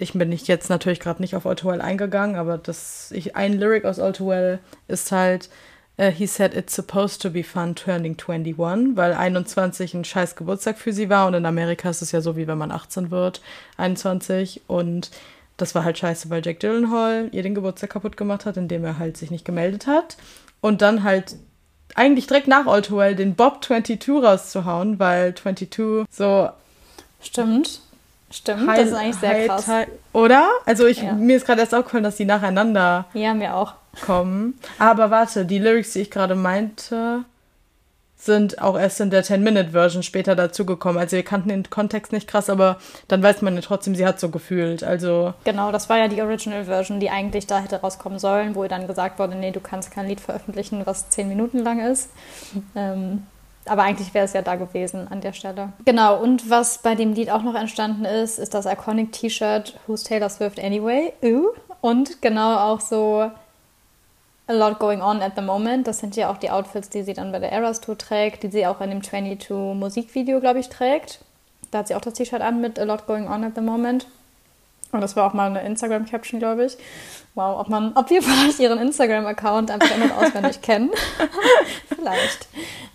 ich 0.00 0.12
bin 0.12 0.28
nicht 0.28 0.48
jetzt 0.48 0.70
natürlich 0.70 1.00
gerade 1.00 1.20
nicht 1.20 1.34
auf 1.34 1.44
All 1.44 1.80
eingegangen, 1.80 2.36
aber 2.36 2.56
das 2.56 3.10
ich, 3.10 3.36
ein 3.36 3.52
Lyric 3.52 3.84
aus 3.84 3.98
All 3.98 4.60
ist 4.86 5.12
halt 5.12 5.48
Uh, 6.00 6.12
he 6.12 6.26
said 6.26 6.54
it's 6.54 6.76
supposed 6.76 7.20
to 7.20 7.28
be 7.28 7.42
fun 7.42 7.74
turning 7.74 8.16
21, 8.16 8.96
weil 8.96 9.12
21 9.12 9.94
ein 9.94 10.04
scheiß 10.04 10.36
Geburtstag 10.36 10.78
für 10.78 10.92
sie 10.92 11.10
war 11.10 11.26
und 11.26 11.34
in 11.34 11.44
Amerika 11.44 11.90
ist 11.90 12.02
es 12.02 12.12
ja 12.12 12.20
so, 12.20 12.36
wie 12.36 12.46
wenn 12.46 12.56
man 12.56 12.70
18 12.70 13.10
wird, 13.10 13.40
21 13.78 14.62
und 14.68 15.10
das 15.58 15.74
war 15.74 15.84
halt 15.84 15.98
scheiße, 15.98 16.30
weil 16.30 16.44
Jack 16.44 16.60
Gyllenhaal 16.60 17.28
ihr 17.32 17.42
den 17.42 17.54
Geburtstag 17.54 17.90
kaputt 17.90 18.16
gemacht 18.16 18.46
hat, 18.46 18.56
indem 18.56 18.84
er 18.84 18.98
halt 18.98 19.16
sich 19.16 19.30
nicht 19.30 19.44
gemeldet 19.44 19.86
hat. 19.86 20.16
Und 20.60 20.80
dann 20.80 21.02
halt 21.02 21.36
eigentlich 21.94 22.26
direkt 22.26 22.48
nach 22.48 22.66
All 22.66 22.80
Too 22.80 22.96
Well 22.96 23.14
den 23.14 23.34
Bob 23.34 23.64
22 23.64 24.22
rauszuhauen, 24.22 24.98
weil 24.98 25.34
22 25.34 26.06
so. 26.10 26.48
Stimmt. 27.20 27.80
Stimmt, 28.30 28.68
High, 28.68 28.78
das 28.78 28.88
ist 28.88 28.94
eigentlich 28.94 29.16
sehr 29.16 29.46
krass. 29.46 29.70
Oder? 30.12 30.48
Also 30.66 30.86
ich, 30.86 31.00
ja. 31.00 31.14
mir 31.14 31.36
ist 31.36 31.46
gerade 31.46 31.60
erst 31.60 31.74
aufgefallen, 31.74 32.04
dass 32.04 32.16
die 32.16 32.26
nacheinander 32.26 33.06
ja, 33.14 33.32
mir 33.32 33.54
auch. 33.54 33.74
kommen. 34.04 34.58
Aber 34.78 35.10
warte, 35.10 35.46
die 35.46 35.58
Lyrics, 35.58 35.94
die 35.94 36.00
ich 36.00 36.10
gerade 36.10 36.34
meinte, 36.34 37.24
sind 38.18 38.60
auch 38.60 38.78
erst 38.78 39.00
in 39.00 39.10
der 39.10 39.24
10-Minute-Version 39.24 40.02
später 40.02 40.34
dazugekommen. 40.34 40.98
Also 40.98 41.16
wir 41.16 41.22
kannten 41.22 41.50
den 41.50 41.70
Kontext 41.70 42.12
nicht 42.12 42.26
krass, 42.26 42.50
aber 42.50 42.78
dann 43.06 43.22
weiß 43.22 43.42
man 43.42 43.54
ja 43.54 43.60
trotzdem, 43.60 43.94
sie 43.94 44.04
hat 44.04 44.18
so 44.18 44.28
gefühlt. 44.28 44.82
Also 44.82 45.34
genau, 45.44 45.70
das 45.70 45.88
war 45.88 45.98
ja 45.98 46.08
die 46.08 46.20
Original-Version, 46.20 46.98
die 46.98 47.10
eigentlich 47.10 47.46
da 47.46 47.60
hätte 47.60 47.80
rauskommen 47.80 48.18
sollen, 48.18 48.56
wo 48.56 48.64
ihr 48.64 48.68
dann 48.68 48.88
gesagt 48.88 49.20
wurde, 49.20 49.36
nee, 49.36 49.52
du 49.52 49.60
kannst 49.60 49.92
kein 49.92 50.08
Lied 50.08 50.20
veröffentlichen, 50.20 50.82
was 50.84 51.08
10 51.10 51.28
Minuten 51.28 51.58
lang 51.60 51.80
ist. 51.80 52.10
Ähm, 52.74 53.22
aber 53.66 53.82
eigentlich 53.82 54.14
wäre 54.14 54.24
es 54.24 54.32
ja 54.32 54.42
da 54.42 54.56
gewesen 54.56 55.06
an 55.08 55.20
der 55.20 55.32
Stelle. 55.32 55.72
Genau, 55.84 56.20
und 56.20 56.50
was 56.50 56.78
bei 56.78 56.94
dem 56.94 57.12
Lied 57.12 57.30
auch 57.30 57.42
noch 57.42 57.54
entstanden 57.54 58.04
ist, 58.04 58.38
ist 58.38 58.54
das 58.54 58.66
Iconic 58.66 59.12
T-Shirt 59.12 59.78
Who's 59.86 60.02
Taylor 60.02 60.28
Swift 60.28 60.58
Anyway? 60.58 61.12
Ooh. 61.22 61.50
Und 61.80 62.20
genau 62.20 62.56
auch 62.56 62.80
so 62.80 63.30
a 64.48 64.52
lot 64.52 64.78
going 64.78 65.00
on 65.00 65.22
at 65.22 65.32
the 65.36 65.42
moment. 65.42 65.86
Das 65.86 65.98
sind 65.98 66.16
ja 66.16 66.30
auch 66.30 66.38
die 66.38 66.50
Outfits, 66.50 66.88
die 66.88 67.02
sie 67.02 67.12
dann 67.12 67.30
bei 67.30 67.38
der 67.38 67.52
Eras 67.52 67.80
Tour 67.80 67.96
trägt, 67.96 68.42
die 68.42 68.48
sie 68.48 68.66
auch 68.66 68.80
in 68.80 68.90
dem 68.90 69.02
22 69.02 69.50
Musikvideo, 69.50 70.40
glaube 70.40 70.58
ich, 70.58 70.68
trägt. 70.68 71.20
Da 71.70 71.78
hat 71.78 71.88
sie 71.88 71.94
auch 71.94 72.00
das 72.00 72.14
T-Shirt 72.14 72.40
an 72.40 72.60
mit 72.60 72.78
a 72.78 72.84
lot 72.84 73.06
going 73.06 73.28
on 73.28 73.44
at 73.44 73.52
the 73.54 73.60
moment. 73.60 74.06
Und 74.90 75.02
das 75.02 75.16
war 75.16 75.26
auch 75.26 75.34
mal 75.34 75.50
eine 75.50 75.62
Instagram-Caption, 75.62 76.40
glaube 76.40 76.64
ich. 76.64 76.78
Wow, 77.34 77.60
ob, 77.60 77.68
man, 77.68 77.92
ob 77.94 78.08
wir 78.08 78.22
vielleicht 78.24 78.58
ihren 78.58 78.78
Instagram-Account 78.78 79.70
einfach 79.70 79.94
in- 79.94 80.02
und 80.02 80.12
auswendig 80.12 80.62
kennen. 80.62 80.90
vielleicht. 81.88 82.48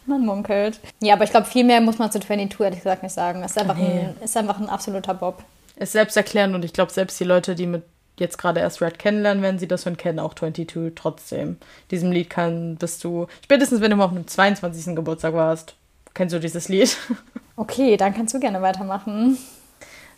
Man 0.05 0.25
munkelt. 0.25 0.79
Ja, 1.01 1.13
aber 1.13 1.23
ich 1.23 1.29
glaube, 1.29 1.45
viel 1.45 1.63
mehr 1.63 1.79
muss 1.81 1.99
man 1.99 2.11
zu 2.11 2.19
22 2.19 2.59
ehrlich 2.59 2.79
gesagt 2.79 3.03
nicht 3.03 3.13
sagen. 3.13 3.43
Es 3.43 3.51
ist 3.51 3.59
einfach, 3.59 3.77
nee. 3.77 3.99
ein, 3.99 4.15
ist 4.21 4.35
einfach 4.35 4.59
ein 4.59 4.69
absoluter 4.69 5.13
Bob. 5.13 5.43
Ist 5.75 5.93
selbst 5.93 6.17
erklären 6.17 6.55
und 6.55 6.65
ich 6.65 6.73
glaube, 6.73 6.91
selbst 6.91 7.19
die 7.19 7.23
Leute, 7.23 7.55
die 7.55 7.67
mit 7.67 7.83
jetzt 8.17 8.37
gerade 8.37 8.59
erst 8.59 8.81
Red 8.81 8.99
kennenlernen, 8.99 9.43
wenn 9.43 9.59
sie 9.59 9.67
das 9.67 9.83
schon 9.83 9.97
kennen, 9.97 10.19
auch 10.19 10.33
22 10.33 10.93
trotzdem. 10.95 11.57
Diesem 11.91 12.11
Lied 12.11 12.29
kann, 12.29 12.75
bist 12.75 13.03
du, 13.03 13.27
spätestens 13.43 13.81
wenn 13.81 13.91
du 13.91 13.97
mal 13.97 14.05
auf 14.05 14.11
einem 14.11 14.27
22. 14.27 14.95
Geburtstag 14.95 15.33
warst, 15.33 15.75
kennst 16.13 16.33
du 16.33 16.39
dieses 16.39 16.69
Lied. 16.69 16.97
Okay, 17.55 17.97
dann 17.97 18.15
kannst 18.15 18.33
du 18.33 18.39
gerne 18.39 18.63
weitermachen. 18.63 19.37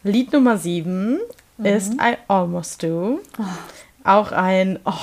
Lied 0.03 0.31
Nummer 0.31 0.57
7 0.57 1.19
mhm. 1.57 1.65
ist 1.65 1.93
I 1.95 2.15
Almost 2.29 2.81
Do. 2.81 3.19
Oh. 3.37 3.43
Auch 4.05 4.31
ein 4.31 4.79
oh, 4.85 4.93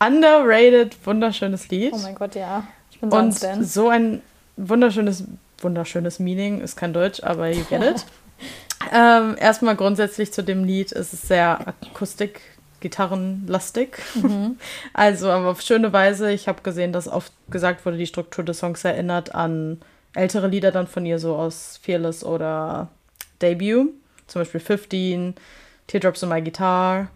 underrated, 0.00 0.96
wunderschönes 1.04 1.68
Lied. 1.68 1.92
Oh 1.92 1.98
mein 1.98 2.14
Gott, 2.14 2.34
ja. 2.34 2.66
Ich 2.90 2.98
bin 2.98 3.12
Und 3.12 3.42
denn. 3.42 3.62
so 3.62 3.90
ein 3.90 4.22
wunderschönes, 4.56 5.24
wunderschönes 5.58 6.18
Meaning, 6.18 6.62
ist 6.62 6.76
kein 6.76 6.94
Deutsch, 6.94 7.22
aber 7.22 7.50
you 7.50 7.64
get 7.64 7.82
it. 7.82 8.06
ähm, 8.92 9.36
erstmal 9.38 9.76
grundsätzlich 9.76 10.32
zu 10.32 10.42
dem 10.42 10.64
Lied 10.64 10.92
ist 10.92 11.12
es 11.12 11.22
sehr 11.22 11.74
akustik, 11.90 12.40
gitarrenlastig. 12.80 13.98
Mhm. 14.14 14.58
Also, 14.92 15.30
aber 15.30 15.50
auf 15.50 15.62
schöne 15.62 15.92
Weise. 15.92 16.32
Ich 16.32 16.48
habe 16.48 16.62
gesehen, 16.62 16.92
dass 16.92 17.08
oft 17.08 17.32
gesagt 17.50 17.84
wurde, 17.86 17.96
die 17.96 18.06
Struktur 18.06 18.44
des 18.44 18.58
Songs 18.58 18.84
erinnert 18.84 19.34
an 19.34 19.80
ältere 20.14 20.48
Lieder 20.48 20.70
dann 20.70 20.86
von 20.86 21.06
ihr, 21.06 21.18
so 21.18 21.36
aus 21.36 21.80
Fearless 21.82 22.24
oder 22.24 22.88
Debut. 23.40 23.90
Zum 24.26 24.40
Beispiel 24.40 24.60
15, 24.60 25.34
Teardrops 25.86 26.22
in 26.22 26.28
My 26.28 26.40
Guitar, 26.42 27.08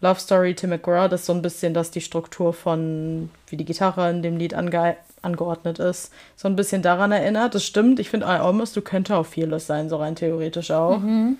Love 0.00 0.20
Story, 0.20 0.54
Tim 0.54 0.70
McGraw. 0.70 1.08
Das 1.08 1.20
ist 1.20 1.26
so 1.26 1.32
ein 1.32 1.42
bisschen 1.42 1.74
das 1.74 1.90
die 1.90 2.00
Struktur 2.00 2.52
von, 2.52 3.30
wie 3.48 3.56
die 3.56 3.64
Gitarre 3.64 4.10
in 4.10 4.22
dem 4.22 4.36
Lied 4.36 4.54
ange 4.54 4.96
angeordnet 5.22 5.78
ist, 5.78 6.12
so 6.36 6.48
ein 6.48 6.56
bisschen 6.56 6.82
daran 6.82 7.12
erinnert. 7.12 7.54
Das 7.54 7.64
stimmt, 7.64 8.00
ich 8.00 8.10
finde 8.10 8.26
I 8.26 8.40
Almost, 8.40 8.76
du 8.76 8.82
könnte 8.82 9.16
auch 9.16 9.26
Fearless 9.26 9.66
sein, 9.66 9.88
so 9.88 9.96
rein 9.96 10.16
theoretisch 10.16 10.70
auch. 10.70 10.98
Mhm. 10.98 11.38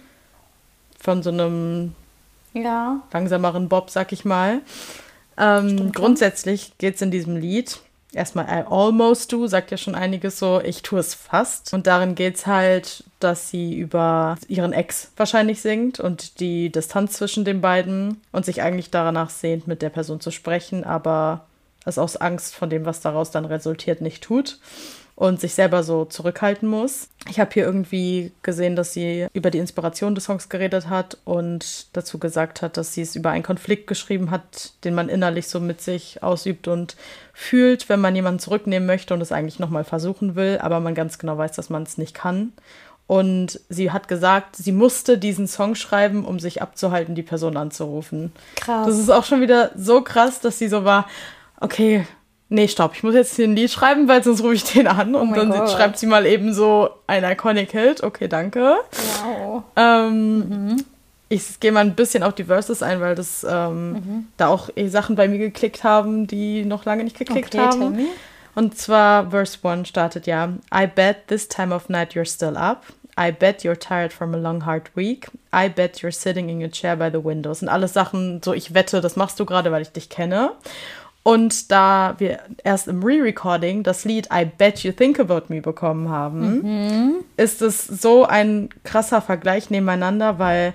Von 0.98 1.22
so 1.22 1.30
einem 1.30 1.94
ja. 2.52 3.00
langsameren 3.12 3.68
Bob, 3.68 3.90
sag 3.90 4.12
ich 4.12 4.24
mal. 4.24 4.60
Ähm, 5.38 5.92
grundsätzlich 5.92 6.72
geht 6.78 6.96
es 6.96 7.02
in 7.02 7.10
diesem 7.10 7.36
Lied 7.36 7.80
erstmal 8.12 8.46
I 8.46 8.64
almost 8.68 9.32
do, 9.32 9.46
sagt 9.46 9.70
ja 9.70 9.76
schon 9.76 9.94
einiges 9.94 10.38
so, 10.38 10.60
ich 10.62 10.82
tue 10.82 11.00
es 11.00 11.14
fast. 11.14 11.72
Und 11.72 11.86
darin 11.86 12.14
geht 12.14 12.36
es 12.36 12.46
halt, 12.46 13.04
dass 13.20 13.50
sie 13.50 13.76
über 13.76 14.36
ihren 14.48 14.72
Ex 14.72 15.12
wahrscheinlich 15.16 15.60
singt 15.60 16.00
und 16.00 16.40
die 16.40 16.70
Distanz 16.70 17.14
zwischen 17.14 17.44
den 17.44 17.60
beiden 17.60 18.20
und 18.32 18.44
sich 18.44 18.62
eigentlich 18.62 18.90
danach 18.90 19.30
sehnt, 19.30 19.66
mit 19.66 19.82
der 19.82 19.90
Person 19.90 20.20
zu 20.20 20.30
sprechen, 20.30 20.84
aber 20.84 21.46
es 21.84 21.98
aus 21.98 22.16
Angst 22.16 22.54
von 22.54 22.70
dem, 22.70 22.84
was 22.84 23.00
daraus 23.00 23.30
dann 23.30 23.44
resultiert, 23.44 24.00
nicht 24.00 24.22
tut 24.22 24.58
und 25.20 25.38
sich 25.38 25.52
selber 25.52 25.82
so 25.82 26.06
zurückhalten 26.06 26.66
muss. 26.66 27.10
Ich 27.28 27.40
habe 27.40 27.50
hier 27.52 27.64
irgendwie 27.64 28.32
gesehen, 28.42 28.74
dass 28.74 28.94
sie 28.94 29.26
über 29.34 29.50
die 29.50 29.58
Inspiration 29.58 30.14
des 30.14 30.24
Songs 30.24 30.48
geredet 30.48 30.88
hat 30.88 31.18
und 31.26 31.94
dazu 31.94 32.18
gesagt 32.18 32.62
hat, 32.62 32.78
dass 32.78 32.94
sie 32.94 33.02
es 33.02 33.16
über 33.16 33.28
einen 33.28 33.42
Konflikt 33.42 33.86
geschrieben 33.86 34.30
hat, 34.30 34.72
den 34.82 34.94
man 34.94 35.10
innerlich 35.10 35.48
so 35.48 35.60
mit 35.60 35.82
sich 35.82 36.22
ausübt 36.22 36.68
und 36.68 36.96
fühlt, 37.34 37.90
wenn 37.90 38.00
man 38.00 38.16
jemanden 38.16 38.40
zurücknehmen 38.40 38.86
möchte 38.86 39.12
und 39.12 39.20
es 39.20 39.30
eigentlich 39.30 39.58
nochmal 39.58 39.84
versuchen 39.84 40.36
will, 40.36 40.58
aber 40.62 40.80
man 40.80 40.94
ganz 40.94 41.18
genau 41.18 41.36
weiß, 41.36 41.52
dass 41.52 41.68
man 41.68 41.82
es 41.82 41.98
nicht 41.98 42.14
kann. 42.14 42.54
Und 43.06 43.60
sie 43.68 43.90
hat 43.90 44.08
gesagt, 44.08 44.56
sie 44.56 44.72
musste 44.72 45.18
diesen 45.18 45.48
Song 45.48 45.74
schreiben, 45.74 46.24
um 46.24 46.38
sich 46.38 46.62
abzuhalten, 46.62 47.14
die 47.14 47.22
Person 47.22 47.58
anzurufen. 47.58 48.32
Krass. 48.56 48.86
Das 48.86 48.98
ist 48.98 49.10
auch 49.10 49.24
schon 49.24 49.42
wieder 49.42 49.72
so 49.76 50.00
krass, 50.00 50.40
dass 50.40 50.58
sie 50.58 50.68
so 50.68 50.84
war, 50.84 51.08
okay, 51.60 52.06
nee, 52.48 52.68
stopp, 52.68 52.94
ich 52.94 53.02
muss 53.02 53.14
jetzt 53.14 53.36
hier 53.36 53.46
ein 53.46 53.56
Lied 53.56 53.70
schreiben, 53.70 54.08
weil 54.08 54.22
sonst 54.22 54.42
rufe 54.42 54.54
ich 54.54 54.64
den 54.64 54.86
an. 54.86 55.14
Oh 55.14 55.20
und 55.20 55.36
dann 55.36 55.50
Gott. 55.50 55.70
schreibt 55.70 55.98
sie 55.98 56.06
mal 56.06 56.26
eben 56.26 56.52
so 56.52 56.90
ein 57.06 57.24
Iconic 57.24 57.70
Hit. 57.72 58.02
Okay, 58.02 58.28
danke. 58.28 58.76
Wow. 59.22 59.62
Ähm, 59.76 60.38
mhm. 60.38 60.84
Ich 61.28 61.60
gehe 61.60 61.70
mal 61.70 61.80
ein 61.80 61.94
bisschen 61.94 62.24
auf 62.24 62.34
die 62.34 62.44
Verses 62.44 62.82
ein, 62.82 63.00
weil 63.00 63.14
das 63.14 63.46
ähm, 63.48 63.92
mhm. 63.92 64.26
da 64.36 64.48
auch 64.48 64.68
eh 64.74 64.88
Sachen 64.88 65.14
bei 65.14 65.28
mir 65.28 65.38
geklickt 65.38 65.84
haben, 65.84 66.26
die 66.26 66.64
noch 66.64 66.84
lange 66.84 67.04
nicht 67.04 67.16
geklickt 67.16 67.54
okay, 67.54 67.64
haben. 67.64 67.98
Und 68.56 68.76
zwar 68.76 69.30
Verse 69.30 69.56
1 69.62 69.88
startet 69.88 70.26
ja: 70.26 70.48
I 70.74 70.88
bet 70.88 71.28
this 71.28 71.46
time 71.46 71.72
of 71.72 71.88
night 71.88 72.14
you're 72.14 72.28
still 72.28 72.56
up. 72.56 72.82
I 73.18 73.30
bet 73.30 73.62
you're 73.62 73.78
tired 73.78 74.12
from 74.12 74.34
a 74.34 74.38
long 74.38 74.64
hard 74.64 74.90
week. 74.96 75.28
I 75.52 75.68
bet 75.68 75.98
you're 76.02 76.12
sitting 76.12 76.48
in 76.48 76.60
your 76.60 76.70
chair 76.70 76.96
by 76.96 77.10
the 77.10 77.22
window. 77.22 77.50
Das 77.50 77.60
sind 77.60 77.68
alles 77.68 77.92
Sachen, 77.92 78.40
so 78.42 78.52
ich 78.52 78.72
wette, 78.74 79.00
das 79.00 79.16
machst 79.16 79.38
du 79.38 79.44
gerade, 79.44 79.70
weil 79.70 79.82
ich 79.82 79.92
dich 79.92 80.08
kenne. 80.08 80.52
Und 81.22 81.70
da 81.70 82.14
wir 82.18 82.40
erst 82.64 82.88
im 82.88 83.02
Re-Recording 83.02 83.82
das 83.82 84.04
Lied 84.04 84.28
I 84.32 84.46
Bet 84.46 84.82
You 84.82 84.92
Think 84.92 85.20
About 85.20 85.44
Me 85.48 85.60
bekommen 85.60 86.08
haben, 86.08 86.62
mhm. 86.62 87.14
ist 87.36 87.60
es 87.60 87.86
so 87.86 88.24
ein 88.24 88.70
krasser 88.84 89.20
Vergleich 89.20 89.68
nebeneinander, 89.68 90.38
weil 90.38 90.72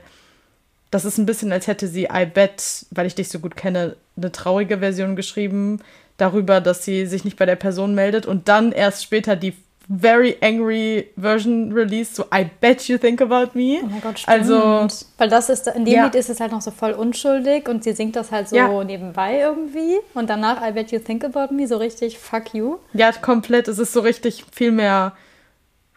das 0.91 1.03
ist 1.03 1.17
ein 1.17 1.25
bisschen, 1.25 1.51
als 1.51 1.67
hätte 1.67 1.87
sie 1.87 2.03
I 2.03 2.25
Bet, 2.25 2.85
weil 2.91 3.07
ich 3.07 3.15
dich 3.15 3.29
so 3.29 3.39
gut 3.39 3.55
kenne, 3.55 3.95
eine 4.17 4.31
traurige 4.31 4.77
Version 4.77 5.15
geschrieben 5.15 5.81
darüber, 6.17 6.61
dass 6.61 6.85
sie 6.85 7.07
sich 7.07 7.25
nicht 7.25 7.37
bei 7.37 7.45
der 7.45 7.55
Person 7.55 7.95
meldet 7.95 8.25
und 8.25 8.47
dann 8.47 8.71
erst 8.71 9.03
später 9.03 9.35
die 9.35 9.53
very 9.87 10.35
angry 10.41 11.09
Version 11.15 11.71
released, 11.71 12.15
so 12.15 12.25
I 12.33 12.49
bet 12.59 12.87
you 12.87 12.97
think 12.97 13.21
about 13.21 13.51
me. 13.57 13.79
Oh 13.83 13.87
mein 13.87 14.01
Gott, 14.01 14.19
stimmt. 14.19 14.29
Also, 14.49 14.87
Weil 15.17 15.29
das 15.29 15.49
ist, 15.49 15.67
in 15.67 15.85
dem 15.85 15.93
Ja. 15.93 16.05
Lied 16.05 16.15
ist 16.15 16.29
es 16.29 16.39
halt 16.39 16.51
noch 16.51 16.61
so 16.61 16.71
voll 16.71 16.93
unschuldig 16.93 17.67
und 17.69 17.83
sie 17.83 17.93
singt 17.93 18.15
das 18.15 18.31
halt 18.31 18.49
so 18.49 18.55
Ja. 18.55 18.83
nebenbei 18.83 19.39
irgendwie. 19.39 19.97
Und 20.13 20.29
danach 20.29 20.67
I 20.67 20.71
bet 20.71 20.91
you 20.91 20.99
think 20.99 21.23
about 21.23 21.53
me, 21.53 21.67
so 21.67 21.77
richtig 21.77 22.17
fuck 22.17 22.53
you. 22.53 22.77
ja, 22.93 23.11
komplett. 23.11 23.67
Es 23.67 23.77
ist 23.79 23.93
so 23.93 23.99
richtig 23.99 24.43
viel 24.51 24.71
mehr 24.71 25.13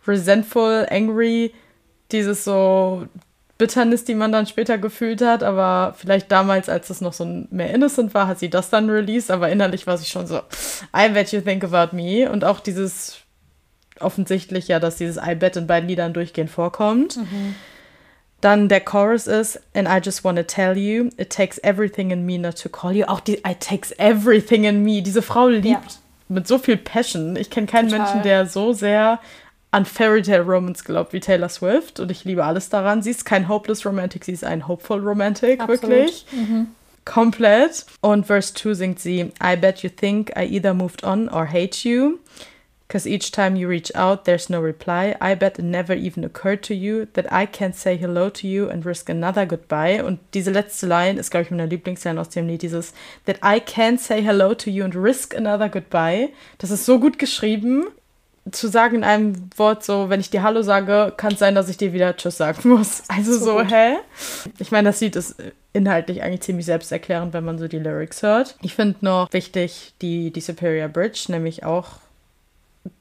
resentful, 0.06 0.86
angry, 0.90 1.52
dieses 2.12 2.44
so 2.44 3.04
Bitternis, 3.58 4.04
die 4.04 4.14
man 4.14 4.30
dann 4.32 4.46
später 4.46 4.78
gefühlt 4.78 5.20
hat, 5.20 5.42
aber 5.42 5.94
vielleicht 5.98 6.30
damals, 6.30 6.68
als 6.68 6.90
es 6.90 7.00
noch 7.00 7.12
so 7.12 7.24
mehr 7.50 7.74
innocent 7.74 8.14
war, 8.14 8.28
hat 8.28 8.38
sie 8.38 8.48
das 8.50 8.70
dann 8.70 8.88
released, 8.88 9.30
aber 9.30 9.48
innerlich 9.50 9.86
war 9.86 9.98
sie 9.98 10.06
schon 10.06 10.26
so, 10.26 10.38
I 10.96 11.08
bet 11.12 11.32
you 11.32 11.40
think 11.40 11.64
about 11.64 11.94
me 11.96 12.30
und 12.30 12.44
auch 12.44 12.60
dieses 12.60 13.16
offensichtlich 14.00 14.68
ja, 14.68 14.80
dass 14.80 14.96
dieses 14.96 15.16
I 15.16 15.34
bet 15.34 15.56
in 15.56 15.66
beiden 15.66 15.88
Liedern 15.88 16.12
durchgehend 16.12 16.50
vorkommt. 16.50 17.18
Dann 18.40 18.68
der 18.68 18.80
Chorus 18.80 19.26
ist, 19.26 19.60
and 19.74 19.88
I 19.88 19.98
just 20.02 20.22
wanna 20.22 20.44
tell 20.44 20.76
you, 20.76 21.10
it 21.16 21.30
takes 21.30 21.58
everything 21.64 22.10
in 22.12 22.24
me 22.24 22.38
not 22.38 22.60
to 22.62 22.68
call 22.68 22.92
you. 22.94 23.04
Auch 23.06 23.20
die 23.20 23.38
I 23.46 23.54
takes 23.58 23.90
everything 23.98 24.62
in 24.64 24.84
me. 24.84 25.02
Diese 25.02 25.22
Frau 25.22 25.48
liebt 25.48 25.66
Ja. 25.66 25.80
mit 26.28 26.46
so 26.46 26.58
viel 26.58 26.76
Passion. 26.76 27.34
Ich 27.34 27.50
kenne 27.50 27.66
keinen 27.66 27.88
Total. 27.88 28.04
Menschen, 28.04 28.22
der 28.22 28.46
so 28.46 28.72
sehr 28.72 29.18
an 29.72 29.84
Fairy 29.84 30.22
Tale 30.22 30.42
Romance 30.44 30.84
glaubt 30.84 31.12
wie 31.12 31.20
Taylor 31.20 31.48
Swift. 31.48 31.98
Und 31.98 32.10
ich 32.12 32.24
liebe 32.24 32.44
alles 32.44 32.68
daran. 32.68 33.02
Sie 33.02 33.10
ist 33.10 33.24
kein 33.24 33.48
Hopeless 33.48 33.84
Romantic, 33.84 34.24
sie 34.24 34.32
ist 34.32 34.44
ein 34.44 34.68
Hopeful 34.68 35.00
Romantic, 35.00 35.60
Absolut. 35.60 35.82
wirklich. 35.90 36.24
Komplett. 37.04 37.86
Und 38.02 38.26
Verse 38.26 38.54
2 38.54 38.74
singt 38.74 39.00
sie, 39.00 39.32
I 39.42 39.56
bet 39.56 39.82
you 39.82 39.90
think 39.90 40.30
I 40.38 40.44
either 40.44 40.74
moved 40.74 41.02
on 41.04 41.28
or 41.28 41.46
hate 41.50 41.88
you. 41.88 42.18
Because 42.88 43.06
each 43.06 43.32
time 43.32 43.54
you 43.54 43.68
reach 43.68 43.94
out, 43.94 44.24
there's 44.24 44.48
no 44.48 44.60
reply. 44.62 45.14
I 45.20 45.34
bet 45.34 45.58
it 45.58 45.62
never 45.62 45.92
even 45.92 46.24
occurred 46.24 46.62
to 46.64 46.74
you 46.74 47.06
that 47.12 47.30
I 47.30 47.44
can't 47.44 47.74
say 47.74 47.98
hello 47.98 48.30
to 48.30 48.48
you 48.48 48.70
and 48.70 48.86
risk 48.86 49.10
another 49.10 49.44
goodbye. 49.44 50.02
Und 50.02 50.20
diese 50.32 50.50
letzte 50.50 50.86
Line 50.86 51.20
ist, 51.20 51.30
glaube 51.30 51.44
ich, 51.44 51.50
meine 51.50 51.66
Lieblingsline 51.66 52.18
aus 52.18 52.30
dem 52.30 52.48
Lied, 52.48 52.62
dieses 52.62 52.94
That 53.26 53.40
I 53.44 53.60
can't 53.60 53.98
say 53.98 54.22
hello 54.22 54.54
to 54.54 54.70
you 54.70 54.84
and 54.84 54.96
risk 54.96 55.36
another 55.36 55.68
goodbye. 55.68 56.30
Das 56.56 56.70
ist 56.70 56.86
so 56.86 56.98
gut 56.98 57.18
geschrieben. 57.18 57.84
Zu 58.50 58.68
sagen 58.68 58.96
in 58.96 59.04
einem 59.04 59.50
Wort 59.58 59.84
so, 59.84 60.08
wenn 60.08 60.20
ich 60.20 60.30
dir 60.30 60.42
Hallo 60.42 60.62
sage, 60.62 61.12
kann 61.14 61.34
es 61.34 61.38
sein, 61.38 61.54
dass 61.54 61.68
ich 61.68 61.76
dir 61.76 61.92
wieder 61.92 62.16
Tschüss 62.16 62.38
sagen 62.38 62.70
muss. 62.70 63.02
Also 63.08 63.34
So 63.34 63.44
so, 63.44 63.60
hä? 63.60 63.96
Ich 64.58 64.70
meine, 64.70 64.88
das 64.88 65.02
Lied 65.02 65.14
ist 65.14 65.36
inhaltlich 65.74 66.22
eigentlich 66.22 66.40
ziemlich 66.40 66.64
selbsterklärend, 66.64 67.34
wenn 67.34 67.44
man 67.44 67.58
so 67.58 67.68
die 67.68 67.78
Lyrics 67.78 68.22
hört. 68.22 68.56
Ich 68.62 68.74
finde 68.74 68.96
noch 69.02 69.30
wichtig 69.34 69.92
die, 70.00 70.30
die 70.30 70.40
Superior 70.40 70.88
Bridge, 70.88 71.26
nämlich 71.28 71.64
auch 71.64 71.88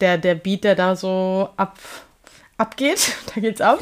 der, 0.01 0.17
der 0.17 0.35
Beat, 0.35 0.63
der 0.63 0.75
da 0.75 0.95
so 0.95 1.49
ab, 1.57 1.77
abgeht. 2.57 3.13
Da 3.33 3.41
geht's 3.41 3.61
ab. 3.61 3.79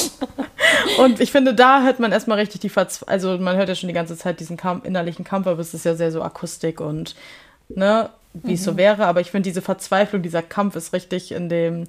Und 0.98 1.20
ich 1.20 1.32
finde, 1.32 1.54
da 1.54 1.82
hört 1.82 1.98
man 1.98 2.12
erstmal 2.12 2.38
richtig 2.38 2.60
die 2.60 2.68
Verzweiflung. 2.68 3.08
Also, 3.12 3.38
man 3.38 3.56
hört 3.56 3.68
ja 3.68 3.74
schon 3.74 3.88
die 3.88 3.94
ganze 3.94 4.16
Zeit 4.16 4.40
diesen 4.40 4.56
Kampf, 4.56 4.84
innerlichen 4.84 5.24
Kampf, 5.24 5.46
aber 5.46 5.60
es 5.60 5.72
ist 5.72 5.84
ja 5.84 5.94
sehr 5.94 6.10
so 6.10 6.22
Akustik 6.22 6.80
und, 6.80 7.14
ne, 7.68 8.10
wie 8.34 8.54
es 8.54 8.64
so 8.64 8.76
wäre. 8.76 9.06
Aber 9.06 9.20
ich 9.20 9.30
finde, 9.30 9.48
diese 9.48 9.62
Verzweiflung, 9.62 10.22
dieser 10.22 10.42
Kampf 10.42 10.76
ist 10.76 10.92
richtig 10.92 11.32
in 11.32 11.48
dem, 11.48 11.86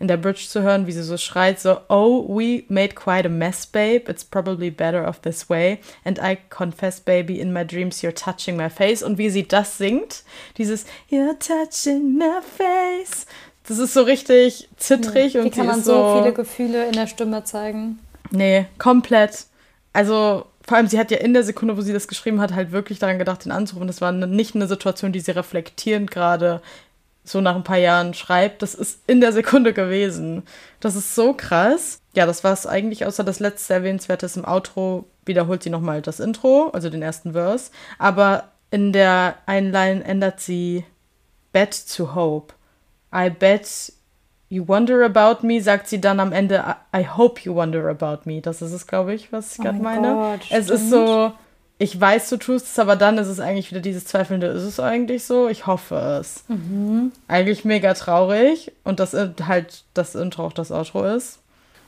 in 0.00 0.08
der 0.08 0.16
Bridge 0.16 0.46
zu 0.48 0.62
hören, 0.62 0.86
wie 0.86 0.92
sie 0.92 1.02
so 1.02 1.16
schreit, 1.16 1.58
so, 1.60 1.78
oh, 1.88 2.24
we 2.28 2.64
made 2.68 2.94
quite 2.94 3.26
a 3.26 3.30
mess, 3.30 3.66
babe. 3.66 4.08
It's 4.08 4.24
probably 4.24 4.70
better 4.70 5.06
off 5.06 5.20
this 5.20 5.50
way. 5.50 5.80
And 6.04 6.18
I 6.18 6.38
confess, 6.50 7.00
baby, 7.00 7.40
in 7.40 7.52
my 7.52 7.64
dreams 7.64 8.02
you're 8.02 8.14
touching 8.14 8.56
my 8.56 8.70
face. 8.70 9.02
Und 9.02 9.18
wie 9.18 9.30
sie 9.30 9.46
das 9.46 9.78
singt, 9.78 10.22
dieses 10.56 10.86
You're 11.10 11.38
touching 11.38 12.16
my 12.16 12.40
face. 12.42 13.26
Das 13.66 13.78
ist 13.78 13.92
so 13.92 14.02
richtig 14.02 14.68
zittrig 14.76 15.34
Wie 15.34 15.38
und 15.38 15.54
kann 15.54 15.66
man 15.66 15.82
so 15.82 15.92
so 15.92 16.18
viele 16.18 16.32
Gefühle 16.32 16.86
in 16.86 16.92
der 16.92 17.06
Stimme 17.06 17.44
zeigen? 17.44 17.98
Nee, 18.30 18.66
komplett. 18.78 19.46
Also, 19.92 20.46
vor 20.66 20.76
allem, 20.76 20.86
sie 20.86 20.98
hat 20.98 21.10
ja 21.10 21.18
in 21.18 21.34
der 21.34 21.42
Sekunde, 21.42 21.76
wo 21.76 21.80
sie 21.80 21.92
das 21.92 22.08
geschrieben 22.08 22.40
hat, 22.40 22.54
halt 22.54 22.72
wirklich 22.72 22.98
daran 22.98 23.18
gedacht, 23.18 23.44
den 23.44 23.52
anzurufen. 23.52 23.86
Das 23.86 24.00
war 24.00 24.12
nicht 24.12 24.54
eine 24.54 24.66
Situation, 24.66 25.12
die 25.12 25.20
sie 25.20 25.32
reflektierend 25.32 26.10
gerade 26.10 26.62
so 27.28 27.40
nach 27.40 27.54
ein 27.56 27.64
paar 27.64 27.78
Jahren 27.78 28.14
schreibt. 28.14 28.62
Das 28.62 28.74
ist 28.74 29.00
in 29.06 29.20
der 29.20 29.32
Sekunde 29.32 29.72
gewesen. 29.72 30.44
Das 30.80 30.96
ist 30.96 31.14
so 31.14 31.34
krass. 31.34 32.00
Ja, 32.14 32.26
das 32.26 32.42
war 32.44 32.52
es 32.52 32.66
eigentlich, 32.66 33.04
außer 33.04 33.24
das 33.24 33.40
letzte 33.40 33.74
Erwähnenswerte 33.74 34.26
ist 34.26 34.36
im 34.36 34.44
Outro, 34.46 35.04
wiederholt 35.24 35.62
sie 35.62 35.70
nochmal 35.70 36.02
das 36.02 36.20
Intro, 36.20 36.70
also 36.72 36.90
den 36.90 37.02
ersten 37.02 37.32
Verse. 37.32 37.70
Aber 37.98 38.48
in 38.70 38.92
der 38.92 39.36
einen 39.46 39.72
Line 39.72 40.04
ändert 40.04 40.40
sie 40.40 40.84
Bet 41.52 41.84
to 41.96 42.14
Hope. 42.14 42.54
I 43.14 43.30
bet 43.30 43.92
You 44.50 44.66
wonder 44.66 45.04
about 45.04 45.46
me, 45.46 45.60
sagt 45.60 45.88
sie 45.88 46.00
dann 46.00 46.20
am 46.20 46.32
Ende, 46.32 46.64
I, 46.96 47.04
hope 47.04 47.42
you 47.42 47.54
wonder 47.54 47.86
about 47.86 48.20
me. 48.24 48.40
Das 48.40 48.62
ist 48.62 48.72
es, 48.72 48.86
glaube 48.86 49.12
ich, 49.12 49.30
was 49.30 49.52
ich 49.52 49.60
Oh 49.60 49.62
gerade 49.64 49.78
mein 49.78 50.00
meine. 50.00 50.14
Gott, 50.14 50.40
es 50.48 50.70
ist 50.70 50.86
stimmt. 50.86 50.90
so, 50.90 51.32
ich 51.78 52.00
weiß, 52.00 52.28
du 52.30 52.36
tust 52.38 52.66
es, 52.66 52.78
aber 52.78 52.96
dann 52.96 53.18
ist 53.18 53.28
es 53.28 53.38
eigentlich 53.40 53.70
wieder 53.70 53.80
dieses 53.80 54.04
Zweifelnde, 54.04 54.48
ist 54.48 54.64
es 54.64 54.80
eigentlich 54.80 55.24
so? 55.24 55.48
Ich 55.48 55.66
hoffe 55.66 56.18
es. 56.20 56.44
Mhm. 56.48 57.12
Eigentlich 57.28 57.64
mega 57.64 57.94
traurig 57.94 58.72
und 58.84 58.98
das 59.00 59.14
äh, 59.14 59.28
halt 59.46 59.84
das 59.94 60.14
Intro 60.14 60.46
auch 60.46 60.52
das 60.52 60.72
Outro 60.72 61.04
ist. 61.04 61.38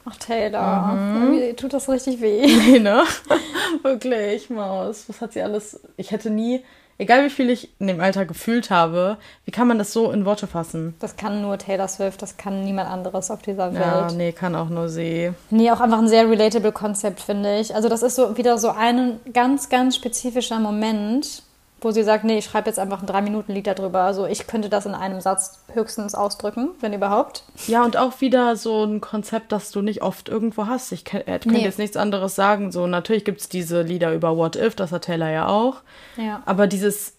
Ach, 0.04 0.16
Taylor, 0.16 0.92
Mhm. 0.94 1.56
tut 1.56 1.72
das 1.72 1.88
richtig 1.88 2.20
weh. 2.20 2.46
Nee, 2.46 2.78
ne? 2.78 3.02
Wirklich, 3.82 4.48
Maus. 4.50 5.04
Was 5.08 5.20
hat 5.20 5.32
sie 5.32 5.42
alles. 5.42 5.80
Ich 5.96 6.10
hätte 6.10 6.30
nie, 6.30 6.64
egal 7.00 7.24
wie 7.24 7.30
viel 7.30 7.50
ich 7.50 7.70
in 7.80 7.86
dem 7.86 8.00
Alter 8.00 8.24
gefühlt 8.26 8.70
habe, 8.70 9.16
wie 9.44 9.50
kann 9.50 9.66
man 9.66 9.78
das 9.78 9.92
so 9.92 10.10
in 10.12 10.24
Worte 10.24 10.46
fassen? 10.46 10.94
Das 11.00 11.16
kann 11.16 11.42
nur 11.42 11.58
Taylor 11.58 11.88
Swift, 11.88 12.22
das 12.22 12.36
kann 12.36 12.64
niemand 12.64 12.88
anderes 12.90 13.30
auf 13.30 13.42
dieser 13.42 13.70
Ja, 13.72 14.02
Welt. 14.08 14.16
nee, 14.16 14.32
kann 14.32 14.54
auch 14.54 14.68
nur 14.68 14.88
sie. 14.88 15.32
Nee, 15.50 15.70
auch 15.70 15.80
einfach 15.80 15.98
ein 15.98 16.08
sehr 16.08 16.28
relatable 16.28 16.72
Konzept, 16.72 17.20
finde 17.20 17.58
ich. 17.58 17.74
Also 17.74 17.88
das 17.88 18.02
ist 18.02 18.14
so 18.16 18.36
wieder 18.36 18.58
so 18.58 18.70
ein 18.70 19.18
ganz, 19.32 19.68
ganz 19.68 19.96
spezifischer 19.96 20.60
Moment, 20.60 21.42
wo 21.80 21.90
sie 21.90 22.02
sagt, 22.02 22.24
nee, 22.24 22.38
ich 22.38 22.44
schreibe 22.44 22.68
jetzt 22.68 22.78
einfach 22.78 23.00
ein 23.00 23.06
Drei-Minuten-Lied 23.06 23.66
darüber. 23.66 24.00
Also 24.02 24.26
ich 24.26 24.46
könnte 24.46 24.68
das 24.68 24.86
in 24.86 24.94
einem 24.94 25.20
Satz 25.20 25.64
höchstens 25.72 26.14
ausdrücken, 26.14 26.70
wenn 26.80 26.92
überhaupt. 26.92 27.44
Ja, 27.66 27.84
und 27.84 27.96
auch 27.96 28.20
wieder 28.20 28.56
so 28.56 28.84
ein 28.84 29.00
Konzept, 29.00 29.52
das 29.52 29.70
du 29.70 29.80
nicht 29.82 30.02
oft 30.02 30.28
irgendwo 30.28 30.66
hast. 30.66 30.92
Ich 30.92 31.04
kann- 31.04 31.22
äh, 31.22 31.38
könnte 31.38 31.50
Nee. 31.50 31.62
jetzt 31.64 31.78
nichts 31.78 31.96
anderes 31.96 32.34
sagen. 32.34 32.70
So, 32.72 32.86
natürlich 32.86 33.24
gibt 33.24 33.40
es 33.40 33.48
diese 33.48 33.82
Lieder 33.82 34.12
über 34.14 34.36
What 34.36 34.56
If, 34.56 34.74
das 34.74 34.92
hat 34.92 35.04
Taylor 35.04 35.30
ja 35.30 35.46
auch. 35.48 35.76
Ja. 36.16 36.42
Aber 36.46 36.66
dieses 36.66 37.14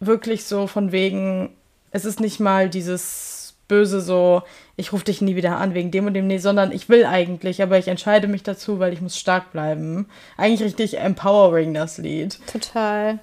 wirklich 0.00 0.44
so 0.44 0.66
von 0.66 0.92
wegen, 0.92 1.50
es 1.90 2.04
ist 2.04 2.20
nicht 2.20 2.40
mal 2.40 2.68
dieses 2.68 3.54
böse 3.68 4.02
so, 4.02 4.42
ich 4.76 4.92
rufe 4.92 5.04
dich 5.04 5.22
nie 5.22 5.36
wieder 5.36 5.56
an 5.56 5.72
wegen 5.72 5.90
dem 5.90 6.06
und 6.06 6.12
dem, 6.14 6.26
nee, 6.26 6.36
sondern 6.38 6.70
ich 6.70 6.90
will 6.90 7.06
eigentlich, 7.06 7.62
aber 7.62 7.78
ich 7.78 7.88
entscheide 7.88 8.28
mich 8.28 8.42
dazu, 8.42 8.78
weil 8.78 8.92
ich 8.92 9.00
muss 9.00 9.16
stark 9.16 9.52
bleiben. 9.52 10.06
Eigentlich 10.36 10.62
richtig 10.62 10.98
empowering, 10.98 11.72
das 11.72 11.96
Lied. 11.96 12.38
Total. 12.46 13.20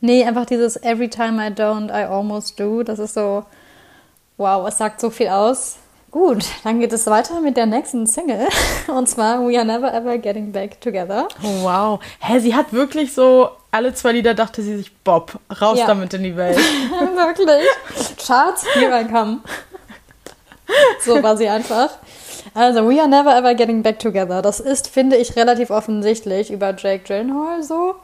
Nee, 0.00 0.24
einfach 0.24 0.46
dieses 0.46 0.76
Every 0.82 1.08
time 1.08 1.44
I 1.46 1.50
don't, 1.50 1.88
I 1.90 2.04
almost 2.06 2.58
do. 2.58 2.82
Das 2.82 2.98
ist 2.98 3.14
so, 3.14 3.44
wow, 4.38 4.66
es 4.66 4.78
sagt 4.78 5.00
so 5.00 5.10
viel 5.10 5.28
aus. 5.28 5.76
Gut, 6.10 6.44
dann 6.64 6.80
geht 6.80 6.92
es 6.92 7.06
weiter 7.06 7.40
mit 7.40 7.56
der 7.56 7.66
nächsten 7.66 8.04
Single. 8.06 8.48
Und 8.88 9.08
zwar 9.08 9.46
We 9.46 9.56
Are 9.56 9.64
Never 9.64 9.92
Ever 9.94 10.18
Getting 10.18 10.50
Back 10.50 10.80
Together. 10.80 11.28
Oh, 11.42 11.62
wow. 11.62 12.00
Hä, 12.18 12.40
sie 12.40 12.54
hat 12.54 12.72
wirklich 12.72 13.12
so, 13.14 13.50
alle 13.70 13.94
zwei 13.94 14.12
Lieder 14.12 14.34
dachte 14.34 14.60
sie 14.62 14.76
sich, 14.76 14.92
Bob, 15.04 15.38
raus 15.60 15.78
Ja. 15.78 15.86
damit 15.86 16.12
in 16.14 16.24
die 16.24 16.36
Welt. 16.36 16.56
Wirklich. 16.90 17.64
Charts, 18.26 18.66
here 18.74 19.00
I 19.00 19.04
come. 19.04 19.38
So 21.00 21.22
war 21.22 21.36
sie 21.36 21.48
einfach. 21.48 21.90
Also, 22.54 22.88
We 22.88 22.98
Are 23.00 23.08
Never 23.08 23.36
Ever 23.36 23.54
Getting 23.54 23.82
Back 23.84 24.00
Together. 24.00 24.42
Das 24.42 24.58
ist, 24.58 24.88
finde 24.88 25.16
ich, 25.16 25.36
relativ 25.36 25.70
offensichtlich 25.70 26.50
über 26.50 26.74
Jake 26.76 27.04
Gyllenhaal 27.04 27.62
so. 27.62 27.94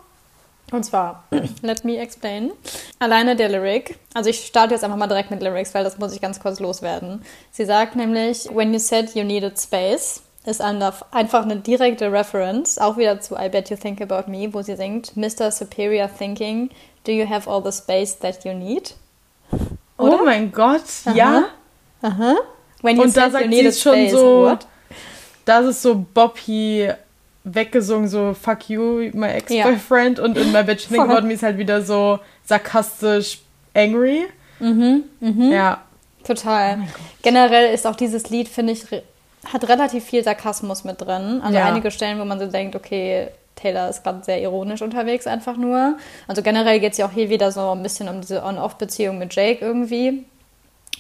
Und 0.72 0.84
zwar, 0.84 1.24
let 1.62 1.84
me 1.84 1.98
explain. 1.98 2.52
Alleine 2.98 3.36
der 3.36 3.48
Lyric. 3.48 3.98
Also 4.14 4.30
ich 4.30 4.44
starte 4.44 4.74
jetzt 4.74 4.82
einfach 4.82 4.96
mal 4.96 5.06
direkt 5.06 5.30
mit 5.30 5.42
Lyrics, 5.42 5.74
weil 5.74 5.84
das 5.84 5.98
muss 5.98 6.12
ich 6.12 6.20
ganz 6.20 6.40
kurz 6.40 6.58
loswerden. 6.60 7.22
Sie 7.52 7.64
sagt 7.64 7.96
nämlich, 7.96 8.48
when 8.52 8.72
you 8.72 8.78
said 8.78 9.14
you 9.14 9.22
needed 9.22 9.58
space, 9.58 10.22
ist 10.44 10.60
einfach 10.60 11.04
eine 11.12 11.56
direkte 11.56 12.10
Reference, 12.10 12.78
auch 12.78 12.96
wieder 12.96 13.20
zu 13.20 13.34
I 13.36 13.48
Bet 13.48 13.68
You 13.68 13.76
Think 13.76 14.00
About 14.00 14.30
Me, 14.30 14.48
wo 14.52 14.62
sie 14.62 14.76
singt, 14.76 15.16
Mr. 15.16 15.50
Superior 15.50 16.08
Thinking, 16.08 16.70
do 17.04 17.12
you 17.12 17.28
have 17.28 17.50
all 17.50 17.62
the 17.62 17.72
space 17.76 18.16
that 18.20 18.44
you 18.44 18.52
need? 18.52 18.94
Oh 19.98 20.18
mein 20.24 20.52
Gott, 20.52 20.84
ja. 21.14 21.46
Aha. 22.02 22.36
When 22.82 22.96
you 22.96 23.02
Und 23.02 23.16
da 23.16 23.22
said 23.22 23.32
sagt 23.32 23.44
you 23.46 23.50
sie 23.50 23.56
needed 23.56 23.72
es 23.72 23.82
schon 23.82 23.94
space, 23.94 24.12
so, 24.12 24.42
what? 24.42 24.66
das 25.44 25.66
ist 25.66 25.82
so 25.82 26.06
Bobby 26.14 26.92
weggesungen, 27.46 28.08
so 28.08 28.34
fuck 28.34 28.68
you, 28.68 29.10
my 29.14 29.28
ex-boyfriend. 29.28 30.18
Und 30.18 30.36
in 30.36 30.52
My 30.52 30.62
Bitch 30.62 30.88
Think. 30.88 31.00
About 31.08 31.26
Me 31.26 31.34
ist 31.34 31.42
halt 31.42 31.58
wieder 31.58 31.80
so 31.82 32.18
sarkastisch 32.44 33.38
angry. 33.74 34.26
Mhm, 34.58 35.04
mhm. 35.20 35.52
Ja. 35.52 35.82
Total. 36.24 36.80
Generell 37.22 37.72
ist 37.72 37.86
auch 37.86 37.94
dieses 37.94 38.30
Lied, 38.30 38.48
finde 38.48 38.72
ich, 38.72 38.84
hat 39.52 39.68
relativ 39.68 40.04
viel 40.04 40.24
Sarkasmus 40.24 40.82
mit 40.82 41.00
drin. 41.00 41.40
Also 41.42 41.56
Ja. 41.56 41.66
einige 41.66 41.92
Stellen, 41.92 42.18
wo 42.18 42.24
man 42.24 42.40
so 42.40 42.46
denkt, 42.46 42.74
okay, 42.74 43.28
Taylor 43.54 43.88
ist 43.88 44.02
gerade 44.02 44.24
sehr 44.24 44.40
ironisch 44.42 44.82
unterwegs 44.82 45.26
einfach 45.28 45.56
nur. 45.56 45.96
Also 46.26 46.42
generell 46.42 46.80
geht 46.80 46.92
es 46.92 46.98
ja 46.98 47.06
auch 47.06 47.12
hier 47.12 47.30
wieder 47.30 47.52
so 47.52 47.70
ein 47.70 47.82
bisschen 47.82 48.08
um 48.08 48.20
diese 48.20 48.42
On-Off-Beziehung 48.44 49.18
mit 49.18 49.34
Jake 49.36 49.64
irgendwie. 49.64 50.24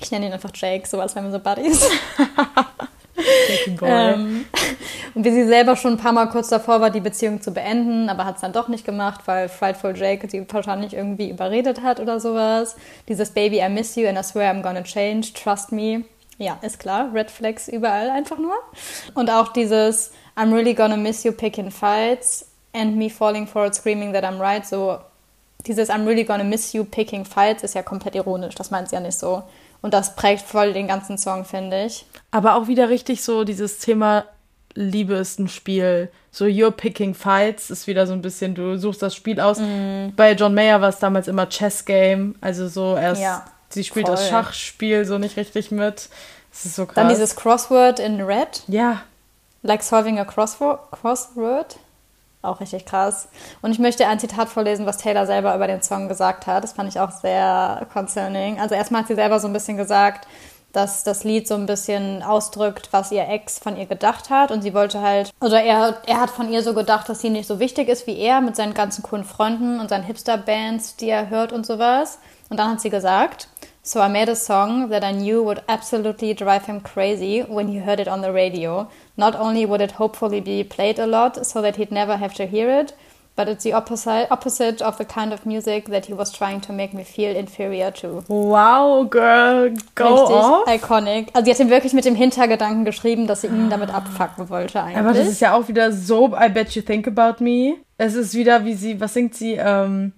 Ich 0.00 0.10
nenne 0.12 0.26
ihn 0.26 0.32
einfach 0.32 0.52
Jake, 0.54 0.86
so 0.86 1.00
als 1.00 1.14
wären 1.16 1.24
wir 1.24 1.32
so 1.32 1.38
Buddies. 1.40 1.88
ähm, 3.82 4.44
und 5.14 5.24
wie 5.24 5.30
sie 5.30 5.46
selber 5.46 5.76
schon 5.76 5.94
ein 5.94 5.98
paar 5.98 6.12
Mal 6.12 6.26
kurz 6.26 6.48
davor 6.48 6.80
war, 6.80 6.90
die 6.90 7.00
Beziehung 7.00 7.40
zu 7.40 7.52
beenden, 7.52 8.08
aber 8.08 8.24
hat 8.24 8.36
es 8.36 8.40
dann 8.42 8.52
doch 8.52 8.68
nicht 8.68 8.84
gemacht, 8.84 9.20
weil 9.26 9.48
Frightful 9.48 9.96
Jake 9.96 10.28
sie 10.28 10.46
wahrscheinlich 10.50 10.94
irgendwie 10.94 11.30
überredet 11.30 11.82
hat 11.82 12.00
oder 12.00 12.20
sowas. 12.20 12.76
Dieses 13.08 13.30
Baby, 13.30 13.60
I 13.60 13.68
miss 13.68 13.96
you 13.96 14.06
and 14.06 14.18
I 14.18 14.22
swear 14.22 14.52
I'm 14.52 14.62
gonna 14.62 14.82
change, 14.82 15.32
trust 15.32 15.72
me. 15.72 16.04
Ja, 16.38 16.58
ist 16.60 16.78
klar, 16.78 17.10
Red 17.14 17.30
Flags 17.30 17.68
überall 17.68 18.10
einfach 18.10 18.38
nur. 18.38 18.54
Und 19.14 19.30
auch 19.30 19.48
dieses 19.48 20.12
I'm 20.36 20.52
really 20.52 20.74
gonna 20.74 20.96
miss 20.96 21.24
you 21.24 21.32
picking 21.32 21.70
fights 21.70 22.46
and 22.74 22.96
me 22.96 23.08
falling 23.08 23.46
for 23.46 23.66
it, 23.66 23.74
screaming 23.74 24.12
that 24.12 24.24
I'm 24.24 24.38
right. 24.38 24.66
So, 24.66 24.98
dieses 25.66 25.88
I'm 25.88 26.06
really 26.06 26.24
gonna 26.24 26.44
miss 26.44 26.74
you 26.74 26.84
picking 26.84 27.24
fights 27.24 27.62
ist 27.62 27.74
ja 27.74 27.82
komplett 27.82 28.14
ironisch, 28.14 28.54
das 28.54 28.70
meint 28.70 28.90
sie 28.90 28.96
ja 28.96 29.00
nicht 29.00 29.18
so. 29.18 29.42
Und 29.82 29.94
das 29.94 30.16
prägt 30.16 30.42
voll 30.42 30.72
den 30.72 30.88
ganzen 30.88 31.18
Song, 31.18 31.44
finde 31.44 31.84
ich. 31.84 32.06
Aber 32.30 32.56
auch 32.56 32.68
wieder 32.68 32.88
richtig 32.88 33.22
so 33.22 33.44
dieses 33.44 33.78
Thema 33.78 34.24
Liebe 34.74 35.14
ist 35.14 35.38
ein 35.38 35.48
Spiel. 35.48 36.10
So 36.30 36.44
You're 36.44 36.70
Picking 36.70 37.14
Fights 37.14 37.70
ist 37.70 37.86
wieder 37.86 38.06
so 38.06 38.12
ein 38.12 38.22
bisschen, 38.22 38.54
du 38.54 38.78
suchst 38.78 39.02
das 39.02 39.14
Spiel 39.14 39.40
aus. 39.40 39.58
Mm. 39.58 40.08
Bei 40.14 40.32
John 40.32 40.54
Mayer 40.54 40.80
war 40.80 40.90
es 40.90 40.98
damals 40.98 41.28
immer 41.28 41.48
Chess 41.48 41.84
Game. 41.84 42.34
Also 42.40 42.68
so 42.68 42.96
erst, 42.96 43.22
ja, 43.22 43.44
sie 43.70 43.84
spielt 43.84 44.06
voll. 44.06 44.16
das 44.16 44.28
Schachspiel 44.28 45.04
so 45.04 45.18
nicht 45.18 45.36
richtig 45.36 45.70
mit. 45.70 46.08
Das 46.50 46.66
ist 46.66 46.76
so 46.76 46.84
krass. 46.86 46.94
Dann 46.94 47.08
dieses 47.08 47.36
Crossword 47.36 47.98
in 47.98 48.20
Red. 48.20 48.62
Ja. 48.68 49.02
Like 49.62 49.82
solving 49.82 50.18
a 50.18 50.24
crossword. 50.24 51.78
Auch 52.46 52.60
richtig 52.60 52.86
krass. 52.86 53.28
Und 53.62 53.72
ich 53.72 53.78
möchte 53.78 54.06
ein 54.06 54.18
Zitat 54.18 54.48
vorlesen, 54.48 54.86
was 54.86 54.98
Taylor 54.98 55.26
selber 55.26 55.54
über 55.54 55.66
den 55.66 55.82
Song 55.82 56.08
gesagt 56.08 56.46
hat. 56.46 56.64
Das 56.64 56.72
fand 56.72 56.88
ich 56.88 57.00
auch 57.00 57.10
sehr 57.10 57.86
concerning. 57.92 58.60
Also 58.60 58.74
erstmal 58.74 59.02
hat 59.02 59.08
sie 59.08 59.14
selber 59.14 59.40
so 59.40 59.48
ein 59.48 59.52
bisschen 59.52 59.76
gesagt, 59.76 60.26
dass 60.72 61.04
das 61.04 61.24
Lied 61.24 61.48
so 61.48 61.54
ein 61.54 61.64
bisschen 61.64 62.22
ausdrückt, 62.22 62.88
was 62.90 63.10
ihr 63.10 63.26
Ex 63.28 63.58
von 63.58 63.76
ihr 63.78 63.86
gedacht 63.86 64.28
hat. 64.28 64.50
Und 64.50 64.60
sie 64.62 64.74
wollte 64.74 65.00
halt, 65.00 65.30
oder 65.40 65.62
er, 65.62 65.96
er 66.06 66.20
hat 66.20 66.30
von 66.30 66.52
ihr 66.52 66.62
so 66.62 66.74
gedacht, 66.74 67.08
dass 67.08 67.22
sie 67.22 67.30
nicht 67.30 67.48
so 67.48 67.58
wichtig 67.58 67.88
ist 67.88 68.06
wie 68.06 68.18
er 68.18 68.42
mit 68.42 68.56
seinen 68.56 68.74
ganzen 68.74 69.02
coolen 69.02 69.24
Freunden 69.24 69.80
und 69.80 69.88
seinen 69.88 70.04
Hipster-Bands, 70.04 70.96
die 70.96 71.08
er 71.08 71.30
hört 71.30 71.52
und 71.52 71.64
sowas. 71.64 72.18
Und 72.50 72.58
dann 72.58 72.72
hat 72.72 72.80
sie 72.80 72.90
gesagt, 72.90 73.48
So 73.86 74.00
I 74.00 74.08
made 74.08 74.28
a 74.28 74.34
song 74.34 74.88
that 74.88 75.04
I 75.04 75.12
knew 75.12 75.44
would 75.44 75.62
absolutely 75.68 76.34
drive 76.34 76.66
him 76.66 76.80
crazy 76.80 77.42
when 77.42 77.68
he 77.68 77.78
heard 77.78 78.00
it 78.00 78.08
on 78.08 78.20
the 78.20 78.32
radio. 78.32 78.90
Not 79.16 79.36
only 79.36 79.64
would 79.64 79.80
it 79.80 79.92
hopefully 79.92 80.40
be 80.40 80.64
played 80.64 80.98
a 80.98 81.06
lot 81.06 81.46
so 81.46 81.62
that 81.62 81.76
he'd 81.76 81.92
never 81.92 82.16
have 82.16 82.34
to 82.34 82.46
hear 82.46 82.68
it, 82.68 82.94
but 83.36 83.48
it's 83.48 83.62
the 83.62 83.72
opposite 83.72 84.26
opposite 84.28 84.82
of 84.82 84.98
the 84.98 85.04
kind 85.04 85.32
of 85.32 85.46
music 85.46 85.84
that 85.84 86.06
he 86.06 86.12
was 86.12 86.32
trying 86.32 86.60
to 86.62 86.72
make 86.72 86.94
me 86.94 87.04
feel 87.04 87.36
inferior 87.36 87.92
to. 87.92 88.24
Wow, 88.26 89.04
girl, 89.08 89.70
go 89.94 90.04
Richtig 90.04 90.36
off. 90.36 90.66
iconic. 90.66 91.28
Also 91.32 91.44
sie 91.44 91.52
hat 91.52 91.60
ihn 91.60 91.70
wirklich 91.70 91.92
mit 91.92 92.04
dem 92.04 92.16
Hintergedanken 92.16 92.84
geschrieben, 92.84 93.28
dass 93.28 93.42
sie 93.42 93.46
ihn 93.46 93.70
damit 93.70 93.94
abfacken 93.94 94.50
wollte 94.50 94.82
eigentlich. 94.82 94.98
Aber 94.98 95.12
das 95.12 95.28
ist 95.28 95.40
ja 95.40 95.54
auch 95.54 95.68
wieder 95.68 95.92
so 95.92 96.34
I 96.36 96.48
bet 96.48 96.74
you 96.74 96.82
think 96.82 97.06
about 97.06 97.40
me. 97.40 97.76
Es 97.98 98.16
ist 98.16 98.34
wieder 98.34 98.64
wie 98.64 98.74
sie, 98.74 99.00
was 99.00 99.14
singt 99.14 99.36
sie? 99.36 99.54
Ähm 99.54 100.12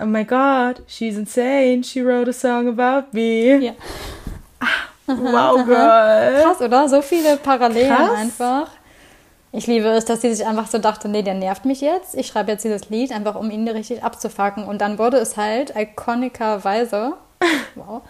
Oh 0.00 0.06
my 0.06 0.24
God, 0.24 0.82
she's 0.86 1.16
insane. 1.16 1.82
She 1.84 2.02
wrote 2.02 2.28
a 2.28 2.32
song 2.32 2.68
about 2.68 3.12
me. 3.12 3.58
Ja. 3.58 3.72
Ah, 4.60 4.88
wow, 5.06 5.64
girl. 5.64 6.42
Krass, 6.42 6.60
oder? 6.60 6.88
So 6.88 7.00
viele 7.00 7.36
Parallelen 7.36 7.88
Krass. 7.88 8.10
einfach. 8.16 8.70
Ich 9.52 9.68
liebe 9.68 9.86
es, 9.86 10.04
dass 10.04 10.20
sie 10.20 10.34
sich 10.34 10.44
einfach 10.44 10.66
so 10.66 10.78
dachte, 10.78 11.08
nee, 11.08 11.22
der 11.22 11.34
nervt 11.34 11.64
mich 11.64 11.80
jetzt. 11.80 12.16
Ich 12.16 12.26
schreibe 12.26 12.50
jetzt 12.50 12.64
dieses 12.64 12.90
Lied, 12.90 13.12
einfach 13.12 13.36
um 13.36 13.52
ihn 13.52 13.68
richtig 13.68 14.02
abzufacken. 14.02 14.64
Und 14.64 14.80
dann 14.80 14.98
wurde 14.98 15.18
es 15.18 15.36
halt 15.36 15.74
ikonikerweise 15.76 17.12
wow, 17.74 18.02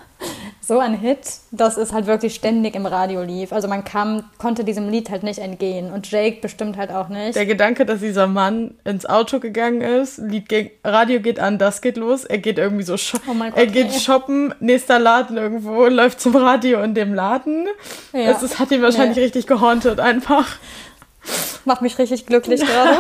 so 0.60 0.78
ein 0.78 0.94
Hit, 0.94 1.18
dass 1.50 1.76
es 1.76 1.92
halt 1.92 2.06
wirklich 2.06 2.34
ständig 2.34 2.74
im 2.74 2.86
Radio 2.86 3.22
lief. 3.22 3.52
Also 3.52 3.68
man 3.68 3.84
kam, 3.84 4.24
konnte 4.38 4.64
diesem 4.64 4.88
Lied 4.88 5.10
halt 5.10 5.22
nicht 5.22 5.38
entgehen 5.38 5.92
und 5.92 6.10
Jake 6.10 6.40
bestimmt 6.40 6.76
halt 6.76 6.90
auch 6.90 7.08
nicht. 7.08 7.34
Der 7.36 7.46
Gedanke, 7.46 7.84
dass 7.84 8.00
dieser 8.00 8.26
Mann 8.26 8.74
ins 8.84 9.06
Auto 9.06 9.40
gegangen 9.40 9.82
ist, 9.82 10.18
Lied 10.18 10.48
geht, 10.48 10.72
Radio 10.84 11.20
geht 11.20 11.38
an, 11.38 11.58
das 11.58 11.82
geht 11.82 11.96
los, 11.96 12.24
er 12.24 12.38
geht 12.38 12.58
irgendwie 12.58 12.84
so, 12.84 12.94
oh 12.94 13.34
Gott, 13.34 13.52
er 13.54 13.66
geht 13.66 13.92
ey. 13.92 14.00
shoppen, 14.00 14.54
nächster 14.60 14.98
Laden 14.98 15.36
irgendwo, 15.36 15.86
läuft 15.88 16.20
zum 16.20 16.36
Radio 16.36 16.82
in 16.82 16.94
dem 16.94 17.14
Laden. 17.14 17.66
Ja. 18.12 18.30
Es, 18.30 18.42
es 18.42 18.58
hat 18.58 18.70
ihn 18.70 18.82
wahrscheinlich 18.82 19.16
nee. 19.16 19.24
richtig 19.24 19.46
gehauntet 19.46 20.00
einfach. 20.00 20.56
Macht 21.64 21.82
mich 21.82 21.98
richtig 21.98 22.26
glücklich 22.26 22.60
gerade. 22.66 22.98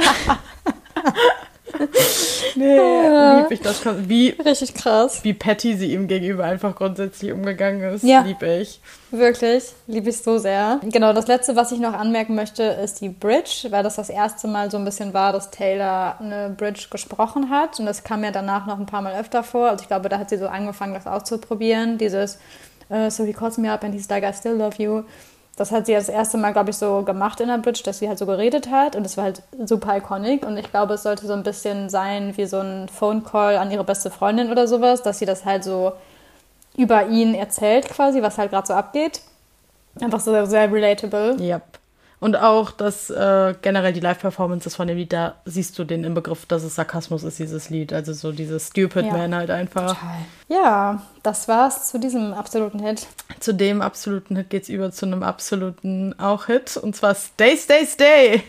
Nee, 2.56 2.76
ja. 2.76 3.40
lieb 3.40 3.50
ich 3.50 3.60
das. 3.60 3.82
Wie, 4.08 4.30
Richtig 4.30 4.74
krass. 4.74 5.24
Wie 5.24 5.32
Patty 5.32 5.76
sie 5.76 5.92
ihm 5.92 6.06
gegenüber 6.06 6.44
einfach 6.44 6.74
grundsätzlich 6.76 7.32
umgegangen 7.32 7.82
ist, 7.94 8.04
ja. 8.04 8.20
lieb 8.20 8.42
ich. 8.42 8.80
Wirklich, 9.10 9.72
liebe 9.86 10.10
ich 10.10 10.18
so 10.18 10.38
sehr. 10.38 10.80
Genau, 10.82 11.12
das 11.12 11.26
letzte, 11.26 11.56
was 11.56 11.72
ich 11.72 11.78
noch 11.78 11.94
anmerken 11.94 12.34
möchte, 12.34 12.62
ist 12.62 13.00
die 13.00 13.08
Bridge, 13.08 13.68
weil 13.70 13.82
das 13.82 13.96
das 13.96 14.10
erste 14.10 14.46
Mal 14.46 14.70
so 14.70 14.76
ein 14.76 14.84
bisschen 14.84 15.14
war, 15.14 15.32
dass 15.32 15.50
Taylor 15.50 16.16
eine 16.20 16.54
Bridge 16.56 16.86
gesprochen 16.90 17.50
hat. 17.50 17.80
Und 17.80 17.86
das 17.86 18.04
kam 18.04 18.24
ja 18.24 18.30
danach 18.30 18.66
noch 18.66 18.78
ein 18.78 18.86
paar 18.86 19.02
Mal 19.02 19.18
öfter 19.18 19.42
vor. 19.42 19.70
Also 19.70 19.82
ich 19.82 19.88
glaube, 19.88 20.08
da 20.08 20.18
hat 20.18 20.30
sie 20.30 20.38
so 20.38 20.48
angefangen, 20.48 20.94
das 20.94 21.06
auszuprobieren. 21.06 21.98
Dieses 21.98 22.38
uh, 22.90 23.08
So 23.10 23.24
he 23.24 23.32
calls 23.32 23.58
me 23.58 23.72
up 23.72 23.84
and 23.84 23.94
he's 23.94 24.08
like, 24.08 24.24
I 24.24 24.32
still 24.32 24.54
love 24.54 24.82
you 24.82 25.04
das 25.56 25.70
hat 25.70 25.86
sie 25.86 25.92
das 25.92 26.08
erste 26.08 26.36
Mal, 26.36 26.52
glaube 26.52 26.70
ich, 26.70 26.76
so 26.76 27.02
gemacht 27.02 27.40
in 27.40 27.48
der 27.48 27.58
Bridge, 27.58 27.82
dass 27.84 27.98
sie 27.98 28.08
halt 28.08 28.18
so 28.18 28.26
geredet 28.26 28.70
hat 28.70 28.96
und 28.96 29.06
es 29.06 29.16
war 29.16 29.24
halt 29.24 29.42
super 29.64 29.96
iconic 29.96 30.44
und 30.44 30.56
ich 30.56 30.70
glaube, 30.70 30.94
es 30.94 31.02
sollte 31.02 31.26
so 31.26 31.32
ein 31.32 31.42
bisschen 31.42 31.88
sein 31.88 32.36
wie 32.36 32.46
so 32.46 32.58
ein 32.58 32.88
Phone 32.88 33.24
Call 33.24 33.56
an 33.56 33.70
ihre 33.70 33.84
beste 33.84 34.10
Freundin 34.10 34.50
oder 34.50 34.66
sowas, 34.66 35.02
dass 35.02 35.18
sie 35.18 35.26
das 35.26 35.44
halt 35.44 35.64
so 35.64 35.92
über 36.76 37.06
ihn 37.06 37.34
erzählt 37.34 37.88
quasi, 37.88 38.22
was 38.22 38.38
halt 38.38 38.50
gerade 38.50 38.66
so 38.66 38.74
abgeht. 38.74 39.20
Einfach 40.00 40.20
so 40.20 40.32
sehr, 40.32 40.46
sehr 40.46 40.72
relatable. 40.72 41.36
Yep. 41.38 41.62
Und 42.20 42.36
auch 42.36 42.70
dass 42.70 43.10
äh, 43.10 43.54
generell 43.60 43.92
die 43.92 44.00
Live-Performances 44.00 44.74
von 44.74 44.88
dem 44.88 44.96
Lied, 44.96 45.12
da 45.12 45.34
siehst 45.44 45.78
du 45.78 45.84
den 45.84 46.04
im 46.04 46.14
Begriff, 46.14 46.46
dass 46.46 46.62
es 46.62 46.74
Sarkasmus 46.74 47.22
ist, 47.22 47.38
dieses 47.38 47.68
Lied. 47.70 47.92
Also 47.92 48.12
so 48.12 48.32
dieses 48.32 48.68
Stupid 48.68 49.04
ja. 49.04 49.12
Man 49.12 49.34
halt 49.34 49.50
einfach. 49.50 49.88
Total. 49.88 50.16
Ja, 50.46 51.02
das 51.22 51.48
war's 51.48 51.88
zu 51.90 51.98
diesem 51.98 52.34
absoluten 52.34 52.78
Hit. 52.78 53.06
Zu 53.40 53.54
dem 53.54 53.80
absoluten 53.80 54.36
Hit 54.36 54.50
geht's 54.50 54.68
über 54.68 54.90
zu 54.90 55.06
einem 55.06 55.22
absoluten 55.22 56.14
auch 56.18 56.46
Hit. 56.46 56.76
Und 56.76 56.94
zwar 56.94 57.14
Stay, 57.14 57.56
Stay, 57.56 57.86
Stay. 57.86 58.34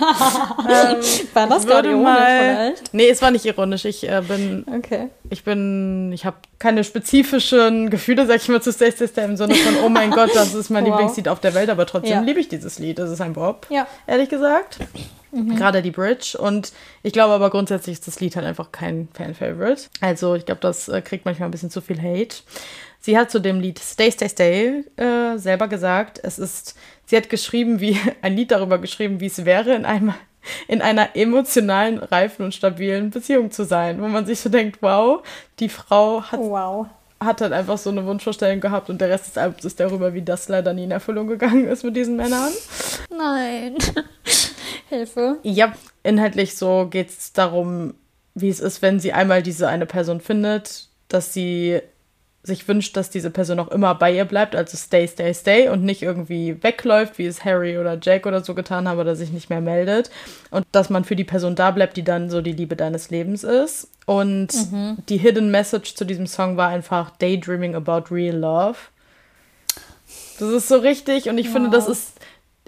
ähm, 0.00 0.96
war 1.34 1.48
das 1.48 1.66
gerade 1.66 1.88
ironisch 1.88 2.04
mal, 2.04 2.70
vielleicht? 2.70 2.94
Nee, 2.94 3.08
es 3.08 3.20
war 3.20 3.32
nicht 3.32 3.44
ironisch. 3.44 3.84
Ich 3.84 4.08
äh, 4.08 4.22
bin. 4.26 4.64
Okay. 4.72 5.08
Ich 5.28 5.42
bin. 5.42 6.12
Ich 6.12 6.24
habe 6.24 6.36
keine 6.60 6.84
spezifischen 6.84 7.90
Gefühle, 7.90 8.26
sag 8.26 8.36
ich 8.36 8.48
mal, 8.48 8.62
zu 8.62 8.72
Stay, 8.72 8.92
Stay, 8.92 9.08
Stay 9.08 9.24
im 9.24 9.36
Sinne 9.36 9.56
von, 9.56 9.74
oh 9.84 9.88
mein 9.88 10.12
Gott, 10.12 10.30
das 10.32 10.54
ist 10.54 10.70
mein 10.70 10.84
wow. 10.86 10.92
Lieblingslied 10.92 11.26
auf 11.26 11.40
der 11.40 11.54
Welt, 11.54 11.68
aber 11.68 11.84
trotzdem 11.84 12.12
ja. 12.12 12.20
liebe 12.20 12.38
ich 12.38 12.48
dieses 12.48 12.78
Lied. 12.78 13.00
Das 13.00 13.10
ist 13.10 13.20
ein 13.20 13.32
Bob. 13.32 13.66
Ja. 13.70 13.88
Ehrlich 14.06 14.28
gesagt. 14.28 14.78
Mhm. 15.32 15.56
Gerade 15.56 15.82
die 15.82 15.90
Bridge. 15.90 16.36
Und 16.38 16.72
ich 17.02 17.12
glaube 17.12 17.34
aber 17.34 17.50
grundsätzlich 17.50 17.94
ist 17.94 18.06
das 18.06 18.20
Lied 18.20 18.36
halt 18.36 18.46
einfach 18.46 18.72
kein 18.72 19.08
Fan-Favorite. 19.12 19.82
Also 20.00 20.34
ich 20.34 20.46
glaube, 20.46 20.60
das 20.60 20.88
äh, 20.88 21.00
kriegt 21.02 21.24
manchmal 21.24 21.48
ein 21.48 21.52
bisschen 21.52 21.70
zu 21.70 21.80
viel 21.80 22.00
Hate. 22.00 22.36
Sie 23.00 23.16
hat 23.16 23.30
zu 23.30 23.40
dem 23.40 23.60
Lied 23.60 23.78
Stay, 23.78 24.10
Stay, 24.10 24.28
Stay 24.28 24.84
äh, 24.96 25.38
selber 25.38 25.68
gesagt, 25.68 26.20
es 26.22 26.38
ist, 26.38 26.76
sie 27.06 27.16
hat 27.16 27.30
geschrieben, 27.30 27.80
wie, 27.80 27.98
ein 28.22 28.36
Lied 28.36 28.50
darüber 28.50 28.78
geschrieben, 28.78 29.20
wie 29.20 29.26
es 29.26 29.44
wäre, 29.44 29.74
in 29.74 29.84
einem 29.84 30.14
in 30.68 30.80
einer 30.80 31.16
emotionalen, 31.16 31.98
reifen 31.98 32.46
und 32.46 32.54
stabilen 32.54 33.10
Beziehung 33.10 33.50
zu 33.50 33.64
sein, 33.64 34.00
wo 34.00 34.08
man 34.08 34.24
sich 34.24 34.40
so 34.40 34.48
denkt, 34.48 34.78
wow, 34.80 35.22
die 35.58 35.68
Frau 35.68 36.22
hat, 36.22 36.40
wow. 36.40 36.86
Hat 37.22 37.40
halt 37.42 37.52
einfach 37.52 37.76
so 37.76 37.90
eine 37.90 38.06
Wunschvorstellung 38.06 38.60
gehabt 38.60 38.88
und 38.88 39.00
der 39.00 39.10
Rest 39.10 39.26
des 39.26 39.36
Albums 39.36 39.64
ist 39.64 39.78
darüber, 39.78 40.14
wie 40.14 40.22
das 40.22 40.48
leider 40.48 40.72
nie 40.72 40.84
in 40.84 40.90
Erfüllung 40.90 41.26
gegangen 41.26 41.68
ist 41.68 41.84
mit 41.84 41.94
diesen 41.94 42.16
Männern. 42.16 42.50
Nein. 43.10 43.76
Hilfe. 44.88 45.38
Ja, 45.42 45.72
inhaltlich 46.02 46.56
so 46.56 46.88
geht 46.90 47.10
es 47.10 47.32
darum, 47.32 47.94
wie 48.34 48.48
es 48.48 48.60
ist, 48.60 48.82
wenn 48.82 49.00
sie 49.00 49.12
einmal 49.12 49.42
diese 49.42 49.68
eine 49.68 49.86
Person 49.86 50.20
findet, 50.20 50.88
dass 51.08 51.32
sie 51.32 51.80
sich 52.42 52.66
wünscht, 52.66 52.96
dass 52.96 53.10
diese 53.10 53.30
Person 53.30 53.60
auch 53.60 53.68
immer 53.68 53.94
bei 53.94 54.12
ihr 54.12 54.24
bleibt, 54.24 54.56
also 54.56 54.76
stay, 54.76 55.06
stay, 55.06 55.34
stay 55.34 55.68
und 55.68 55.84
nicht 55.84 56.02
irgendwie 56.02 56.62
wegläuft, 56.62 57.18
wie 57.18 57.26
es 57.26 57.44
Harry 57.44 57.76
oder 57.76 57.98
Jake 58.00 58.26
oder 58.26 58.42
so 58.42 58.54
getan 58.54 58.88
haben 58.88 58.98
oder 58.98 59.14
sich 59.14 59.30
nicht 59.30 59.50
mehr 59.50 59.60
meldet. 59.60 60.10
Und 60.50 60.64
dass 60.72 60.88
man 60.88 61.04
für 61.04 61.16
die 61.16 61.24
Person 61.24 61.54
da 61.54 61.70
bleibt, 61.70 61.98
die 61.98 62.04
dann 62.04 62.30
so 62.30 62.40
die 62.40 62.52
Liebe 62.52 62.76
deines 62.76 63.10
Lebens 63.10 63.44
ist. 63.44 63.90
Und 64.06 64.48
mhm. 64.72 64.96
die 65.08 65.18
Hidden 65.18 65.50
Message 65.50 65.94
zu 65.94 66.04
diesem 66.04 66.26
Song 66.26 66.56
war 66.56 66.68
einfach 66.68 67.10
Daydreaming 67.18 67.74
about 67.74 68.12
real 68.12 68.36
love. 68.36 68.78
Das 70.38 70.48
ist 70.48 70.68
so 70.68 70.78
richtig 70.78 71.28
und 71.28 71.36
ich 71.36 71.48
wow. 71.48 71.52
finde, 71.52 71.70
das 71.70 71.86
ist 71.86 72.19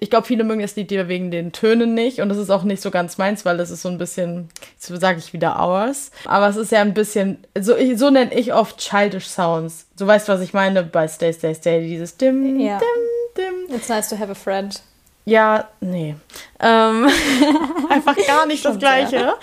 ich 0.02 0.10
glaube, 0.10 0.26
viele 0.26 0.42
mögen 0.42 0.62
das 0.62 0.74
Lied 0.74 0.90
wegen 0.90 1.30
den 1.30 1.52
Tönen 1.52 1.94
nicht 1.94 2.20
und 2.20 2.28
das 2.28 2.36
ist 2.36 2.50
auch 2.50 2.64
nicht 2.64 2.82
so 2.82 2.90
ganz 2.90 3.18
meins, 3.18 3.44
weil 3.44 3.56
das 3.56 3.70
ist 3.70 3.82
so 3.82 3.88
ein 3.88 3.98
bisschen, 3.98 4.48
jetzt 4.72 5.00
sage 5.00 5.20
ich 5.20 5.32
wieder 5.32 5.60
ours, 5.60 6.10
aber 6.24 6.48
es 6.48 6.56
ist 6.56 6.72
ja 6.72 6.80
ein 6.80 6.92
bisschen, 6.92 7.38
so, 7.56 7.76
so 7.94 8.10
nenne 8.10 8.34
ich 8.34 8.52
oft 8.52 8.78
childish 8.78 9.28
Sounds. 9.28 9.86
Du 9.96 10.04
weißt, 10.04 10.26
was 10.26 10.40
ich 10.40 10.54
meine 10.54 10.82
bei 10.82 11.06
Stay, 11.06 11.32
Stay, 11.32 11.54
Stay, 11.54 11.86
dieses 11.86 12.16
dim, 12.16 12.58
ja. 12.58 12.80
dim, 12.80 13.44
dim. 13.68 13.76
It's 13.76 13.88
nice 13.88 14.08
to 14.08 14.18
have 14.18 14.28
a 14.28 14.34
friend. 14.34 14.82
Ja, 15.24 15.68
nee. 15.80 16.16
Ähm, 16.58 17.08
einfach 17.88 18.16
gar 18.26 18.46
nicht 18.46 18.64
das 18.64 18.80
Gleiche. 18.80 19.34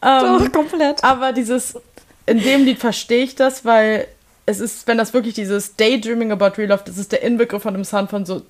Ähm, 0.00 0.38
Doch, 0.38 0.50
komplett. 0.50 1.04
Aber 1.04 1.34
dieses, 1.34 1.74
in 2.24 2.40
dem 2.40 2.64
Lied 2.64 2.78
verstehe 2.78 3.22
ich 3.22 3.34
das, 3.34 3.66
weil 3.66 4.08
es 4.46 4.60
ist, 4.60 4.86
wenn 4.86 4.96
das 4.96 5.12
wirklich 5.12 5.34
dieses 5.34 5.76
Daydreaming 5.76 6.32
about 6.32 6.56
real 6.56 6.70
love, 6.70 6.84
das 6.86 6.96
ist 6.96 7.12
der 7.12 7.20
Inbegriff 7.20 7.64
von 7.64 7.74
dem 7.74 7.84
Sound 7.84 8.08
von 8.08 8.24
so 8.24 8.40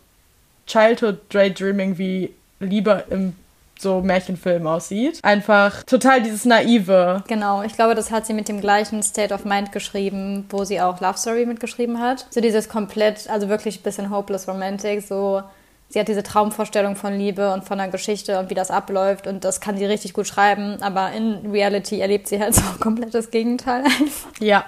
Childhood 0.66 1.18
Daydreaming, 1.30 1.98
wie 1.98 2.34
Liebe 2.60 3.04
im 3.10 3.34
so 3.78 4.00
Märchenfilm 4.00 4.66
aussieht. 4.66 5.20
Einfach 5.22 5.82
total 5.82 6.22
dieses 6.22 6.44
Naive. 6.44 7.22
Genau, 7.28 7.62
ich 7.62 7.74
glaube, 7.74 7.94
das 7.94 8.10
hat 8.10 8.26
sie 8.26 8.32
mit 8.32 8.48
dem 8.48 8.60
gleichen 8.60 9.02
State 9.02 9.34
of 9.34 9.44
Mind 9.44 9.72
geschrieben, 9.72 10.46
wo 10.48 10.64
sie 10.64 10.80
auch 10.80 11.00
Love 11.00 11.18
Story 11.18 11.46
mitgeschrieben 11.46 12.00
hat. 12.00 12.26
So 12.30 12.40
dieses 12.40 12.68
komplett, 12.68 13.28
also 13.28 13.48
wirklich 13.48 13.80
ein 13.80 13.82
bisschen 13.82 14.10
hopeless 14.10 14.48
romantic, 14.48 15.02
so 15.06 15.42
sie 15.88 16.00
hat 16.00 16.08
diese 16.08 16.22
Traumvorstellung 16.22 16.96
von 16.96 17.16
Liebe 17.16 17.52
und 17.52 17.64
von 17.64 17.78
einer 17.78 17.92
Geschichte 17.92 18.38
und 18.38 18.50
wie 18.50 18.54
das 18.54 18.70
abläuft 18.70 19.26
und 19.26 19.44
das 19.44 19.60
kann 19.60 19.76
sie 19.76 19.84
richtig 19.84 20.14
gut 20.14 20.26
schreiben, 20.26 20.82
aber 20.82 21.12
in 21.12 21.50
Reality 21.50 22.00
erlebt 22.00 22.26
sie 22.26 22.40
halt 22.40 22.54
so 22.54 22.62
komplett 22.80 23.14
das 23.14 23.30
Gegenteil 23.30 23.84
einfach. 23.84 24.30
Ja, 24.40 24.64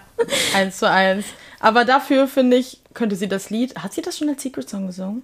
eins 0.55 0.79
zu 0.79 0.89
eins. 0.89 1.25
Aber 1.61 1.85
dafür 1.85 2.29
finde 2.29 2.57
ich, 2.57 2.81
könnte 2.95 3.17
sie 3.17 3.27
das 3.27 3.51
Lied, 3.51 3.77
hat 3.77 3.95
sie 3.95 4.03
das 4.03 4.17
schon 4.17 4.29
als 4.29 4.43
Secret 4.43 4.69
Song 4.69 4.87
gesungen? 4.87 5.23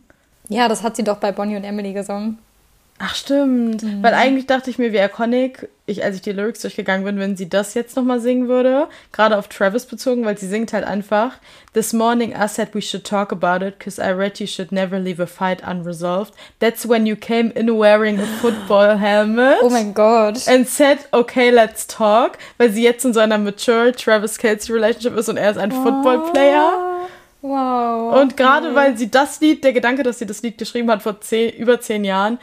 Ja, 0.48 0.68
das 0.68 0.82
hat 0.82 0.96
sie 0.96 1.04
doch 1.04 1.18
bei 1.18 1.32
Bonnie 1.32 1.56
und 1.56 1.64
Emily 1.64 1.92
gesungen. 1.92 2.38
Ach 2.98 3.16
stimmt, 3.16 3.82
mhm. 3.82 4.02
weil 4.04 4.14
eigentlich 4.14 4.46
dachte 4.46 4.70
ich 4.70 4.78
mir, 4.78 4.92
wie 4.92 4.98
iconic, 4.98 5.68
ich, 5.84 6.04
als 6.04 6.14
ich 6.14 6.22
die 6.22 6.30
Lyrics 6.30 6.60
durchgegangen 6.60 7.04
bin, 7.04 7.18
wenn 7.18 7.36
sie 7.36 7.48
das 7.48 7.74
jetzt 7.74 7.96
nochmal 7.96 8.20
singen 8.20 8.46
würde, 8.46 8.86
gerade 9.10 9.36
auf 9.36 9.48
Travis 9.48 9.84
bezogen, 9.84 10.24
weil 10.24 10.38
sie 10.38 10.46
singt 10.46 10.72
halt 10.72 10.84
einfach 10.84 11.32
This 11.72 11.92
morning 11.92 12.30
I 12.30 12.46
said 12.46 12.68
we 12.72 12.80
should 12.80 13.04
talk 13.04 13.32
about 13.32 13.66
it, 13.66 13.80
cause 13.80 14.00
I 14.00 14.12
read 14.12 14.38
you 14.38 14.46
should 14.46 14.70
never 14.70 15.00
leave 15.00 15.20
a 15.20 15.26
fight 15.26 15.60
unresolved. 15.66 16.32
That's 16.60 16.88
when 16.88 17.04
you 17.04 17.16
came 17.16 17.50
in 17.50 17.66
wearing 17.78 18.20
a 18.20 18.26
football 18.40 18.96
helmet. 18.98 19.58
Oh 19.60 19.70
mein 19.70 19.92
Gott. 19.92 20.46
And 20.46 20.68
said, 20.68 20.98
okay, 21.12 21.50
let's 21.50 21.88
talk, 21.88 22.38
weil 22.58 22.70
sie 22.70 22.84
jetzt 22.84 23.04
in 23.04 23.12
so 23.12 23.18
einer 23.18 23.38
mature 23.38 23.90
Travis 23.90 24.38
Kelsey 24.38 24.72
Relationship 24.72 25.16
ist 25.18 25.28
und 25.28 25.36
er 25.36 25.50
ist 25.50 25.58
ein 25.58 25.72
oh. 25.72 25.82
Football 25.82 26.30
Player. 26.30 26.94
Wow. 27.44 28.22
Und 28.22 28.38
gerade 28.38 28.68
okay. 28.68 28.76
weil 28.76 28.96
sie 28.96 29.10
das 29.10 29.38
Lied, 29.40 29.64
der 29.64 29.74
Gedanke, 29.74 30.02
dass 30.02 30.18
sie 30.18 30.24
das 30.24 30.40
Lied 30.40 30.56
geschrieben 30.56 30.90
hat 30.90 31.02
vor 31.02 31.20
zehn, 31.20 31.52
über 31.52 31.78
zehn 31.78 32.02
Jahren, 32.02 32.38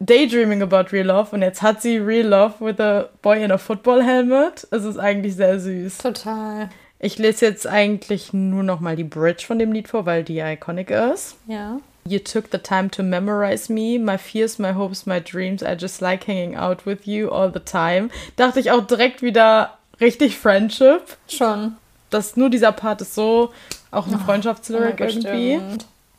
daydreaming 0.00 0.60
about 0.60 0.92
real 0.92 1.06
love 1.06 1.34
und 1.34 1.40
jetzt 1.40 1.62
hat 1.62 1.80
sie 1.80 1.96
real 1.96 2.26
love 2.26 2.54
with 2.60 2.78
a 2.78 3.08
boy 3.22 3.42
in 3.42 3.50
a 3.50 3.56
football 3.56 4.02
helmet. 4.02 4.68
Es 4.70 4.84
ist 4.84 4.98
eigentlich 4.98 5.34
sehr 5.36 5.58
süß. 5.58 5.96
Total. 5.96 6.68
Ich 6.98 7.16
lese 7.16 7.46
jetzt 7.46 7.66
eigentlich 7.66 8.34
nur 8.34 8.62
noch 8.62 8.80
mal 8.80 8.96
die 8.96 9.04
Bridge 9.04 9.44
von 9.46 9.58
dem 9.58 9.72
Lied 9.72 9.88
vor, 9.88 10.04
weil 10.04 10.22
die 10.24 10.40
iconic 10.40 10.90
ist. 10.90 11.36
Ja. 11.46 11.78
You 12.06 12.18
took 12.18 12.44
the 12.52 12.58
time 12.58 12.90
to 12.90 13.02
memorize 13.02 13.72
me, 13.72 13.98
my 13.98 14.18
fears, 14.18 14.58
my 14.58 14.74
hopes, 14.74 15.06
my 15.06 15.22
dreams. 15.22 15.62
I 15.62 15.74
just 15.74 16.02
like 16.02 16.28
hanging 16.28 16.54
out 16.54 16.84
with 16.84 17.06
you 17.06 17.30
all 17.30 17.50
the 17.50 17.60
time. 17.60 18.10
Dachte 18.36 18.60
ich 18.60 18.70
auch 18.70 18.86
direkt 18.86 19.22
wieder 19.22 19.78
richtig 20.02 20.36
Friendship. 20.36 21.16
Schon. 21.28 21.76
Das 22.10 22.36
nur 22.36 22.50
dieser 22.50 22.72
Part 22.72 23.00
ist 23.00 23.14
so 23.14 23.52
auch 23.94 24.06
ein 24.06 24.18
Freundschaftslyric 24.18 24.96
oh, 25.00 25.04
irgendwie. 25.04 25.60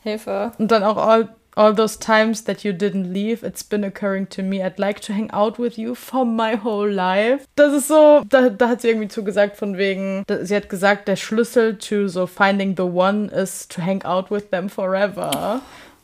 Hilfe. 0.02 0.52
Und 0.58 0.70
dann 0.70 0.82
auch 0.82 0.96
all 0.96 1.28
all 1.56 1.74
those 1.74 1.98
times 1.98 2.44
that 2.44 2.64
you 2.64 2.72
didn't 2.72 3.12
leave, 3.12 3.42
it's 3.42 3.64
been 3.64 3.82
occurring 3.82 4.28
to 4.28 4.42
me. 4.42 4.62
I'd 4.62 4.78
like 4.78 5.00
to 5.00 5.14
hang 5.14 5.30
out 5.30 5.58
with 5.58 5.78
you 5.78 5.94
for 5.94 6.24
my 6.24 6.54
whole 6.54 6.88
life. 6.88 7.46
Das 7.56 7.72
ist 7.72 7.88
so, 7.88 8.22
da, 8.28 8.50
da 8.50 8.68
hat 8.68 8.82
sie 8.82 8.88
irgendwie 8.88 9.08
zugesagt 9.08 9.56
von 9.56 9.78
wegen, 9.78 10.24
sie 10.42 10.54
hat 10.54 10.68
gesagt, 10.68 11.08
der 11.08 11.16
Schlüssel 11.16 11.78
to 11.78 12.08
so 12.08 12.26
finding 12.26 12.76
the 12.76 12.82
one 12.82 13.28
is 13.28 13.66
to 13.68 13.82
hang 13.82 14.04
out 14.04 14.30
with 14.30 14.50
them 14.50 14.68
forever. 14.68 15.62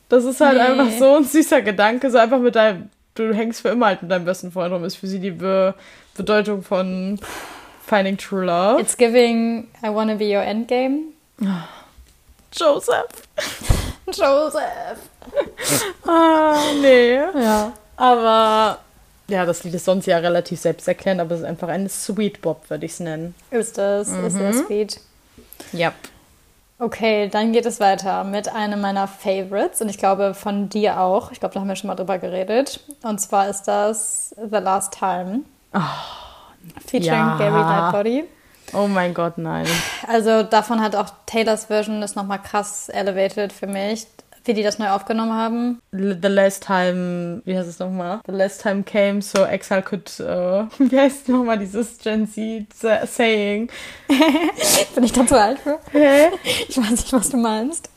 Das 0.09 0.25
ist 0.25 0.41
halt 0.41 0.57
nee. 0.57 0.63
einfach 0.63 0.91
so 0.97 1.15
ein 1.17 1.23
süßer 1.23 1.61
Gedanke, 1.61 2.09
so 2.09 2.17
einfach 2.17 2.39
mit 2.39 2.55
deinem, 2.55 2.89
du 3.13 3.31
hängst 3.33 3.61
für 3.61 3.69
immer 3.69 3.85
halt 3.85 4.01
mit 4.01 4.11
deinem 4.11 4.25
besten 4.25 4.51
Freund 4.51 4.73
rum, 4.73 4.83
ist 4.83 4.95
für 4.95 5.07
sie 5.07 5.19
die 5.19 5.31
Be 5.31 5.75
Bedeutung 6.15 6.61
von 6.61 7.19
finding 7.85 8.17
true 8.17 8.45
love. 8.45 8.79
It's 8.81 8.97
giving 8.97 9.67
I 9.83 9.89
wanna 9.89 10.15
be 10.15 10.35
your 10.35 10.43
endgame. 10.43 11.12
Joseph. 12.53 13.27
Joseph. 14.07 14.99
ah, 16.07 16.55
nee. 16.81 17.15
Ja. 17.15 17.73
Aber 17.95 18.79
ja, 19.27 19.45
das 19.45 19.63
Lied 19.63 19.73
ist 19.73 19.85
sonst 19.85 20.05
ja 20.05 20.17
relativ 20.17 20.59
selbsterklärend, 20.59 21.21
aber 21.21 21.35
es 21.35 21.41
ist 21.41 21.47
einfach 21.47 21.69
ein 21.69 21.87
Sweet 21.89 22.41
Bob, 22.41 22.69
würde 22.69 22.85
ich 22.85 22.93
es 22.93 22.99
nennen. 22.99 23.33
Ist 23.51 23.77
das, 23.77 24.09
mhm. 24.09 24.25
ist 24.25 24.33
sehr 24.33 24.53
sweet. 24.53 24.99
Ja. 25.71 25.87
Yep. 25.87 25.93
Okay, 26.79 27.29
dann 27.29 27.53
geht 27.53 27.65
es 27.65 27.79
weiter 27.79 28.25
mit 28.25 28.53
einem 28.53 28.81
meiner 28.81 29.07
Favorites 29.07 29.79
und 29.81 29.87
ich 29.87 29.97
glaube 29.97 30.33
von 30.33 30.67
dir 30.67 30.99
auch. 30.99 31.31
Ich 31.31 31.39
glaube, 31.39 31.53
da 31.53 31.61
haben 31.61 31.67
wir 31.67 31.75
schon 31.77 31.87
mal 31.87 31.95
drüber 31.95 32.17
geredet. 32.17 32.81
Und 33.03 33.19
zwar 33.19 33.47
ist 33.47 33.63
das 33.63 34.35
The 34.35 34.57
Last 34.57 34.93
Time. 34.93 35.41
Oh, 35.73 35.79
featuring 36.85 37.13
ja. 37.13 37.37
Gary 37.37 37.61
Lightbody. 37.61 38.23
Oh 38.73 38.87
mein 38.87 39.13
Gott, 39.13 39.37
nein. 39.37 39.67
Also 40.07 40.43
davon 40.43 40.81
hat 40.81 40.95
auch 40.95 41.09
Taylors 41.25 41.65
Version 41.65 42.01
das 42.01 42.15
nochmal 42.15 42.41
krass 42.41 42.89
elevated 42.89 43.53
für 43.53 43.67
mich, 43.67 44.07
wie 44.45 44.53
die 44.53 44.63
das 44.63 44.79
neu 44.79 44.89
aufgenommen 44.89 45.33
haben. 45.33 45.81
The 45.91 46.27
last 46.27 46.65
time, 46.65 47.41
wie 47.45 47.57
heißt 47.57 47.69
es 47.69 47.79
nochmal? 47.79 48.21
The 48.25 48.33
last 48.33 48.61
time 48.61 48.83
came 48.83 49.21
so 49.21 49.45
Exile 49.45 49.83
could, 49.83 50.09
uh, 50.19 50.67
wie 50.79 50.99
heißt 50.99 51.29
nochmal 51.29 51.59
dieses 51.59 51.97
Gen 51.99 52.27
Z 52.27 52.67
Saying? 53.05 53.69
Bin 54.95 55.03
ich 55.03 55.13
da 55.13 55.25
zu 55.25 55.39
alt 55.39 55.59
für? 55.59 55.79
Hä? 55.91 56.29
Ich 56.67 56.77
weiß 56.77 56.91
nicht, 56.91 57.13
was 57.13 57.29
du 57.29 57.37
meinst. 57.37 57.89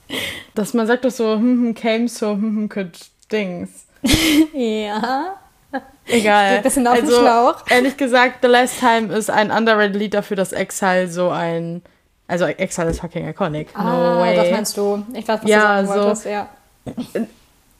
Dass 0.55 0.75
man 0.75 0.87
sagt 0.87 1.05
doch 1.05 1.11
so, 1.11 1.35
hm, 1.35 1.63
hm, 1.63 1.75
came 1.75 2.09
so, 2.09 2.33
hm, 2.33 2.57
hm, 2.57 2.69
could 2.69 2.99
Dings. 3.33 3.87
ja. 4.53 5.37
Egal. 6.07 6.57
Ein 6.57 6.63
bisschen 6.63 6.87
auf 6.87 6.95
also, 6.95 7.07
den 7.07 7.21
Schlauch. 7.21 7.57
Ehrlich 7.69 7.97
gesagt, 7.97 8.39
The 8.43 8.49
Last 8.49 8.79
Time 8.79 9.15
ist 9.15 9.31
ein 9.31 9.51
underrated 9.51 9.97
Lied 9.97 10.15
dafür, 10.15 10.37
dass 10.37 10.53
Exile 10.53 11.09
so 11.09 11.31
ein. 11.31 11.83
Also 12.29 12.45
Exile 12.45 12.91
ist 12.91 13.01
fucking 13.01 13.29
iconic. 13.29 13.77
No 13.77 13.85
ah, 13.85 14.21
way. 14.21 14.37
das 14.37 14.51
meinst 14.51 14.77
du. 14.77 15.05
Ich 15.13 15.27
weiß, 15.27 15.43
was 15.43 15.51
ja, 15.51 15.81
du 15.81 15.87
sagen 15.87 16.01
wolltest. 16.01 16.23
So, 16.25 16.29
ja. 16.29 16.49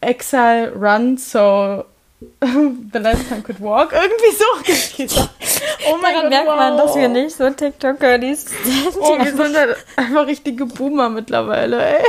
Exile 0.01 0.73
run, 0.75 1.17
so 1.17 1.85
The 2.41 2.99
Last 2.99 3.29
Time 3.29 3.43
Could 3.43 3.61
Walk. 3.61 3.93
Irgendwie 3.93 5.07
so. 5.07 5.19
oh 5.91 5.99
mein 6.01 6.15
Gott, 6.15 6.31
merkt 6.31 6.47
wow. 6.47 6.57
man, 6.57 6.77
dass 6.79 6.95
wir 6.95 7.09
nicht 7.09 7.37
so 7.37 7.51
TikTok-Girlies 7.51 8.47
sind. 8.47 8.97
Oh, 9.01 9.19
wir 9.19 9.37
sind 9.37 9.57
halt 9.57 9.77
einfach 9.97 10.27
richtige 10.27 10.65
Boomer 10.65 11.09
mittlerweile, 11.11 11.99
ey. 11.99 12.05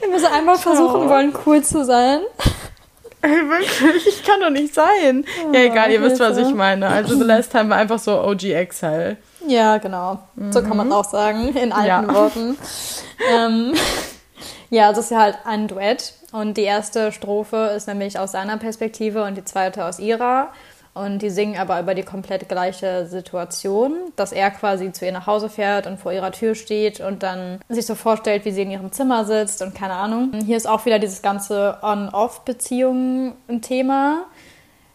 Wenn 0.00 0.10
wir 0.10 0.20
so 0.20 0.26
einmal 0.26 0.58
versuchen 0.58 1.08
wollen, 1.08 1.32
cool 1.46 1.62
zu 1.62 1.84
sein. 1.84 2.20
Ey, 3.26 3.48
wirklich? 3.48 4.06
Ich 4.06 4.22
kann 4.24 4.40
doch 4.40 4.50
nicht 4.50 4.72
sein. 4.72 5.24
Oh, 5.44 5.52
ja, 5.52 5.60
egal, 5.60 5.90
ihr 5.90 6.00
wisst, 6.00 6.20
was 6.20 6.38
ich 6.38 6.54
meine. 6.54 6.86
Also 6.86 7.16
The 7.16 7.24
Last 7.24 7.50
Time 7.50 7.70
war 7.70 7.76
einfach 7.76 7.98
so 7.98 8.20
OG 8.20 8.44
Exile. 8.44 9.16
Ja, 9.48 9.78
genau. 9.78 10.20
Mhm. 10.36 10.52
So 10.52 10.62
kann 10.62 10.76
man 10.76 10.86
es 10.86 10.92
mhm. 10.92 10.98
auch 10.98 11.04
sagen, 11.04 11.48
in 11.56 11.72
alten 11.72 12.08
ja. 12.08 12.14
Worten. 12.14 12.56
ähm, 13.32 13.74
ja, 14.70 14.90
es 14.92 14.98
ist 14.98 15.10
ja 15.10 15.18
halt 15.18 15.38
ein 15.44 15.66
Duett. 15.66 16.14
Und 16.30 16.56
die 16.56 16.62
erste 16.62 17.12
Strophe 17.12 17.72
ist 17.76 17.88
nämlich 17.88 18.18
aus 18.18 18.32
seiner 18.32 18.58
Perspektive 18.58 19.24
und 19.24 19.36
die 19.36 19.44
zweite 19.44 19.84
aus 19.84 19.98
ihrer. 19.98 20.52
Und 20.96 21.20
die 21.20 21.28
singen 21.28 21.58
aber 21.58 21.78
über 21.78 21.94
die 21.94 22.04
komplett 22.04 22.48
gleiche 22.48 23.04
Situation, 23.06 24.14
dass 24.16 24.32
er 24.32 24.50
quasi 24.50 24.92
zu 24.92 25.04
ihr 25.04 25.12
nach 25.12 25.26
Hause 25.26 25.50
fährt 25.50 25.86
und 25.86 26.00
vor 26.00 26.10
ihrer 26.10 26.32
Tür 26.32 26.54
steht 26.54 27.00
und 27.00 27.22
dann 27.22 27.60
sich 27.68 27.84
so 27.84 27.94
vorstellt, 27.94 28.46
wie 28.46 28.50
sie 28.50 28.62
in 28.62 28.70
ihrem 28.70 28.92
Zimmer 28.92 29.26
sitzt 29.26 29.60
und 29.60 29.74
keine 29.74 29.92
Ahnung. 29.92 30.32
Hier 30.46 30.56
ist 30.56 30.66
auch 30.66 30.86
wieder 30.86 30.98
dieses 30.98 31.20
ganze 31.20 31.76
On-Off-Beziehungen 31.82 33.34
ein 33.46 33.60
Thema. 33.60 34.24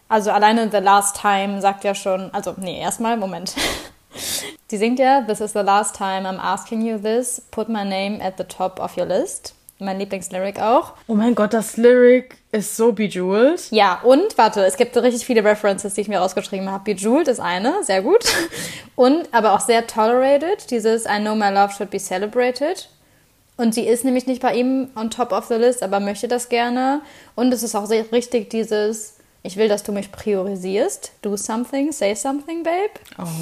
Also 0.10 0.32
alleine 0.32 0.72
The 0.72 0.78
Last 0.78 1.22
Time 1.22 1.62
sagt 1.62 1.84
ja 1.84 1.94
schon, 1.94 2.34
also 2.34 2.56
nee, 2.58 2.82
erstmal, 2.82 3.16
Moment. 3.16 3.54
Sie 4.70 4.78
singt 4.78 4.98
ja, 4.98 5.22
This 5.22 5.40
is 5.40 5.54
the 5.54 5.60
last 5.60 5.96
time 5.96 6.28
I'm 6.28 6.40
asking 6.40 6.82
you 6.82 6.98
this, 6.98 7.46
put 7.52 7.70
my 7.70 7.86
name 7.86 8.20
at 8.26 8.40
the 8.40 8.44
top 8.44 8.80
of 8.80 8.98
your 8.98 9.06
list 9.06 9.54
mein 9.82 10.00
Lieblingslyric 10.00 10.62
auch. 10.62 10.94
Oh 11.08 11.16
mein 11.16 11.36
Gott, 11.36 11.54
das 11.54 11.76
Lyric 11.78 12.38
ist 12.52 12.76
so 12.76 12.92
bejeweled. 12.92 13.72
Ja, 13.72 14.02
und 14.04 14.38
warte, 14.38 14.66
es 14.66 14.76
gibt 14.76 14.96
richtig 14.98 15.26
viele 15.26 15.44
References, 15.44 15.94
die 15.94 16.02
ich 16.02 16.08
mir 16.08 16.20
rausgeschrieben 16.20 16.70
habe. 16.70 16.94
Bejeweled 16.94 17.28
ist 17.28 17.40
eine, 17.40 17.84
sehr 17.84 18.02
gut. 18.02 18.26
Und 18.96 19.30
aber 19.32 19.54
auch 19.54 19.62
sehr 19.62 19.88
tolerated, 19.88 20.70
dieses 20.70 21.06
I 21.06 21.20
know 21.20 21.36
my 21.36 21.50
love 21.50 21.74
should 21.74 21.90
be 21.90 22.00
celebrated. 22.00 22.90
Und 23.58 23.74
sie 23.74 23.88
ist 23.88 24.04
nämlich 24.04 24.28
nicht 24.28 24.42
bei 24.42 24.56
ihm 24.56 24.90
on 24.96 25.10
top 25.10 25.32
of 25.32 25.46
the 25.46 25.54
list, 25.54 25.84
aber 25.84 26.00
möchte 26.00 26.28
das 26.28 26.50
gerne. 26.50 27.02
Und 27.36 27.54
es 27.54 27.64
ist 27.64 27.76
auch 27.76 27.86
sehr 27.86 28.12
richtig 28.12 28.50
dieses 28.50 29.16
ich 29.44 29.58
will, 29.58 29.68
dass 29.68 29.84
du 29.84 29.92
mich 29.92 30.12
priorisierst. 30.12 31.14
Do 31.22 31.36
something, 31.36 31.92
say 31.92 32.14
something, 32.16 32.64
babe. 32.64 32.92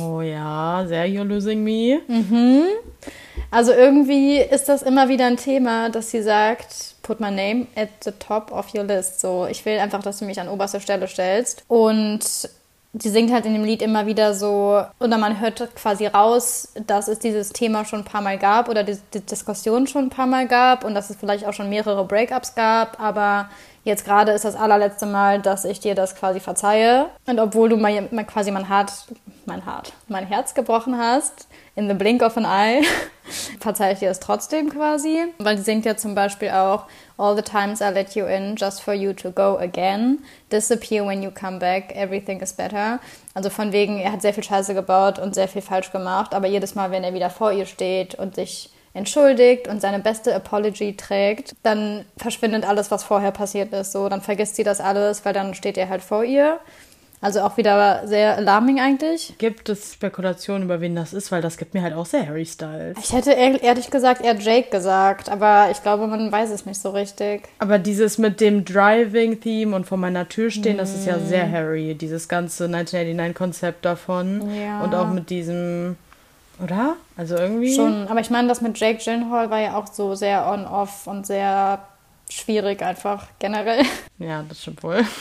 Oh 0.01 0.21
ja, 0.21 0.85
sehr 0.87 1.05
You're 1.05 1.25
Losing 1.25 1.63
Me. 1.63 1.99
Mhm. 2.07 2.63
Also 3.51 3.73
irgendwie 3.73 4.37
ist 4.37 4.69
das 4.69 4.81
immer 4.81 5.09
wieder 5.09 5.25
ein 5.25 5.37
Thema, 5.37 5.89
dass 5.89 6.11
sie 6.11 6.21
sagt, 6.21 6.95
put 7.01 7.19
my 7.19 7.31
name 7.31 7.67
at 7.75 7.89
the 8.03 8.11
top 8.11 8.51
of 8.51 8.73
your 8.73 8.83
list. 8.83 9.19
So, 9.19 9.47
ich 9.49 9.65
will 9.65 9.79
einfach, 9.79 10.01
dass 10.01 10.19
du 10.19 10.25
mich 10.25 10.39
an 10.39 10.47
oberste 10.47 10.79
Stelle 10.79 11.07
stellst. 11.07 11.63
Und 11.67 12.23
sie 12.93 13.09
singt 13.09 13.31
halt 13.31 13.45
in 13.45 13.53
dem 13.53 13.63
Lied 13.63 13.81
immer 13.81 14.05
wieder 14.05 14.33
so, 14.33 14.83
oder 14.99 15.17
man 15.17 15.39
hört 15.39 15.75
quasi 15.75 16.07
raus, 16.07 16.69
dass 16.87 17.07
es 17.07 17.19
dieses 17.19 17.49
Thema 17.49 17.85
schon 17.85 17.99
ein 17.99 18.05
paar 18.05 18.21
Mal 18.21 18.37
gab 18.37 18.69
oder 18.69 18.83
die, 18.83 18.97
die 19.13 19.19
Diskussion 19.19 19.87
schon 19.87 20.05
ein 20.05 20.09
paar 20.09 20.27
Mal 20.27 20.47
gab 20.47 20.83
und 20.83 20.95
dass 20.95 21.09
es 21.09 21.17
vielleicht 21.17 21.45
auch 21.45 21.53
schon 21.53 21.69
mehrere 21.69 22.05
Breakups 22.05 22.55
gab, 22.55 22.99
aber 22.99 23.49
Jetzt 23.83 24.05
gerade 24.05 24.31
ist 24.33 24.45
das 24.45 24.55
allerletzte 24.55 25.05
Mal, 25.05 25.41
dass 25.41 25.65
ich 25.65 25.79
dir 25.79 25.95
das 25.95 26.15
quasi 26.15 26.39
verzeihe. 26.39 27.07
Und 27.25 27.39
obwohl 27.39 27.69
du 27.69 27.77
mal, 27.77 28.07
mal 28.11 28.25
quasi 28.25 28.51
mein 28.51 28.69
Hart, 28.69 28.91
mein 29.45 29.65
Hart, 29.65 29.93
mein 30.07 30.27
Herz 30.27 30.53
gebrochen 30.53 30.97
hast, 30.97 31.47
in 31.75 31.87
the 31.87 31.93
blink 31.93 32.21
of 32.21 32.35
an 32.37 32.45
eye, 32.45 32.83
verzeihe 33.59 33.93
ich 33.93 33.99
dir 33.99 34.09
das 34.09 34.19
trotzdem 34.19 34.69
quasi. 34.69 35.25
Weil 35.37 35.57
sie 35.57 35.63
singt 35.63 35.85
ja 35.85 35.95
zum 35.95 36.13
Beispiel 36.13 36.49
auch 36.49 36.85
All 37.17 37.35
the 37.35 37.41
times 37.41 37.81
I 37.81 37.89
let 37.91 38.15
you 38.15 38.25
in 38.25 38.55
just 38.55 38.81
for 38.81 38.93
you 38.93 39.11
to 39.13 39.31
go 39.31 39.57
again. 39.57 40.19
Disappear 40.51 41.05
when 41.05 41.21
you 41.21 41.31
come 41.31 41.59
back. 41.59 41.93
Everything 41.95 42.39
is 42.41 42.53
better. 42.53 42.99
Also 43.33 43.49
von 43.49 43.71
wegen, 43.71 43.99
er 43.99 44.13
hat 44.13 44.21
sehr 44.21 44.33
viel 44.33 44.43
Scheiße 44.43 44.73
gebaut 44.73 45.19
und 45.19 45.35
sehr 45.35 45.47
viel 45.47 45.61
falsch 45.61 45.91
gemacht, 45.91 46.33
aber 46.33 46.47
jedes 46.47 46.75
Mal, 46.75 46.91
wenn 46.91 47.03
er 47.03 47.13
wieder 47.13 47.29
vor 47.29 47.51
ihr 47.51 47.65
steht 47.65 48.15
und 48.15 48.35
sich 48.35 48.69
entschuldigt 48.93 49.67
und 49.67 49.81
seine 49.81 49.99
beste 49.99 50.35
Apology 50.35 50.95
trägt, 50.95 51.55
dann 51.63 52.05
verschwindet 52.17 52.67
alles, 52.67 52.91
was 52.91 53.03
vorher 53.03 53.31
passiert 53.31 53.73
ist. 53.73 53.91
So, 53.91 54.09
dann 54.09 54.21
vergisst 54.21 54.55
sie 54.55 54.63
das 54.63 54.81
alles, 54.81 55.25
weil 55.25 55.33
dann 55.33 55.53
steht 55.53 55.77
er 55.77 55.89
halt 55.89 56.01
vor 56.01 56.23
ihr. 56.23 56.59
Also 57.21 57.41
auch 57.41 57.57
wieder 57.57 58.07
sehr 58.07 58.37
alarming 58.37 58.79
eigentlich. 58.79 59.33
Gibt 59.39 59.67
es 59.67 59.93
Spekulationen, 59.93 60.63
über 60.63 60.79
wen 60.79 60.95
das 60.95 61.13
ist? 61.13 61.33
Weil 61.33 61.41
das 61.41 61.57
gibt 61.57 61.73
mir 61.73 61.81
halt 61.81 61.93
auch 61.93 62.05
sehr 62.05 62.25
Harry 62.25 62.45
Styles. 62.45 62.97
Ich 63.03 63.11
hätte 63.11 63.31
ehrlich 63.31 63.91
gesagt 63.91 64.23
eher 64.23 64.37
Jake 64.37 64.69
gesagt, 64.69 65.29
aber 65.29 65.67
ich 65.69 65.83
glaube, 65.83 66.07
man 66.07 66.31
weiß 66.31 66.49
es 66.51 66.65
nicht 66.65 66.79
so 66.79 66.91
richtig. 66.91 67.43
Aber 67.59 67.77
dieses 67.77 68.19
mit 68.19 68.39
dem 68.39 68.63
Driving-Theme 68.63 69.75
und 69.75 69.85
vor 69.85 69.97
meiner 69.97 70.29
Tür 70.29 70.49
stehen, 70.49 70.77
mm. 70.77 70.79
das 70.79 70.95
ist 70.95 71.05
ja 71.05 71.19
sehr 71.19 71.51
Harry. 71.51 71.93
Dieses 71.93 72.29
ganze 72.29 72.67
1989-Konzept 72.67 73.83
davon. 73.83 74.49
Ja. 74.55 74.81
Und 74.81 74.95
auch 74.95 75.09
mit 75.09 75.29
diesem 75.29 75.97
oder? 76.63 76.95
Also 77.17 77.35
irgendwie. 77.35 77.75
Schon, 77.75 78.07
aber 78.07 78.19
ich 78.19 78.29
meine, 78.29 78.47
das 78.47 78.61
mit 78.61 78.79
Jake 78.79 79.03
Gyllenhaal 79.03 79.49
war 79.49 79.59
ja 79.59 79.75
auch 79.75 79.87
so 79.87 80.15
sehr 80.15 80.47
on-off 80.47 81.07
und 81.07 81.25
sehr 81.25 81.79
schwierig 82.29 82.81
einfach 82.81 83.27
generell. 83.39 83.83
Ja, 84.19 84.43
das 84.47 84.61
stimmt 84.61 84.83
wohl. 84.83 85.05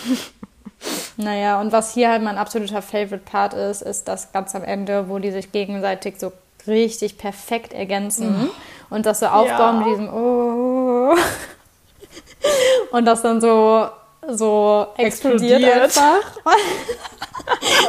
Naja, 1.17 1.61
und 1.61 1.73
was 1.73 1.93
hier 1.93 2.09
halt 2.09 2.23
mein 2.23 2.39
absoluter 2.39 2.83
Favorite 2.83 3.25
Part 3.25 3.53
ist, 3.53 3.83
ist 3.83 4.07
das 4.07 4.31
ganz 4.31 4.55
am 4.55 4.63
Ende, 4.63 5.09
wo 5.09 5.19
die 5.19 5.33
sich 5.33 5.51
gegenseitig 5.51 6.21
so 6.21 6.33
richtig 6.69 7.19
perfekt 7.19 7.73
ergänzen 7.73 8.43
mhm. 8.43 8.51
und 8.89 9.05
das 9.05 9.19
so 9.19 9.27
aufbauen 9.27 9.81
ja. 9.81 9.85
mit 9.85 9.87
diesem 9.89 10.09
Oh. 10.13 11.17
und 12.93 13.05
das 13.05 13.23
dann 13.23 13.41
so, 13.41 13.89
so 14.29 14.87
explodiert, 14.97 15.63
explodiert. 15.63 15.99
einfach. 15.99 16.37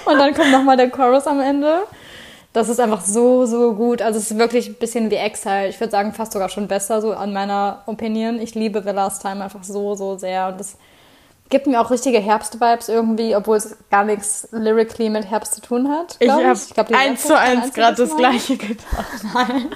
und 0.05 0.17
dann 0.17 0.33
kommt 0.33 0.51
nochmal 0.51 0.77
der 0.77 0.89
Chorus 0.89 1.27
am 1.27 1.39
Ende. 1.39 1.83
Das 2.51 2.67
ist 2.67 2.79
einfach 2.79 3.01
so, 3.01 3.45
so 3.45 3.73
gut. 3.75 4.01
Also 4.01 4.17
es 4.17 4.31
ist 4.31 4.37
wirklich 4.39 4.69
ein 4.69 4.75
bisschen 4.75 5.11
wie 5.11 5.15
Exile. 5.15 5.67
Ich 5.69 5.79
würde 5.79 5.91
sagen, 5.91 6.13
fast 6.13 6.31
sogar 6.33 6.49
schon 6.49 6.67
besser, 6.67 7.01
so 7.01 7.13
an 7.13 7.31
meiner 7.31 7.83
Opinion. 7.85 8.39
Ich 8.39 8.55
liebe 8.55 8.81
The 8.81 8.89
Last 8.89 9.21
Time 9.21 9.43
einfach 9.43 9.63
so, 9.63 9.95
so 9.95 10.17
sehr. 10.17 10.47
Und 10.47 10.59
das 10.59 10.77
Gibt 11.49 11.65
mir 11.65 11.81
auch 11.81 11.89
richtige 11.89 12.19
Herbst-Vibes 12.19 12.89
irgendwie, 12.89 13.35
obwohl 13.35 13.57
es 13.57 13.75
gar 13.89 14.03
nichts 14.03 14.47
lyrically 14.51 15.09
mit 15.09 15.25
Herbst 15.31 15.55
zu 15.55 15.61
tun 15.61 15.89
hat. 15.89 16.15
Ich 16.19 16.29
habe 16.29 16.95
eins 16.95 17.23
zu 17.23 17.35
eins 17.35 17.73
gerade 17.73 17.97
das 17.97 18.15
gleiche 18.15 18.55
gedacht. 18.55 19.23
Nein. 19.33 19.69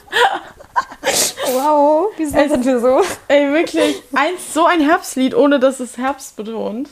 wow, 1.52 2.12
wie 2.16 2.26
sind 2.28 2.64
wir 2.64 2.80
so? 2.80 3.02
Ey, 3.28 3.52
wirklich, 3.52 4.04
eins 4.14 4.54
so 4.54 4.66
ein 4.66 4.82
Herbstlied, 4.82 5.34
ohne 5.34 5.60
dass 5.60 5.80
es 5.80 5.98
Herbst 5.98 6.36
betont. 6.36 6.90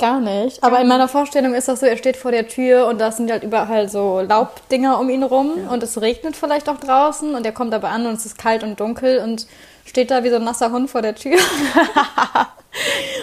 Gar 0.00 0.20
nicht. 0.20 0.62
Aber 0.62 0.80
in 0.80 0.88
meiner 0.88 1.08
Vorstellung 1.08 1.54
ist 1.54 1.68
das 1.68 1.80
so, 1.80 1.86
er 1.86 1.96
steht 1.96 2.16
vor 2.16 2.32
der 2.32 2.48
Tür 2.48 2.86
und 2.86 2.98
da 3.00 3.12
sind 3.12 3.30
halt 3.30 3.42
überall 3.42 3.88
so 3.88 4.20
Laubdinger 4.20 4.98
um 4.98 5.10
ihn 5.10 5.22
rum 5.22 5.52
ja. 5.62 5.70
und 5.70 5.82
es 5.82 6.00
regnet 6.00 6.36
vielleicht 6.36 6.68
auch 6.68 6.78
draußen 6.78 7.34
und 7.34 7.44
er 7.44 7.52
kommt 7.52 7.74
aber 7.74 7.90
an 7.90 8.06
und 8.06 8.14
es 8.14 8.24
ist 8.24 8.38
kalt 8.38 8.62
und 8.62 8.80
dunkel 8.80 9.18
und 9.18 9.46
steht 9.84 10.10
da 10.10 10.24
wie 10.24 10.30
so 10.30 10.36
ein 10.36 10.44
nasser 10.44 10.72
Hund 10.72 10.88
vor 10.90 11.02
der 11.02 11.14
Tür. 11.14 11.38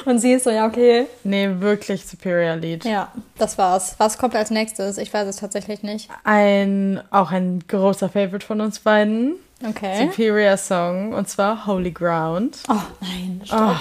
Und 0.06 0.20
sie 0.20 0.34
ist 0.34 0.44
so, 0.44 0.50
ja, 0.50 0.66
okay. 0.66 1.06
Nee, 1.24 1.50
wirklich 1.60 2.06
Superior 2.06 2.56
Lied. 2.56 2.86
Ja, 2.86 3.12
das 3.38 3.58
war's. 3.58 3.96
Was 3.98 4.18
kommt 4.18 4.36
als 4.36 4.52
nächstes? 4.52 4.98
Ich 4.98 5.14
weiß 5.14 5.28
es 5.28 5.38
tatsächlich 5.38 5.84
nicht. 5.84 6.10
Ein, 6.24 7.02
auch 7.12 7.32
ein 7.32 7.64
großer 7.68 8.10
Favorite 8.10 8.46
von 8.46 8.62
uns 8.62 8.80
beiden. 8.80 9.36
Okay. 9.68 10.08
Superior 10.08 10.58
Song. 10.58 11.14
Und 11.14 11.28
zwar 11.28 11.66
Holy 11.66 11.92
Ground. 11.92 12.60
Oh, 12.70 12.76
nein, 13.02 13.42
stopp. 13.44 13.60
Oh, 13.62 13.76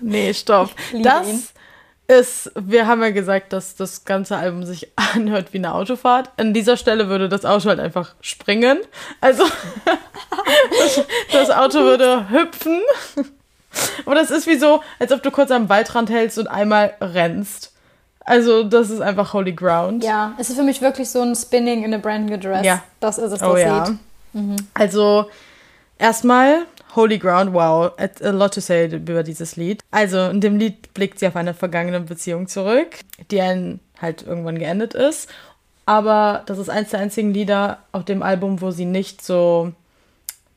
nee, 0.00 0.34
stopp. 0.34 0.70
Das 1.02 1.28
ihn. 1.28 1.42
Ist, 2.08 2.50
wir 2.54 2.86
haben 2.86 3.02
ja 3.02 3.10
gesagt, 3.10 3.52
dass 3.52 3.76
das 3.76 4.04
ganze 4.04 4.36
Album 4.36 4.64
sich 4.64 4.90
anhört 5.14 5.52
wie 5.52 5.58
eine 5.58 5.74
Autofahrt. 5.74 6.30
An 6.36 6.54
dieser 6.54 6.76
Stelle 6.76 7.08
würde 7.08 7.28
das 7.28 7.44
Auto 7.44 7.68
halt 7.68 7.80
einfach 7.80 8.14
springen. 8.20 8.78
Also, 9.20 9.44
das, 10.78 11.00
das 11.32 11.50
Auto 11.50 11.80
würde 11.80 12.28
hüpfen. 12.30 12.80
Aber 14.04 14.14
das 14.14 14.30
ist 14.30 14.46
wie 14.46 14.58
so, 14.58 14.82
als 14.98 15.12
ob 15.12 15.22
du 15.22 15.30
kurz 15.30 15.50
am 15.50 15.68
Waldrand 15.68 16.10
hältst 16.10 16.38
und 16.38 16.46
einmal 16.46 16.94
rennst. 17.00 17.72
Also, 18.24 18.62
das 18.62 18.90
ist 18.90 19.00
einfach 19.00 19.32
Holy 19.32 19.52
Ground. 19.52 20.04
Ja, 20.04 20.34
es 20.38 20.48
ist 20.48 20.56
für 20.56 20.62
mich 20.62 20.80
wirklich 20.80 21.10
so 21.10 21.22
ein 21.22 21.34
Spinning 21.34 21.82
in 21.82 21.92
a 21.94 21.98
brand 21.98 22.28
new 22.30 22.36
dress. 22.36 22.64
Ja. 22.64 22.82
Das 23.00 23.18
ist 23.18 23.32
es, 23.32 23.40
das 23.40 23.48
oh. 23.48 23.56
Ja. 23.56 23.96
Mhm. 24.32 24.56
Also, 24.74 25.28
erstmal 25.98 26.66
Holy 26.94 27.18
Ground, 27.18 27.54
wow, 27.54 27.92
a 27.98 28.30
lot 28.30 28.54
to 28.54 28.60
say 28.60 28.86
über 28.86 29.22
dieses 29.22 29.56
Lied. 29.56 29.82
Also, 29.90 30.26
in 30.26 30.40
dem 30.40 30.58
Lied 30.58 30.92
blickt 30.94 31.18
sie 31.18 31.26
auf 31.26 31.36
eine 31.36 31.54
vergangene 31.54 32.00
Beziehung 32.00 32.48
zurück, 32.48 32.98
die 33.30 33.40
ein 33.40 33.80
halt 34.00 34.22
irgendwann 34.22 34.58
geendet 34.58 34.94
ist. 34.94 35.30
Aber 35.86 36.42
das 36.46 36.58
ist 36.58 36.68
eins 36.68 36.90
der 36.90 37.00
einzigen 37.00 37.32
Lieder 37.32 37.78
auf 37.92 38.04
dem 38.04 38.22
Album, 38.22 38.60
wo 38.60 38.70
sie 38.70 38.84
nicht 38.84 39.24
so 39.24 39.72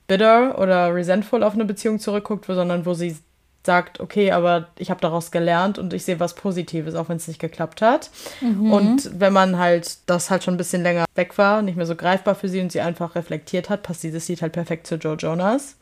bitter 0.08 0.60
oder 0.60 0.94
resentful 0.94 1.44
auf 1.44 1.54
eine 1.54 1.66
Beziehung 1.66 2.00
zurückguckt, 2.00 2.46
sondern 2.46 2.86
wo 2.86 2.94
sie 2.94 3.18
sagt, 3.66 4.00
okay, 4.00 4.32
aber 4.32 4.68
ich 4.78 4.92
habe 4.92 5.02
daraus 5.02 5.32
gelernt 5.32 5.80
und 5.80 5.94
ich 5.94 6.06
sehe 6.06 6.20
was 6.20 6.36
Positives, 6.36 6.94
auch 6.94 7.10
wenn 7.10 7.18
es 7.18 7.28
nicht 7.28 7.40
geklappt 7.40 7.82
hat. 7.82 8.12
Mhm. 8.42 8.72
Und 8.72 9.20
wenn 9.20 9.34
man 9.34 9.58
halt 9.58 9.98
das 10.06 10.30
halt 10.30 10.44
schon 10.44 10.54
ein 10.54 10.58
bisschen 10.58 10.84
länger 10.84 11.06
weg 11.16 11.38
war, 11.38 11.64
nicht 11.64 11.76
mehr 11.76 11.88
so 11.88 11.96
greifbar 11.96 12.36
für 12.36 12.48
sie 12.48 12.62
und 12.62 12.72
sie 12.72 12.82
einfach 12.82 13.16
reflektiert 13.16 13.70
hat, 13.70 13.82
passt 13.82 14.04
dieses 14.04 14.28
Lied 14.28 14.44
halt 14.44 14.54
perfekt 14.54 14.86
zu 14.86 14.96
Joe 14.96 15.16
Jonas. 15.16 15.76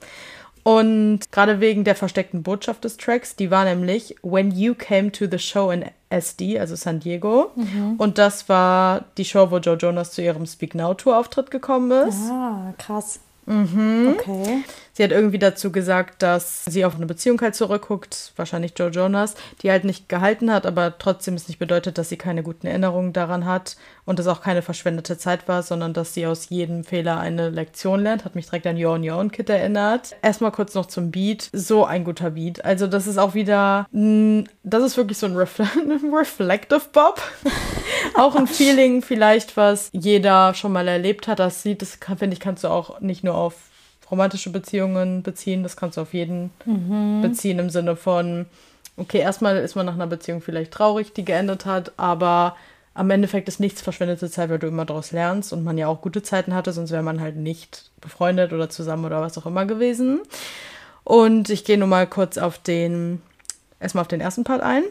Und 0.64 1.32
gerade 1.32 1.60
wegen 1.60 1.84
der 1.84 1.96
versteckten 1.96 2.42
Botschaft 2.42 2.86
des 2.86 2.98
Tracks, 2.98 3.36
die 3.36 3.52
war 3.52 3.66
nämlich 3.66 4.16
When 4.24 4.52
You 4.52 4.76
Came 4.76 5.12
to 5.12 5.26
the 5.30 5.40
Show 5.40 5.72
in 5.72 5.86
SD, 6.10 6.58
also 6.58 6.76
San 6.76 7.02
Diego. 7.02 7.52
Mhm. 7.56 7.96
Und 7.98 8.18
das 8.18 8.48
war 8.48 9.06
die 9.18 9.26
Show, 9.26 9.52
wo 9.52 9.58
Joe 9.58 9.76
Jonas 9.76 10.12
zu 10.12 10.22
ihrem 10.22 10.46
Speak 10.46 10.74
Now 10.74 10.94
Tour 10.94 11.18
Auftritt 11.18 11.52
gekommen 11.52 12.08
ist. 12.08 12.30
Ah, 12.30 12.74
krass. 12.78 13.20
Mhm. 13.46 14.16
Okay. 14.18 14.64
Sie 14.96 15.04
hat 15.04 15.12
irgendwie 15.12 15.40
dazu 15.40 15.72
gesagt, 15.72 16.22
dass 16.22 16.66
sie 16.66 16.86
auf 16.86 16.96
eine 16.96 17.08
Beziehung 17.08 17.42
halt 17.42 17.56
zurückguckt, 17.56 18.32
wahrscheinlich 18.36 18.74
Joe 18.78 18.90
Jonas, 18.90 19.34
die 19.62 19.72
halt 19.72 19.86
nicht 19.86 20.08
gehalten 20.08 20.52
hat, 20.52 20.68
aber 20.68 21.00
trotzdem 21.00 21.34
es 21.34 21.48
nicht 21.48 21.58
bedeutet, 21.58 21.98
dass 21.98 22.10
sie 22.10 22.18
keine 22.18 22.44
guten 22.44 22.68
Erinnerungen 22.68 23.12
daran 23.12 23.46
hat 23.46 23.76
und 24.06 24.20
es 24.20 24.28
auch 24.28 24.42
keine 24.42 24.62
verschwendete 24.62 25.18
Zeit 25.18 25.48
war, 25.48 25.64
sondern 25.64 25.94
dass 25.94 26.14
sie 26.14 26.28
aus 26.28 26.50
jedem 26.50 26.84
Fehler 26.84 27.20
eine 27.20 27.50
Lektion 27.50 28.02
lernt. 28.02 28.24
Hat 28.24 28.36
mich 28.36 28.46
direkt 28.46 28.68
an 28.68 28.78
Your 28.78 29.00
Your 29.00 29.28
Kid 29.30 29.50
erinnert. 29.50 30.16
Erstmal 30.22 30.52
kurz 30.52 30.76
noch 30.76 30.86
zum 30.86 31.10
Beat. 31.10 31.50
So 31.54 31.86
ein 31.86 32.04
guter 32.04 32.32
Beat. 32.32 32.64
Also 32.64 32.86
das 32.86 33.08
ist 33.08 33.18
auch 33.18 33.34
wieder, 33.34 33.88
das 33.92 34.84
ist 34.84 34.98
wirklich 34.98 35.18
so 35.18 35.26
ein 35.26 35.36
Refle 35.36 35.68
Reflective 36.14 36.82
Bob. 36.92 37.20
auch 38.16 38.36
ein 38.36 38.46
Feeling 38.46 39.02
vielleicht, 39.02 39.58
was 39.58 39.90
jeder 39.92 40.54
schon 40.54 40.72
mal 40.72 40.88
erlebt 40.88 41.28
hat. 41.28 41.40
Das 41.40 41.64
Lied, 41.64 41.82
das 41.82 41.98
finde 42.18 42.34
ich, 42.34 42.40
kannst 42.40 42.64
du 42.64 42.68
auch 42.68 43.00
nicht 43.00 43.24
nur 43.24 43.36
auf 43.36 43.56
romantische 44.10 44.50
Beziehungen 44.50 45.24
beziehen, 45.24 45.64
das 45.64 45.76
kannst 45.76 45.98
du 45.98 46.02
auf 46.02 46.14
jeden 46.14 46.52
mhm. 46.66 47.22
beziehen 47.22 47.60
im 47.60 47.70
Sinne 47.70 47.96
von, 47.96 48.46
okay, 48.98 49.20
erstmal 49.20 49.58
ist 49.58 49.76
man 49.76 49.86
nach 49.86 49.96
einer 49.96 50.08
Beziehung 50.08 50.42
vielleicht 50.42 50.72
traurig, 50.72 51.14
die 51.14 51.26
geendet 51.26 51.66
hat, 51.66 51.94
aber 51.98 52.56
am 52.94 53.10
Endeffekt 53.10 53.48
ist 53.48 53.60
nichts 53.60 53.82
verschwendete 53.82 54.30
Zeit, 54.30 54.50
weil 54.50 54.60
du 54.60 54.68
immer 54.68 54.86
daraus 54.86 55.12
lernst 55.12 55.52
und 55.52 55.64
man 55.64 55.78
ja 55.78 55.88
auch 55.88 56.02
gute 56.02 56.22
Zeiten 56.22 56.54
hatte, 56.54 56.72
sonst 56.74 56.92
wäre 56.92 57.02
man 57.02 57.22
halt 57.22 57.36
nicht 57.36 57.90
befreundet 58.02 58.54
oder 58.54 58.70
zusammen 58.70 59.06
oder 59.06 59.22
was 59.22 59.38
auch 59.38 59.46
immer 59.46 59.66
gewesen. 59.66 60.20
Und 61.04 61.50
ich 61.50 61.66
gehe 61.66 61.78
nur 61.78 61.88
mal 61.88 62.08
kurz 62.08 62.38
auf 62.38 62.60
den, 62.60 63.22
erstmal 63.80 64.04
auf 64.04 64.08
den 64.08 64.22
ersten 64.22 64.44
Part 64.44 64.62
ein. 64.62 64.84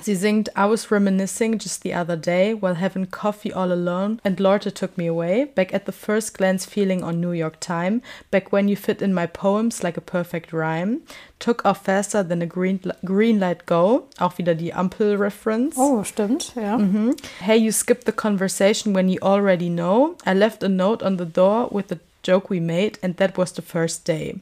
Sie 0.00 0.16
singt 0.16 0.50
I 0.56 0.66
was 0.68 0.90
reminiscing 0.90 1.58
just 1.58 1.82
the 1.82 1.94
other 1.94 2.16
day 2.16 2.54
while 2.54 2.74
having 2.74 3.06
coffee 3.06 3.52
all 3.52 3.72
alone 3.72 4.20
and 4.24 4.40
Lorta 4.40 4.70
took 4.70 4.96
me 4.96 5.06
away, 5.06 5.44
back 5.44 5.72
at 5.72 5.86
the 5.86 5.92
first 5.92 6.36
glance 6.36 6.64
feeling 6.64 7.04
on 7.04 7.20
New 7.20 7.32
York 7.32 7.60
time, 7.60 8.02
back 8.30 8.52
when 8.52 8.68
you 8.68 8.76
fit 8.76 9.02
in 9.02 9.14
my 9.14 9.26
poems 9.26 9.82
like 9.82 9.96
a 9.96 10.00
perfect 10.00 10.52
rhyme, 10.52 11.02
took 11.38 11.64
off 11.64 11.84
faster 11.84 12.22
than 12.22 12.42
a 12.42 12.46
green, 12.46 12.80
green 13.04 13.38
light 13.38 13.66
go, 13.66 14.08
auch 14.18 14.38
wieder 14.38 14.54
die 14.54 14.72
Ampel-Reference. 14.72 15.76
Oh, 15.78 16.02
stimmt, 16.02 16.54
ja. 16.56 16.78
Mhm. 16.78 17.14
Hey, 17.40 17.58
you 17.58 17.70
skipped 17.70 18.06
the 18.06 18.12
conversation 18.12 18.94
when 18.94 19.08
you 19.08 19.18
already 19.22 19.68
know. 19.68 20.16
I 20.26 20.34
left 20.34 20.62
a 20.62 20.68
note 20.68 21.04
on 21.04 21.18
the 21.18 21.26
door 21.26 21.68
with 21.70 21.88
the 21.88 21.98
joke 22.22 22.50
we 22.50 22.60
made 22.60 22.98
and 23.02 23.16
that 23.18 23.36
was 23.36 23.52
the 23.52 23.62
first 23.62 24.08
day. 24.08 24.40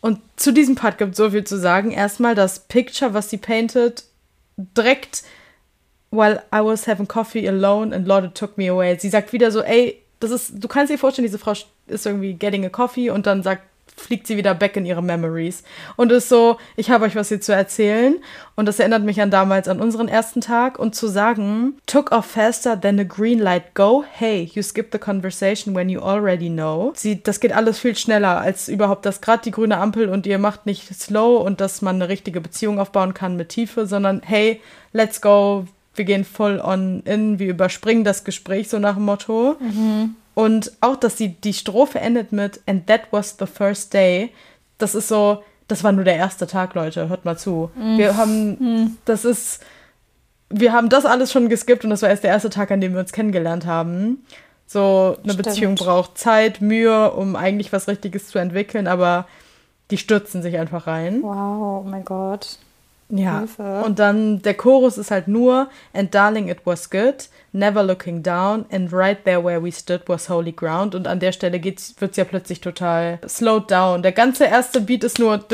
Und 0.00 0.20
zu 0.36 0.52
diesem 0.52 0.74
Part 0.74 0.98
gibt 0.98 1.12
es 1.12 1.16
so 1.16 1.30
viel 1.30 1.44
zu 1.44 1.58
sagen. 1.58 1.90
Erstmal 1.90 2.34
das 2.34 2.58
Picture, 2.58 3.14
was 3.14 3.30
sie 3.30 3.38
painted, 3.38 4.04
direkt, 4.56 5.24
while 6.10 6.42
I 6.52 6.60
was 6.60 6.86
having 6.86 7.08
coffee 7.08 7.46
alone 7.46 7.94
and 7.94 8.06
Lorde 8.06 8.32
took 8.32 8.56
me 8.56 8.68
away. 8.68 8.96
Sie 8.98 9.08
sagt 9.08 9.32
wieder 9.32 9.50
so, 9.50 9.62
ey, 9.62 10.02
das 10.20 10.30
ist, 10.30 10.62
du 10.62 10.68
kannst 10.68 10.92
dir 10.92 10.98
vorstellen, 10.98 11.26
diese 11.26 11.38
Frau 11.38 11.52
ist 11.86 12.06
irgendwie 12.06 12.34
getting 12.34 12.64
a 12.64 12.68
coffee 12.68 13.10
und 13.10 13.26
dann 13.26 13.42
sagt 13.42 13.62
fliegt 13.96 14.26
sie 14.26 14.36
wieder 14.36 14.54
back 14.54 14.76
in 14.76 14.86
ihre 14.86 15.02
Memories. 15.02 15.62
Und 15.96 16.12
ist 16.12 16.28
so, 16.28 16.58
ich 16.76 16.90
habe 16.90 17.04
euch 17.04 17.16
was 17.16 17.28
hier 17.28 17.40
zu 17.40 17.52
erzählen. 17.52 18.16
Und 18.56 18.66
das 18.66 18.78
erinnert 18.78 19.02
mich 19.02 19.20
an 19.20 19.30
damals, 19.30 19.68
an 19.68 19.80
unseren 19.80 20.08
ersten 20.08 20.40
Tag. 20.40 20.78
Und 20.78 20.94
zu 20.94 21.08
sagen, 21.08 21.74
took 21.86 22.12
off 22.12 22.26
faster 22.26 22.80
than 22.80 22.98
a 22.98 23.04
green 23.04 23.38
light 23.38 23.74
go. 23.74 24.04
Hey, 24.10 24.50
you 24.52 24.62
skip 24.62 24.90
the 24.92 24.98
conversation 24.98 25.74
when 25.74 25.88
you 25.88 26.00
already 26.00 26.48
know. 26.48 26.92
Sie, 26.94 27.22
das 27.22 27.40
geht 27.40 27.52
alles 27.52 27.78
viel 27.78 27.96
schneller 27.96 28.40
als 28.40 28.68
überhaupt 28.68 29.06
das 29.06 29.20
gerade 29.20 29.42
die 29.42 29.50
grüne 29.50 29.78
Ampel 29.78 30.08
und 30.08 30.26
ihr 30.26 30.38
macht 30.38 30.66
nicht 30.66 30.94
slow 30.94 31.44
und 31.44 31.60
dass 31.60 31.82
man 31.82 31.96
eine 31.96 32.08
richtige 32.08 32.40
Beziehung 32.40 32.78
aufbauen 32.78 33.14
kann 33.14 33.36
mit 33.36 33.50
Tiefe, 33.50 33.86
sondern 33.86 34.22
hey, 34.24 34.60
let's 34.92 35.20
go. 35.20 35.66
Wir 35.96 36.04
gehen 36.04 36.24
voll 36.24 36.60
on 36.60 37.02
in, 37.04 37.38
wir 37.38 37.48
überspringen 37.48 38.02
das 38.02 38.24
Gespräch 38.24 38.68
so 38.68 38.80
nach 38.80 38.96
dem 38.96 39.04
Motto. 39.04 39.56
Mhm. 39.60 40.16
Und 40.34 40.72
auch, 40.80 40.96
dass 40.96 41.16
sie 41.16 41.28
die 41.28 41.54
Strophe 41.54 42.00
endet 42.00 42.32
mit 42.32 42.60
And 42.66 42.86
that 42.86 43.02
was 43.10 43.36
the 43.38 43.46
first 43.46 43.94
day. 43.94 44.30
Das 44.78 44.94
ist 44.94 45.08
so, 45.08 45.42
das 45.68 45.84
war 45.84 45.92
nur 45.92 46.04
der 46.04 46.16
erste 46.16 46.46
Tag, 46.46 46.74
Leute. 46.74 47.08
Hört 47.08 47.24
mal 47.24 47.38
zu. 47.38 47.70
Mm. 47.76 47.98
Wir 47.98 48.16
haben, 48.16 48.50
mm. 48.52 48.98
das 49.04 49.24
ist, 49.24 49.62
wir 50.50 50.72
haben 50.72 50.88
das 50.88 51.06
alles 51.06 51.30
schon 51.32 51.48
geskippt 51.48 51.84
und 51.84 51.90
das 51.90 52.02
war 52.02 52.10
erst 52.10 52.24
der 52.24 52.32
erste 52.32 52.50
Tag, 52.50 52.70
an 52.70 52.80
dem 52.80 52.92
wir 52.92 53.00
uns 53.00 53.12
kennengelernt 53.12 53.64
haben. 53.64 54.24
So, 54.66 55.16
eine 55.22 55.34
Stimmt. 55.34 55.46
Beziehung 55.46 55.74
braucht 55.76 56.18
Zeit, 56.18 56.60
Mühe, 56.60 57.12
um 57.12 57.36
eigentlich 57.36 57.72
was 57.72 57.86
Richtiges 57.86 58.28
zu 58.28 58.38
entwickeln, 58.38 58.86
aber 58.86 59.26
die 59.90 59.98
stürzen 59.98 60.42
sich 60.42 60.56
einfach 60.56 60.86
rein. 60.86 61.22
Wow, 61.22 61.84
oh 61.84 61.88
mein 61.88 62.04
Gott. 62.04 62.58
Ja. 63.10 63.40
Hilfe. 63.40 63.82
Und 63.84 63.98
dann 63.98 64.42
der 64.42 64.54
Chorus 64.54 64.98
ist 64.98 65.10
halt 65.10 65.28
nur 65.28 65.68
And 65.92 66.14
darling, 66.14 66.48
it 66.48 66.58
was 66.64 66.90
good, 66.90 67.28
never 67.54 67.82
looking 67.82 68.22
down, 68.22 68.66
and 68.70 68.92
right 68.92 69.24
there 69.24 69.42
where 69.42 69.62
we 69.62 69.70
stood 69.70 70.02
was 70.06 70.28
holy 70.28 70.52
ground. 70.52 70.94
Und 70.94 71.06
an 71.06 71.20
der 71.20 71.32
Stelle 71.32 71.62
wird 71.62 71.78
es 71.78 72.16
ja 72.16 72.24
plötzlich 72.24 72.60
total 72.60 73.20
slowed 73.26 73.70
down. 73.70 74.02
Der 74.02 74.12
ganze 74.12 74.44
erste 74.44 74.80
Beat 74.80 75.04
ist 75.04 75.18
nur 75.18 75.44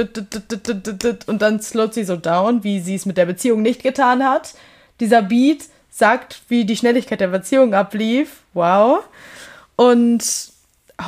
und 1.27 1.43
dann 1.43 1.61
slowt 1.61 1.95
sie 1.95 2.05
so 2.05 2.17
down, 2.17 2.65
wie 2.65 2.81
sie 2.81 2.95
es 2.95 3.07
mit 3.07 3.17
der 3.17 3.27
Beziehung 3.27 3.63
nicht 3.63 3.83
getan 3.83 4.25
hat. 4.25 4.55
Dieser 4.99 5.23
Beat 5.23 5.67
sagt, 5.91 6.43
wie 6.49 6.65
die 6.65 6.77
Schnelligkeit 6.77 7.21
der 7.21 7.29
Beziehung 7.29 7.75
ablief. 7.75 8.43
Wow. 8.55 9.05
Und 9.77 10.50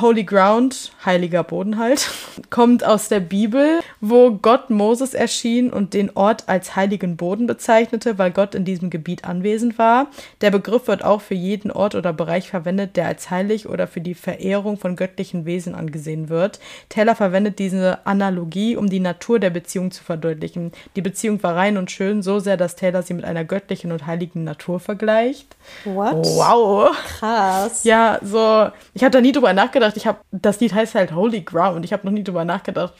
Holy 0.01 0.23
Ground, 0.23 0.91
heiliger 1.05 1.43
Boden 1.43 1.77
halt, 1.77 2.09
kommt 2.49 2.83
aus 2.83 3.09
der 3.09 3.19
Bibel, 3.19 3.81
wo 4.01 4.31
Gott 4.31 4.69
Moses 4.69 5.13
erschien 5.13 5.71
und 5.71 5.93
den 5.93 6.11
Ort 6.15 6.45
als 6.47 6.75
heiligen 6.75 7.15
Boden 7.15 7.47
bezeichnete, 7.47 8.17
weil 8.17 8.31
Gott 8.31 8.55
in 8.55 8.65
diesem 8.65 8.89
Gebiet 8.89 9.25
anwesend 9.25 9.77
war. 9.77 10.07
Der 10.41 10.51
Begriff 10.51 10.87
wird 10.87 11.03
auch 11.03 11.21
für 11.21 11.35
jeden 11.35 11.71
Ort 11.71 11.95
oder 11.95 12.11
Bereich 12.13 12.49
verwendet, 12.49 12.95
der 12.95 13.07
als 13.07 13.29
heilig 13.29 13.69
oder 13.69 13.87
für 13.87 14.01
die 14.01 14.15
Verehrung 14.15 14.77
von 14.77 14.95
göttlichen 14.95 15.45
Wesen 15.45 15.75
angesehen 15.75 16.29
wird. 16.29 16.59
Taylor 16.89 17.15
verwendet 17.15 17.59
diese 17.59 18.05
Analogie, 18.05 18.75
um 18.75 18.89
die 18.89 18.99
Natur 18.99 19.39
der 19.39 19.51
Beziehung 19.51 19.91
zu 19.91 20.03
verdeutlichen. 20.03 20.71
Die 20.95 21.01
Beziehung 21.01 21.41
war 21.43 21.55
rein 21.55 21.77
und 21.77 21.91
schön, 21.91 22.23
so 22.23 22.39
sehr, 22.39 22.57
dass 22.57 22.75
Taylor 22.75 23.03
sie 23.03 23.13
mit 23.13 23.25
einer 23.25 23.45
göttlichen 23.45 23.91
und 23.91 24.07
heiligen 24.07 24.43
Natur 24.43 24.79
vergleicht. 24.79 25.55
What? 25.85 26.25
Wow. 26.25 26.95
Krass. 27.19 27.83
Ja, 27.83 28.19
so, 28.23 28.69
ich 28.93 29.03
habe 29.03 29.11
da 29.11 29.21
nie 29.21 29.31
drüber 29.31 29.53
nachgedacht 29.53 29.82
gedacht, 29.83 29.97
ich 29.97 30.07
habe, 30.07 30.19
das 30.31 30.59
Lied 30.59 30.73
heißt 30.73 30.95
halt 30.95 31.13
Holy 31.13 31.41
Ground. 31.41 31.85
Ich 31.85 31.93
habe 31.93 32.05
noch 32.05 32.13
nie 32.13 32.23
drüber 32.23 32.45
nachgedacht, 32.45 32.93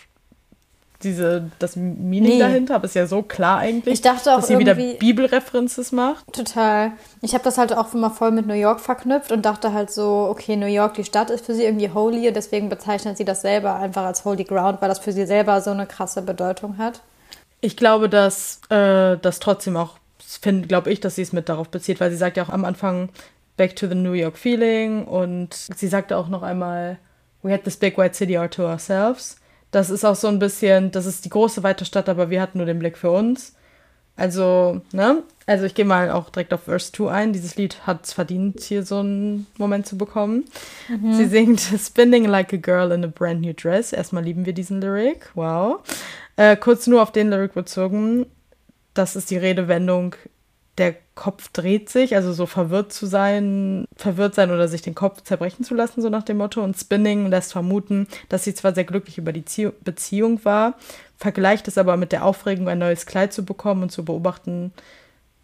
diese, 1.03 1.51
das 1.59 1.75
Meaning 1.75 2.33
nee. 2.33 2.39
dahinter, 2.39 2.75
aber 2.75 2.85
ist 2.85 2.95
ja 2.95 3.05
so 3.05 3.21
klar 3.21 3.59
eigentlich. 3.59 3.95
Ich 3.95 4.01
dachte 4.01 4.31
auch 4.31 4.37
dass 4.37 4.47
sie 4.47 4.57
wieder 4.57 4.75
Bibelreferences 4.75 5.91
macht. 5.91 6.25
Total. 6.33 6.93
Ich 7.21 7.33
habe 7.33 7.43
das 7.43 7.57
halt 7.57 7.73
auch 7.75 7.93
immer 7.93 8.09
voll 8.09 8.31
mit 8.31 8.47
New 8.47 8.53
York 8.53 8.79
verknüpft 8.79 9.31
und 9.31 9.45
dachte 9.45 9.73
halt 9.73 9.91
so, 9.91 10.27
okay, 10.29 10.55
New 10.55 10.67
York, 10.67 10.95
die 10.95 11.03
Stadt 11.03 11.29
ist 11.29 11.45
für 11.45 11.53
sie 11.53 11.63
irgendwie 11.63 11.89
holy 11.89 12.27
und 12.27 12.35
deswegen 12.35 12.69
bezeichnet 12.69 13.17
sie 13.17 13.25
das 13.25 13.41
selber 13.41 13.75
einfach 13.75 14.03
als 14.03 14.25
Holy 14.25 14.43
Ground, 14.43 14.81
weil 14.81 14.89
das 14.89 14.99
für 14.99 15.11
sie 15.11 15.25
selber 15.25 15.61
so 15.61 15.71
eine 15.71 15.85
krasse 15.85 16.21
Bedeutung 16.21 16.77
hat. 16.77 17.01
Ich 17.61 17.77
glaube, 17.77 18.09
dass 18.09 18.61
äh, 18.69 19.17
das 19.17 19.39
trotzdem 19.39 19.77
auch, 19.77 19.97
glaube 20.41 20.91
ich, 20.91 20.99
dass 20.99 21.15
sie 21.15 21.21
es 21.21 21.33
mit 21.33 21.49
darauf 21.49 21.69
bezieht, 21.69 21.99
weil 21.99 22.11
sie 22.11 22.17
sagt 22.17 22.37
ja 22.37 22.43
auch 22.43 22.49
am 22.49 22.65
Anfang, 22.65 23.09
Back 23.57 23.75
to 23.75 23.87
the 23.87 23.95
New 23.95 24.13
York 24.13 24.37
Feeling 24.37 25.05
und 25.05 25.53
sie 25.53 25.87
sagte 25.87 26.17
auch 26.17 26.27
noch 26.27 26.43
einmal, 26.43 26.97
we 27.43 27.51
had 27.51 27.63
this 27.63 27.77
big 27.77 27.97
white 27.97 28.15
city 28.15 28.37
all 28.37 28.49
to 28.49 28.65
ourselves. 28.67 29.37
Das 29.71 29.89
ist 29.89 30.05
auch 30.05 30.15
so 30.15 30.27
ein 30.27 30.39
bisschen, 30.39 30.91
das 30.91 31.05
ist 31.05 31.25
die 31.25 31.29
große 31.29 31.63
weite 31.63 31.85
Stadt, 31.85 32.09
aber 32.09 32.29
wir 32.29 32.41
hatten 32.41 32.59
nur 32.59 32.67
den 32.67 32.79
Blick 32.79 32.97
für 32.97 33.11
uns. 33.11 33.53
Also, 34.15 34.81
ne? 34.91 35.23
Also 35.45 35.65
ich 35.65 35.73
gehe 35.73 35.85
mal 35.85 36.11
auch 36.11 36.29
direkt 36.29 36.53
auf 36.53 36.63
Verse 36.63 36.91
2 36.91 37.11
ein. 37.11 37.33
Dieses 37.33 37.55
Lied 37.55 37.85
hat 37.87 38.05
es 38.05 38.13
verdient, 38.13 38.61
hier 38.61 38.83
so 38.83 38.99
einen 38.99 39.47
Moment 39.57 39.87
zu 39.87 39.97
bekommen. 39.97 40.45
Mhm. 40.87 41.13
Sie 41.13 41.25
singt 41.25 41.59
Spinning 41.59 42.25
like 42.25 42.53
a 42.53 42.57
girl 42.57 42.91
in 42.91 43.03
a 43.03 43.07
brand 43.07 43.41
new 43.41 43.53
dress. 43.53 43.91
Erstmal 43.91 44.23
lieben 44.23 44.45
wir 44.45 44.53
diesen 44.53 44.79
Lyric. 44.79 45.31
Wow. 45.33 45.81
Äh, 46.35 46.55
kurz 46.55 46.87
nur 46.87 47.01
auf 47.01 47.11
den 47.11 47.29
Lyric 47.29 47.55
bezogen. 47.55 48.27
Das 48.93 49.15
ist 49.15 49.31
die 49.31 49.37
Redewendung 49.37 50.15
der 50.77 50.95
Kopf 51.15 51.49
dreht 51.49 51.89
sich, 51.89 52.15
also 52.15 52.33
so 52.33 52.45
verwirrt 52.47 52.91
zu 52.91 53.05
sein, 53.05 53.85
verwirrt 53.95 54.33
sein 54.33 54.49
oder 54.49 54.67
sich 54.67 54.81
den 54.81 54.95
Kopf 54.95 55.21
zerbrechen 55.21 55.63
zu 55.63 55.75
lassen, 55.75 56.01
so 56.01 56.09
nach 56.09 56.23
dem 56.23 56.37
Motto. 56.37 56.63
Und 56.63 56.77
Spinning 56.77 57.27
lässt 57.27 57.51
vermuten, 57.51 58.07
dass 58.29 58.43
sie 58.43 58.55
zwar 58.55 58.73
sehr 58.73 58.83
glücklich 58.83 59.19
über 59.19 59.31
die 59.31 59.43
Beziehung 59.83 60.43
war, 60.43 60.75
vergleicht 61.17 61.67
es 61.67 61.77
aber 61.77 61.95
mit 61.97 62.11
der 62.11 62.25
Aufregung, 62.25 62.67
ein 62.67 62.79
neues 62.79 63.05
Kleid 63.05 63.33
zu 63.33 63.45
bekommen 63.45 63.83
und 63.83 63.91
zu 63.91 64.03
beobachten, 64.03 64.73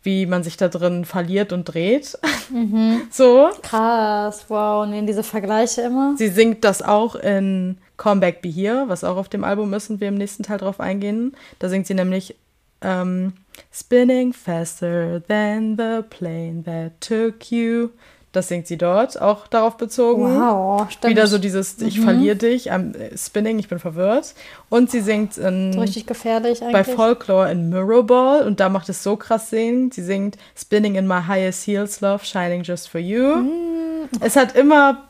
wie 0.01 0.25
man 0.25 0.43
sich 0.43 0.57
da 0.57 0.67
drin 0.67 1.05
verliert 1.05 1.53
und 1.53 1.65
dreht. 1.65 2.17
Mhm. 2.49 3.01
So. 3.11 3.49
Krass, 3.61 4.45
wow. 4.47 4.87
Nehmen 4.87 5.07
diese 5.07 5.23
Vergleiche 5.23 5.81
immer. 5.81 6.15
Sie 6.17 6.29
singt 6.29 6.63
das 6.63 6.81
auch 6.81 7.15
in 7.15 7.77
Come 7.97 8.21
Back 8.21 8.41
Be 8.41 8.49
Here, 8.49 8.85
was 8.87 9.03
auch 9.03 9.17
auf 9.17 9.29
dem 9.29 9.43
Album 9.43 9.73
ist 9.73 9.89
und 9.89 10.01
wir 10.01 10.07
im 10.07 10.15
nächsten 10.15 10.43
Teil 10.43 10.57
drauf 10.57 10.79
eingehen. 10.79 11.35
Da 11.59 11.69
singt 11.69 11.85
sie 11.85 11.93
nämlich 11.93 12.35
ähm, 12.81 13.33
Spinning 13.71 14.33
faster 14.33 15.21
than 15.27 15.77
the 15.77 16.03
plane 16.09 16.63
that 16.65 16.99
took 17.01 17.51
you. 17.51 17.89
Das 18.31 18.47
singt 18.47 18.67
sie 18.67 18.77
dort, 18.77 19.19
auch 19.19 19.47
darauf 19.47 19.77
bezogen. 19.77 20.39
Wow, 20.39 20.89
stimmt. 20.91 21.09
Wieder 21.09 21.25
so 21.25 21.39
dieses, 21.39 21.81
ich 21.81 21.97
mhm. 21.97 22.03
verliere 22.03 22.35
dich, 22.35 22.71
I'm 22.71 22.93
spinning, 23.17 23.57
ich 23.57 23.67
bin 23.67 23.79
verwirrt. 23.79 24.35
Und 24.69 24.91
sie 24.91 25.01
singt 25.01 25.37
in, 25.39 25.73
so 25.73 25.79
richtig 25.79 26.05
gefährlich 26.05 26.61
eigentlich. 26.61 26.73
bei 26.73 26.83
Folklore 26.83 27.51
in 27.51 27.69
Mirrorball 27.69 28.45
und 28.45 28.59
da 28.59 28.69
macht 28.69 28.87
es 28.89 29.01
so 29.01 29.15
krass 29.15 29.49
singen. 29.49 29.91
Sie 29.91 30.03
singt 30.03 30.37
Spinning 30.55 30.93
in 30.93 31.07
my 31.07 31.23
highest 31.27 31.65
heels, 31.65 32.01
love, 32.01 32.23
shining 32.23 32.61
just 32.61 32.87
for 32.87 33.01
you. 33.01 33.37
Mhm. 33.37 34.09
Es 34.19 34.35
hat 34.35 34.55
immer 34.55 35.05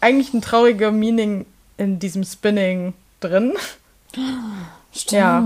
eigentlich 0.00 0.34
ein 0.34 0.42
trauriger 0.42 0.90
Meaning 0.90 1.46
in 1.76 2.00
diesem 2.00 2.24
Spinning 2.24 2.94
drin. 3.20 3.52
Stimmt. 4.92 5.12
Ja. 5.12 5.40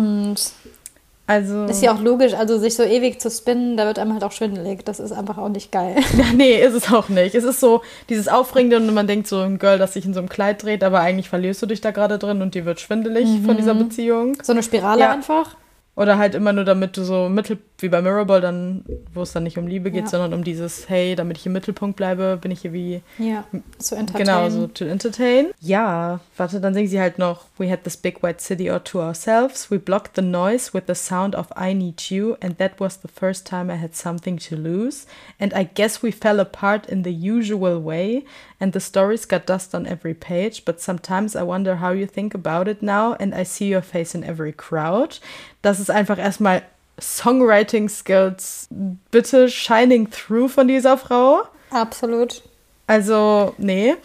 Also 1.28 1.64
ist 1.64 1.82
ja 1.82 1.92
auch 1.92 2.00
logisch, 2.00 2.34
also 2.34 2.56
sich 2.56 2.76
so 2.76 2.84
ewig 2.84 3.20
zu 3.20 3.30
spinnen, 3.30 3.76
da 3.76 3.86
wird 3.86 3.98
einem 3.98 4.12
halt 4.12 4.22
auch 4.22 4.30
schwindelig. 4.30 4.84
Das 4.84 5.00
ist 5.00 5.10
einfach 5.10 5.38
auch 5.38 5.48
nicht 5.48 5.72
geil. 5.72 5.96
Ja, 6.16 6.24
nee, 6.34 6.60
ist 6.60 6.74
es 6.74 6.92
auch 6.92 7.08
nicht. 7.08 7.34
Es 7.34 7.44
ist 7.44 7.60
so 7.60 7.82
dieses 8.08 8.28
Aufregende 8.28 8.76
und 8.76 8.94
man 8.94 9.06
denkt 9.06 9.26
so, 9.26 9.40
ein 9.40 9.58
Girl, 9.58 9.78
das 9.78 9.94
sich 9.94 10.06
in 10.06 10.14
so 10.14 10.20
einem 10.20 10.28
Kleid 10.28 10.62
dreht, 10.62 10.84
aber 10.84 11.00
eigentlich 11.00 11.28
verlierst 11.28 11.60
du 11.60 11.66
dich 11.66 11.80
da 11.80 11.90
gerade 11.90 12.18
drin 12.18 12.42
und 12.42 12.54
dir 12.54 12.64
wird 12.64 12.80
schwindelig 12.80 13.26
mhm. 13.26 13.44
von 13.44 13.56
dieser 13.56 13.74
Beziehung. 13.74 14.38
So 14.42 14.52
eine 14.52 14.62
Spirale 14.62 15.00
ja. 15.00 15.12
einfach. 15.12 15.56
Oder 15.96 16.18
halt 16.18 16.34
immer 16.34 16.52
nur, 16.52 16.64
damit 16.64 16.98
du 16.98 17.04
so 17.04 17.30
mittel, 17.30 17.56
wie 17.78 17.88
bei 17.88 18.02
Mirrorball, 18.02 18.42
dann, 18.42 18.84
wo 19.14 19.22
es 19.22 19.32
dann 19.32 19.44
nicht 19.44 19.56
um 19.56 19.66
Liebe 19.66 19.90
geht, 19.90 20.04
ja. 20.04 20.08
sondern 20.08 20.34
um 20.34 20.44
dieses, 20.44 20.90
hey, 20.90 21.14
damit 21.16 21.38
ich 21.38 21.46
im 21.46 21.54
Mittelpunkt 21.54 21.96
bleibe, 21.96 22.38
bin 22.38 22.50
ich 22.50 22.60
hier 22.60 22.74
wie. 22.74 23.00
Ja, 23.18 23.44
zu 23.78 23.94
entertain. 23.94 24.26
Genau, 24.26 24.50
so 24.50 24.66
to 24.66 24.84
entertain. 24.84 25.52
Ja, 25.58 26.20
warte, 26.36 26.60
dann 26.60 26.74
singen 26.74 26.88
sie 26.88 27.00
halt 27.00 27.18
noch, 27.18 27.46
we 27.56 27.70
had 27.70 27.82
this 27.84 27.96
big 27.96 28.22
white 28.22 28.42
city 28.42 28.70
all 28.70 28.80
to 28.80 29.00
ourselves. 29.00 29.70
We 29.70 29.78
blocked 29.78 30.16
the 30.16 30.22
noise 30.22 30.74
with 30.74 30.82
the 30.86 30.94
sound 30.94 31.34
of 31.34 31.46
I 31.56 31.72
need 31.72 32.10
you, 32.10 32.36
and 32.42 32.58
that 32.58 32.78
was 32.78 33.00
the 33.00 33.08
first 33.08 33.46
time 33.46 33.70
I 33.70 33.80
had 33.80 33.94
something 33.94 34.36
to 34.50 34.54
lose. 34.54 35.06
And 35.40 35.54
I 35.54 35.64
guess 35.64 36.02
we 36.02 36.10
fell 36.10 36.40
apart 36.40 36.90
in 36.90 37.04
the 37.04 37.12
usual 37.12 37.80
way, 37.80 38.26
and 38.60 38.74
the 38.74 38.80
stories 38.80 39.24
got 39.24 39.46
dust 39.46 39.74
on 39.74 39.86
every 39.86 40.12
page, 40.14 40.66
but 40.66 40.78
sometimes 40.78 41.34
I 41.34 41.42
wonder 41.42 41.76
how 41.76 41.92
you 41.92 42.06
think 42.06 42.34
about 42.34 42.68
it 42.68 42.82
now, 42.82 43.14
and 43.14 43.34
I 43.34 43.44
see 43.44 43.68
your 43.68 43.82
face 43.82 44.14
in 44.14 44.24
every 44.24 44.52
crowd 44.52 45.18
das 45.66 45.80
ist 45.80 45.90
einfach 45.90 46.16
erstmal 46.16 46.62
Songwriting 47.00 47.88
Skills 47.88 48.68
bitte 49.10 49.50
shining 49.50 50.08
through 50.08 50.48
von 50.48 50.68
dieser 50.68 50.96
Frau. 50.96 51.42
Absolut. 51.70 52.42
Also, 52.86 53.52
nee. 53.58 53.96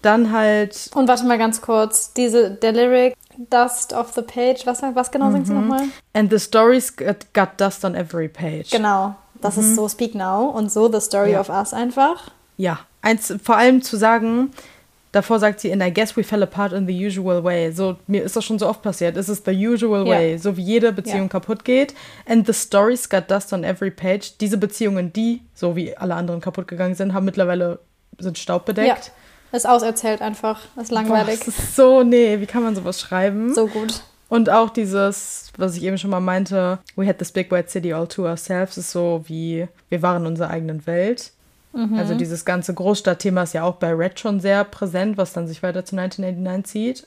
Dann 0.00 0.32
halt. 0.32 0.90
Und 0.94 1.08
warte 1.08 1.24
mal 1.24 1.38
ganz 1.38 1.60
kurz, 1.60 2.12
diese, 2.12 2.52
der 2.52 2.70
Lyric, 2.70 3.16
Dust 3.50 3.92
of 3.92 4.12
the 4.14 4.22
Page, 4.22 4.64
was, 4.64 4.80
was 4.94 5.10
genau 5.10 5.26
mhm. 5.26 5.32
singt 5.32 5.46
sie 5.48 5.52
nochmal? 5.54 5.82
And 6.14 6.30
the 6.30 6.38
stories 6.38 6.96
got, 6.96 7.32
got, 7.34 7.60
dust 7.60 7.84
on 7.84 7.96
every 7.96 8.28
page. 8.28 8.70
Genau, 8.70 9.16
das 9.40 9.56
mhm. 9.56 9.62
ist 9.62 9.74
so 9.74 9.88
Speak 9.88 10.14
Now 10.14 10.50
und 10.50 10.70
so 10.70 10.90
The 10.90 11.00
Story 11.00 11.32
ja. 11.32 11.40
of 11.40 11.48
Us 11.48 11.74
einfach. 11.74 12.30
Ja, 12.56 12.78
eins, 13.02 13.34
vor 13.42 13.56
allem 13.56 13.82
zu 13.82 13.96
sagen, 13.96 14.52
Davor 15.12 15.38
sagt 15.38 15.60
sie, 15.60 15.72
and 15.72 15.82
I 15.82 15.90
guess 15.90 16.16
we 16.16 16.22
fell 16.22 16.42
apart 16.42 16.72
in 16.72 16.86
the 16.86 17.06
usual 17.06 17.42
way. 17.42 17.70
So, 17.72 17.96
mir 18.06 18.22
ist 18.22 18.36
das 18.36 18.44
schon 18.44 18.58
so 18.58 18.68
oft 18.68 18.82
passiert. 18.82 19.16
Es 19.16 19.28
ist 19.28 19.46
the 19.46 19.52
usual 19.52 20.06
yeah. 20.06 20.18
way. 20.18 20.38
So 20.38 20.56
wie 20.56 20.62
jede 20.62 20.92
Beziehung 20.92 21.20
yeah. 21.20 21.28
kaputt 21.28 21.64
geht. 21.64 21.94
And 22.26 22.46
the 22.46 22.52
stories 22.52 23.08
got 23.08 23.30
dust 23.30 23.52
on 23.52 23.64
every 23.64 23.90
page. 23.90 24.36
Diese 24.38 24.58
Beziehungen, 24.58 25.12
die, 25.12 25.42
so 25.54 25.76
wie 25.76 25.96
alle 25.96 26.14
anderen 26.14 26.40
kaputt 26.40 26.68
gegangen 26.68 26.94
sind, 26.94 27.14
haben 27.14 27.24
mittlerweile, 27.24 27.78
sind 28.18 28.36
staubbedeckt. 28.36 29.06
Ja. 29.06 29.56
Ist 29.56 29.66
auserzählt 29.66 30.20
einfach. 30.20 30.60
Ist 30.76 30.92
langweilig. 30.92 31.40
Boah, 31.40 31.46
das 31.46 31.58
ist 31.58 31.76
so, 31.76 32.02
nee, 32.02 32.38
wie 32.40 32.46
kann 32.46 32.62
man 32.62 32.76
sowas 32.76 33.00
schreiben? 33.00 33.54
So 33.54 33.66
gut. 33.66 34.02
Und 34.28 34.50
auch 34.50 34.68
dieses, 34.68 35.50
was 35.56 35.74
ich 35.76 35.84
eben 35.84 35.96
schon 35.96 36.10
mal 36.10 36.20
meinte, 36.20 36.80
we 36.96 37.06
had 37.06 37.18
this 37.18 37.32
big 37.32 37.50
white 37.50 37.70
city 37.70 37.94
all 37.94 38.06
to 38.06 38.26
ourselves, 38.26 38.76
ist 38.76 38.90
so 38.90 39.22
wie, 39.26 39.66
wir 39.88 40.02
waren 40.02 40.22
in 40.22 40.26
unserer 40.26 40.50
eigenen 40.50 40.86
Welt. 40.86 41.32
Also 41.96 42.14
dieses 42.14 42.44
ganze 42.44 42.74
Großstadtthema 42.74 43.42
ist 43.42 43.54
ja 43.54 43.62
auch 43.62 43.76
bei 43.76 43.92
Red 43.92 44.18
schon 44.18 44.40
sehr 44.40 44.64
präsent, 44.64 45.16
was 45.16 45.32
dann 45.32 45.46
sich 45.46 45.62
weiter 45.62 45.84
zu 45.84 45.96
1989 45.96 46.68
zieht. 46.68 47.06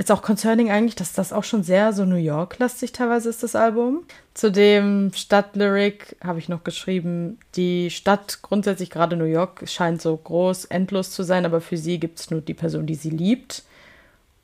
Ist 0.00 0.12
auch 0.12 0.22
concerning 0.22 0.70
eigentlich, 0.70 0.94
dass 0.94 1.12
das 1.12 1.32
auch 1.32 1.42
schon 1.42 1.64
sehr 1.64 1.92
so 1.92 2.04
New 2.04 2.14
York-lastig 2.14 2.92
teilweise 2.92 3.28
ist, 3.28 3.42
das 3.42 3.56
Album. 3.56 4.04
Zu 4.32 4.52
dem 4.52 5.10
Stadtlyric 5.12 6.16
habe 6.22 6.38
ich 6.38 6.48
noch 6.48 6.62
geschrieben, 6.62 7.38
die 7.56 7.90
Stadt, 7.90 8.38
grundsätzlich 8.42 8.90
gerade 8.90 9.16
New 9.16 9.24
York, 9.24 9.68
scheint 9.68 10.00
so 10.00 10.16
groß, 10.16 10.66
endlos 10.66 11.10
zu 11.10 11.24
sein, 11.24 11.44
aber 11.44 11.60
für 11.60 11.76
sie 11.76 11.98
gibt 11.98 12.20
es 12.20 12.30
nur 12.30 12.40
die 12.40 12.54
Person, 12.54 12.86
die 12.86 12.94
sie 12.94 13.10
liebt. 13.10 13.64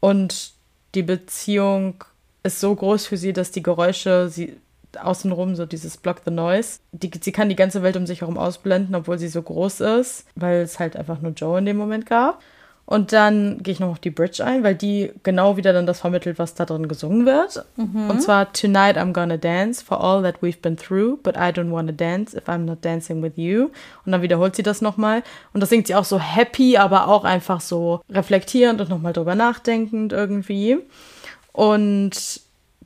Und 0.00 0.54
die 0.96 1.04
Beziehung 1.04 2.02
ist 2.42 2.58
so 2.58 2.74
groß 2.74 3.06
für 3.06 3.16
sie, 3.16 3.32
dass 3.32 3.52
die 3.52 3.62
Geräusche 3.62 4.28
sie 4.28 4.56
außenrum, 5.00 5.56
so 5.56 5.66
dieses 5.66 5.96
Block 5.96 6.22
the 6.24 6.30
Noise, 6.30 6.80
die, 6.92 7.10
sie 7.20 7.32
kann 7.32 7.48
die 7.48 7.56
ganze 7.56 7.82
Welt 7.82 7.96
um 7.96 8.06
sich 8.06 8.20
herum 8.20 8.38
ausblenden, 8.38 8.94
obwohl 8.94 9.18
sie 9.18 9.28
so 9.28 9.42
groß 9.42 9.80
ist, 9.80 10.26
weil 10.34 10.62
es 10.62 10.78
halt 10.78 10.96
einfach 10.96 11.20
nur 11.20 11.32
Joe 11.32 11.58
in 11.58 11.66
dem 11.66 11.76
Moment 11.76 12.06
gab. 12.06 12.40
Und 12.86 13.14
dann 13.14 13.62
gehe 13.62 13.72
ich 13.72 13.80
noch 13.80 13.88
auf 13.88 13.98
die 13.98 14.10
Bridge 14.10 14.44
ein, 14.44 14.62
weil 14.62 14.74
die 14.74 15.10
genau 15.22 15.56
wieder 15.56 15.72
dann 15.72 15.86
das 15.86 16.00
vermittelt, 16.00 16.38
was 16.38 16.54
da 16.54 16.66
drin 16.66 16.86
gesungen 16.86 17.24
wird. 17.24 17.64
Und 18.10 18.20
zwar 18.20 18.52
Tonight 18.52 18.98
I'm 18.98 19.14
gonna 19.14 19.38
dance 19.38 19.82
for 19.82 20.04
all 20.04 20.22
that 20.22 20.42
we've 20.42 20.60
been 20.60 20.76
through, 20.76 21.18
but 21.22 21.34
I 21.34 21.48
don't 21.48 21.72
wanna 21.72 21.92
dance 21.92 22.36
if 22.36 22.46
I'm 22.46 22.66
not 22.66 22.84
dancing 22.84 23.22
with 23.22 23.32
you. 23.36 23.70
Und 24.04 24.12
dann 24.12 24.20
wiederholt 24.20 24.54
sie 24.54 24.62
das 24.62 24.82
nochmal. 24.82 25.22
Und 25.54 25.62
das 25.62 25.70
singt 25.70 25.86
sie 25.86 25.94
auch 25.94 26.04
so 26.04 26.20
happy, 26.20 26.76
aber 26.76 27.08
auch 27.08 27.24
einfach 27.24 27.62
so 27.62 28.02
reflektierend 28.10 28.82
und 28.82 28.90
nochmal 28.90 29.14
drüber 29.14 29.34
nachdenkend 29.34 30.12
irgendwie. 30.12 30.76
Und 31.52 32.42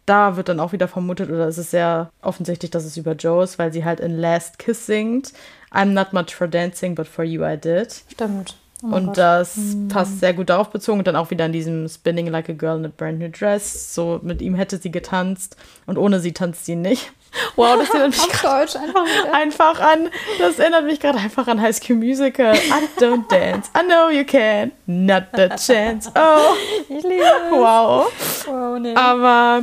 da 0.09 0.37
wird 0.37 0.49
dann 0.49 0.61
auch 0.61 0.73
wieder 0.73 0.89
vermutet, 0.89 1.31
oder 1.31 1.47
es 1.49 1.59
ist 1.59 1.71
sehr 1.71 2.11
offensichtlich, 2.23 2.71
dass 2.71 2.85
es 2.85 2.97
über 2.97 3.13
Joe 3.13 3.45
ist, 3.45 3.59
weil 3.59 3.73
sie 3.73 3.85
halt 3.85 4.01
in 4.01 4.19
Last 4.19 4.59
Kiss 4.59 4.87
singt. 4.87 5.33
I'm 5.73 5.87
not 5.93 6.13
much 6.13 6.35
for 6.35 6.49
dancing, 6.49 6.95
but 6.95 7.07
for 7.07 7.25
you 7.25 7.45
I 7.45 7.57
did. 7.57 7.93
Stimmt. 8.11 8.57
Oh 8.83 8.95
Und 8.95 9.07
Gott. 9.07 9.19
das 9.19 9.59
passt 9.89 10.21
sehr 10.21 10.33
gut 10.35 10.51
darauf 10.51 10.71
bezogen. 10.71 11.01
Und 11.01 11.07
dann 11.09 11.17
auch 11.17 11.31
wieder 11.31 11.47
in 11.47 11.53
diesem 11.53 11.89
Spinning 11.89 12.29
like 12.29 12.49
a 12.49 12.53
girl 12.53 12.79
in 12.79 12.87
a 12.87 12.91
brand 12.97 13.19
new 13.19 13.29
dress. 13.29 13.93
So 13.93 14.21
mit 14.23 14.41
ihm 14.41 14.55
hätte 14.55 14.79
sie 14.79 14.93
getanzt 14.93 15.57
und 15.87 15.99
ohne 15.99 16.21
sie 16.21 16.33
tanzt 16.33 16.65
sie 16.65 16.77
nicht. 16.77 17.13
Wow, 17.57 17.77
das 17.79 17.91
erinnert 17.91 18.17
mich 18.17 18.41
Deutsch 18.41 18.75
einfach 18.75 19.05
einfach 19.35 19.81
an, 19.81 20.09
das 20.39 20.59
erinnert 20.59 20.87
mich 20.87 20.99
gerade 20.99 21.19
einfach 21.19 21.47
an 21.47 21.61
High 21.61 21.77
School 21.77 21.97
Musical. 21.97 22.55
I 22.55 22.89
don't 22.99 23.29
dance. 23.31 23.69
I 23.77 23.83
know 23.87 24.09
you 24.09 24.25
can. 24.25 24.73
Not 24.87 25.25
the 25.37 25.49
chance. 25.51 26.11
Oh, 26.15 26.55
Ich 26.89 27.03
liebe 27.03 27.15
es. 27.23 27.53
wow. 27.53 28.11
Wow, 28.47 28.79
nee. 28.81 28.95
Aber 28.95 29.63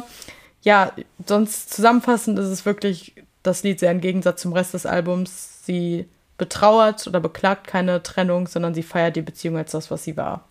ja, 0.66 0.92
sonst 1.26 1.74
zusammenfassend 1.74 2.40
ist 2.40 2.48
es 2.48 2.66
wirklich 2.66 3.14
das 3.44 3.62
Lied 3.62 3.80
sehr 3.80 3.92
im 3.92 4.02
Gegensatz 4.02 4.42
zum 4.42 4.52
Rest 4.52 4.74
des 4.74 4.88
Albums. 4.88 5.64
Sie 5.64 6.10
betrauert 6.40 7.06
oder 7.06 7.20
beklagt 7.20 7.68
keine 7.68 8.02
Trennung, 8.02 8.48
sondern 8.48 8.74
sie 8.74 8.82
feiert 8.84 9.16
die 9.16 9.22
Beziehung 9.22 9.58
als 9.58 9.72
das, 9.72 9.92
was 9.92 10.04
sie 10.04 10.18
war. 10.18 10.44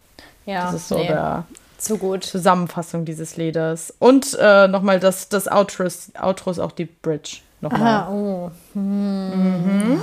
ja, 0.46 0.66
Das 0.66 0.74
ist 0.74 0.88
so 0.88 0.98
nee. 0.98 1.08
der 1.08 1.44
Zu 1.78 1.98
gut. 1.98 2.22
Zusammenfassung 2.22 3.04
dieses 3.04 3.36
Liedes. 3.36 3.92
Und 3.98 4.38
äh, 4.40 4.68
nochmal 4.68 5.00
das, 5.00 5.28
das 5.28 5.48
Outro, 5.48 5.82
ist, 5.82 6.12
Outro 6.22 6.52
ist 6.52 6.60
auch 6.60 6.72
die 6.72 6.86
Bridge. 6.86 7.38
Nochmal. 7.60 7.82
Ah, 7.82 8.08
oh. 8.10 8.50
Hm. 8.74 10.00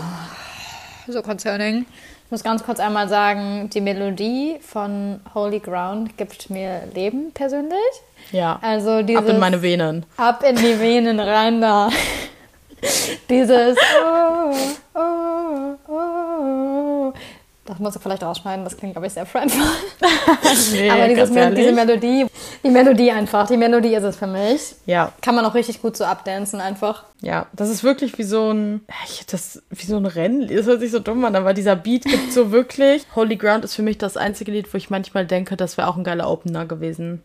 So 1.08 1.22
concerning. 1.22 1.86
Ich 2.32 2.34
muss 2.34 2.44
ganz 2.46 2.64
kurz 2.64 2.80
einmal 2.80 3.10
sagen, 3.10 3.70
die 3.74 3.82
Melodie 3.82 4.56
von 4.62 5.20
Holy 5.36 5.60
Ground 5.60 6.18
gibt 6.18 6.50
mir 6.50 6.84
Leben 6.96 7.34
persönlich. 7.34 7.76
Ja. 8.32 8.58
Also 8.62 9.02
dieses 9.02 9.24
Ab 9.24 9.28
in 9.28 9.38
meine 9.38 9.62
Venen. 9.62 10.06
Ab 10.16 10.42
in 10.42 10.56
die 10.56 10.80
Venen 10.80 11.20
rein 11.20 11.60
da. 11.60 11.90
dieses 13.30 13.78
oh, 14.02 14.56
oh, 14.94 15.76
oh. 15.90 16.21
Das 17.66 17.78
muss 17.78 17.96
ich 17.96 18.02
vielleicht 18.02 18.24
rausschneiden, 18.24 18.64
das 18.66 18.76
klingt, 18.76 18.96
glaube 18.96 19.06
ich, 19.08 19.14
sehr 19.14 19.26
friendly. 19.26 19.60
Nee, 20.74 20.90
Aber 20.90 21.08
Mel- 21.08 21.54
diese 21.56 21.72
Melodie, 21.72 22.26
die 22.64 22.70
Melodie 22.70 23.12
einfach, 23.12 23.48
die 23.48 23.56
Melodie 23.58 23.94
ist 23.96 24.04
es 24.04 24.16
für 24.18 24.28
mich. 24.28 24.76
Ja, 24.86 25.12
Kann 25.22 25.36
man 25.36 25.46
auch 25.46 25.54
richtig 25.54 25.82
gut 25.82 25.96
so 25.96 26.04
abdancen 26.04 26.60
einfach. 26.60 27.04
ja. 27.22 27.46
Das 27.54 27.70
ist 27.70 27.84
wirklich 27.84 28.18
wie 28.18 28.24
so 28.24 28.52
ein, 28.52 28.82
ich, 29.06 29.26
das, 29.28 29.62
wie 29.70 29.86
so 29.86 29.96
ein 29.98 30.06
Rennen. 30.06 30.48
Das 30.54 30.66
hört 30.66 30.80
sich 30.82 30.92
so 30.92 31.00
dumm 31.00 31.24
an, 31.24 31.36
aber 31.36 31.54
dieser 31.54 31.76
Beat 31.76 32.04
gibt 32.06 32.34
so 32.34 32.52
wirklich. 32.52 33.06
Holy 33.16 33.38
Ground 33.38 33.64
ist 33.64 33.76
für 33.76 33.84
mich 33.84 33.98
das 33.98 34.18
einzige 34.18 34.52
Lied, 34.52 34.74
wo 34.74 34.78
ich 34.78 34.90
manchmal 34.90 35.26
denke, 35.26 35.56
das 35.56 35.78
wäre 35.78 35.88
auch 35.88 35.98
ein 35.98 36.04
geiler 36.04 36.30
Opener 36.30 36.66
gewesen. 36.66 37.22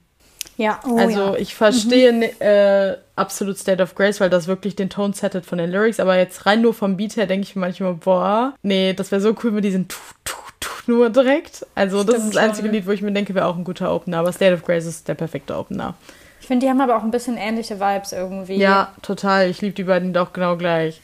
Ja, 0.56 0.80
oh 0.88 0.96
also 0.96 1.20
ja. 1.20 1.36
ich 1.36 1.54
verstehe 1.54 2.10
äh, 2.40 2.96
absolut 3.14 3.58
State 3.58 3.82
of 3.82 3.94
Grace, 3.94 4.20
weil 4.20 4.30
das 4.30 4.46
wirklich 4.46 4.74
den 4.76 4.88
Ton 4.88 5.12
settet 5.12 5.44
von 5.44 5.58
den 5.58 5.70
Lyrics, 5.70 6.00
aber 6.00 6.16
jetzt 6.16 6.46
rein 6.46 6.62
nur 6.62 6.74
vom 6.74 6.96
Beat 6.96 7.16
her 7.16 7.26
denke 7.26 7.44
ich 7.44 7.54
mir 7.56 7.60
manchmal, 7.60 7.94
boah, 7.94 8.54
nee, 8.62 8.94
das 8.94 9.10
wäre 9.10 9.20
so 9.20 9.34
cool 9.42 9.52
mit 9.52 9.64
diesen 9.64 9.88
tu, 9.88 9.96
tu, 10.24 10.36
tu 10.60 10.70
nur 10.86 11.10
direkt. 11.10 11.66
Also 11.74 12.04
das 12.04 12.14
Stimmt 12.14 12.28
ist 12.28 12.36
das 12.36 12.42
einzige 12.42 12.68
schon. 12.68 12.74
Lied, 12.74 12.86
wo 12.86 12.92
ich 12.92 13.02
mir 13.02 13.12
denke, 13.12 13.34
wäre 13.34 13.46
auch 13.46 13.56
ein 13.56 13.64
guter 13.64 13.94
Opener, 13.94 14.18
aber 14.18 14.32
State 14.32 14.54
of 14.54 14.64
Grace 14.64 14.86
ist 14.86 15.08
der 15.08 15.14
perfekte 15.14 15.56
Opener. 15.56 15.94
Ich 16.40 16.46
finde, 16.46 16.64
die 16.64 16.70
haben 16.70 16.80
aber 16.80 16.96
auch 16.96 17.02
ein 17.02 17.10
bisschen 17.10 17.36
ähnliche 17.36 17.80
Vibes 17.80 18.12
irgendwie. 18.12 18.56
Ja, 18.56 18.92
total. 19.02 19.50
Ich 19.50 19.60
liebe 19.62 19.74
die 19.74 19.82
beiden 19.82 20.12
doch 20.12 20.32
genau 20.32 20.56
gleich. 20.56 21.00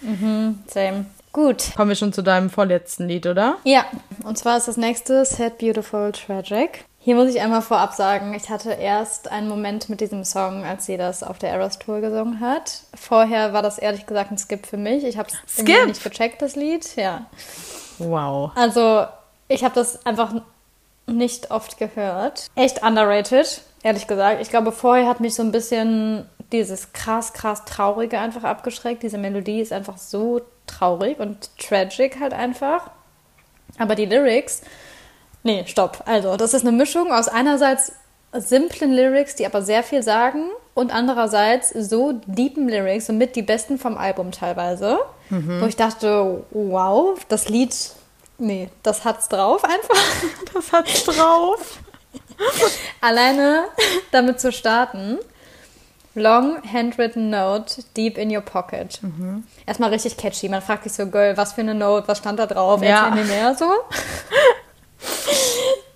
Same. 0.68 1.06
Gut. 1.32 1.72
Kommen 1.74 1.88
wir 1.88 1.96
schon 1.96 2.12
zu 2.12 2.22
deinem 2.22 2.50
vorletzten 2.50 3.08
Lied, 3.08 3.26
oder? 3.26 3.56
Ja, 3.64 3.86
und 4.22 4.36
zwar 4.38 4.58
ist 4.58 4.68
das 4.68 4.76
nächste 4.76 5.24
Sad, 5.24 5.58
Beautiful, 5.58 6.12
Tragic. 6.12 6.84
Hier 7.04 7.16
muss 7.16 7.34
ich 7.34 7.40
einmal 7.40 7.62
vorab 7.62 7.94
sagen, 7.94 8.32
ich 8.32 8.48
hatte 8.48 8.70
erst 8.70 9.28
einen 9.28 9.48
Moment 9.48 9.88
mit 9.88 10.00
diesem 10.00 10.24
Song, 10.24 10.64
als 10.64 10.86
sie 10.86 10.96
das 10.96 11.24
auf 11.24 11.36
der 11.36 11.50
Eras 11.50 11.80
Tour 11.80 12.00
gesungen 12.00 12.38
hat. 12.38 12.82
Vorher 12.94 13.52
war 13.52 13.60
das 13.60 13.78
ehrlich 13.78 14.06
gesagt 14.06 14.30
ein 14.30 14.38
Skip 14.38 14.66
für 14.66 14.76
mich. 14.76 15.02
Ich 15.02 15.18
habe 15.18 15.28
es 15.44 15.62
nicht 15.64 16.04
gecheckt, 16.04 16.40
das 16.42 16.54
Lied. 16.54 16.94
Ja. 16.94 17.26
Wow. 17.98 18.52
Also, 18.54 19.06
ich 19.48 19.64
habe 19.64 19.74
das 19.74 20.06
einfach 20.06 20.32
nicht 21.06 21.50
oft 21.50 21.76
gehört. 21.76 22.46
Echt 22.54 22.84
underrated, 22.84 23.62
ehrlich 23.82 24.06
gesagt. 24.06 24.40
Ich 24.40 24.50
glaube, 24.50 24.70
vorher 24.70 25.08
hat 25.08 25.18
mich 25.18 25.34
so 25.34 25.42
ein 25.42 25.50
bisschen 25.50 26.28
dieses 26.52 26.92
krass, 26.92 27.32
krass 27.32 27.64
Traurige 27.64 28.20
einfach 28.20 28.44
abgeschreckt. 28.44 29.02
Diese 29.02 29.18
Melodie 29.18 29.60
ist 29.60 29.72
einfach 29.72 29.98
so 29.98 30.40
traurig 30.68 31.18
und 31.18 31.50
tragic 31.58 32.20
halt 32.20 32.32
einfach. 32.32 32.90
Aber 33.78 33.96
die 33.96 34.06
Lyrics, 34.06 34.62
nee, 35.42 35.64
stopp. 35.66 36.02
Also, 36.06 36.36
das 36.36 36.54
ist 36.54 36.62
eine 36.62 36.72
Mischung 36.76 37.12
aus 37.12 37.28
einerseits 37.28 37.92
simplen 38.32 38.92
Lyrics, 38.92 39.34
die 39.36 39.46
aber 39.46 39.62
sehr 39.62 39.82
viel 39.82 40.02
sagen 40.02 40.44
und 40.74 40.92
andererseits 40.92 41.70
so 41.70 42.20
deepen 42.26 42.68
Lyrics, 42.68 43.06
somit 43.06 43.36
die 43.36 43.42
besten 43.42 43.78
vom 43.78 43.98
Album 43.98 44.32
teilweise, 44.32 45.00
wo 45.28 45.66
ich 45.66 45.76
dachte, 45.76 46.44
wow, 46.50 47.18
das 47.28 47.48
Lied, 47.48 47.74
nee, 48.38 48.70
das 48.82 49.04
hat's 49.04 49.28
drauf 49.28 49.64
einfach. 49.64 50.02
Das 50.54 50.72
hat's 50.72 51.04
drauf. 51.04 51.78
Alleine 53.00 53.64
damit 54.10 54.40
zu 54.40 54.52
starten. 54.52 55.18
Long 56.14 56.58
handwritten 56.70 57.30
note 57.30 57.82
deep 57.96 58.18
in 58.18 58.34
your 58.34 58.42
pocket. 58.42 59.00
Erstmal 59.66 59.88
richtig 59.90 60.18
catchy. 60.18 60.48
Man 60.50 60.60
fragt 60.60 60.84
sich 60.84 60.92
so, 60.92 61.06
Girl, 61.06 61.36
was 61.38 61.54
für 61.54 61.62
eine 61.62 61.74
Note, 61.74 62.06
was 62.06 62.18
stand 62.18 62.38
da 62.38 62.44
drauf? 62.46 62.82
Ja. 62.82 63.08
Erzähl 63.08 63.24
mir 63.24 63.30
mehr 63.30 63.54
so. 63.54 63.64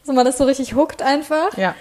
so, 0.04 0.12
man 0.12 0.26
ist 0.26 0.38
so 0.38 0.44
richtig 0.44 0.74
hooked 0.74 1.02
einfach. 1.02 1.56
Ja. 1.56 1.74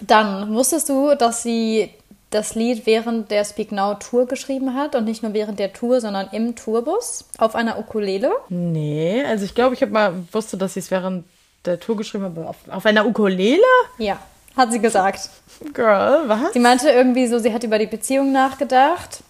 Dann 0.00 0.54
wusstest 0.54 0.88
du, 0.88 1.14
dass 1.14 1.42
sie 1.42 1.90
das 2.30 2.56
Lied 2.56 2.84
während 2.86 3.30
der 3.30 3.44
Speak 3.44 3.70
Now 3.70 3.94
Tour 3.94 4.26
geschrieben 4.26 4.74
hat 4.74 4.96
und 4.96 5.04
nicht 5.04 5.22
nur 5.22 5.34
während 5.34 5.58
der 5.60 5.72
Tour, 5.72 6.00
sondern 6.00 6.28
im 6.32 6.56
Tourbus 6.56 7.26
auf 7.38 7.54
einer 7.54 7.78
Ukulele. 7.78 8.32
Nee, 8.48 9.22
also 9.24 9.44
ich 9.44 9.54
glaube, 9.54 9.74
ich 9.74 9.82
habe 9.82 9.92
mal 9.92 10.12
wusste, 10.32 10.56
dass 10.56 10.74
sie 10.74 10.80
es 10.80 10.90
während 10.90 11.24
der 11.64 11.78
Tour 11.78 11.96
geschrieben 11.96 12.24
habe. 12.24 12.48
Auf, 12.48 12.56
auf 12.68 12.86
einer 12.86 13.06
Ukulele? 13.06 13.62
Ja, 13.98 14.18
hat 14.56 14.72
sie 14.72 14.80
gesagt. 14.80 15.30
Girl, 15.72 16.24
was? 16.26 16.52
Sie 16.52 16.58
meinte 16.58 16.90
irgendwie 16.90 17.28
so, 17.28 17.38
sie 17.38 17.52
hat 17.52 17.62
über 17.62 17.78
die 17.78 17.86
Beziehung 17.86 18.32
nachgedacht 18.32 19.20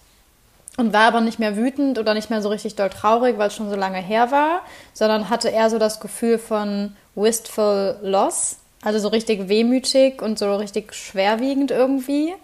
und 0.76 0.92
war 0.92 1.02
aber 1.02 1.20
nicht 1.20 1.38
mehr 1.38 1.56
wütend 1.56 1.98
oder 1.98 2.14
nicht 2.14 2.30
mehr 2.30 2.42
so 2.42 2.48
richtig 2.48 2.74
doll 2.74 2.90
traurig, 2.90 3.38
weil 3.38 3.48
es 3.48 3.54
schon 3.54 3.70
so 3.70 3.76
lange 3.76 3.98
her 3.98 4.30
war, 4.30 4.62
sondern 4.92 5.30
hatte 5.30 5.48
eher 5.48 5.70
so 5.70 5.78
das 5.78 6.00
Gefühl 6.00 6.38
von 6.38 6.96
wistful 7.14 7.96
loss, 8.02 8.56
also 8.82 8.98
so 8.98 9.08
richtig 9.08 9.48
wehmütig 9.48 10.20
und 10.20 10.38
so 10.38 10.54
richtig 10.56 10.94
schwerwiegend 10.94 11.70
irgendwie. 11.70 12.34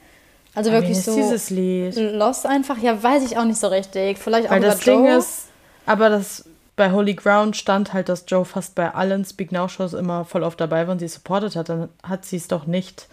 Also 0.55 0.70
Aber 0.70 0.81
wirklich 0.81 0.98
ist 0.98 1.07
so 1.07 1.15
dieses 1.16 1.51
Lied? 1.51 1.94
lost 1.97 2.47
einfach. 2.47 2.78
Ja, 2.78 3.01
weiß 3.01 3.24
ich 3.24 3.36
auch 3.36 3.44
nicht 3.44 3.61
so 3.61 3.69
richtig. 3.69 4.19
Vielleicht 4.19 4.48
auch 4.48 4.52
Weil 4.52 4.61
das 4.61 4.81
Ding 4.81 5.05
Joe. 5.07 5.19
ist, 5.19 5.47
aber 5.86 6.09
das 6.09 6.44
bei 6.77 6.93
Holy 6.93 7.15
Ground 7.15 7.57
stand 7.57 7.93
halt, 7.93 8.09
dass 8.09 8.24
Joe 8.27 8.44
fast 8.44 8.74
bei 8.74 8.94
allen 8.94 9.24
Speak 9.24 9.52
Now 9.52 9.69
Shows 9.69 9.93
immer 9.93 10.24
voll 10.24 10.43
oft 10.43 10.61
dabei 10.61 10.86
war 10.86 10.93
und 10.93 10.98
sie 10.98 11.09
supportet 11.09 11.55
hat. 11.57 11.69
Dann 11.69 11.89
hat 12.02 12.24
sie 12.24 12.36
es 12.36 12.48
doch 12.48 12.66
nicht. 12.66 13.07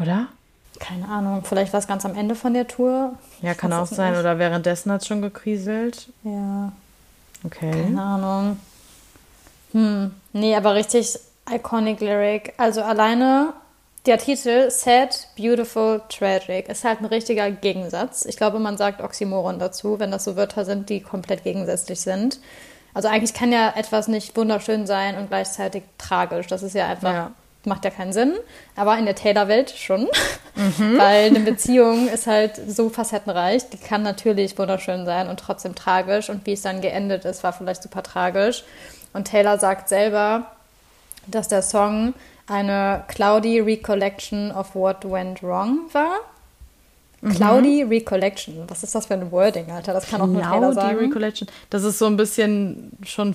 Oder? 0.00 0.28
Keine 0.78 1.08
Ahnung, 1.08 1.42
vielleicht 1.44 1.72
war 1.72 1.80
es 1.80 1.86
ganz 1.86 2.04
am 2.04 2.14
Ende 2.14 2.34
von 2.34 2.54
der 2.54 2.66
Tour. 2.68 3.14
Ja, 3.42 3.54
kann 3.54 3.70
weiß 3.70 3.78
auch 3.78 3.86
sein. 3.94 4.12
nicht. 4.12 4.20
Oder 4.20 4.38
währenddessen 4.38 4.92
hat 4.92 5.00
es 5.02 5.06
schon 5.06 5.22
gekriselt. 5.22 6.08
Ja, 6.24 6.72
Okay. 7.44 7.70
keine 7.70 8.02
Ahnung. 8.02 8.60
Hm, 9.72 10.14
nee, 10.32 10.54
aber 10.56 10.74
richtig 10.74 11.18
iconic 11.50 12.00
Lyric. 12.00 12.54
Also 12.56 12.82
alleine 12.82 13.52
der 14.06 14.18
Titel 14.18 14.70
Sad, 14.70 15.28
Beautiful, 15.36 16.00
Tragic 16.08 16.68
ist 16.68 16.84
halt 16.84 17.00
ein 17.00 17.06
richtiger 17.06 17.50
Gegensatz. 17.50 18.24
Ich 18.24 18.36
glaube, 18.36 18.58
man 18.58 18.76
sagt 18.76 19.00
Oxymoron 19.00 19.58
dazu, 19.58 19.98
wenn 19.98 20.10
das 20.10 20.24
so 20.24 20.36
Wörter 20.36 20.64
sind, 20.64 20.88
die 20.88 21.00
komplett 21.00 21.42
gegensätzlich 21.44 22.00
sind. 22.00 22.38
Also 22.94 23.08
eigentlich 23.08 23.34
kann 23.34 23.52
ja 23.52 23.72
etwas 23.76 24.08
nicht 24.08 24.36
wunderschön 24.36 24.86
sein 24.86 25.18
und 25.18 25.28
gleichzeitig 25.28 25.82
tragisch. 25.98 26.46
Das 26.46 26.62
ist 26.62 26.74
ja 26.74 26.86
einfach, 26.86 27.12
ja. 27.12 27.30
Macht 27.66 27.84
ja 27.84 27.90
keinen 27.90 28.12
Sinn. 28.12 28.34
Aber 28.74 28.96
in 28.98 29.04
der 29.04 29.14
Taylor-Welt 29.14 29.70
schon. 29.70 30.08
Mhm. 30.56 30.96
Weil 30.98 31.26
eine 31.26 31.40
Beziehung 31.40 32.08
ist 32.08 32.26
halt 32.26 32.58
so 32.66 32.88
facettenreich. 32.88 33.68
Die 33.68 33.76
kann 33.76 34.02
natürlich 34.02 34.58
wunderschön 34.58 35.04
sein 35.04 35.28
und 35.28 35.38
trotzdem 35.38 35.74
tragisch. 35.74 36.30
Und 36.30 36.46
wie 36.46 36.54
es 36.54 36.62
dann 36.62 36.80
geendet 36.80 37.26
ist, 37.26 37.44
war 37.44 37.52
vielleicht 37.52 37.82
super 37.82 38.02
tragisch. 38.02 38.64
Und 39.12 39.26
Taylor 39.26 39.58
sagt 39.58 39.90
selber, 39.90 40.46
dass 41.26 41.48
der 41.48 41.60
Song 41.60 42.14
eine 42.46 43.04
cloudy 43.08 43.60
recollection 43.60 44.50
of 44.50 44.74
what 44.74 45.04
went 45.04 45.42
wrong 45.42 45.80
war. 45.92 46.20
Mhm. 47.20 47.32
Cloudy 47.32 47.82
Recollection. 47.82 48.64
Was 48.68 48.82
ist 48.82 48.94
das 48.94 49.06
für 49.06 49.14
ein 49.14 49.30
Wording, 49.32 49.70
Alter? 49.70 49.92
Das 49.92 50.08
kann 50.08 50.20
auch 50.20 50.26
nur 50.26 50.42
Taylor 50.42 50.72
sagen. 50.72 50.90
Cloudy 50.90 51.04
Recollection. 51.06 51.48
Das 51.70 51.82
ist 51.82 51.98
so 51.98 52.06
ein 52.06 52.16
bisschen 52.16 52.92
schon 53.04 53.34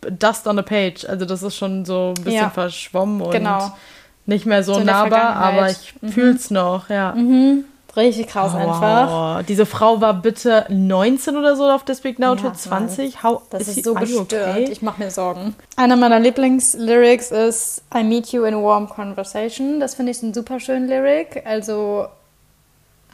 Dust 0.00 0.46
on 0.46 0.58
a 0.58 0.62
Page. 0.62 1.04
Also 1.08 1.24
das 1.24 1.42
ist 1.42 1.56
schon 1.56 1.84
so 1.84 2.14
ein 2.16 2.24
bisschen 2.24 2.42
ja. 2.42 2.50
verschwommen 2.50 3.20
und 3.20 3.30
genau. 3.30 3.72
nicht 4.26 4.46
mehr 4.46 4.62
so, 4.62 4.74
so 4.74 4.80
nahbar, 4.80 5.36
aber 5.36 5.70
ich 5.70 5.94
mhm. 6.00 6.08
fühl's 6.08 6.50
noch, 6.50 6.90
ja. 6.90 7.12
Mhm. 7.14 7.64
Richtig 7.96 8.28
krass 8.28 8.52
oh, 8.54 8.58
einfach. 8.58 9.42
Diese 9.44 9.64
Frau 9.64 10.02
war 10.02 10.12
bitte 10.12 10.66
19 10.68 11.34
oder 11.34 11.56
so 11.56 11.64
auf 11.64 11.84
The 11.86 11.94
Speak 11.94 12.18
Now 12.18 12.34
ja, 12.34 12.52
20. 12.52 13.22
How, 13.22 13.42
das 13.48 13.62
ist, 13.62 13.78
ist 13.78 13.84
so 13.86 13.94
gestört. 13.94 14.32
Okay? 14.32 14.68
Ich 14.70 14.82
mache 14.82 15.02
mir 15.02 15.10
Sorgen. 15.10 15.54
Einer 15.76 15.96
meiner 15.96 16.20
Lieblingslyrics 16.20 17.30
ist 17.30 17.82
I 17.94 18.04
meet 18.04 18.32
you 18.32 18.44
in 18.44 18.52
a 18.52 18.62
warm 18.62 18.88
conversation. 18.90 19.80
Das 19.80 19.94
finde 19.94 20.12
ich 20.12 20.22
ein 20.22 20.34
super 20.34 20.60
schönen 20.60 20.88
Lyric. 20.88 21.42
Also 21.46 22.06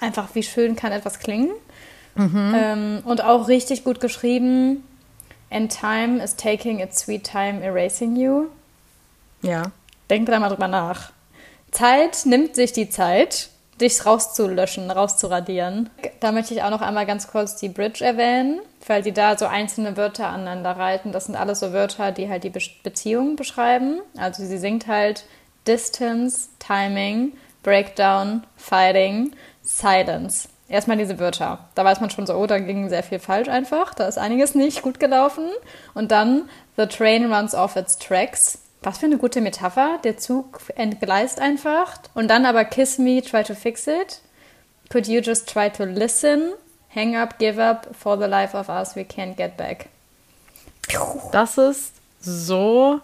einfach, 0.01 0.29
wie 0.35 0.43
schön 0.43 0.75
kann 0.75 0.91
etwas 0.91 1.21
klingen. 1.21 1.51
Mhm. 2.17 2.55
Ähm, 2.55 2.99
und 3.05 3.23
auch 3.23 3.47
richtig 3.47 3.85
gut 3.85 4.01
geschrieben. 4.01 4.83
And 5.53 5.70
time 5.70 6.23
is 6.23 6.35
taking 6.35 6.81
its 6.81 7.05
sweet 7.05 7.24
time 7.24 7.62
erasing 7.62 8.16
you. 8.16 8.49
Ja. 9.43 9.65
Denk 10.09 10.27
dreimal 10.27 10.49
drüber 10.49 10.69
nach. 10.69 11.12
Zeit 11.70 12.24
nimmt 12.24 12.55
sich 12.55 12.73
die 12.73 12.89
Zeit 12.89 13.51
dich 13.81 14.07
rauszulöschen, 14.07 14.91
rauszuradieren. 14.91 15.91
Da 16.20 16.33
möchte 16.33 16.55
ich 16.55 16.62
auch 16.62 16.70
noch 16.70 16.81
einmal 16.81 17.05
ganz 17.05 17.27
kurz 17.27 17.57
die 17.57 17.69
Bridge 17.69 18.05
erwähnen, 18.05 18.61
weil 18.87 19.03
die 19.03 19.12
da 19.12 19.37
so 19.37 19.47
einzelne 19.47 19.97
Wörter 19.97 20.29
aneinander 20.29 20.73
reiten. 20.73 21.12
Das 21.12 21.27
sind 21.27 21.37
alles 21.37 21.61
so 21.61 21.73
Wörter, 21.73 22.12
die 22.12 22.29
halt 22.29 22.45
die 22.45 22.51
Be 22.51 22.61
Beziehung 22.83 23.37
beschreiben. 23.37 24.01
Also 24.16 24.45
sie 24.45 24.59
singt 24.59 24.87
halt 24.87 25.24
Distance, 25.66 26.49
Timing, 26.59 27.33
Breakdown, 27.62 28.45
Fighting, 28.57 29.33
Silence. 29.62 30.49
Erstmal 30.73 30.97
diese 30.97 31.19
Wörter. 31.19 31.69
Da 31.74 31.85
weiß 31.85 32.01
man 32.01 32.09
schon 32.09 32.27
so, 32.27 32.35
oh, 32.35 32.47
da 32.47 32.59
ging 32.59 32.89
sehr 32.89 33.03
viel 33.03 33.19
falsch 33.19 33.49
einfach. 33.49 33.93
Da 33.93 34.09
ist 34.09 34.16
einiges 34.16 34.55
nicht 34.55 34.81
gut 34.81 34.99
gelaufen. 34.99 35.51
Und 35.93 36.11
dann 36.11 36.49
The 36.78 36.86
train 36.86 37.31
runs 37.31 37.55
off 37.55 37.77
its 37.77 37.99
tracks. 37.99 38.59
Was 38.81 38.97
für 38.97 39.05
eine 39.05 39.19
gute 39.19 39.43
Metapher. 39.43 39.99
Der 40.03 40.16
Zug 40.16 40.61
entgleist 40.74 41.40
einfach. 41.40 41.99
Und 42.15 42.28
dann 42.28 42.47
aber 42.47 42.65
kiss 42.65 42.97
me, 42.97 43.20
try 43.20 43.43
to 43.43 43.55
fix 43.55 43.86
it. 43.86 44.23
Could 44.89 45.07
you 45.09 45.20
just 45.20 45.47
try 45.47 45.69
to 45.69 45.85
listen? 45.85 46.55
Hang 46.89 47.16
up, 47.16 47.39
give 47.39 47.62
up. 47.62 47.94
For 47.94 48.16
the 48.16 48.24
life 48.24 48.57
of 48.57 48.70
us, 48.70 48.97
we 48.97 49.03
can't 49.03 49.36
get 49.36 49.59
back. 49.59 49.90
Das 51.32 51.59
ist 51.59 51.93
so 52.19 53.01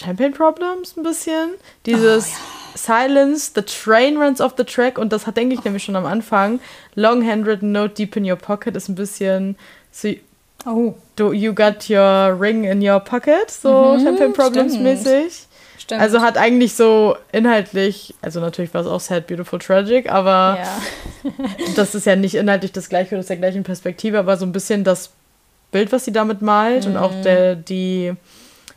Champion 0.00 0.32
Problems 0.32 0.96
ein 0.96 1.02
bisschen. 1.02 1.54
Dieses 1.86 2.26
oh, 2.26 2.30
ja. 2.30 2.61
Silence, 2.74 3.52
the 3.54 3.62
train 3.62 4.16
runs 4.16 4.40
off 4.40 4.54
the 4.56 4.64
track. 4.64 4.98
Und 4.98 5.12
das 5.12 5.26
hat, 5.26 5.36
denke 5.36 5.54
ich, 5.54 5.60
oh. 5.60 5.64
nämlich 5.64 5.84
schon 5.84 5.96
am 5.96 6.06
Anfang. 6.06 6.60
Long 6.94 7.26
handwritten 7.26 7.72
note 7.72 7.94
deep 7.94 8.16
in 8.16 8.28
your 8.28 8.36
pocket 8.36 8.76
ist 8.76 8.88
ein 8.88 8.94
bisschen 8.94 9.56
so 9.90 10.08
Oh. 10.64 10.94
Du, 11.16 11.32
you 11.32 11.52
got 11.52 11.90
your 11.90 12.38
ring 12.38 12.64
in 12.64 12.80
your 12.80 13.00
pocket, 13.00 13.50
so 13.50 13.96
mhm, 13.96 14.04
Champagne 14.04 14.32
Problems 14.32 14.72
stimmt. 14.72 14.84
mäßig. 14.84 15.46
Stimmt. 15.78 16.00
Also 16.00 16.20
hat 16.20 16.38
eigentlich 16.38 16.74
so 16.74 17.16
inhaltlich, 17.32 18.14
also 18.22 18.38
natürlich 18.38 18.72
war 18.72 18.82
es 18.82 18.86
auch 18.86 19.00
sad, 19.00 19.26
beautiful, 19.26 19.58
tragic, 19.58 20.10
aber 20.10 20.58
ja. 20.60 20.82
das 21.76 21.94
ist 21.94 22.06
ja 22.06 22.14
nicht 22.14 22.36
inhaltlich 22.36 22.70
das 22.70 22.88
gleiche 22.88 23.10
oder 23.10 23.20
aus 23.20 23.26
der 23.26 23.38
gleichen 23.38 23.64
Perspektive, 23.64 24.18
aber 24.18 24.36
so 24.36 24.46
ein 24.46 24.52
bisschen 24.52 24.84
das 24.84 25.10
Bild, 25.72 25.90
was 25.90 26.04
sie 26.04 26.12
damit 26.12 26.40
malt 26.40 26.86
mhm. 26.86 26.92
und 26.92 26.96
auch 26.98 27.12
mhm. 27.12 27.22
der, 27.22 27.56
die 27.56 28.12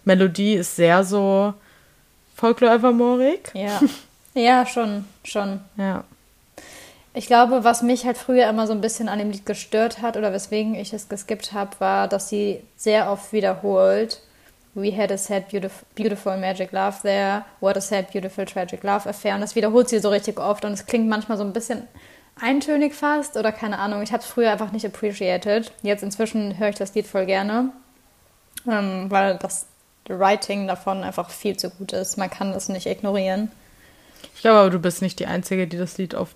Melodie 0.04 0.56
ist 0.56 0.76
sehr 0.76 1.04
so 1.04 1.54
folklore-evermorig. 2.36 3.52
Ja. 3.54 3.82
ja, 4.34 4.66
schon, 4.66 5.06
schon. 5.24 5.62
Ja. 5.78 6.04
Ich 7.14 7.28
glaube, 7.28 7.64
was 7.64 7.82
mich 7.82 8.06
halt 8.06 8.18
früher 8.18 8.50
immer 8.50 8.68
so 8.68 8.74
ein 8.74 8.82
bisschen 8.82 9.08
an 9.08 9.20
dem 9.20 9.32
Lied 9.32 9.46
gestört 9.46 10.02
hat 10.02 10.18
oder 10.18 10.34
weswegen 10.34 10.76
ich 10.76 10.92
es 10.94 11.08
geskippt 11.08 11.54
habe, 11.54 11.72
war, 11.80 12.10
dass 12.10 12.28
sie 12.28 12.60
sehr 12.76 13.10
oft 13.10 13.32
wiederholt. 13.32 14.22
We 14.74 14.92
had 14.96 15.10
a 15.10 15.18
sad, 15.18 15.48
beautiful, 15.48 15.88
beautiful 15.96 16.38
magic 16.38 16.74
love 16.74 16.98
there. 17.04 17.46
What 17.62 17.78
a 17.78 17.82
sad, 17.82 18.12
beautiful, 18.12 18.46
tragic 18.46 18.84
love 18.84 19.08
affair. 19.08 19.36
Und 19.36 19.42
das 19.42 19.56
wiederholt 19.56 19.88
sie 19.88 20.00
so 20.00 20.10
richtig 20.10 20.38
oft 20.38 20.66
und 20.66 20.74
es 20.74 20.86
klingt 20.86 21.08
manchmal 21.08 21.38
so 21.38 21.46
ein 21.46 21.54
bisschen 21.54 21.88
eintönig 22.42 22.94
fast 22.94 23.38
oder 23.38 23.54
keine 23.54 23.80
Ahnung. 23.80 24.02
Ich 24.02 24.12
habe 24.12 24.22
es 24.22 24.28
früher 24.28 24.52
einfach 24.52 24.74
nicht 24.74 24.86
appreciated. 24.86 25.72
Jetzt 25.84 26.04
inzwischen 26.04 26.58
höre 26.60 26.70
ich 26.70 26.76
das 26.76 26.94
Lied 26.94 27.08
voll 27.08 27.26
gerne, 27.26 27.70
ähm, 28.68 29.10
weil 29.10 29.38
das 29.38 29.68
Writing 30.08 30.68
davon 30.68 31.04
einfach 31.04 31.30
viel 31.30 31.58
zu 31.58 31.70
gut 31.70 31.94
ist. 31.94 32.18
Man 32.18 32.30
kann 32.30 32.54
das 32.54 32.70
nicht 32.70 32.86
ignorieren. 32.86 33.52
Ich 34.36 34.42
glaube 34.42 34.60
aber, 34.60 34.70
du 34.70 34.80
bist 34.80 35.02
nicht 35.02 35.20
die 35.20 35.26
Einzige, 35.26 35.68
die 35.68 35.78
das 35.78 35.98
Lied 35.98 36.16
auf 36.16 36.30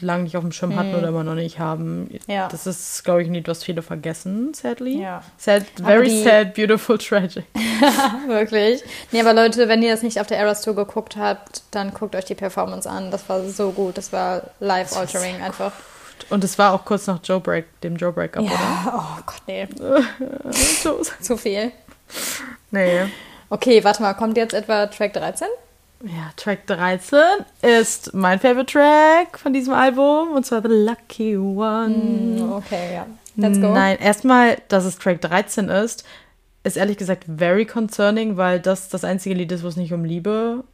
lange 0.00 0.24
nicht 0.24 0.36
auf 0.36 0.42
dem 0.42 0.52
Schirm 0.52 0.76
hatten 0.76 0.92
hm. 0.92 0.98
oder 0.98 1.08
immer 1.08 1.24
noch 1.24 1.34
nicht 1.34 1.58
haben. 1.58 2.10
Ja. 2.26 2.48
Das 2.48 2.66
ist, 2.66 3.04
glaube 3.04 3.22
ich, 3.22 3.28
nicht, 3.28 3.46
was 3.46 3.62
viele 3.62 3.82
vergessen, 3.82 4.52
sadly. 4.54 5.00
Ja. 5.00 5.22
Sad, 5.36 5.64
very 5.82 6.08
die... 6.08 6.22
sad, 6.22 6.54
beautiful, 6.54 6.98
tragic. 6.98 7.44
Wirklich. 8.26 8.82
Nee, 9.12 9.20
aber 9.20 9.34
Leute, 9.34 9.68
wenn 9.68 9.82
ihr 9.82 9.92
das 9.92 10.02
nicht 10.02 10.20
auf 10.20 10.26
der 10.26 10.38
Eras 10.38 10.62
Tour 10.62 10.74
geguckt 10.74 11.16
habt, 11.16 11.62
dann 11.70 11.94
guckt 11.94 12.16
euch 12.16 12.24
die 12.24 12.34
Performance 12.34 12.88
an. 12.88 13.10
Das 13.10 13.28
war 13.28 13.44
so 13.44 13.70
gut. 13.70 13.96
Das 13.96 14.12
war 14.12 14.42
life-altering 14.60 15.42
einfach. 15.42 15.72
Und 16.30 16.42
es 16.44 16.58
war 16.58 16.72
auch 16.72 16.84
kurz 16.84 17.06
nach 17.06 17.20
Joe 17.22 17.40
Break, 17.40 17.80
dem 17.82 17.96
Joe 17.96 18.12
Breakup, 18.12 18.44
ja. 18.44 18.50
oder? 18.50 18.94
Oh 18.96 19.22
Gott, 19.26 19.42
nee. 19.46 19.68
Zu 21.20 21.36
viel. 21.36 21.72
Nee. 22.70 23.02
Okay, 23.50 23.84
warte 23.84 24.02
mal, 24.02 24.14
kommt 24.14 24.36
jetzt 24.36 24.54
etwa 24.54 24.86
Track 24.86 25.12
13? 25.12 25.46
Ja, 26.02 26.32
Track 26.36 26.66
13 26.66 27.18
ist 27.62 28.12
mein 28.12 28.38
Favorite 28.38 28.70
Track 28.70 29.38
von 29.38 29.52
diesem 29.52 29.72
Album 29.72 30.32
und 30.32 30.44
zwar 30.44 30.60
The 30.60 30.68
Lucky 30.68 31.36
One. 31.36 31.88
Mm, 31.88 32.52
okay, 32.52 32.94
ja. 32.94 33.06
Let's 33.36 33.60
go. 33.60 33.72
Nein, 33.72 33.98
erstmal, 33.98 34.58
dass 34.68 34.84
es 34.84 34.98
Track 34.98 35.20
13 35.22 35.68
ist, 35.68 36.04
ist 36.62 36.76
ehrlich 36.76 36.98
gesagt 36.98 37.24
very 37.38 37.64
concerning, 37.64 38.36
weil 38.36 38.60
das 38.60 38.88
das 38.88 39.04
einzige 39.04 39.34
Lied 39.34 39.52
ist, 39.52 39.64
wo 39.64 39.68
es 39.68 39.76
nicht 39.76 39.92
um 39.92 40.04
Liebe, 40.04 40.64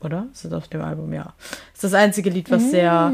oder? 0.00 0.26
Ist 0.32 0.44
das 0.44 0.52
auf 0.52 0.68
dem 0.68 0.82
Album? 0.82 1.12
Ja. 1.12 1.34
Ist 1.74 1.84
das 1.84 1.94
einzige 1.94 2.30
Lied, 2.30 2.50
was 2.50 2.62
mm. 2.62 2.70
sehr 2.70 3.12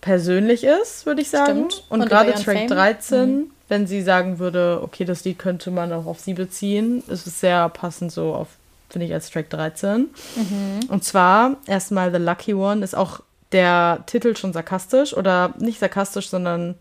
persönlich 0.00 0.64
ist, 0.64 1.04
würde 1.06 1.20
ich 1.20 1.30
sagen. 1.30 1.70
Stimmt. 1.70 1.84
Und, 1.88 2.02
und 2.02 2.08
gerade 2.08 2.32
Track 2.34 2.58
Fame? 2.58 2.68
13, 2.68 3.38
mm. 3.38 3.50
Wenn 3.70 3.86
sie 3.86 4.02
sagen 4.02 4.38
würde, 4.38 4.80
okay, 4.82 5.04
das 5.04 5.24
Lied 5.24 5.38
könnte 5.38 5.70
man 5.70 5.92
auch 5.92 6.06
auf 6.06 6.20
sie 6.20 6.34
beziehen, 6.34 7.02
ist 7.08 7.26
es 7.26 7.40
sehr 7.40 7.68
passend 7.70 8.12
so 8.12 8.34
auf 8.34 8.48
finde 8.90 9.06
ich, 9.06 9.12
als 9.12 9.30
Track 9.30 9.50
13. 9.50 10.08
Mhm. 10.36 10.80
Und 10.88 11.04
zwar 11.04 11.56
erstmal 11.66 12.12
The 12.12 12.18
Lucky 12.18 12.54
One 12.54 12.84
ist 12.84 12.96
auch 12.96 13.20
der 13.52 14.02
Titel 14.06 14.36
schon 14.36 14.52
sarkastisch 14.52 15.16
oder 15.16 15.54
nicht 15.58 15.80
sarkastisch, 15.80 16.28
sondern 16.28 16.74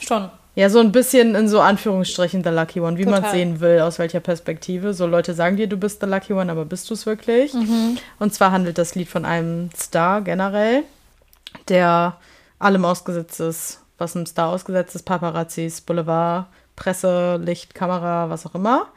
schon. 0.00 0.30
Ja, 0.56 0.68
so 0.68 0.80
ein 0.80 0.92
bisschen 0.92 1.36
in 1.36 1.48
so 1.48 1.60
Anführungsstrichen 1.60 2.42
The 2.42 2.50
Lucky 2.50 2.80
One, 2.80 2.98
wie 2.98 3.06
man 3.06 3.24
es 3.24 3.30
sehen 3.30 3.60
will, 3.60 3.80
aus 3.80 3.98
welcher 3.98 4.20
Perspektive. 4.20 4.92
So 4.94 5.06
Leute 5.06 5.32
sagen 5.32 5.56
dir, 5.56 5.68
du 5.68 5.76
bist 5.76 6.00
The 6.00 6.06
Lucky 6.06 6.32
One, 6.32 6.50
aber 6.50 6.64
bist 6.64 6.90
du 6.90 6.94
es 6.94 7.06
wirklich? 7.06 7.54
Mhm. 7.54 7.98
Und 8.18 8.34
zwar 8.34 8.50
handelt 8.50 8.76
das 8.76 8.94
Lied 8.94 9.08
von 9.08 9.24
einem 9.24 9.70
Star 9.76 10.20
generell, 10.22 10.82
der 11.68 12.16
allem 12.58 12.84
ausgesetzt 12.84 13.40
ist, 13.40 13.80
was 14.00 14.16
einem 14.16 14.26
Star 14.26 14.48
ausgesetzt 14.48 14.94
ist, 14.94 15.02
Paparazzis, 15.02 15.80
Boulevard, 15.80 16.46
Presse, 16.76 17.36
Licht, 17.36 17.74
Kamera, 17.74 18.30
was 18.30 18.46
auch 18.46 18.54
immer. 18.54 18.88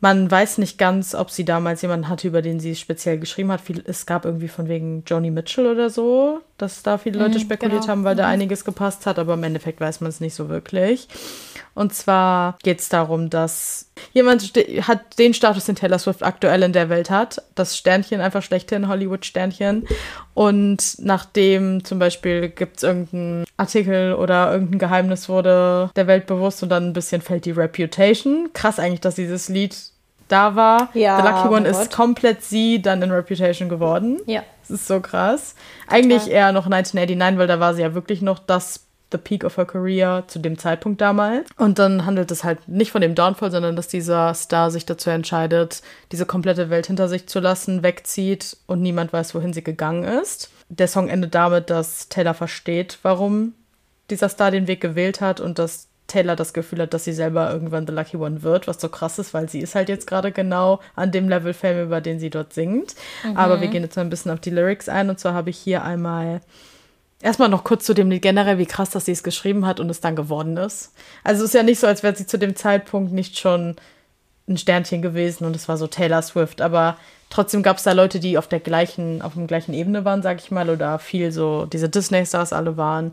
Man 0.00 0.30
weiß 0.30 0.58
nicht 0.58 0.76
ganz, 0.76 1.14
ob 1.14 1.30
sie 1.30 1.46
damals 1.46 1.80
jemanden 1.80 2.08
hatte, 2.08 2.28
über 2.28 2.42
den 2.42 2.60
sie 2.60 2.76
speziell 2.76 3.18
geschrieben 3.18 3.50
hat. 3.50 3.62
es 3.86 4.04
gab 4.04 4.26
irgendwie 4.26 4.48
von 4.48 4.68
wegen 4.68 5.02
Joni 5.06 5.30
Mitchell 5.30 5.66
oder 5.66 5.88
so, 5.88 6.42
dass 6.58 6.82
da 6.82 6.98
viele 6.98 7.18
Leute 7.18 7.38
mhm, 7.38 7.42
spekuliert 7.42 7.82
genau. 7.82 7.90
haben, 7.90 8.04
weil 8.04 8.14
mhm. 8.14 8.18
da 8.18 8.28
einiges 8.28 8.64
gepasst 8.64 9.06
hat, 9.06 9.18
aber 9.18 9.34
im 9.34 9.42
Endeffekt 9.42 9.80
weiß 9.80 10.00
man 10.00 10.08
es 10.08 10.20
nicht 10.20 10.34
so 10.34 10.48
wirklich. 10.48 11.08
Und 11.74 11.92
zwar 11.92 12.56
geht 12.62 12.80
es 12.80 12.88
darum, 12.88 13.30
dass 13.30 13.90
jemand 14.12 14.42
hat 14.82 15.18
den 15.18 15.34
Status, 15.34 15.64
den 15.64 15.74
Taylor 15.74 15.98
Swift 15.98 16.22
aktuell 16.22 16.62
in 16.62 16.72
der 16.72 16.88
Welt 16.88 17.10
hat. 17.10 17.42
Das 17.56 17.76
Sternchen 17.76 18.20
einfach 18.20 18.42
schlechthin, 18.42 18.86
Hollywood-Sternchen. 18.86 19.86
Und 20.34 20.96
nachdem 20.98 21.84
zum 21.84 21.98
Beispiel 21.98 22.48
gibt 22.48 22.76
es 22.76 22.82
irgendeinen 22.84 23.44
Artikel 23.56 24.14
oder 24.14 24.52
irgendein 24.52 24.78
Geheimnis 24.78 25.28
wurde 25.28 25.90
der 25.96 26.06
Welt 26.06 26.26
bewusst 26.26 26.62
und 26.62 26.68
dann 26.68 26.90
ein 26.90 26.92
bisschen 26.92 27.22
fällt 27.22 27.44
die 27.44 27.50
Reputation. 27.50 28.50
Krass 28.52 28.78
eigentlich, 28.78 29.00
dass 29.00 29.16
dieses 29.16 29.48
Lied 29.48 29.76
da 30.28 30.54
war. 30.54 30.90
Ja, 30.94 31.20
The 31.20 31.28
Lucky 31.28 31.48
One 31.48 31.68
ist 31.68 31.92
komplett 31.92 32.42
sie 32.42 32.80
dann 32.80 33.02
in 33.02 33.10
Reputation 33.10 33.68
geworden. 33.68 34.20
Ja. 34.26 34.42
Das 34.68 34.80
ist 34.80 34.86
so 34.86 35.00
krass. 35.00 35.54
Eigentlich 35.86 36.24
Total. 36.24 36.34
eher 36.34 36.52
noch 36.52 36.66
1989, 36.66 37.38
weil 37.38 37.46
da 37.46 37.60
war 37.60 37.74
sie 37.74 37.82
ja 37.82 37.94
wirklich 37.94 38.22
noch 38.22 38.38
das 38.38 38.86
the 39.12 39.18
peak 39.18 39.44
of 39.44 39.56
her 39.56 39.64
career 39.64 40.24
zu 40.26 40.38
dem 40.38 40.58
Zeitpunkt 40.58 41.00
damals. 41.00 41.48
Und 41.56 41.78
dann 41.78 42.04
handelt 42.04 42.30
es 42.30 42.42
halt 42.42 42.68
nicht 42.68 42.90
von 42.90 43.00
dem 43.00 43.14
Downfall, 43.14 43.50
sondern 43.50 43.76
dass 43.76 43.88
dieser 43.88 44.34
Star 44.34 44.70
sich 44.70 44.86
dazu 44.86 45.10
entscheidet, 45.10 45.82
diese 46.10 46.26
komplette 46.26 46.68
Welt 46.68 46.86
hinter 46.86 47.08
sich 47.08 47.28
zu 47.28 47.40
lassen, 47.40 47.82
wegzieht 47.82 48.56
und 48.66 48.82
niemand 48.82 49.12
weiß, 49.12 49.34
wohin 49.34 49.52
sie 49.52 49.62
gegangen 49.62 50.04
ist. 50.04 50.50
Der 50.68 50.88
Song 50.88 51.08
endet 51.08 51.34
damit, 51.34 51.70
dass 51.70 52.08
Taylor 52.08 52.34
versteht, 52.34 52.98
warum 53.02 53.54
dieser 54.10 54.28
Star 54.28 54.50
den 54.50 54.66
Weg 54.66 54.80
gewählt 54.80 55.20
hat 55.20 55.40
und 55.40 55.58
dass 55.58 55.88
Taylor 56.06 56.36
das 56.36 56.52
Gefühl 56.52 56.82
hat, 56.82 56.92
dass 56.94 57.04
sie 57.04 57.12
selber 57.12 57.50
irgendwann 57.50 57.86
The 57.86 57.92
Lucky 57.92 58.16
One 58.16 58.42
wird, 58.42 58.66
was 58.66 58.80
so 58.80 58.88
krass 58.88 59.18
ist, 59.18 59.32
weil 59.32 59.48
sie 59.48 59.60
ist 59.60 59.74
halt 59.74 59.88
jetzt 59.88 60.06
gerade 60.06 60.32
genau 60.32 60.80
an 60.94 61.12
dem 61.12 61.28
Level 61.28 61.54
Fame, 61.54 61.84
über 61.84 62.00
den 62.00 62.20
sie 62.20 62.30
dort 62.30 62.52
singt. 62.52 62.94
Mhm. 63.24 63.36
Aber 63.36 63.60
wir 63.60 63.68
gehen 63.68 63.82
jetzt 63.82 63.96
mal 63.96 64.02
ein 64.02 64.10
bisschen 64.10 64.30
auf 64.30 64.40
die 64.40 64.50
Lyrics 64.50 64.88
ein 64.88 65.08
und 65.08 65.18
zwar 65.18 65.34
habe 65.34 65.50
ich 65.50 65.56
hier 65.56 65.82
einmal 65.82 66.40
Erstmal 67.24 67.48
noch 67.48 67.64
kurz 67.64 67.86
zu 67.86 67.94
dem 67.94 68.10
Lied 68.10 68.20
generell, 68.20 68.58
wie 68.58 68.66
krass, 68.66 68.90
dass 68.90 69.06
sie 69.06 69.12
es 69.12 69.22
geschrieben 69.22 69.64
hat 69.64 69.80
und 69.80 69.88
es 69.88 70.02
dann 70.02 70.14
geworden 70.14 70.58
ist. 70.58 70.92
Also 71.22 71.42
es 71.42 71.50
ist 71.50 71.54
ja 71.54 71.62
nicht 71.62 71.80
so, 71.80 71.86
als 71.86 72.02
wäre 72.02 72.14
sie 72.14 72.26
zu 72.26 72.38
dem 72.38 72.54
Zeitpunkt 72.54 73.14
nicht 73.14 73.38
schon 73.38 73.76
ein 74.46 74.58
Sternchen 74.58 75.00
gewesen 75.00 75.46
und 75.46 75.56
es 75.56 75.66
war 75.66 75.78
so 75.78 75.86
Taylor 75.86 76.20
Swift, 76.20 76.60
aber 76.60 76.98
trotzdem 77.30 77.62
gab 77.62 77.78
es 77.78 77.84
da 77.84 77.92
Leute, 77.92 78.20
die 78.20 78.36
auf 78.36 78.46
der 78.46 78.60
gleichen, 78.60 79.22
auf 79.22 79.32
dem 79.32 79.46
gleichen 79.46 79.72
Ebene 79.72 80.04
waren, 80.04 80.20
sag 80.20 80.38
ich 80.38 80.50
mal, 80.50 80.68
oder 80.68 80.98
viel 80.98 81.32
so 81.32 81.64
diese 81.64 81.88
Disney-Stars 81.88 82.52
alle 82.52 82.76
waren. 82.76 83.12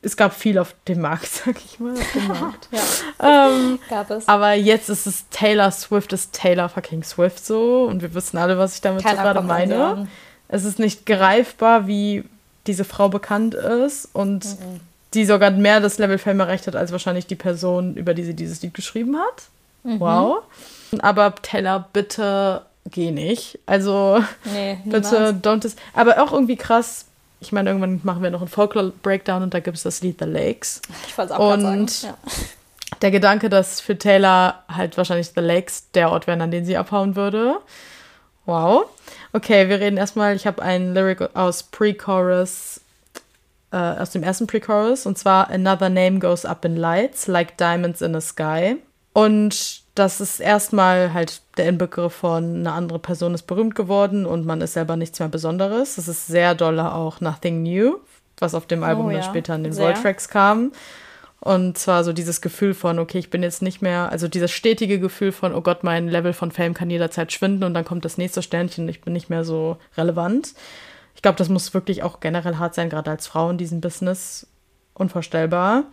Es 0.00 0.16
gab 0.16 0.32
viel 0.32 0.58
auf 0.58 0.74
dem 0.86 1.00
Markt, 1.00 1.26
sag 1.44 1.56
ich 1.56 1.80
mal, 1.80 1.92
auf 1.92 2.12
dem 2.12 2.28
Markt. 2.40 2.68
ja. 2.70 3.48
Ähm, 3.48 3.78
gab 3.88 4.10
es. 4.10 4.28
Aber 4.28 4.54
jetzt 4.54 4.88
ist 4.88 5.06
es 5.06 5.24
Taylor 5.30 5.70
Swift, 5.70 6.12
ist 6.12 6.32
Taylor 6.32 6.68
fucking 6.68 7.02
Swift 7.02 7.44
so 7.44 7.84
und 7.84 8.02
wir 8.02 8.14
wissen 8.14 8.38
alle, 8.38 8.58
was 8.58 8.74
ich 8.74 8.80
damit 8.80 9.02
so 9.02 9.08
gerade 9.08 9.42
meine. 9.42 10.08
Es 10.48 10.64
ist 10.64 10.78
nicht 10.78 11.04
greifbar, 11.04 11.86
wie 11.86 12.24
diese 12.66 12.84
Frau 12.84 13.08
bekannt 13.08 13.54
ist 13.54 14.08
und 14.12 14.44
mhm. 14.44 14.80
die 15.14 15.26
sogar 15.26 15.50
mehr 15.50 15.80
das 15.80 15.98
Level 15.98 16.18
Fame 16.18 16.40
erreicht 16.40 16.66
hat 16.66 16.76
als 16.76 16.92
wahrscheinlich 16.92 17.26
die 17.26 17.34
Person, 17.34 17.94
über 17.96 18.14
die 18.14 18.24
sie 18.24 18.34
dieses 18.34 18.62
Lied 18.62 18.74
geschrieben 18.74 19.18
hat. 19.18 19.44
Mhm. 19.82 20.00
Wow. 20.00 20.42
Aber 21.00 21.34
Teller, 21.34 21.88
bitte 21.92 22.62
geh 22.90 23.10
nicht. 23.10 23.58
Also 23.66 24.22
nee, 24.44 24.78
bitte 24.84 25.38
don't. 25.42 25.74
Aber 25.94 26.22
auch 26.22 26.32
irgendwie 26.32 26.56
krass. 26.56 27.06
Ich 27.40 27.52
meine, 27.52 27.70
irgendwann 27.70 28.00
machen 28.02 28.22
wir 28.22 28.30
noch 28.30 28.40
einen 28.40 28.48
Folklore-Breakdown 28.48 29.42
und 29.42 29.54
da 29.54 29.60
gibt 29.60 29.76
es 29.76 29.84
das 29.84 30.00
Lied 30.02 30.18
The 30.18 30.24
Lakes. 30.24 30.82
Ich 31.06 31.16
wollte 31.16 31.34
es 31.34 31.38
auch 31.38 31.52
und 31.52 31.90
sagen. 31.90 32.14
Ja. 32.24 32.32
Der 33.02 33.10
Gedanke, 33.10 33.48
dass 33.48 33.80
für 33.80 33.96
Taylor 33.96 34.64
halt 34.68 34.96
wahrscheinlich 34.96 35.28
The 35.34 35.40
Lakes 35.40 35.90
der 35.92 36.10
Ort 36.10 36.26
wäre, 36.26 36.42
an 36.42 36.50
den 36.50 36.64
sie 36.64 36.76
abhauen 36.76 37.14
würde. 37.14 37.58
Wow. 38.44 38.86
Okay, 39.32 39.68
wir 39.68 39.78
reden 39.78 39.98
erstmal, 39.98 40.34
ich 40.34 40.46
habe 40.46 40.62
einen 40.62 40.94
Lyric 40.94 41.36
aus 41.36 41.62
Pre-Chorus, 41.64 42.80
äh, 43.72 43.76
aus 43.76 44.10
dem 44.10 44.22
ersten 44.22 44.46
Pre-Chorus, 44.46 45.06
und 45.06 45.18
zwar 45.18 45.50
Another 45.50 45.90
name 45.90 46.18
goes 46.18 46.44
up 46.44 46.64
in 46.64 46.76
lights, 46.76 47.26
like 47.26 47.56
diamonds 47.58 48.00
in 48.00 48.18
the 48.18 48.26
sky. 48.26 48.76
Und 49.12 49.82
das 49.94 50.20
ist 50.20 50.40
erstmal 50.40 51.12
halt 51.12 51.42
der 51.58 51.68
Inbegriff 51.68 52.14
von 52.14 52.56
eine 52.60 52.72
andere 52.72 52.98
Person 52.98 53.34
ist 53.34 53.42
berühmt 53.42 53.74
geworden 53.74 54.26
und 54.26 54.46
man 54.46 54.60
ist 54.60 54.74
selber 54.74 54.96
nichts 54.96 55.18
mehr 55.18 55.28
Besonderes. 55.28 55.96
Das 55.96 56.08
ist 56.08 56.26
sehr 56.26 56.54
doll 56.54 56.78
auch 56.80 57.20
Nothing 57.20 57.62
New, 57.62 57.98
was 58.38 58.54
auf 58.54 58.66
dem 58.66 58.82
Album 58.82 59.06
oh, 59.06 59.10
ja. 59.10 59.18
dann 59.18 59.28
später 59.28 59.54
in 59.54 59.64
den 59.64 59.76
Void-Tracks 59.76 60.28
kam. 60.28 60.72
Und 61.40 61.78
zwar 61.78 62.02
so 62.02 62.12
dieses 62.12 62.40
Gefühl 62.40 62.74
von, 62.74 62.98
okay, 62.98 63.18
ich 63.18 63.30
bin 63.30 63.42
jetzt 63.42 63.62
nicht 63.62 63.80
mehr, 63.80 64.10
also 64.10 64.26
dieses 64.26 64.50
stetige 64.50 64.98
Gefühl 64.98 65.30
von, 65.30 65.54
oh 65.54 65.60
Gott, 65.60 65.84
mein 65.84 66.08
Level 66.08 66.32
von 66.32 66.50
Fame 66.50 66.74
kann 66.74 66.90
jederzeit 66.90 67.32
schwinden 67.32 67.64
und 67.64 67.74
dann 67.74 67.84
kommt 67.84 68.04
das 68.04 68.18
nächste 68.18 68.42
Sternchen 68.42 68.84
und 68.84 68.88
ich 68.88 69.02
bin 69.02 69.12
nicht 69.12 69.30
mehr 69.30 69.44
so 69.44 69.76
relevant. 69.96 70.54
Ich 71.14 71.22
glaube, 71.22 71.38
das 71.38 71.48
muss 71.48 71.74
wirklich 71.74 72.02
auch 72.02 72.20
generell 72.20 72.56
hart 72.56 72.74
sein, 72.74 72.90
gerade 72.90 73.10
als 73.10 73.26
Frau 73.26 73.50
in 73.50 73.58
diesem 73.58 73.80
Business. 73.80 74.46
Unvorstellbar. 74.94 75.84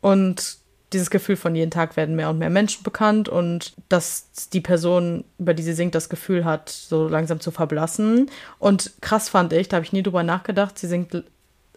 Und 0.00 0.58
dieses 0.92 1.10
Gefühl 1.10 1.36
von 1.36 1.54
jeden 1.54 1.70
Tag 1.70 1.96
werden 1.96 2.16
mehr 2.16 2.30
und 2.30 2.38
mehr 2.38 2.50
Menschen 2.50 2.82
bekannt 2.82 3.28
und 3.28 3.72
dass 3.88 4.48
die 4.52 4.60
Person, 4.60 5.24
über 5.38 5.54
die 5.54 5.62
sie 5.62 5.72
singt, 5.72 5.94
das 5.94 6.08
Gefühl 6.08 6.44
hat, 6.44 6.68
so 6.68 7.08
langsam 7.08 7.40
zu 7.40 7.50
verblassen. 7.50 8.30
Und 8.58 8.92
krass 9.00 9.28
fand 9.28 9.52
ich, 9.52 9.68
da 9.68 9.76
habe 9.76 9.86
ich 9.86 9.92
nie 9.92 10.02
drüber 10.02 10.22
nachgedacht, 10.22 10.78
sie 10.78 10.88
singt 10.88 11.24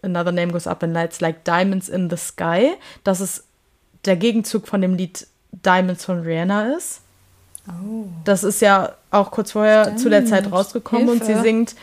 Another 0.02 0.32
Name 0.32 0.52
Goes 0.52 0.66
Up 0.66 0.82
in 0.82 0.92
Lights 0.92 1.20
Like 1.20 1.44
Diamonds 1.44 1.88
in 1.88 2.10
the 2.10 2.16
Sky, 2.16 2.74
dass 3.02 3.20
es 3.20 3.44
der 4.04 4.16
Gegenzug 4.16 4.68
von 4.68 4.80
dem 4.80 4.94
Lied 4.94 5.26
Diamonds 5.52 6.04
von 6.04 6.20
Rihanna 6.20 6.74
ist. 6.76 7.00
Oh. 7.68 8.04
Das 8.24 8.44
ist 8.44 8.60
ja 8.60 8.94
auch 9.10 9.30
kurz 9.30 9.52
vorher 9.52 9.84
Stimmt. 9.84 10.00
zu 10.00 10.10
der 10.10 10.26
Zeit 10.26 10.52
rausgekommen 10.52 11.08
Hilfe. 11.08 11.24
und 11.24 11.26
sie 11.26 11.40
singt, 11.40 11.74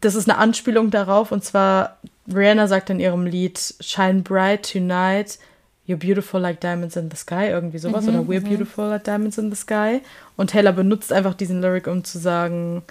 das 0.00 0.14
ist 0.14 0.28
eine 0.28 0.38
Anspielung 0.38 0.90
darauf 0.90 1.32
und 1.32 1.44
zwar 1.44 1.98
Rihanna 2.32 2.66
sagt 2.66 2.90
in 2.90 3.00
ihrem 3.00 3.26
Lied 3.26 3.74
Shine 3.80 4.22
Bright 4.22 4.72
Tonight, 4.72 5.38
You're 5.86 5.98
Beautiful 5.98 6.40
Like 6.40 6.60
Diamonds 6.60 6.96
in 6.96 7.10
the 7.10 7.16
Sky, 7.16 7.48
irgendwie 7.48 7.78
sowas, 7.78 8.04
mhm, 8.04 8.10
oder 8.10 8.18
We're 8.20 8.40
mhm. 8.40 8.48
Beautiful 8.48 8.88
Like 8.88 9.04
Diamonds 9.04 9.38
in 9.38 9.50
the 9.50 9.56
Sky. 9.56 10.00
Und 10.36 10.50
Taylor 10.50 10.72
benutzt 10.72 11.12
einfach 11.12 11.34
diesen 11.34 11.60
Lyric, 11.60 11.86
um 11.86 12.04
zu 12.04 12.18
sagen, 12.18 12.82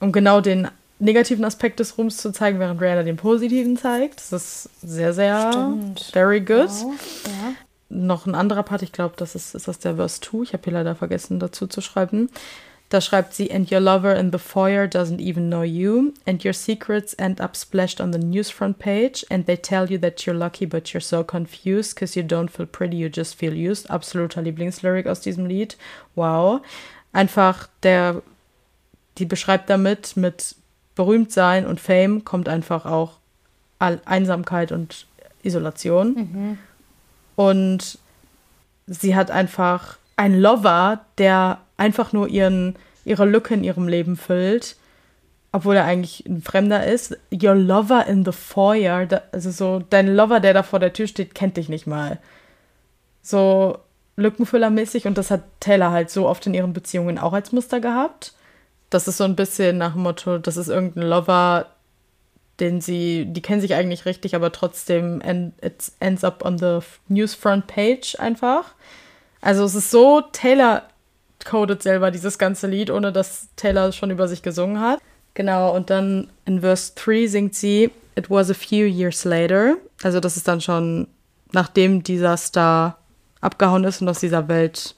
um 0.00 0.12
genau 0.12 0.40
den 0.40 0.68
negativen 0.98 1.44
Aspekt 1.44 1.78
des 1.80 1.96
Ruhms 1.96 2.16
zu 2.16 2.32
zeigen, 2.32 2.58
während 2.58 2.80
Rihanna 2.80 3.04
den 3.04 3.16
positiven 3.16 3.76
zeigt. 3.76 4.16
Das 4.18 4.32
ist 4.32 4.70
sehr, 4.82 5.12
sehr 5.12 5.52
Stimmt. 5.52 6.00
very 6.12 6.40
good. 6.40 6.68
Wow. 6.68 6.94
Ja. 7.26 7.54
Noch 7.90 8.26
ein 8.26 8.34
anderer 8.34 8.64
Part, 8.64 8.82
ich 8.82 8.92
glaube, 8.92 9.14
das 9.16 9.34
ist, 9.34 9.54
ist 9.54 9.68
das 9.68 9.78
der 9.78 9.96
Verse 9.96 10.20
2. 10.20 10.42
Ich 10.42 10.52
habe 10.52 10.64
hier 10.64 10.72
leider 10.72 10.94
vergessen 10.94 11.38
dazu 11.38 11.66
zu 11.66 11.80
schreiben. 11.80 12.30
Da 12.90 13.02
schreibt 13.02 13.34
sie, 13.34 13.50
and 13.50 13.70
your 13.70 13.80
lover 13.80 14.14
in 14.14 14.30
the 14.32 14.38
foyer 14.38 14.86
doesn't 14.86 15.20
even 15.20 15.50
know 15.50 15.62
you, 15.62 16.14
and 16.26 16.42
your 16.42 16.54
secrets 16.54 17.14
end 17.18 17.38
up 17.38 17.54
splashed 17.54 18.00
on 18.00 18.12
the 18.12 18.18
newsfront 18.18 18.78
page, 18.78 19.26
and 19.28 19.44
they 19.44 19.56
tell 19.56 19.90
you 19.90 19.98
that 19.98 20.24
you're 20.24 20.34
lucky, 20.34 20.64
but 20.64 20.92
you're 20.94 21.02
so 21.02 21.22
confused, 21.22 21.94
because 21.94 22.16
you 22.16 22.22
don't 22.22 22.48
feel 22.48 22.64
pretty, 22.64 22.96
you 22.96 23.10
just 23.10 23.34
feel 23.34 23.52
used. 23.52 23.90
Absoluter 23.90 24.40
Lieblingslyric 24.40 25.06
aus 25.06 25.20
diesem 25.20 25.44
Lied. 25.44 25.76
Wow. 26.14 26.62
Einfach 27.12 27.68
der, 27.82 28.22
die 29.18 29.26
beschreibt 29.26 29.68
damit 29.68 30.16
mit 30.16 30.54
berühmt 30.94 31.30
sein 31.30 31.66
und 31.66 31.80
Fame 31.80 32.24
kommt 32.24 32.48
einfach 32.48 32.86
auch 32.86 33.18
Einsamkeit 33.78 34.72
und 34.72 35.06
Isolation. 35.42 36.14
Mhm. 36.14 36.58
Und 37.36 37.98
sie 38.86 39.14
hat 39.14 39.30
einfach 39.30 39.98
einen 40.16 40.40
Lover, 40.40 41.04
der 41.18 41.60
einfach 41.78 42.12
nur 42.12 42.28
ihren, 42.28 42.76
ihre 43.06 43.24
Lücke 43.24 43.54
in 43.54 43.64
ihrem 43.64 43.88
Leben 43.88 44.16
füllt, 44.16 44.76
obwohl 45.52 45.76
er 45.76 45.84
eigentlich 45.84 46.26
ein 46.26 46.42
Fremder 46.42 46.86
ist. 46.86 47.16
Your 47.32 47.54
lover 47.54 48.06
in 48.06 48.24
the 48.24 48.32
foyer, 48.32 49.08
also 49.32 49.50
so 49.50 49.82
dein 49.88 50.14
Lover, 50.14 50.40
der 50.40 50.52
da 50.52 50.62
vor 50.62 50.78
der 50.78 50.92
Tür 50.92 51.06
steht, 51.06 51.34
kennt 51.34 51.56
dich 51.56 51.70
nicht 51.70 51.86
mal. 51.86 52.18
So 53.22 53.78
Lückenfüllermäßig 54.16 55.06
und 55.06 55.16
das 55.16 55.30
hat 55.30 55.42
Taylor 55.60 55.90
halt 55.90 56.10
so 56.10 56.28
oft 56.28 56.46
in 56.46 56.54
ihren 56.54 56.72
Beziehungen 56.72 57.18
auch 57.18 57.32
als 57.32 57.52
Muster 57.52 57.80
gehabt. 57.80 58.34
Das 58.90 59.06
ist 59.06 59.16
so 59.16 59.24
ein 59.24 59.36
bisschen 59.36 59.78
nach 59.78 59.92
dem 59.92 60.02
Motto, 60.02 60.38
das 60.38 60.56
ist 60.56 60.68
irgendein 60.68 61.04
Lover, 61.04 61.66
den 62.58 62.80
sie, 62.80 63.26
die 63.26 63.42
kennen 63.42 63.60
sich 63.60 63.74
eigentlich 63.74 64.06
richtig, 64.06 64.34
aber 64.34 64.50
trotzdem 64.50 65.20
end, 65.20 65.54
it 65.62 65.92
ends 66.00 66.24
up 66.24 66.44
on 66.44 66.58
the 66.58 66.80
newsfront 67.08 67.68
page 67.68 68.16
einfach. 68.18 68.74
Also 69.40 69.64
es 69.64 69.76
ist 69.76 69.90
so, 69.90 70.20
Taylor 70.32 70.82
codet 71.48 71.82
selber 71.82 72.10
dieses 72.10 72.38
ganze 72.38 72.66
Lied, 72.66 72.90
ohne 72.90 73.12
dass 73.12 73.48
Taylor 73.56 73.92
schon 73.92 74.10
über 74.10 74.28
sich 74.28 74.42
gesungen 74.42 74.80
hat. 74.80 75.00
Genau, 75.34 75.74
und 75.74 75.88
dann 75.90 76.28
in 76.44 76.60
Verse 76.60 76.92
3 76.94 77.26
singt 77.26 77.54
sie, 77.54 77.90
It 78.16 78.28
was 78.28 78.50
a 78.50 78.54
few 78.54 78.84
years 78.84 79.24
later. 79.24 79.76
Also 80.02 80.18
das 80.18 80.36
ist 80.36 80.48
dann 80.48 80.60
schon, 80.60 81.06
nachdem 81.52 82.02
dieser 82.02 82.36
Star 82.36 82.98
abgehauen 83.40 83.84
ist 83.84 84.02
und 84.02 84.08
aus 84.08 84.18
dieser 84.18 84.48
Welt 84.48 84.96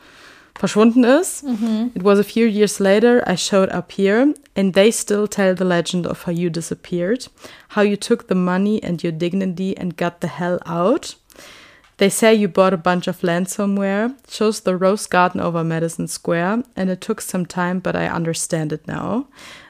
verschwunden 0.58 1.04
ist. 1.04 1.44
Mhm. 1.44 1.90
It 1.94 2.02
was 2.02 2.18
a 2.18 2.22
few 2.22 2.46
years 2.46 2.78
later 2.78 3.22
I 3.30 3.36
showed 3.36 3.70
up 3.70 3.92
here 3.92 4.34
and 4.56 4.74
they 4.74 4.90
still 4.90 5.28
tell 5.28 5.54
the 5.56 5.64
legend 5.64 6.06
of 6.06 6.26
how 6.26 6.32
you 6.32 6.50
disappeared, 6.50 7.30
how 7.76 7.82
you 7.82 7.96
took 7.96 8.28
the 8.28 8.34
money 8.34 8.80
and 8.82 9.02
your 9.02 9.12
dignity 9.12 9.76
and 9.76 9.96
got 9.96 10.14
the 10.22 10.28
hell 10.28 10.58
out. 10.66 11.16
They 12.00 12.08
say 12.08 12.34
you 12.34 12.48
bought 12.48 12.72
a 12.72 12.78
bunch 12.78 13.08
of 13.08 13.22
land 13.22 13.50
somewhere, 13.50 14.14
chose 14.26 14.62
the 14.62 14.74
Rose 14.74 15.06
Garden 15.06 15.38
over 15.38 15.62
Madison 15.62 16.08
Square, 16.08 16.62
and 16.74 16.88
it 16.88 17.02
took 17.02 17.20
some 17.20 17.44
time, 17.44 17.78
but 17.78 17.94
I 17.94 18.08
understand 18.08 18.72
it 18.72 18.88
now. 18.88 19.26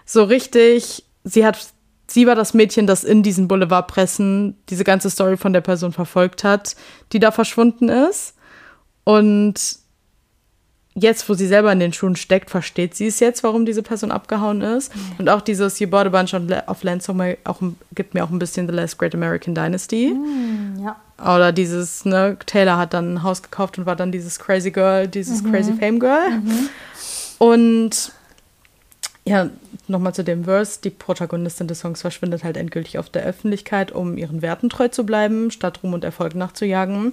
So 0.06 0.22
richtig, 0.22 1.02
sie 1.24 1.44
hat, 1.44 1.72
sie 2.06 2.28
war 2.28 2.36
das 2.36 2.54
Mädchen, 2.54 2.86
das 2.86 3.02
in 3.02 3.24
diesen 3.24 3.48
Boulevardpressen 3.48 4.56
diese 4.68 4.84
ganze 4.84 5.10
Story 5.10 5.36
von 5.36 5.52
der 5.52 5.60
Person 5.60 5.90
verfolgt 5.90 6.44
hat, 6.44 6.76
die 7.12 7.18
da 7.18 7.32
verschwunden 7.32 7.88
ist. 7.88 8.36
Und 9.02 9.79
jetzt, 10.94 11.28
wo 11.28 11.34
sie 11.34 11.46
selber 11.46 11.72
in 11.72 11.80
den 11.80 11.92
Schuhen 11.92 12.16
steckt, 12.16 12.50
versteht 12.50 12.94
sie 12.94 13.06
es 13.06 13.20
jetzt, 13.20 13.42
warum 13.42 13.64
diese 13.64 13.82
Person 13.82 14.10
abgehauen 14.10 14.60
ist. 14.60 14.94
Mhm. 14.94 15.00
Und 15.18 15.28
auch 15.28 15.40
dieses 15.40 15.78
You 15.78 15.88
bought 15.88 16.06
a 16.06 16.10
bunch 16.10 16.34
of 16.34 16.82
land 16.82 17.02
somewhere 17.02 17.38
auch, 17.44 17.60
gibt 17.94 18.14
mir 18.14 18.24
auch 18.24 18.30
ein 18.30 18.38
bisschen 18.38 18.68
The 18.68 18.74
Last 18.74 18.98
Great 18.98 19.14
American 19.14 19.54
Dynasty. 19.54 20.14
Mhm, 20.14 20.82
ja. 20.84 20.96
Oder 21.22 21.52
dieses, 21.52 22.04
ne, 22.04 22.36
Taylor 22.46 22.78
hat 22.78 22.94
dann 22.94 23.14
ein 23.14 23.22
Haus 23.22 23.42
gekauft 23.42 23.78
und 23.78 23.86
war 23.86 23.96
dann 23.96 24.10
dieses 24.10 24.38
Crazy 24.38 24.70
Girl, 24.70 25.06
dieses 25.06 25.42
mhm. 25.42 25.52
Crazy 25.52 25.72
Fame 25.74 26.00
Girl. 26.00 26.30
Mhm. 26.30 26.68
Und 27.38 28.12
ja, 29.24 29.48
nochmal 29.86 30.14
zu 30.14 30.24
dem 30.24 30.44
Verse. 30.44 30.80
Die 30.82 30.90
Protagonistin 30.90 31.68
des 31.68 31.80
Songs 31.80 32.00
verschwindet 32.00 32.42
halt 32.42 32.56
endgültig 32.56 32.98
auf 32.98 33.10
der 33.10 33.22
Öffentlichkeit, 33.24 33.92
um 33.92 34.16
ihren 34.16 34.42
Werten 34.42 34.70
treu 34.70 34.88
zu 34.88 35.04
bleiben, 35.04 35.50
statt 35.50 35.80
Ruhm 35.82 35.94
und 35.94 36.04
Erfolg 36.04 36.34
nachzujagen. 36.34 37.12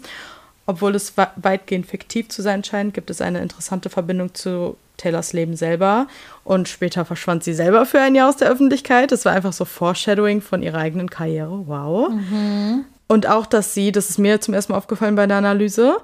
Obwohl 0.69 0.95
es 0.95 1.13
weitgehend 1.37 1.85
fiktiv 1.85 2.27
zu 2.27 2.41
sein 2.41 2.63
scheint, 2.63 2.93
gibt 2.93 3.09
es 3.09 3.21
eine 3.21 3.41
interessante 3.41 3.89
Verbindung 3.89 4.35
zu 4.35 4.75
Taylors 4.97 5.31
Leben 5.31 5.55
selber. 5.55 6.07
Und 6.43 6.67
später 6.67 7.05
verschwand 7.05 7.43
sie 7.43 7.53
selber 7.53 7.85
für 7.85 8.01
ein 8.01 8.15
Jahr 8.15 8.27
aus 8.27 8.35
der 8.35 8.51
Öffentlichkeit. 8.51 9.11
Das 9.11 9.23
war 9.23 9.31
einfach 9.31 9.53
so 9.53 9.63
Foreshadowing 9.63 10.41
von 10.41 10.61
ihrer 10.61 10.79
eigenen 10.79 11.09
Karriere. 11.09 11.67
Wow. 11.67 12.09
Mhm. 12.09 12.85
Und 13.07 13.27
auch, 13.27 13.45
dass 13.45 13.73
sie, 13.73 13.93
das 13.93 14.09
ist 14.09 14.19
mir 14.19 14.41
zum 14.41 14.53
ersten 14.53 14.73
Mal 14.73 14.77
aufgefallen 14.77 15.15
bei 15.15 15.25
der 15.25 15.37
Analyse, 15.37 15.97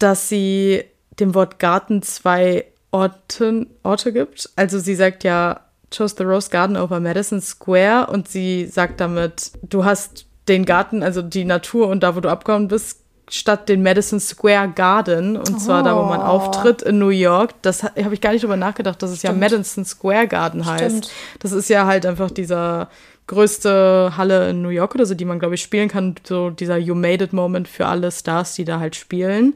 dass 0.00 0.28
sie 0.28 0.82
dem 1.20 1.34
Wort 1.34 1.60
Garten 1.60 2.02
zwei 2.02 2.64
Orten, 2.90 3.68
Orte 3.84 4.12
gibt. 4.12 4.50
Also 4.56 4.80
sie 4.80 4.96
sagt 4.96 5.22
ja, 5.22 5.60
chose 5.96 6.16
the 6.18 6.24
Rose 6.24 6.50
Garden 6.50 6.76
over 6.76 6.98
Madison 6.98 7.40
Square 7.40 8.08
und 8.10 8.26
sie 8.26 8.66
sagt 8.66 9.00
damit, 9.00 9.52
du 9.62 9.84
hast 9.84 10.26
den 10.48 10.64
Garten, 10.64 11.04
also 11.04 11.22
die 11.22 11.44
Natur 11.44 11.86
und 11.88 12.02
da, 12.02 12.16
wo 12.16 12.20
du 12.20 12.28
abgehauen 12.28 12.66
bist, 12.66 13.00
statt 13.30 13.68
den 13.68 13.82
Madison 13.82 14.20
Square 14.20 14.72
Garden, 14.74 15.36
und 15.36 15.54
oh. 15.54 15.58
zwar 15.58 15.82
da, 15.82 15.96
wo 15.96 16.02
man 16.02 16.20
oh. 16.20 16.24
auftritt 16.24 16.82
in 16.82 16.98
New 16.98 17.08
York. 17.08 17.54
Das 17.62 17.82
habe 17.82 18.12
ich 18.12 18.20
gar 18.20 18.32
nicht 18.32 18.42
drüber 18.42 18.56
nachgedacht, 18.56 19.02
dass 19.02 19.10
es 19.10 19.18
Stimmt. 19.18 19.34
ja 19.34 19.38
Madison 19.38 19.84
Square 19.84 20.28
Garden 20.28 20.66
heißt. 20.66 20.84
Stimmt. 20.84 21.10
Das 21.38 21.52
ist 21.52 21.68
ja 21.68 21.86
halt 21.86 22.04
einfach 22.06 22.30
dieser 22.30 22.88
größte 23.26 24.12
Halle 24.16 24.50
in 24.50 24.62
New 24.62 24.70
York 24.70 24.94
oder 24.94 25.06
so, 25.06 25.14
die 25.14 25.24
man, 25.24 25.38
glaube 25.38 25.54
ich, 25.54 25.62
spielen 25.62 25.88
kann. 25.88 26.16
So 26.24 26.50
dieser 26.50 26.76
You 26.76 26.94
Made 26.94 27.24
It 27.24 27.32
Moment 27.32 27.68
für 27.68 27.86
alle 27.86 28.10
Stars, 28.10 28.54
die 28.54 28.64
da 28.64 28.80
halt 28.80 28.96
spielen. 28.96 29.54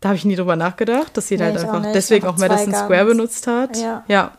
Da 0.00 0.08
habe 0.08 0.16
ich 0.16 0.24
nie 0.24 0.34
drüber 0.34 0.56
nachgedacht, 0.56 1.16
dass 1.16 1.28
sie 1.28 1.36
nee, 1.36 1.44
halt 1.44 1.58
einfach 1.58 1.84
auch 1.84 1.92
deswegen 1.92 2.26
auch 2.26 2.38
Madison 2.38 2.74
Square 2.74 3.04
benutzt 3.04 3.46
hat. 3.46 3.76
Ja. 3.76 4.04
ja. 4.08 4.32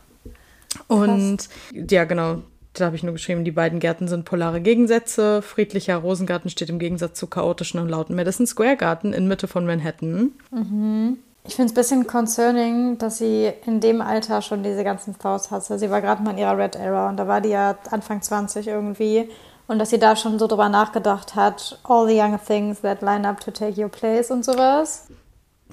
Und 0.87 1.37
Krass. 1.37 1.49
ja, 1.91 2.03
genau 2.05 2.41
da 2.73 2.85
habe 2.85 2.95
ich 2.95 3.03
nur 3.03 3.13
geschrieben, 3.13 3.43
die 3.43 3.51
beiden 3.51 3.79
Gärten 3.79 4.07
sind 4.07 4.25
polare 4.25 4.59
Gegensätze. 4.59 5.41
Friedlicher 5.41 5.97
Rosengarten 5.97 6.49
steht 6.49 6.69
im 6.69 6.79
Gegensatz 6.79 7.19
zu 7.19 7.27
chaotischen 7.27 7.79
und 7.79 7.89
lauten 7.89 8.15
Madison 8.15 8.47
Square 8.47 8.77
Garten 8.77 9.13
in 9.13 9.27
Mitte 9.27 9.47
von 9.47 9.65
Manhattan. 9.65 10.31
Mhm. 10.51 11.17
Ich 11.45 11.55
finde 11.55 11.67
es 11.67 11.73
ein 11.73 11.75
bisschen 11.75 12.07
concerning, 12.07 12.97
dass 12.97 13.17
sie 13.17 13.51
in 13.65 13.81
dem 13.81 14.01
Alter 14.01 14.41
schon 14.41 14.63
diese 14.63 14.83
ganzen 14.83 15.17
Thoughts 15.17 15.51
hatte. 15.51 15.77
Sie 15.77 15.89
war 15.89 16.01
gerade 16.01 16.23
mal 16.23 16.31
in 16.31 16.37
ihrer 16.37 16.57
Red 16.57 16.75
Era 16.77 17.09
und 17.09 17.17
da 17.17 17.27
war 17.27 17.41
die 17.41 17.49
ja 17.49 17.77
Anfang 17.91 18.21
20 18.21 18.67
irgendwie. 18.67 19.29
Und 19.67 19.79
dass 19.79 19.89
sie 19.89 19.99
da 19.99 20.15
schon 20.15 20.39
so 20.39 20.47
drüber 20.47 20.69
nachgedacht 20.69 21.35
hat, 21.35 21.79
all 21.83 22.07
the 22.07 22.17
young 22.17 22.39
things 22.45 22.81
that 22.81 23.01
line 23.01 23.27
up 23.27 23.39
to 23.41 23.51
take 23.51 23.81
your 23.81 23.89
place 23.89 24.31
und 24.31 24.43
sowas. 24.43 25.07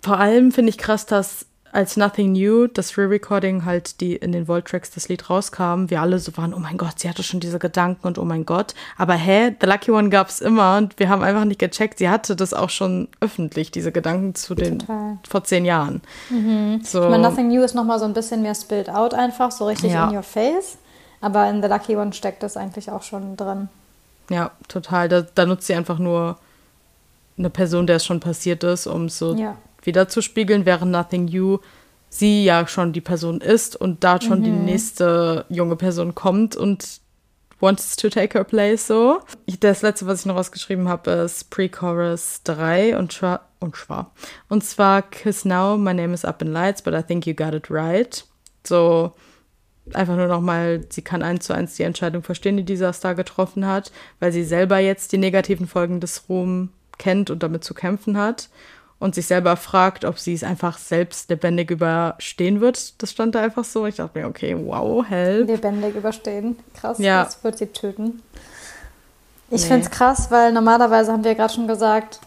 Vor 0.03 0.19
allem 0.19 0.53
finde 0.53 0.71
ich 0.71 0.79
krass, 0.79 1.07
dass 1.07 1.47
als 1.73 1.97
Nothing 1.97 2.33
New, 2.33 2.67
das 2.67 2.97
Re-Recording 2.99 3.65
halt, 3.65 4.01
die 4.01 4.17
in 4.17 4.33
den 4.33 4.49
Volt-Tracks 4.49 4.91
das 4.91 5.09
Lied 5.09 5.31
rauskam, 5.31 5.89
wir 5.89 6.01
alle 6.01 6.19
so 6.19 6.37
waren, 6.37 6.53
oh 6.53 6.59
mein 6.59 6.77
Gott, 6.77 6.99
sie 6.99 7.09
hatte 7.09 7.23
schon 7.23 7.41
diese 7.41 7.59
Gedanken 7.59 8.07
und 8.07 8.19
oh 8.19 8.25
mein 8.25 8.45
Gott. 8.45 8.75
Aber 8.97 9.15
hä, 9.15 9.55
The 9.61 9.67
Lucky 9.67 9.91
One 9.91 10.09
gab 10.09 10.29
es 10.29 10.41
immer 10.41 10.79
und 10.79 10.99
wir 10.99 11.09
haben 11.09 11.23
einfach 11.23 11.45
nicht 11.45 11.61
gecheckt, 11.61 11.99
sie 11.99 12.09
hatte 12.09 12.35
das 12.35 12.55
auch 12.55 12.71
schon 12.71 13.09
öffentlich, 13.21 13.71
diese 13.71 13.93
Gedanken 13.93 14.35
zu 14.35 14.55
den 14.55 14.81
Total. 14.81 15.19
vor 15.29 15.45
zehn 15.45 15.65
Jahren. 15.65 16.01
Mhm. 16.29 16.81
So. 16.83 17.05
Ich 17.05 17.11
meine, 17.11 17.29
Nothing 17.29 17.49
New 17.49 17.63
ist 17.63 17.75
nochmal 17.75 17.99
so 17.99 18.05
ein 18.05 18.15
bisschen 18.15 18.43
mehr 18.43 18.55
spilled 18.55 18.91
out 18.91 19.15
einfach, 19.15 19.53
so 19.53 19.67
richtig 19.67 19.93
ja. 19.93 20.09
in 20.09 20.17
your 20.17 20.23
face. 20.23 20.79
Aber 21.21 21.49
in 21.51 21.63
The 21.63 21.69
Lucky 21.69 21.97
One 21.97 22.13
steckt 22.13 22.43
das 22.43 22.57
eigentlich 22.57 22.91
auch 22.91 23.03
schon 23.03 23.37
drin. 23.37 23.69
Ja, 24.31 24.53
total. 24.69 25.09
Da, 25.09 25.23
da 25.23 25.45
nutzt 25.45 25.67
sie 25.67 25.75
einfach 25.75 25.99
nur 25.99 26.39
eine 27.37 27.51
Person, 27.51 27.87
der 27.87 27.97
es 27.97 28.07
schon 28.07 28.21
passiert 28.21 28.65
ist, 28.65 28.87
um 28.87 29.09
so 29.09 29.35
ja 29.35 29.57
wiederzuspiegeln, 29.83 30.67
während 30.67 30.93
Nothing 30.93 31.27
New 31.27 31.59
sie 32.11 32.45
ja 32.45 32.67
schon 32.67 32.93
die 32.93 33.01
Person 33.01 33.41
ist 33.41 33.77
und 33.77 34.05
da 34.05 34.21
schon 34.21 34.41
mhm. 34.41 34.45
die 34.45 34.51
nächste 34.51 35.47
junge 35.49 35.77
Person 35.77 36.15
kommt 36.15 36.57
und 36.57 37.01
wants 37.61 37.97
to 37.97 38.09
take 38.09 38.37
her 38.37 38.45
place 38.45 38.87
so. 38.87 39.21
Das 39.61 39.83
letzte, 39.83 40.07
was 40.07 40.21
ich 40.21 40.27
noch 40.27 40.37
rausgeschrieben 40.37 40.89
habe, 40.89 41.11
ist 41.13 41.51
Pre-Chorus 41.51 42.43
3 42.45 42.99
und 42.99 43.13
schwa 43.13 43.41
und 43.61 43.77
schwa. 43.77 44.11
Und 44.49 44.65
zwar 44.65 45.03
Kiss 45.03 45.45
Now, 45.45 45.77
My 45.77 45.95
Name 45.95 46.13
is 46.13 46.25
Up 46.25 46.43
in 46.43 46.53
Lights, 46.53 46.83
but 46.83 46.95
I 46.95 47.03
think 47.03 47.27
you 47.27 47.35
got 47.35 47.55
it 47.55 47.71
right. 47.71 48.25
So 48.67 49.13
einfach 49.93 50.17
nur 50.17 50.27
nochmal, 50.27 50.85
sie 50.89 51.03
kann 51.03 51.23
eins 51.23 51.47
zu 51.47 51.53
eins 51.53 51.77
die 51.77 51.83
Entscheidung 51.83 52.23
verstehen, 52.23 52.57
die 52.57 52.65
dieser 52.65 52.93
Star 52.93 53.15
getroffen 53.15 53.67
hat, 53.67 53.93
weil 54.19 54.33
sie 54.33 54.45
selber 54.45 54.79
jetzt 54.79 55.13
die 55.13 55.19
negativen 55.19 55.67
Folgen 55.67 56.01
des 56.01 56.29
Ruhm 56.29 56.71
kennt 56.99 57.31
und 57.31 57.43
damit 57.43 57.65
zu 57.65 57.75
kämpfen 57.75 58.17
hat 58.17 58.49
und 59.01 59.15
sich 59.15 59.27
selber 59.27 59.57
fragt, 59.57 60.05
ob 60.05 60.19
sie 60.19 60.35
es 60.35 60.45
einfach 60.45 60.79
selbst 60.79 61.31
lebendig 61.31 61.71
überstehen 61.71 62.61
wird. 62.61 63.03
Das 63.03 63.11
stand 63.11 63.35
da 63.35 63.41
einfach 63.41 63.65
so. 63.65 63.87
Ich 63.87 63.97
dachte 63.97 64.19
mir, 64.19 64.29
okay, 64.29 64.55
wow, 64.57 65.05
help. 65.05 65.49
Lebendig 65.49 65.97
überstehen. 65.97 66.59
Krass, 66.79 66.99
ja. 66.99 67.25
das 67.25 67.43
wird 67.43 67.59
sie 67.59 67.67
töten. 67.67 68.23
Ich 69.51 69.63
nee. 69.63 69.69
finde 69.69 69.87
es 69.87 69.91
krass, 69.91 70.31
weil 70.31 70.53
normalerweise 70.53 71.11
haben 71.13 71.25
wir 71.25 71.35
gerade 71.35 71.53
schon 71.53 71.67
gesagt, 71.67 72.21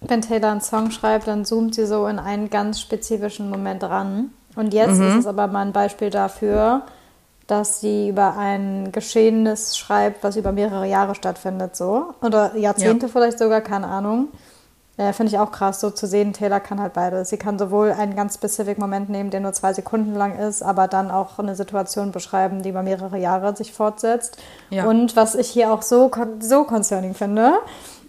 wenn 0.00 0.22
Taylor 0.22 0.50
einen 0.50 0.62
Song 0.62 0.90
schreibt, 0.90 1.28
dann 1.28 1.44
zoomt 1.44 1.74
sie 1.74 1.86
so 1.86 2.06
in 2.06 2.18
einen 2.18 2.50
ganz 2.50 2.80
spezifischen 2.80 3.50
Moment 3.50 3.84
ran. 3.84 4.30
Und 4.56 4.72
jetzt 4.72 4.96
mhm. 4.96 5.08
ist 5.08 5.16
es 5.16 5.26
aber 5.26 5.46
mal 5.48 5.66
ein 5.66 5.72
Beispiel 5.72 6.08
dafür, 6.08 6.82
dass 7.46 7.80
sie 7.80 8.08
über 8.08 8.36
ein 8.36 8.90
Geschehenes 8.90 9.76
schreibt, 9.76 10.24
was 10.24 10.36
über 10.36 10.50
mehrere 10.52 10.86
Jahre 10.86 11.14
stattfindet, 11.14 11.76
so. 11.76 12.14
Oder 12.22 12.56
Jahrzehnte 12.56 13.06
ja. 13.06 13.12
vielleicht 13.12 13.38
sogar, 13.38 13.60
keine 13.60 13.86
Ahnung. 13.86 14.28
Ja, 14.98 15.12
finde 15.12 15.30
ich 15.30 15.38
auch 15.38 15.52
krass, 15.52 15.80
so 15.80 15.90
zu 15.90 16.06
sehen, 16.06 16.32
Taylor 16.32 16.58
kann 16.58 16.80
halt 16.80 16.94
beides. 16.94 17.28
Sie 17.28 17.36
kann 17.36 17.58
sowohl 17.58 17.92
einen 17.92 18.16
ganz 18.16 18.36
spezifischen 18.36 18.80
Moment 18.80 19.10
nehmen, 19.10 19.28
der 19.30 19.40
nur 19.40 19.52
zwei 19.52 19.74
Sekunden 19.74 20.14
lang 20.14 20.38
ist, 20.38 20.62
aber 20.62 20.88
dann 20.88 21.10
auch 21.10 21.38
eine 21.38 21.54
Situation 21.54 22.12
beschreiben, 22.12 22.62
die 22.62 22.70
über 22.70 22.82
mehrere 22.82 23.18
Jahre 23.18 23.54
sich 23.54 23.74
fortsetzt. 23.74 24.38
Ja. 24.70 24.86
Und 24.86 25.14
was 25.14 25.34
ich 25.34 25.48
hier 25.48 25.70
auch 25.70 25.82
so, 25.82 26.10
so 26.40 26.64
concerning 26.64 27.14
finde, 27.14 27.58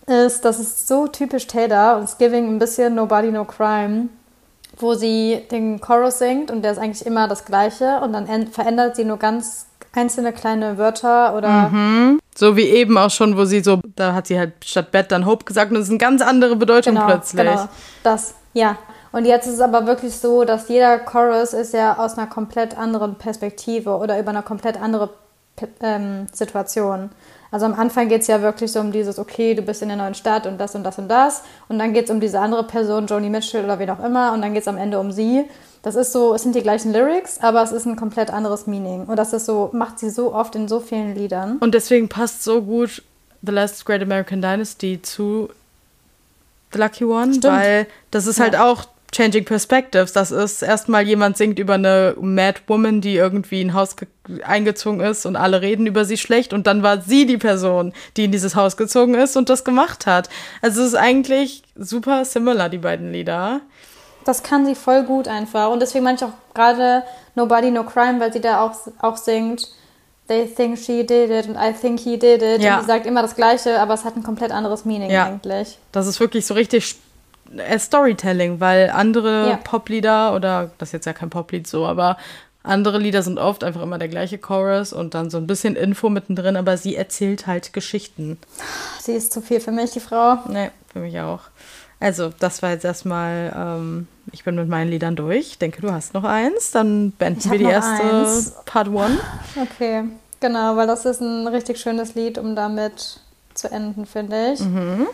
ist, 0.05 0.45
dass 0.45 0.59
es 0.59 0.87
so 0.87 1.07
typisch 1.07 1.47
Taylor 1.47 1.97
und 1.97 2.03
it's 2.03 2.17
giving 2.17 2.47
ein 2.47 2.59
bisschen 2.59 2.95
Nobody 2.95 3.31
No 3.31 3.43
Crime, 3.43 4.07
wo 4.77 4.93
sie 4.93 5.45
den 5.51 5.81
Chorus 5.81 6.19
singt 6.19 6.51
und 6.51 6.61
der 6.61 6.71
ist 6.71 6.77
eigentlich 6.77 7.05
immer 7.05 7.27
das 7.27 7.43
gleiche 7.43 7.99
und 7.99 8.13
dann 8.13 8.47
verändert 8.47 8.95
sie 8.95 9.03
nur 9.03 9.17
ganz 9.17 9.66
einzelne 9.97 10.31
kleine 10.31 10.77
Wörter 10.77 11.35
oder. 11.35 11.69
Mhm. 11.69 12.19
So 12.35 12.55
wie 12.55 12.65
eben 12.65 12.97
auch 12.97 13.09
schon, 13.09 13.35
wo 13.35 13.45
sie 13.45 13.61
so, 13.61 13.79
da 13.95 14.13
hat 14.13 14.27
sie 14.27 14.37
halt 14.37 14.53
statt 14.63 14.91
Bett 14.91 15.11
dann 15.11 15.25
Hope 15.25 15.43
gesagt 15.43 15.71
und 15.71 15.77
es 15.77 15.85
ist 15.85 15.89
eine 15.89 15.97
ganz 15.97 16.21
andere 16.21 16.55
Bedeutung 16.55 16.93
genau, 16.93 17.07
plötzlich. 17.07 17.43
Genau, 17.43 17.67
das, 18.03 18.35
ja. 18.53 18.77
Und 19.11 19.25
jetzt 19.25 19.47
ist 19.47 19.55
es 19.55 19.61
aber 19.61 19.87
wirklich 19.87 20.15
so, 20.15 20.43
dass 20.43 20.69
jeder 20.69 20.99
Chorus 20.99 21.53
ist 21.53 21.73
ja 21.73 21.97
aus 21.97 22.17
einer 22.17 22.27
komplett 22.27 22.77
anderen 22.77 23.15
Perspektive 23.15 23.97
oder 23.97 24.19
über 24.19 24.29
eine 24.29 24.43
komplett 24.43 24.79
andere 24.79 25.09
ähm, 25.81 26.27
Situation. 26.31 27.09
Also 27.49 27.65
am 27.65 27.73
Anfang 27.73 28.09
geht 28.09 28.21
es 28.21 28.27
ja 28.27 28.41
wirklich 28.41 28.71
so 28.71 28.79
um 28.79 28.91
dieses, 28.91 29.19
okay, 29.19 29.55
du 29.55 29.61
bist 29.61 29.81
in 29.81 29.87
der 29.87 29.97
neuen 29.97 30.13
Stadt 30.13 30.45
und 30.45 30.59
das 30.59 30.75
und 30.75 30.83
das 30.83 30.99
und 30.99 31.07
das. 31.07 31.43
Und 31.69 31.79
dann 31.79 31.93
geht 31.93 32.05
es 32.05 32.11
um 32.11 32.19
diese 32.19 32.39
andere 32.39 32.63
Person, 32.63 33.07
Joni 33.07 33.29
Mitchell 33.29 33.63
oder 33.63 33.79
wen 33.79 33.89
auch 33.89 34.03
immer. 34.03 34.33
Und 34.33 34.41
dann 34.41 34.53
geht 34.53 34.63
es 34.63 34.67
am 34.67 34.77
Ende 34.77 34.99
um 34.99 35.11
sie. 35.11 35.45
Das 35.87 35.95
ist 35.95 36.11
so, 36.11 36.33
es 36.33 36.43
sind 36.43 36.53
die 36.53 36.61
gleichen 36.61 36.91
Lyrics, 36.91 37.39
aber 37.39 37.63
es 37.63 37.71
ist 37.71 37.85
ein 37.85 37.95
komplett 37.95 38.29
anderes 38.29 38.67
Meaning. 38.67 39.05
Und 39.05 39.15
das 39.15 39.31
ist 39.31 39.45
so, 39.45 39.69
macht 39.71 39.99
sie 39.99 40.09
so 40.09 40.33
oft 40.35 40.53
in 40.53 40.67
so 40.67 40.81
vielen 40.81 41.15
Liedern. 41.15 41.59
Und 41.59 41.73
deswegen 41.73 42.09
passt 42.09 42.43
so 42.43 42.61
gut 42.61 43.01
The 43.41 43.53
Last 43.53 43.85
Great 43.85 44.01
American 44.01 44.41
Dynasty 44.41 45.01
zu 45.01 45.49
The 46.73 46.79
Lucky 46.79 47.05
One, 47.05 47.35
Stimmt. 47.35 47.53
weil 47.53 47.87
das 48.11 48.27
ist 48.27 48.37
halt 48.41 48.51
ja. 48.51 48.59
halt 48.59 48.79
auch 48.79 48.83
Changing 49.13 49.45
Perspectives. 49.45 50.11
Das 50.11 50.31
ist 50.31 50.61
erstmal 50.61 51.07
jemand 51.07 51.37
singt 51.37 51.57
über 51.57 51.75
eine 51.75 52.17
Mad 52.19 52.59
Woman, 52.67 52.99
die 52.99 53.15
irgendwie 53.15 53.61
in 53.61 53.69
ein 53.69 53.73
Haus 53.73 53.95
eingezogen 54.43 54.99
ist 54.99 55.25
und 55.25 55.37
alle 55.37 55.61
reden 55.61 55.87
über 55.87 56.03
sie 56.03 56.17
schlecht 56.17 56.51
und 56.51 56.67
dann 56.67 56.83
war 56.83 56.99
sie 56.99 57.25
die 57.25 57.37
Person, 57.37 57.93
die 58.17 58.25
in 58.25 58.33
dieses 58.33 58.57
Haus 58.57 58.75
gezogen 58.75 59.15
ist 59.15 59.37
und 59.37 59.47
das 59.47 59.63
gemacht 59.63 60.05
hat. 60.05 60.27
Also 60.61 60.81
es 60.81 60.89
ist 60.89 60.95
eigentlich 60.95 61.63
super 61.77 62.25
similar, 62.25 62.67
die 62.67 62.77
beiden 62.77 63.13
Lieder. 63.13 63.61
Das 64.27 64.43
kann 64.43 64.65
sie 64.65 64.75
voll 64.75 65.03
gut 65.03 65.27
einfach. 65.27 65.71
Und 65.71 65.81
deswegen 65.81 66.03
meine 66.03 66.17
ich 66.17 66.23
auch 66.23 66.33
gerade 66.53 67.03
Nobody 67.35 67.71
No 67.71 67.83
Crime, 67.83 68.19
weil 68.19 68.33
sie 68.33 68.41
da 68.41 68.61
auch, 68.61 68.73
auch 68.99 69.17
singt, 69.17 69.69
They 70.27 70.45
think 70.45 70.77
she 70.77 71.05
did 71.05 71.29
it 71.29 71.47
and 71.47 71.55
I 71.57 71.71
think 71.71 72.01
he 72.01 72.17
did 72.17 72.41
it. 72.41 72.61
Ja. 72.61 72.75
Und 72.75 72.81
sie 72.81 72.87
sagt 72.87 73.05
immer 73.05 73.21
das 73.21 73.35
Gleiche, 73.35 73.79
aber 73.79 73.93
es 73.93 74.03
hat 74.03 74.17
ein 74.17 74.23
komplett 74.23 74.51
anderes 74.51 74.83
Meaning 74.83 75.09
ja. 75.09 75.25
eigentlich. 75.25 75.77
Das 75.93 76.05
ist 76.05 76.19
wirklich 76.19 76.45
so 76.45 76.53
richtig 76.53 76.97
äh, 77.55 77.79
Storytelling, 77.79 78.59
weil 78.59 78.89
andere 78.89 79.51
ja. 79.51 79.55
Poplieder 79.55 80.35
oder 80.35 80.71
das 80.79 80.89
ist 80.89 80.93
jetzt 80.93 81.05
ja 81.05 81.13
kein 81.13 81.29
Poplied 81.29 81.65
so, 81.65 81.85
aber 81.85 82.17
andere 82.63 82.97
Lieder 82.97 83.23
sind 83.23 83.39
oft 83.39 83.63
einfach 83.63 83.81
immer 83.81 83.97
der 83.97 84.09
gleiche 84.09 84.37
Chorus 84.37 84.91
und 84.91 85.13
dann 85.13 85.29
so 85.29 85.37
ein 85.37 85.47
bisschen 85.47 85.77
Info 85.77 86.09
mittendrin, 86.09 86.57
aber 86.57 86.75
sie 86.75 86.97
erzählt 86.97 87.47
halt 87.47 87.71
Geschichten. 87.71 88.37
Sie 88.99 89.13
ist 89.13 89.31
zu 89.31 89.41
viel 89.41 89.61
für 89.61 89.71
mich, 89.71 89.91
die 89.91 90.01
Frau. 90.01 90.39
Nee, 90.49 90.71
für 90.91 90.99
mich 90.99 91.17
auch. 91.21 91.39
Also, 91.99 92.31
das 92.39 92.61
war 92.61 92.71
jetzt 92.71 92.85
erstmal, 92.85 93.53
ähm, 93.55 94.07
ich 94.31 94.43
bin 94.43 94.55
mit 94.55 94.67
meinen 94.67 94.89
Liedern 94.89 95.15
durch. 95.15 95.47
Ich 95.47 95.57
denke, 95.57 95.81
du 95.81 95.91
hast 95.91 96.13
noch 96.13 96.23
eins. 96.23 96.71
Dann 96.71 97.11
beenden 97.11 97.51
wir 97.51 97.57
die 97.57 97.65
erste 97.65 98.03
eins. 98.03 98.53
Part 98.65 98.89
One. 98.89 99.17
Okay, 99.55 100.03
genau, 100.39 100.75
weil 100.75 100.85
das 100.85 101.05
ist 101.05 101.21
ein 101.21 101.47
richtig 101.47 101.79
schönes 101.79 102.13
Lied, 102.13 102.37
um 102.37 102.55
damit 102.55 103.19
zu 103.55 103.71
enden, 103.71 104.05
finde 104.05 104.53
ich. 104.53 104.59
Mhm. 104.59 105.07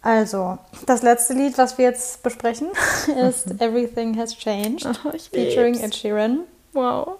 Also, 0.00 0.58
das 0.86 1.02
letzte 1.02 1.34
Lied, 1.34 1.58
was 1.58 1.76
wir 1.76 1.86
jetzt 1.86 2.22
besprechen, 2.22 2.68
ist 3.28 3.52
mhm. 3.52 3.60
Everything 3.60 4.18
Has 4.18 4.36
Changed, 4.36 4.86
oh, 4.86 5.12
featuring 5.32 5.78
Ed 5.78 5.94
Sheeran. 5.94 6.40
Wow. 6.72 7.18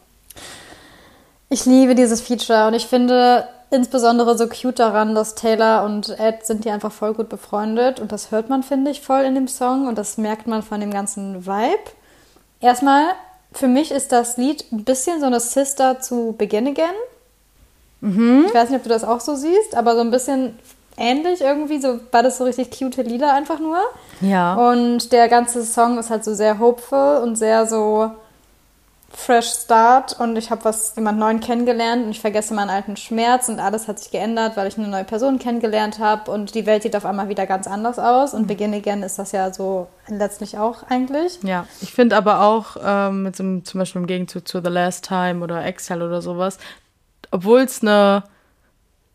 Ich 1.51 1.67
liebe 1.67 1.95
dieses 1.95 2.21
Feature 2.21 2.69
und 2.69 2.75
ich 2.75 2.87
finde 2.87 3.49
insbesondere 3.71 4.37
so 4.37 4.47
cute 4.49 4.79
daran, 4.79 5.15
dass 5.15 5.35
Taylor 5.35 5.85
und 5.85 6.19
Ed 6.19 6.47
sind 6.47 6.65
die 6.65 6.71
einfach 6.71 6.93
voll 6.93 7.15
gut 7.15 7.29
befreundet 7.29 8.01
und 8.01 8.13
das 8.13 8.31
hört 8.31 8.49
man, 8.49 8.63
finde 8.63 8.91
ich, 8.91 9.01
voll 9.01 9.23
in 9.23 9.35
dem 9.35 9.49
Song 9.49 9.87
und 9.87 9.99
das 9.99 10.19
merkt 10.19 10.47
man 10.47 10.63
von 10.63 10.81
dem 10.81 10.91
ganzen 10.91 11.47
Vibe. 11.47 11.91
Erstmal, 12.61 13.05
für 13.53 13.69
mich 13.69 13.91
ist 13.91 14.13
das 14.13 14.37
Lied 14.37 14.65
ein 14.73 14.85
bisschen 14.85 15.21
so 15.21 15.27
eine 15.27 15.41
Sister 15.41 16.01
zu 16.01 16.35
Begin 16.37 16.67
Again. 16.67 16.87
Mhm. 18.01 18.45
Ich 18.47 18.55
weiß 18.55 18.71
nicht, 18.71 18.79
ob 18.79 18.85
du 18.85 18.89
das 18.89 19.05
auch 19.05 19.21
so 19.21 19.35
siehst, 19.35 19.77
aber 19.77 19.95
so 19.95 20.01
ein 20.01 20.11
bisschen 20.11 20.59
ähnlich 20.97 21.41
irgendwie, 21.41 21.81
so 21.81 22.01
war 22.11 22.23
das 22.23 22.39
so 22.39 22.45
richtig 22.45 22.71
cute 22.77 23.03
Lieder 23.03 23.33
einfach 23.33 23.61
nur. 23.61 23.79
Ja. 24.21 24.55
Und 24.55 25.13
der 25.13 25.29
ganze 25.29 25.65
Song 25.65 25.99
ist 25.99 26.11
halt 26.11 26.25
so 26.25 26.35
sehr 26.35 26.59
hopeful 26.59 27.21
und 27.23 27.37
sehr 27.37 27.67
so 27.67 28.11
Fresh 29.19 29.49
Start 29.65 30.19
und 30.21 30.37
ich 30.37 30.51
habe 30.51 30.65
was 30.65 30.95
jemand 30.95 31.19
neuen 31.19 31.41
kennengelernt 31.41 32.05
und 32.05 32.13
ich 32.13 32.21
vergesse 32.21 32.55
meinen 32.55 32.71
alten 32.71 32.97
Schmerz 32.97 33.49
und 33.49 33.59
alles 33.59 33.89
hat 33.89 33.99
sich 33.99 34.13
geändert, 34.13 34.57
weil 34.57 34.69
ich 34.69 34.79
eine 34.79 34.87
neue 34.87 35.03
Person 35.03 35.41
kennengelernt 35.41 35.99
habe 35.99 36.31
und 36.31 36.55
die 36.55 36.67
Welt 36.67 36.85
sieht 36.85 36.95
auf 36.95 37.05
einmal 37.05 37.29
wieder 37.29 37.45
ganz 37.45 37.67
anders 37.67 37.99
aus 37.99 38.33
und 38.33 38.43
mhm. 38.43 38.47
Begin 38.47 38.73
Again 38.73 39.03
ist 39.03 39.19
das 39.19 39.33
ja 39.33 39.53
so 39.53 39.89
letztlich 40.07 40.57
auch 40.57 40.85
eigentlich. 40.89 41.41
Ja, 41.43 41.67
ich 41.81 41.93
finde 41.93 42.17
aber 42.17 42.43
auch 42.43 42.77
ähm, 42.83 43.25
mit 43.25 43.35
so 43.35 43.43
einem, 43.43 43.65
zum 43.65 43.81
Beispiel 43.81 44.01
im 44.01 44.07
Gegenzug 44.07 44.47
zu 44.47 44.63
The 44.63 44.71
Last 44.71 45.05
Time 45.07 45.43
oder 45.43 45.65
Exhale 45.65 46.07
oder 46.07 46.23
sowas, 46.23 46.59
obwohl 47.33 47.63
es 47.63 47.83
eine 47.83 48.23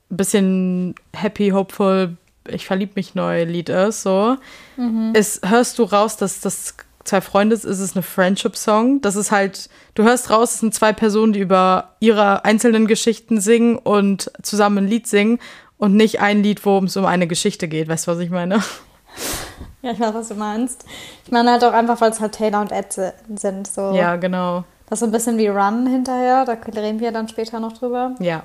bisschen 0.09 0.95
happy, 1.15 1.51
hopeful, 1.51 2.17
ich 2.47 2.67
verlieb 2.67 2.97
mich 2.97 3.15
neu 3.15 3.45
Lied 3.45 3.69
ist, 3.69 4.03
so, 4.03 4.35
mhm. 4.75 5.13
ist, 5.15 5.49
hörst 5.49 5.79
du 5.79 5.83
raus, 5.83 6.17
dass 6.17 6.41
das 6.41 6.75
zwei 7.03 7.21
Freunde 7.21 7.55
ist, 7.55 7.65
ist 7.65 7.79
es 7.79 7.95
eine 7.95 8.03
Friendship-Song. 8.03 9.01
Das 9.01 9.15
ist 9.15 9.31
halt, 9.31 9.69
du 9.95 10.03
hörst 10.03 10.29
raus, 10.29 10.55
es 10.55 10.59
sind 10.59 10.73
zwei 10.73 10.93
Personen, 10.93 11.33
die 11.33 11.39
über 11.39 11.95
ihre 11.99 12.45
einzelnen 12.45 12.87
Geschichten 12.87 13.41
singen 13.41 13.77
und 13.77 14.31
zusammen 14.41 14.79
ein 14.79 14.87
Lied 14.87 15.07
singen 15.07 15.39
und 15.77 15.95
nicht 15.95 16.21
ein 16.21 16.43
Lied, 16.43 16.65
wo 16.65 16.79
es 16.79 16.95
um 16.97 17.05
eine 17.05 17.27
Geschichte 17.27 17.67
geht. 17.67 17.87
Weißt 17.87 18.07
du, 18.07 18.11
was 18.11 18.19
ich 18.19 18.29
meine? 18.29 18.63
Ja, 19.81 19.91
ich 19.91 19.99
weiß, 19.99 20.13
was 20.13 20.29
du 20.29 20.35
meinst. 20.35 20.85
Ich 21.25 21.31
meine 21.31 21.51
halt 21.51 21.63
auch 21.63 21.73
einfach, 21.73 21.99
weil 21.99 22.11
es 22.11 22.21
halt 22.21 22.33
Taylor 22.33 22.61
und 22.61 22.71
Ed 22.71 22.93
sind. 22.93 23.67
So. 23.67 23.93
Ja, 23.93 24.15
genau. 24.15 24.63
Das 24.87 24.97
ist 24.97 24.99
so 25.01 25.05
ein 25.05 25.11
bisschen 25.11 25.37
wie 25.37 25.47
Run 25.47 25.87
hinterher, 25.87 26.45
da 26.45 26.53
reden 26.53 26.99
wir 26.99 27.11
dann 27.11 27.27
später 27.27 27.59
noch 27.59 27.73
drüber. 27.73 28.15
Ja. 28.19 28.43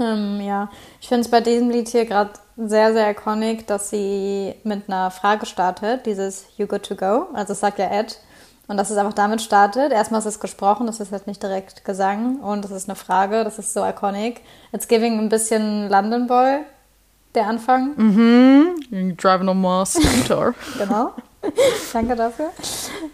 Ähm, 0.00 0.40
ja, 0.40 0.70
ich 1.00 1.08
finde 1.08 1.22
es 1.22 1.30
bei 1.30 1.40
diesem 1.40 1.70
Lied 1.70 1.88
hier 1.88 2.06
gerade 2.06 2.30
sehr, 2.56 2.92
sehr 2.92 3.10
iconic, 3.10 3.66
dass 3.66 3.90
sie 3.90 4.54
mit 4.64 4.88
einer 4.88 5.10
Frage 5.10 5.46
startet, 5.46 6.06
dieses 6.06 6.46
You 6.56 6.66
good 6.66 6.82
to 6.84 6.96
go, 6.96 7.26
also 7.34 7.54
sagt 7.54 7.78
ja 7.78 7.90
Ed. 7.90 8.18
Und 8.68 8.78
dass 8.78 8.90
es 8.90 8.96
einfach 8.96 9.12
damit 9.12 9.40
startet. 9.40 9.92
Erstmal 9.92 10.18
ist 10.18 10.26
es 10.26 10.40
gesprochen, 10.40 10.88
das 10.88 10.98
ist 10.98 11.12
halt 11.12 11.28
nicht 11.28 11.40
direkt 11.40 11.84
Gesang 11.84 12.40
und 12.40 12.64
das 12.64 12.72
ist 12.72 12.88
eine 12.88 12.96
Frage, 12.96 13.44
das 13.44 13.60
ist 13.60 13.72
so 13.72 13.86
iconic. 13.86 14.40
It's 14.72 14.88
giving 14.88 15.20
ein 15.20 15.28
bisschen 15.28 15.88
London 15.88 16.26
Boy, 16.26 16.62
der 17.36 17.46
Anfang. 17.46 17.92
Mhm. 17.96 19.16
Driving 19.16 19.48
on 19.48 19.60
Mars 19.60 19.92
Scooter. 19.92 20.52
genau. 20.78 21.12
Danke 21.92 22.16
dafür. 22.16 22.50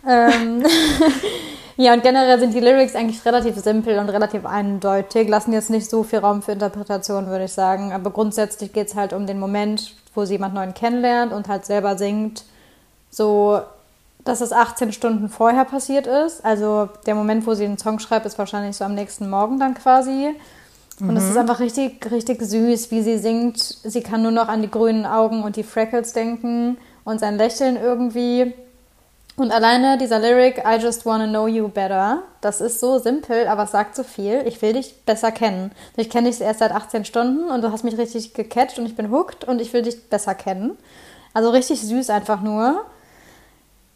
ähm, 0.09 0.65
ja, 1.77 1.93
und 1.95 2.03
generell 2.03 2.39
sind 2.39 2.55
die 2.55 2.61
Lyrics 2.61 2.95
eigentlich 2.95 3.25
relativ 3.25 3.57
simpel 3.57 3.99
und 3.99 4.09
relativ 4.09 4.45
eindeutig, 4.45 5.29
lassen 5.29 5.53
jetzt 5.53 5.71
nicht 5.71 5.89
so 5.89 6.03
viel 6.03 6.19
Raum 6.19 6.43
für 6.43 6.53
Interpretation, 6.53 7.27
würde 7.27 7.45
ich 7.45 7.53
sagen. 7.53 7.93
Aber 7.93 8.11
grundsätzlich 8.11 8.73
geht 8.73 8.89
es 8.89 8.95
halt 8.95 9.13
um 9.13 9.27
den 9.27 9.39
Moment, 9.39 9.95
wo 10.15 10.25
sie 10.25 10.35
jemand 10.35 10.55
Neuen 10.55 10.75
kennenlernt 10.75 11.33
und 11.33 11.49
halt 11.49 11.65
selber 11.65 11.97
singt, 11.97 12.45
so 13.11 13.61
dass 14.25 14.41
es 14.41 14.53
18 14.53 14.93
Stunden 14.93 15.29
vorher 15.29 15.65
passiert 15.65 16.07
ist. 16.07 16.45
Also 16.45 16.89
der 17.07 17.15
Moment, 17.15 17.47
wo 17.47 17.55
sie 17.55 17.67
den 17.67 17.79
Song 17.79 17.99
schreibt, 17.99 18.27
ist 18.27 18.39
wahrscheinlich 18.39 18.77
so 18.77 18.85
am 18.85 18.95
nächsten 18.95 19.29
Morgen 19.29 19.59
dann 19.59 19.75
quasi. 19.75 20.31
Und 21.01 21.17
es 21.17 21.25
mhm. 21.25 21.31
ist 21.31 21.37
einfach 21.37 21.61
richtig, 21.61 22.11
richtig 22.11 22.41
süß, 22.43 22.91
wie 22.91 23.03
sie 23.03 23.19
singt. 23.19 23.59
Sie 23.59 24.03
kann 24.03 24.23
nur 24.23 24.31
noch 24.31 24.49
an 24.49 24.63
die 24.63 24.71
grünen 24.71 25.07
Augen 25.07 25.43
und 25.43 25.57
die 25.57 25.65
Freckles 25.65 26.13
denken 26.13 26.77
und 27.05 27.19
sein 27.19 27.37
Lächeln 27.37 27.77
irgendwie. 27.77 28.55
Und 29.37 29.51
alleine 29.51 29.97
dieser 29.97 30.19
Lyric, 30.19 30.59
I 30.59 30.77
just 30.77 31.07
wanna 31.07 31.27
know 31.27 31.47
you 31.47 31.69
better, 31.69 32.23
das 32.43 32.61
ist 32.61 32.81
so 32.81 32.99
simpel, 32.99 33.47
aber 33.49 33.63
es 33.63 33.71
sagt 33.71 33.97
so 33.97 34.03
viel. 34.03 34.43
Ich 34.47 34.61
will 34.61 34.75
dich 34.75 35.05
besser 35.07 35.33
kennen. 35.33 35.73
Ich 35.97 36.11
kenne 36.11 36.29
dich 36.31 36.41
erst 36.41 36.59
seit 36.59 36.71
18 36.71 37.05
Stunden 37.07 37.51
und 37.51 37.63
du 37.63 37.73
hast 37.73 37.83
mich 37.83 37.97
richtig 37.97 38.35
gecatcht 38.35 38.79
und 38.79 38.87
ich 38.87 38.95
bin 38.95 39.11
hooked 39.11 39.45
und 39.45 39.61
ich 39.61 39.73
will 39.73 39.83
dich 39.83 40.11
besser 40.11 40.35
kennen. 40.35 40.77
Also 41.33 41.51
richtig 41.51 41.81
süß 41.81 42.11
einfach 42.11 42.43
nur. 42.43 42.85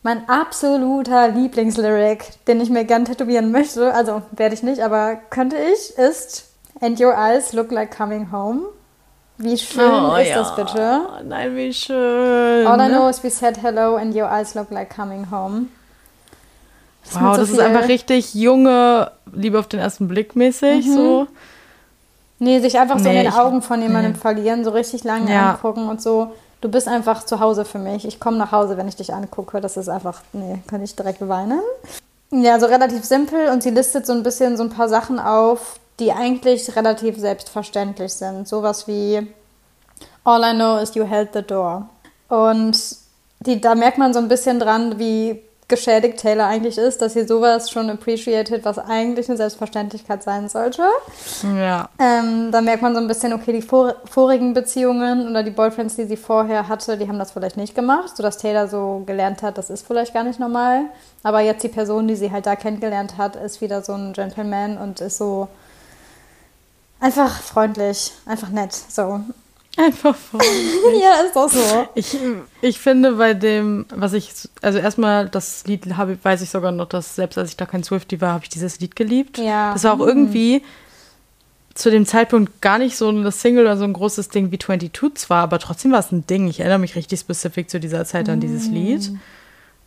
Mein 0.03 0.29
absoluter 0.29 1.29
Lieblingslyric, 1.29 2.45
den 2.47 2.61
ich 2.61 2.71
mir 2.71 2.85
gern 2.85 3.05
tätowieren 3.05 3.51
möchte, 3.51 3.93
also 3.93 4.23
werde 4.31 4.55
ich 4.55 4.63
nicht, 4.63 4.81
aber 4.81 5.17
könnte 5.17 5.57
ich, 5.57 5.99
ist 5.99 6.47
And 6.81 7.01
your 7.01 7.15
eyes 7.15 7.53
look 7.53 7.71
like 7.73 7.91
coming 7.91 8.31
home. 8.31 8.69
Wie 9.39 9.59
schön 9.59 10.05
oh, 10.05 10.17
ist 10.17 10.29
ja. 10.29 10.37
das 10.37 10.57
bitte? 10.57 11.01
Nein, 11.25 11.55
wie 11.57 11.73
schön. 11.73 12.67
All 12.67 12.81
I 12.81 12.89
know 12.89 13.09
is 13.09 13.23
we 13.23 13.31
said 13.31 13.63
hello 13.63 13.97
and 13.97 14.15
your 14.15 14.31
eyes 14.31 14.55
look 14.55 14.71
like 14.71 14.95
coming 14.95 15.31
home. 15.31 15.67
Das 17.05 17.15
wow, 17.21 17.35
so 17.35 17.41
das 17.43 17.51
ist 17.51 17.61
einfach 17.61 17.89
richtig 17.89 18.35
junge 18.35 19.11
Liebe 19.33 19.59
auf 19.59 19.69
den 19.69 19.81
ersten 19.81 20.09
Blick 20.09 20.37
mäßig, 20.37 20.87
mhm. 20.87 20.95
so. 20.95 21.27
Nee, 22.39 22.61
sich 22.61 22.79
einfach 22.79 22.97
nee, 22.97 23.03
so 23.03 23.09
in 23.11 23.17
den 23.17 23.33
Augen 23.33 23.63
von 23.63 23.81
jemandem 23.81 24.13
nee. 24.13 24.19
verlieren, 24.19 24.65
so 24.65 24.71
richtig 24.71 25.05
lange 25.05 25.33
ja. 25.33 25.53
angucken 25.53 25.89
und 25.89 26.03
so. 26.03 26.33
Du 26.61 26.71
bist 26.71 26.89
einfach 26.89 27.25
zu 27.25 27.41
Hause 27.41 27.65
für 27.65 27.79
mich. 27.79 28.07
Ich 28.07 28.19
komme 28.19 28.39
nach 28.39 28.53
Hause, 28.53 28.77
wenn 28.77 28.89
ich 28.89 28.97
dich 28.97 29.13
angucke. 29.13 29.61
Das 29.61 29.77
ist 29.77 29.89
einfach, 29.89 30.23
nee, 30.33 30.61
kann 30.67 30.83
ich 30.83 30.97
direkt 30.97 31.27
weinen. 31.27 31.61
Ja, 32.31 32.59
so 32.59 32.67
relativ 32.67 33.05
simpel 33.05 33.49
und 33.49 33.63
sie 33.63 33.71
listet 33.71 34.07
so 34.07 34.13
ein 34.13 34.23
bisschen 34.23 34.57
so 34.57 34.65
ein 34.65 34.71
paar 34.71 34.89
Sachen 34.89 35.19
auf, 35.19 35.79
die 36.01 36.13
eigentlich 36.13 36.75
relativ 36.77 37.19
selbstverständlich 37.19 38.13
sind. 38.13 38.47
Sowas 38.47 38.87
wie 38.87 39.27
All 40.25 40.43
I 40.43 40.55
know 40.55 40.79
is 40.79 40.95
you 40.95 41.05
held 41.05 41.31
the 41.33 41.43
door. 41.43 41.89
Und 42.29 42.77
die, 43.41 43.61
da 43.61 43.75
merkt 43.75 43.99
man 43.99 44.13
so 44.13 44.19
ein 44.19 44.29
bisschen 44.29 44.59
dran, 44.59 44.99
wie 44.99 45.43
geschädigt 45.69 46.19
Taylor 46.21 46.47
eigentlich 46.47 46.79
ist, 46.79 47.03
dass 47.03 47.15
sie 47.15 47.27
sowas 47.27 47.71
schon 47.71 47.91
appreciated, 47.91 48.65
was 48.65 48.79
eigentlich 48.79 49.29
eine 49.29 49.37
Selbstverständlichkeit 49.37 50.23
sein 50.23 50.49
sollte. 50.49 50.83
Ja. 51.43 51.89
Ähm, 51.99 52.53
da 52.53 52.61
merkt 52.61 52.83
man 52.83 52.95
so 52.95 53.01
ein 53.01 53.09
bisschen, 53.09 53.33
okay, 53.33 53.53
die 53.53 53.63
vor, 53.63 53.97
vorigen 54.05 54.55
Beziehungen 54.55 55.29
oder 55.29 55.43
die 55.43 55.51
Boyfriends, 55.51 55.97
die 55.97 56.05
sie 56.05 56.17
vorher 56.17 56.69
hatte, 56.69 56.97
die 56.97 57.09
haben 57.09 57.19
das 57.19 57.33
vielleicht 57.33 57.57
nicht 57.57 57.75
gemacht, 57.75 58.17
sodass 58.17 58.39
Taylor 58.39 58.69
so 58.69 59.03
gelernt 59.07 59.43
hat, 59.43 59.59
das 59.59 59.71
ist 59.71 59.85
vielleicht 59.85 60.15
gar 60.15 60.23
nicht 60.23 60.39
normal. 60.39 60.83
Aber 61.25 61.41
jetzt 61.41 61.65
die 61.65 61.69
Person, 61.69 62.07
die 62.07 62.17
sie 62.17 62.31
halt 62.31 62.47
da 62.47 62.55
kennengelernt 62.55 63.19
hat, 63.19 63.35
ist 63.35 63.61
wieder 63.61 63.83
so 63.83 63.93
ein 63.95 64.13
Gentleman 64.13 64.79
und 64.79 65.01
ist 65.01 65.19
so 65.19 65.49
Einfach 67.01 67.43
freundlich, 67.43 68.13
einfach 68.25 68.49
nett, 68.49 68.73
so. 68.73 69.21
Einfach 69.77 70.17
freundlich. 70.17 70.73
ja, 71.03 71.21
ist 71.27 71.37
doch 71.37 71.51
so. 71.51 71.87
Ich, 71.95 72.17
ich 72.63 72.79
finde 72.79 73.13
bei 73.13 73.35
dem, 73.35 73.85
was 73.95 74.15
ich, 74.15 74.33
also 74.63 74.79
erstmal 74.79 75.29
das 75.29 75.67
Lied 75.67 75.97
habe, 75.97 76.19
weiß 76.23 76.41
ich 76.41 76.49
sogar 76.49 76.73
noch, 76.73 76.89
dass 76.89 77.15
selbst 77.15 77.37
als 77.37 77.51
ich 77.51 77.57
da 77.57 77.67
kein 77.67 77.85
Swifty 77.85 78.21
war, 78.23 78.33
habe 78.33 78.45
ich 78.45 78.49
dieses 78.49 78.81
Lied 78.81 78.97
geliebt. 78.97 79.37
Ja. 79.37 79.75
Das 79.75 79.85
war 79.85 79.93
auch 79.93 79.99
mhm. 79.99 80.09
irgendwie 80.09 80.63
zu 81.75 81.91
dem 81.91 82.07
Zeitpunkt 82.07 82.63
gar 82.63 82.79
nicht 82.79 82.97
so 82.97 83.09
eine 83.09 83.31
Single 83.31 83.65
oder 83.65 83.77
so 83.77 83.85
ein 83.85 83.93
großes 83.93 84.31
Ding 84.31 84.51
wie 84.51 84.59
22 84.59 85.15
zwar, 85.15 85.43
aber 85.43 85.59
trotzdem 85.59 85.93
war 85.93 86.01
es 86.01 86.11
ein 86.11 86.27
Ding. 86.27 86.49
Ich 86.49 86.61
erinnere 86.61 86.79
mich 86.79 86.97
richtig 86.97 87.21
spezifisch 87.21 87.67
zu 87.67 87.79
dieser 87.79 88.07
Zeit 88.07 88.31
an 88.31 88.41
dieses 88.41 88.69
mhm. 88.69 88.75
Lied. 88.75 89.13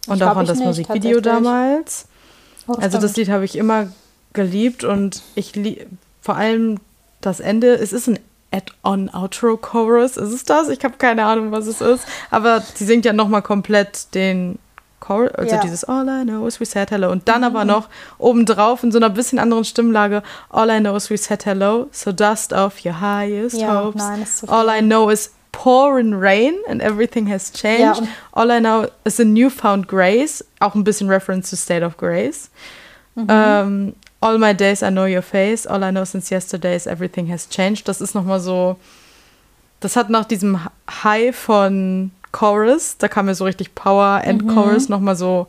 Und 0.05 0.17
ich 0.17 0.23
auch 0.23 0.37
an 0.37 0.45
das 0.45 0.59
nicht, 0.59 0.67
Musikvideo 0.67 1.19
damals. 1.19 2.05
Oh, 2.67 2.73
also 2.73 2.99
das 2.99 3.17
Lied 3.17 3.29
habe 3.29 3.43
ich 3.43 3.57
immer 3.57 3.91
geliebt 4.33 4.83
und 4.83 5.23
ich 5.33 5.55
liebe 5.55 5.87
vor 6.21 6.35
allem 6.35 6.79
das 7.21 7.39
Ende, 7.39 7.73
es 7.73 7.93
ist 7.93 8.07
ein 8.07 8.19
Add-on-Outro-Chorus, 8.51 10.17
ist 10.17 10.33
es 10.33 10.43
das? 10.43 10.69
Ich 10.69 10.83
habe 10.83 10.95
keine 10.97 11.25
Ahnung, 11.25 11.51
was 11.51 11.67
es 11.67 11.81
ist. 11.81 12.05
Aber 12.31 12.61
sie 12.61 12.85
singt 12.85 13.05
ja 13.05 13.13
nochmal 13.13 13.41
komplett 13.41 14.13
den 14.15 14.57
Chorus, 14.99 15.33
also 15.35 15.55
ja. 15.55 15.61
dieses 15.61 15.83
All 15.83 16.07
I 16.07 16.23
know 16.23 16.45
is 16.47 16.59
we 16.59 16.65
said 16.65 16.91
hello. 16.91 17.11
Und 17.11 17.27
dann 17.27 17.41
mhm. 17.41 17.47
aber 17.47 17.65
noch 17.65 17.89
obendrauf 18.17 18.83
in 18.83 18.91
so 18.91 18.97
einer 18.97 19.09
bisschen 19.09 19.39
anderen 19.39 19.63
Stimmlage 19.63 20.23
All 20.49 20.69
I 20.69 20.79
know 20.79 20.95
is 20.95 21.09
we 21.09 21.17
said 21.17 21.45
hello, 21.45 21.87
so 21.91 22.11
dust 22.11 22.53
off 22.53 22.83
your 22.85 22.99
highest 22.99 23.57
ja, 23.57 23.83
hopes. 23.83 24.01
Nein, 24.01 24.25
All 24.47 24.67
I 24.67 24.81
know 24.81 25.09
is 25.09 25.31
pouring 25.51 26.13
rain 26.13 26.55
and 26.67 26.81
everything 26.81 27.31
has 27.31 27.51
changed. 27.51 28.01
Ja, 28.01 28.07
All 28.31 28.51
I 28.51 28.59
know 28.59 28.87
is 29.03 29.19
a 29.19 29.25
newfound 29.25 29.87
grace, 29.87 30.43
auch 30.59 30.75
ein 30.75 30.83
bisschen 30.83 31.09
Reference 31.09 31.49
to 31.49 31.55
State 31.55 31.85
of 31.85 31.97
Grace. 31.97 32.49
Mhm. 33.15 33.27
Ähm, 33.29 33.95
All 34.21 34.37
my 34.37 34.53
days 34.53 34.83
I 34.83 34.89
know 34.89 35.05
your 35.05 35.21
face, 35.21 35.65
all 35.65 35.83
I 35.83 35.91
know 35.91 36.03
since 36.03 36.29
yesterday 36.29 36.75
is 36.75 36.87
everything 36.87 37.31
has 37.31 37.47
changed. 37.49 37.87
Das 37.87 38.01
ist 38.01 38.13
nochmal 38.13 38.39
so, 38.39 38.77
das 39.79 39.95
hat 39.95 40.09
nach 40.09 40.25
diesem 40.25 40.59
High 41.03 41.35
von 41.35 42.11
Chorus. 42.31 42.97
Da 42.97 43.07
kam 43.07 43.27
mir 43.27 43.35
so 43.35 43.45
richtig 43.45 43.75
Power 43.75 44.21
End 44.23 44.47
Chorus 44.47 44.89
mhm. 44.89 44.95
nochmal 44.95 45.15
so 45.15 45.47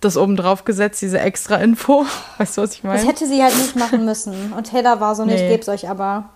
das 0.00 0.16
oben 0.16 0.36
drauf 0.36 0.64
gesetzt, 0.64 1.02
diese 1.02 1.20
extra 1.20 1.56
Info. 1.56 2.06
Weißt 2.38 2.56
du, 2.56 2.62
was 2.62 2.72
ich 2.74 2.84
meine? 2.84 2.98
Das 2.98 3.06
hätte 3.06 3.26
sie 3.26 3.42
halt 3.42 3.56
nicht 3.56 3.76
machen 3.76 4.04
müssen. 4.04 4.52
Und 4.52 4.70
Taylor 4.70 5.00
war 5.00 5.14
so, 5.14 5.24
nee, 5.24 5.34
ich 5.34 5.50
geb's 5.50 5.68
euch 5.68 5.88
aber. 5.88 6.30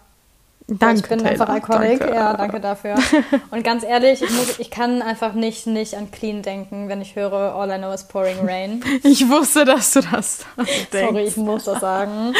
Danke, 0.78 1.00
Ich 1.02 1.08
bin 1.08 1.18
Taylor. 1.18 1.48
einfach 1.48 1.56
iconic. 1.56 1.98
Danke. 2.00 2.14
Ja, 2.14 2.32
danke 2.34 2.60
dafür. 2.60 2.94
Und 3.50 3.64
ganz 3.64 3.82
ehrlich, 3.82 4.22
ich, 4.22 4.30
muss, 4.30 4.58
ich 4.60 4.70
kann 4.70 5.02
einfach 5.02 5.32
nicht, 5.32 5.66
nicht 5.66 5.94
an 5.96 6.10
Clean 6.12 6.42
denken, 6.42 6.88
wenn 6.88 7.00
ich 7.02 7.16
höre 7.16 7.32
All 7.56 7.70
I 7.70 7.78
Know 7.78 7.92
is 7.92 8.04
Pouring 8.04 8.38
Rain. 8.48 8.82
Ich 9.02 9.28
wusste, 9.28 9.64
dass 9.64 9.92
du 9.92 10.00
das 10.00 10.44
denkst. 10.56 10.88
Sorry, 10.92 11.24
ich 11.24 11.36
muss 11.36 11.64
das 11.64 11.80
sagen. 11.80 12.34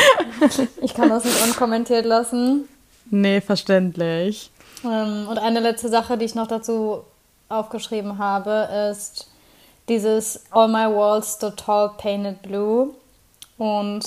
Ich 0.80 0.94
kann 0.94 1.08
das 1.08 1.24
nicht 1.24 1.42
unkommentiert 1.44 2.04
lassen. 2.06 2.68
Nee, 3.10 3.40
verständlich. 3.40 4.50
Ähm, 4.84 5.26
Und 5.28 5.38
eine 5.38 5.58
letzte 5.60 5.88
Sache, 5.88 6.16
die 6.16 6.24
ich 6.26 6.34
noch 6.36 6.46
dazu 6.46 7.02
aufgeschrieben 7.48 8.18
habe, 8.18 8.68
ist 8.92 9.26
dieses 9.88 10.44
All 10.52 10.68
My 10.68 10.86
Walls 10.94 11.38
So 11.40 11.50
Tall 11.50 11.90
Painted 11.98 12.42
Blue 12.42 12.90
und 13.58 14.02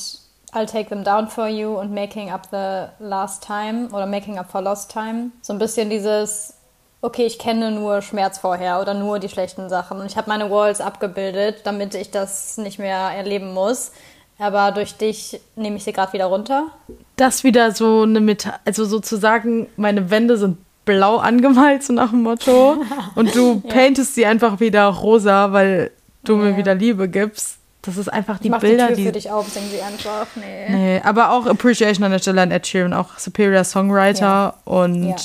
I'll 0.53 0.67
Take 0.67 0.89
Them 0.89 1.03
Down 1.03 1.27
For 1.27 1.47
You 1.47 1.79
und 1.79 1.91
Making 1.93 2.29
Up 2.29 2.47
the 2.51 2.87
Last 3.03 3.43
Time 3.45 3.89
oder 3.91 4.05
Making 4.05 4.37
Up 4.37 4.51
for 4.51 4.61
Lost 4.61 4.91
Time. 4.91 5.31
So 5.41 5.53
ein 5.53 5.59
bisschen 5.59 5.89
dieses, 5.89 6.53
okay, 7.01 7.25
ich 7.25 7.39
kenne 7.39 7.71
nur 7.71 8.01
Schmerz 8.01 8.37
vorher 8.37 8.79
oder 8.79 8.93
nur 8.93 9.19
die 9.19 9.29
schlechten 9.29 9.67
Sachen 9.69 9.99
und 9.99 10.05
ich 10.05 10.15
habe 10.17 10.29
meine 10.29 10.51
Walls 10.51 10.79
abgebildet, 10.81 11.61
damit 11.63 11.95
ich 11.95 12.11
das 12.11 12.57
nicht 12.57 12.77
mehr 12.79 12.97
erleben 13.15 13.53
muss. 13.53 13.91
Aber 14.39 14.71
durch 14.71 14.95
dich 14.95 15.39
nehme 15.55 15.77
ich 15.77 15.83
sie 15.83 15.93
gerade 15.93 16.13
wieder 16.13 16.25
runter. 16.25 16.67
Das 17.15 17.43
wieder 17.43 17.71
so 17.71 18.01
eine 18.01 18.19
Meta 18.19 18.55
also 18.65 18.83
sozusagen, 18.85 19.67
meine 19.77 20.09
Wände 20.09 20.37
sind 20.37 20.57
blau 20.85 21.17
angemalt, 21.17 21.83
so 21.83 21.93
nach 21.93 22.09
dem 22.09 22.23
Motto. 22.23 22.77
Und 23.15 23.33
du 23.35 23.61
paintest 23.61 24.15
sie 24.15 24.25
einfach 24.25 24.59
wieder 24.59 24.85
rosa, 24.87 25.51
weil 25.53 25.91
du 26.23 26.35
mir 26.35 26.51
Ja. 26.51 26.57
wieder 26.57 26.75
Liebe 26.75 27.07
gibst. 27.07 27.57
Das 27.83 27.97
ist 27.97 28.07
einfach 28.11 28.39
die 28.39 28.45
ich 28.45 28.51
mach 28.51 28.61
Bilder, 28.61 28.87
die 28.87 28.93
Tür 28.93 28.95
die. 28.97 29.05
für 29.05 29.11
dich 29.11 29.29
auf, 29.31 29.47
sing 29.49 29.63
sie 29.69 29.81
einfach. 29.81 30.25
Nee. 30.35 30.69
Nee, 30.69 31.01
aber 31.03 31.31
auch 31.31 31.45
Appreciation 31.45 32.03
an 32.05 32.11
der 32.11 32.19
Stelle 32.19 32.41
an 32.41 32.49
Ed 32.51 32.65
Sheeran, 32.65 32.93
auch 32.93 33.17
Superior 33.19 33.63
Songwriter 33.63 34.21
Ja. 34.21 34.53
und 34.65 35.09
Ja. 35.09 35.15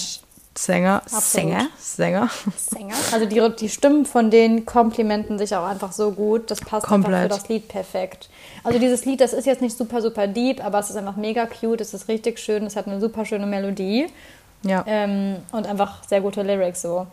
Sänger. 0.57 0.97
Absolut. 1.05 1.23
Sänger? 1.23 1.67
Sänger. 1.79 2.31
Sänger. 2.57 2.95
Also 3.13 3.27
die, 3.27 3.41
die 3.61 3.69
Stimmen 3.69 4.05
von 4.05 4.29
denen 4.33 4.67
komplimenten 4.67 5.39
sich 5.39 5.55
auch 5.55 5.65
einfach 5.65 5.93
so 5.93 6.11
gut. 6.11 6.51
Das 6.51 6.59
passt 6.59 6.73
einfach 6.87 6.89
Komplett. 6.89 7.23
für 7.23 7.29
das 7.29 7.49
Lied 7.49 7.69
perfekt. 7.69 8.29
Also 8.65 8.81
dieses 8.81 9.05
Lied, 9.05 9.21
das 9.21 9.33
ist 9.33 9.47
jetzt 9.47 9.63
nicht 9.63 9.77
super, 9.79 10.03
super 10.03 10.27
deep, 10.27 10.65
aber 10.65 10.81
es 10.81 10.91
ist 10.91 10.97
einfach 10.97 11.15
mega 11.15 11.47
cute. 11.47 11.81
Es 11.81 11.95
ist 11.95 12.09
richtig 12.09 12.41
schön. 12.41 12.67
Es 12.67 12.75
hat 12.75 12.89
eine 12.89 12.99
super 13.01 13.25
schöne 13.25 13.47
Melodie 13.47 14.09
Ja. 14.65 14.83
ähm, 14.89 15.37
und 15.53 15.69
einfach 15.69 16.03
sehr 16.09 16.21
gute 16.21 16.43
Lyrics 16.43 16.83
so. 16.83 17.07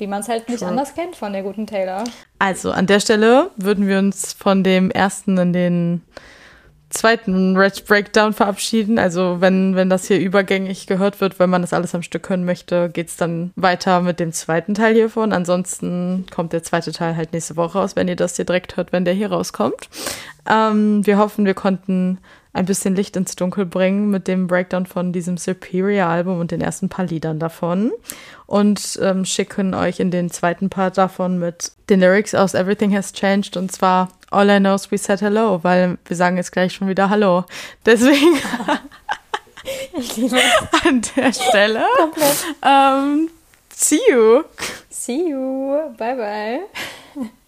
Wie 0.00 0.06
man 0.06 0.20
es 0.22 0.28
halt 0.28 0.48
nicht 0.48 0.60
True. 0.60 0.68
anders 0.68 0.94
kennt 0.94 1.14
von 1.14 1.32
der 1.32 1.42
guten 1.42 1.66
Taylor. 1.66 2.04
Also 2.38 2.72
an 2.72 2.86
der 2.86 3.00
Stelle 3.00 3.50
würden 3.56 3.86
wir 3.86 3.98
uns 3.98 4.32
von 4.32 4.64
dem 4.64 4.90
ersten 4.90 5.36
in 5.36 5.52
den 5.52 6.02
zweiten 6.90 7.56
Red 7.56 7.86
Breakdown 7.86 8.32
verabschieden. 8.32 8.98
Also 8.98 9.40
wenn, 9.40 9.76
wenn 9.76 9.88
das 9.88 10.06
hier 10.06 10.18
übergängig 10.18 10.86
gehört 10.86 11.20
wird, 11.20 11.38
wenn 11.38 11.50
man 11.50 11.62
das 11.62 11.72
alles 11.72 11.94
am 11.94 12.02
Stück 12.02 12.28
hören 12.28 12.44
möchte, 12.44 12.90
geht's 12.90 13.16
dann 13.16 13.52
weiter 13.56 14.00
mit 14.00 14.20
dem 14.20 14.32
zweiten 14.32 14.74
Teil 14.74 14.94
hiervon. 14.94 15.32
Ansonsten 15.32 16.26
kommt 16.34 16.52
der 16.52 16.62
zweite 16.62 16.92
Teil 16.92 17.16
halt 17.16 17.32
nächste 17.32 17.56
Woche 17.56 17.78
raus, 17.78 17.94
wenn 17.94 18.08
ihr 18.08 18.16
das 18.16 18.36
hier 18.36 18.44
direkt 18.44 18.76
hört, 18.76 18.92
wenn 18.92 19.04
der 19.04 19.14
hier 19.14 19.30
rauskommt. 19.30 19.88
Ähm, 20.48 21.06
wir 21.06 21.18
hoffen, 21.18 21.44
wir 21.44 21.54
konnten 21.54 22.18
ein 22.52 22.64
bisschen 22.64 22.96
Licht 22.96 23.16
ins 23.16 23.36
Dunkel 23.36 23.64
bringen 23.66 24.10
mit 24.10 24.26
dem 24.26 24.46
Breakdown 24.46 24.86
von 24.86 25.12
diesem 25.12 25.36
Superior-Album 25.36 26.40
und 26.40 26.50
den 26.50 26.60
ersten 26.60 26.88
paar 26.88 27.04
Liedern 27.04 27.38
davon. 27.38 27.92
Und 28.46 28.98
ähm, 29.00 29.24
schicken 29.24 29.74
euch 29.74 30.00
in 30.00 30.10
den 30.10 30.30
zweiten 30.30 30.68
Part 30.70 30.98
davon 30.98 31.38
mit 31.38 31.72
den 31.88 32.00
Lyrics 32.00 32.34
aus 32.34 32.54
Everything 32.54 32.94
Has 32.96 33.12
Changed 33.12 33.56
und 33.56 33.70
zwar 33.70 34.08
All 34.32 34.50
I 34.50 34.58
Know 34.58 34.74
is 34.74 34.90
We 34.90 34.98
Said 34.98 35.20
Hello, 35.20 35.60
weil 35.62 35.98
wir 36.04 36.16
sagen 36.16 36.36
jetzt 36.36 36.50
gleich 36.52 36.72
schon 36.74 36.88
wieder 36.88 37.08
Hallo. 37.10 37.44
Deswegen 37.86 38.36
Ich 39.92 40.16
liebe 40.16 40.38
an 40.86 41.02
der 41.16 41.32
Stelle, 41.32 41.84
komplett. 41.98 42.44
ähm, 42.64 43.28
see 43.72 44.00
you. 44.10 44.42
See 44.88 45.30
you. 45.30 45.92
Bye, 45.96 46.16
bye. 46.16 46.60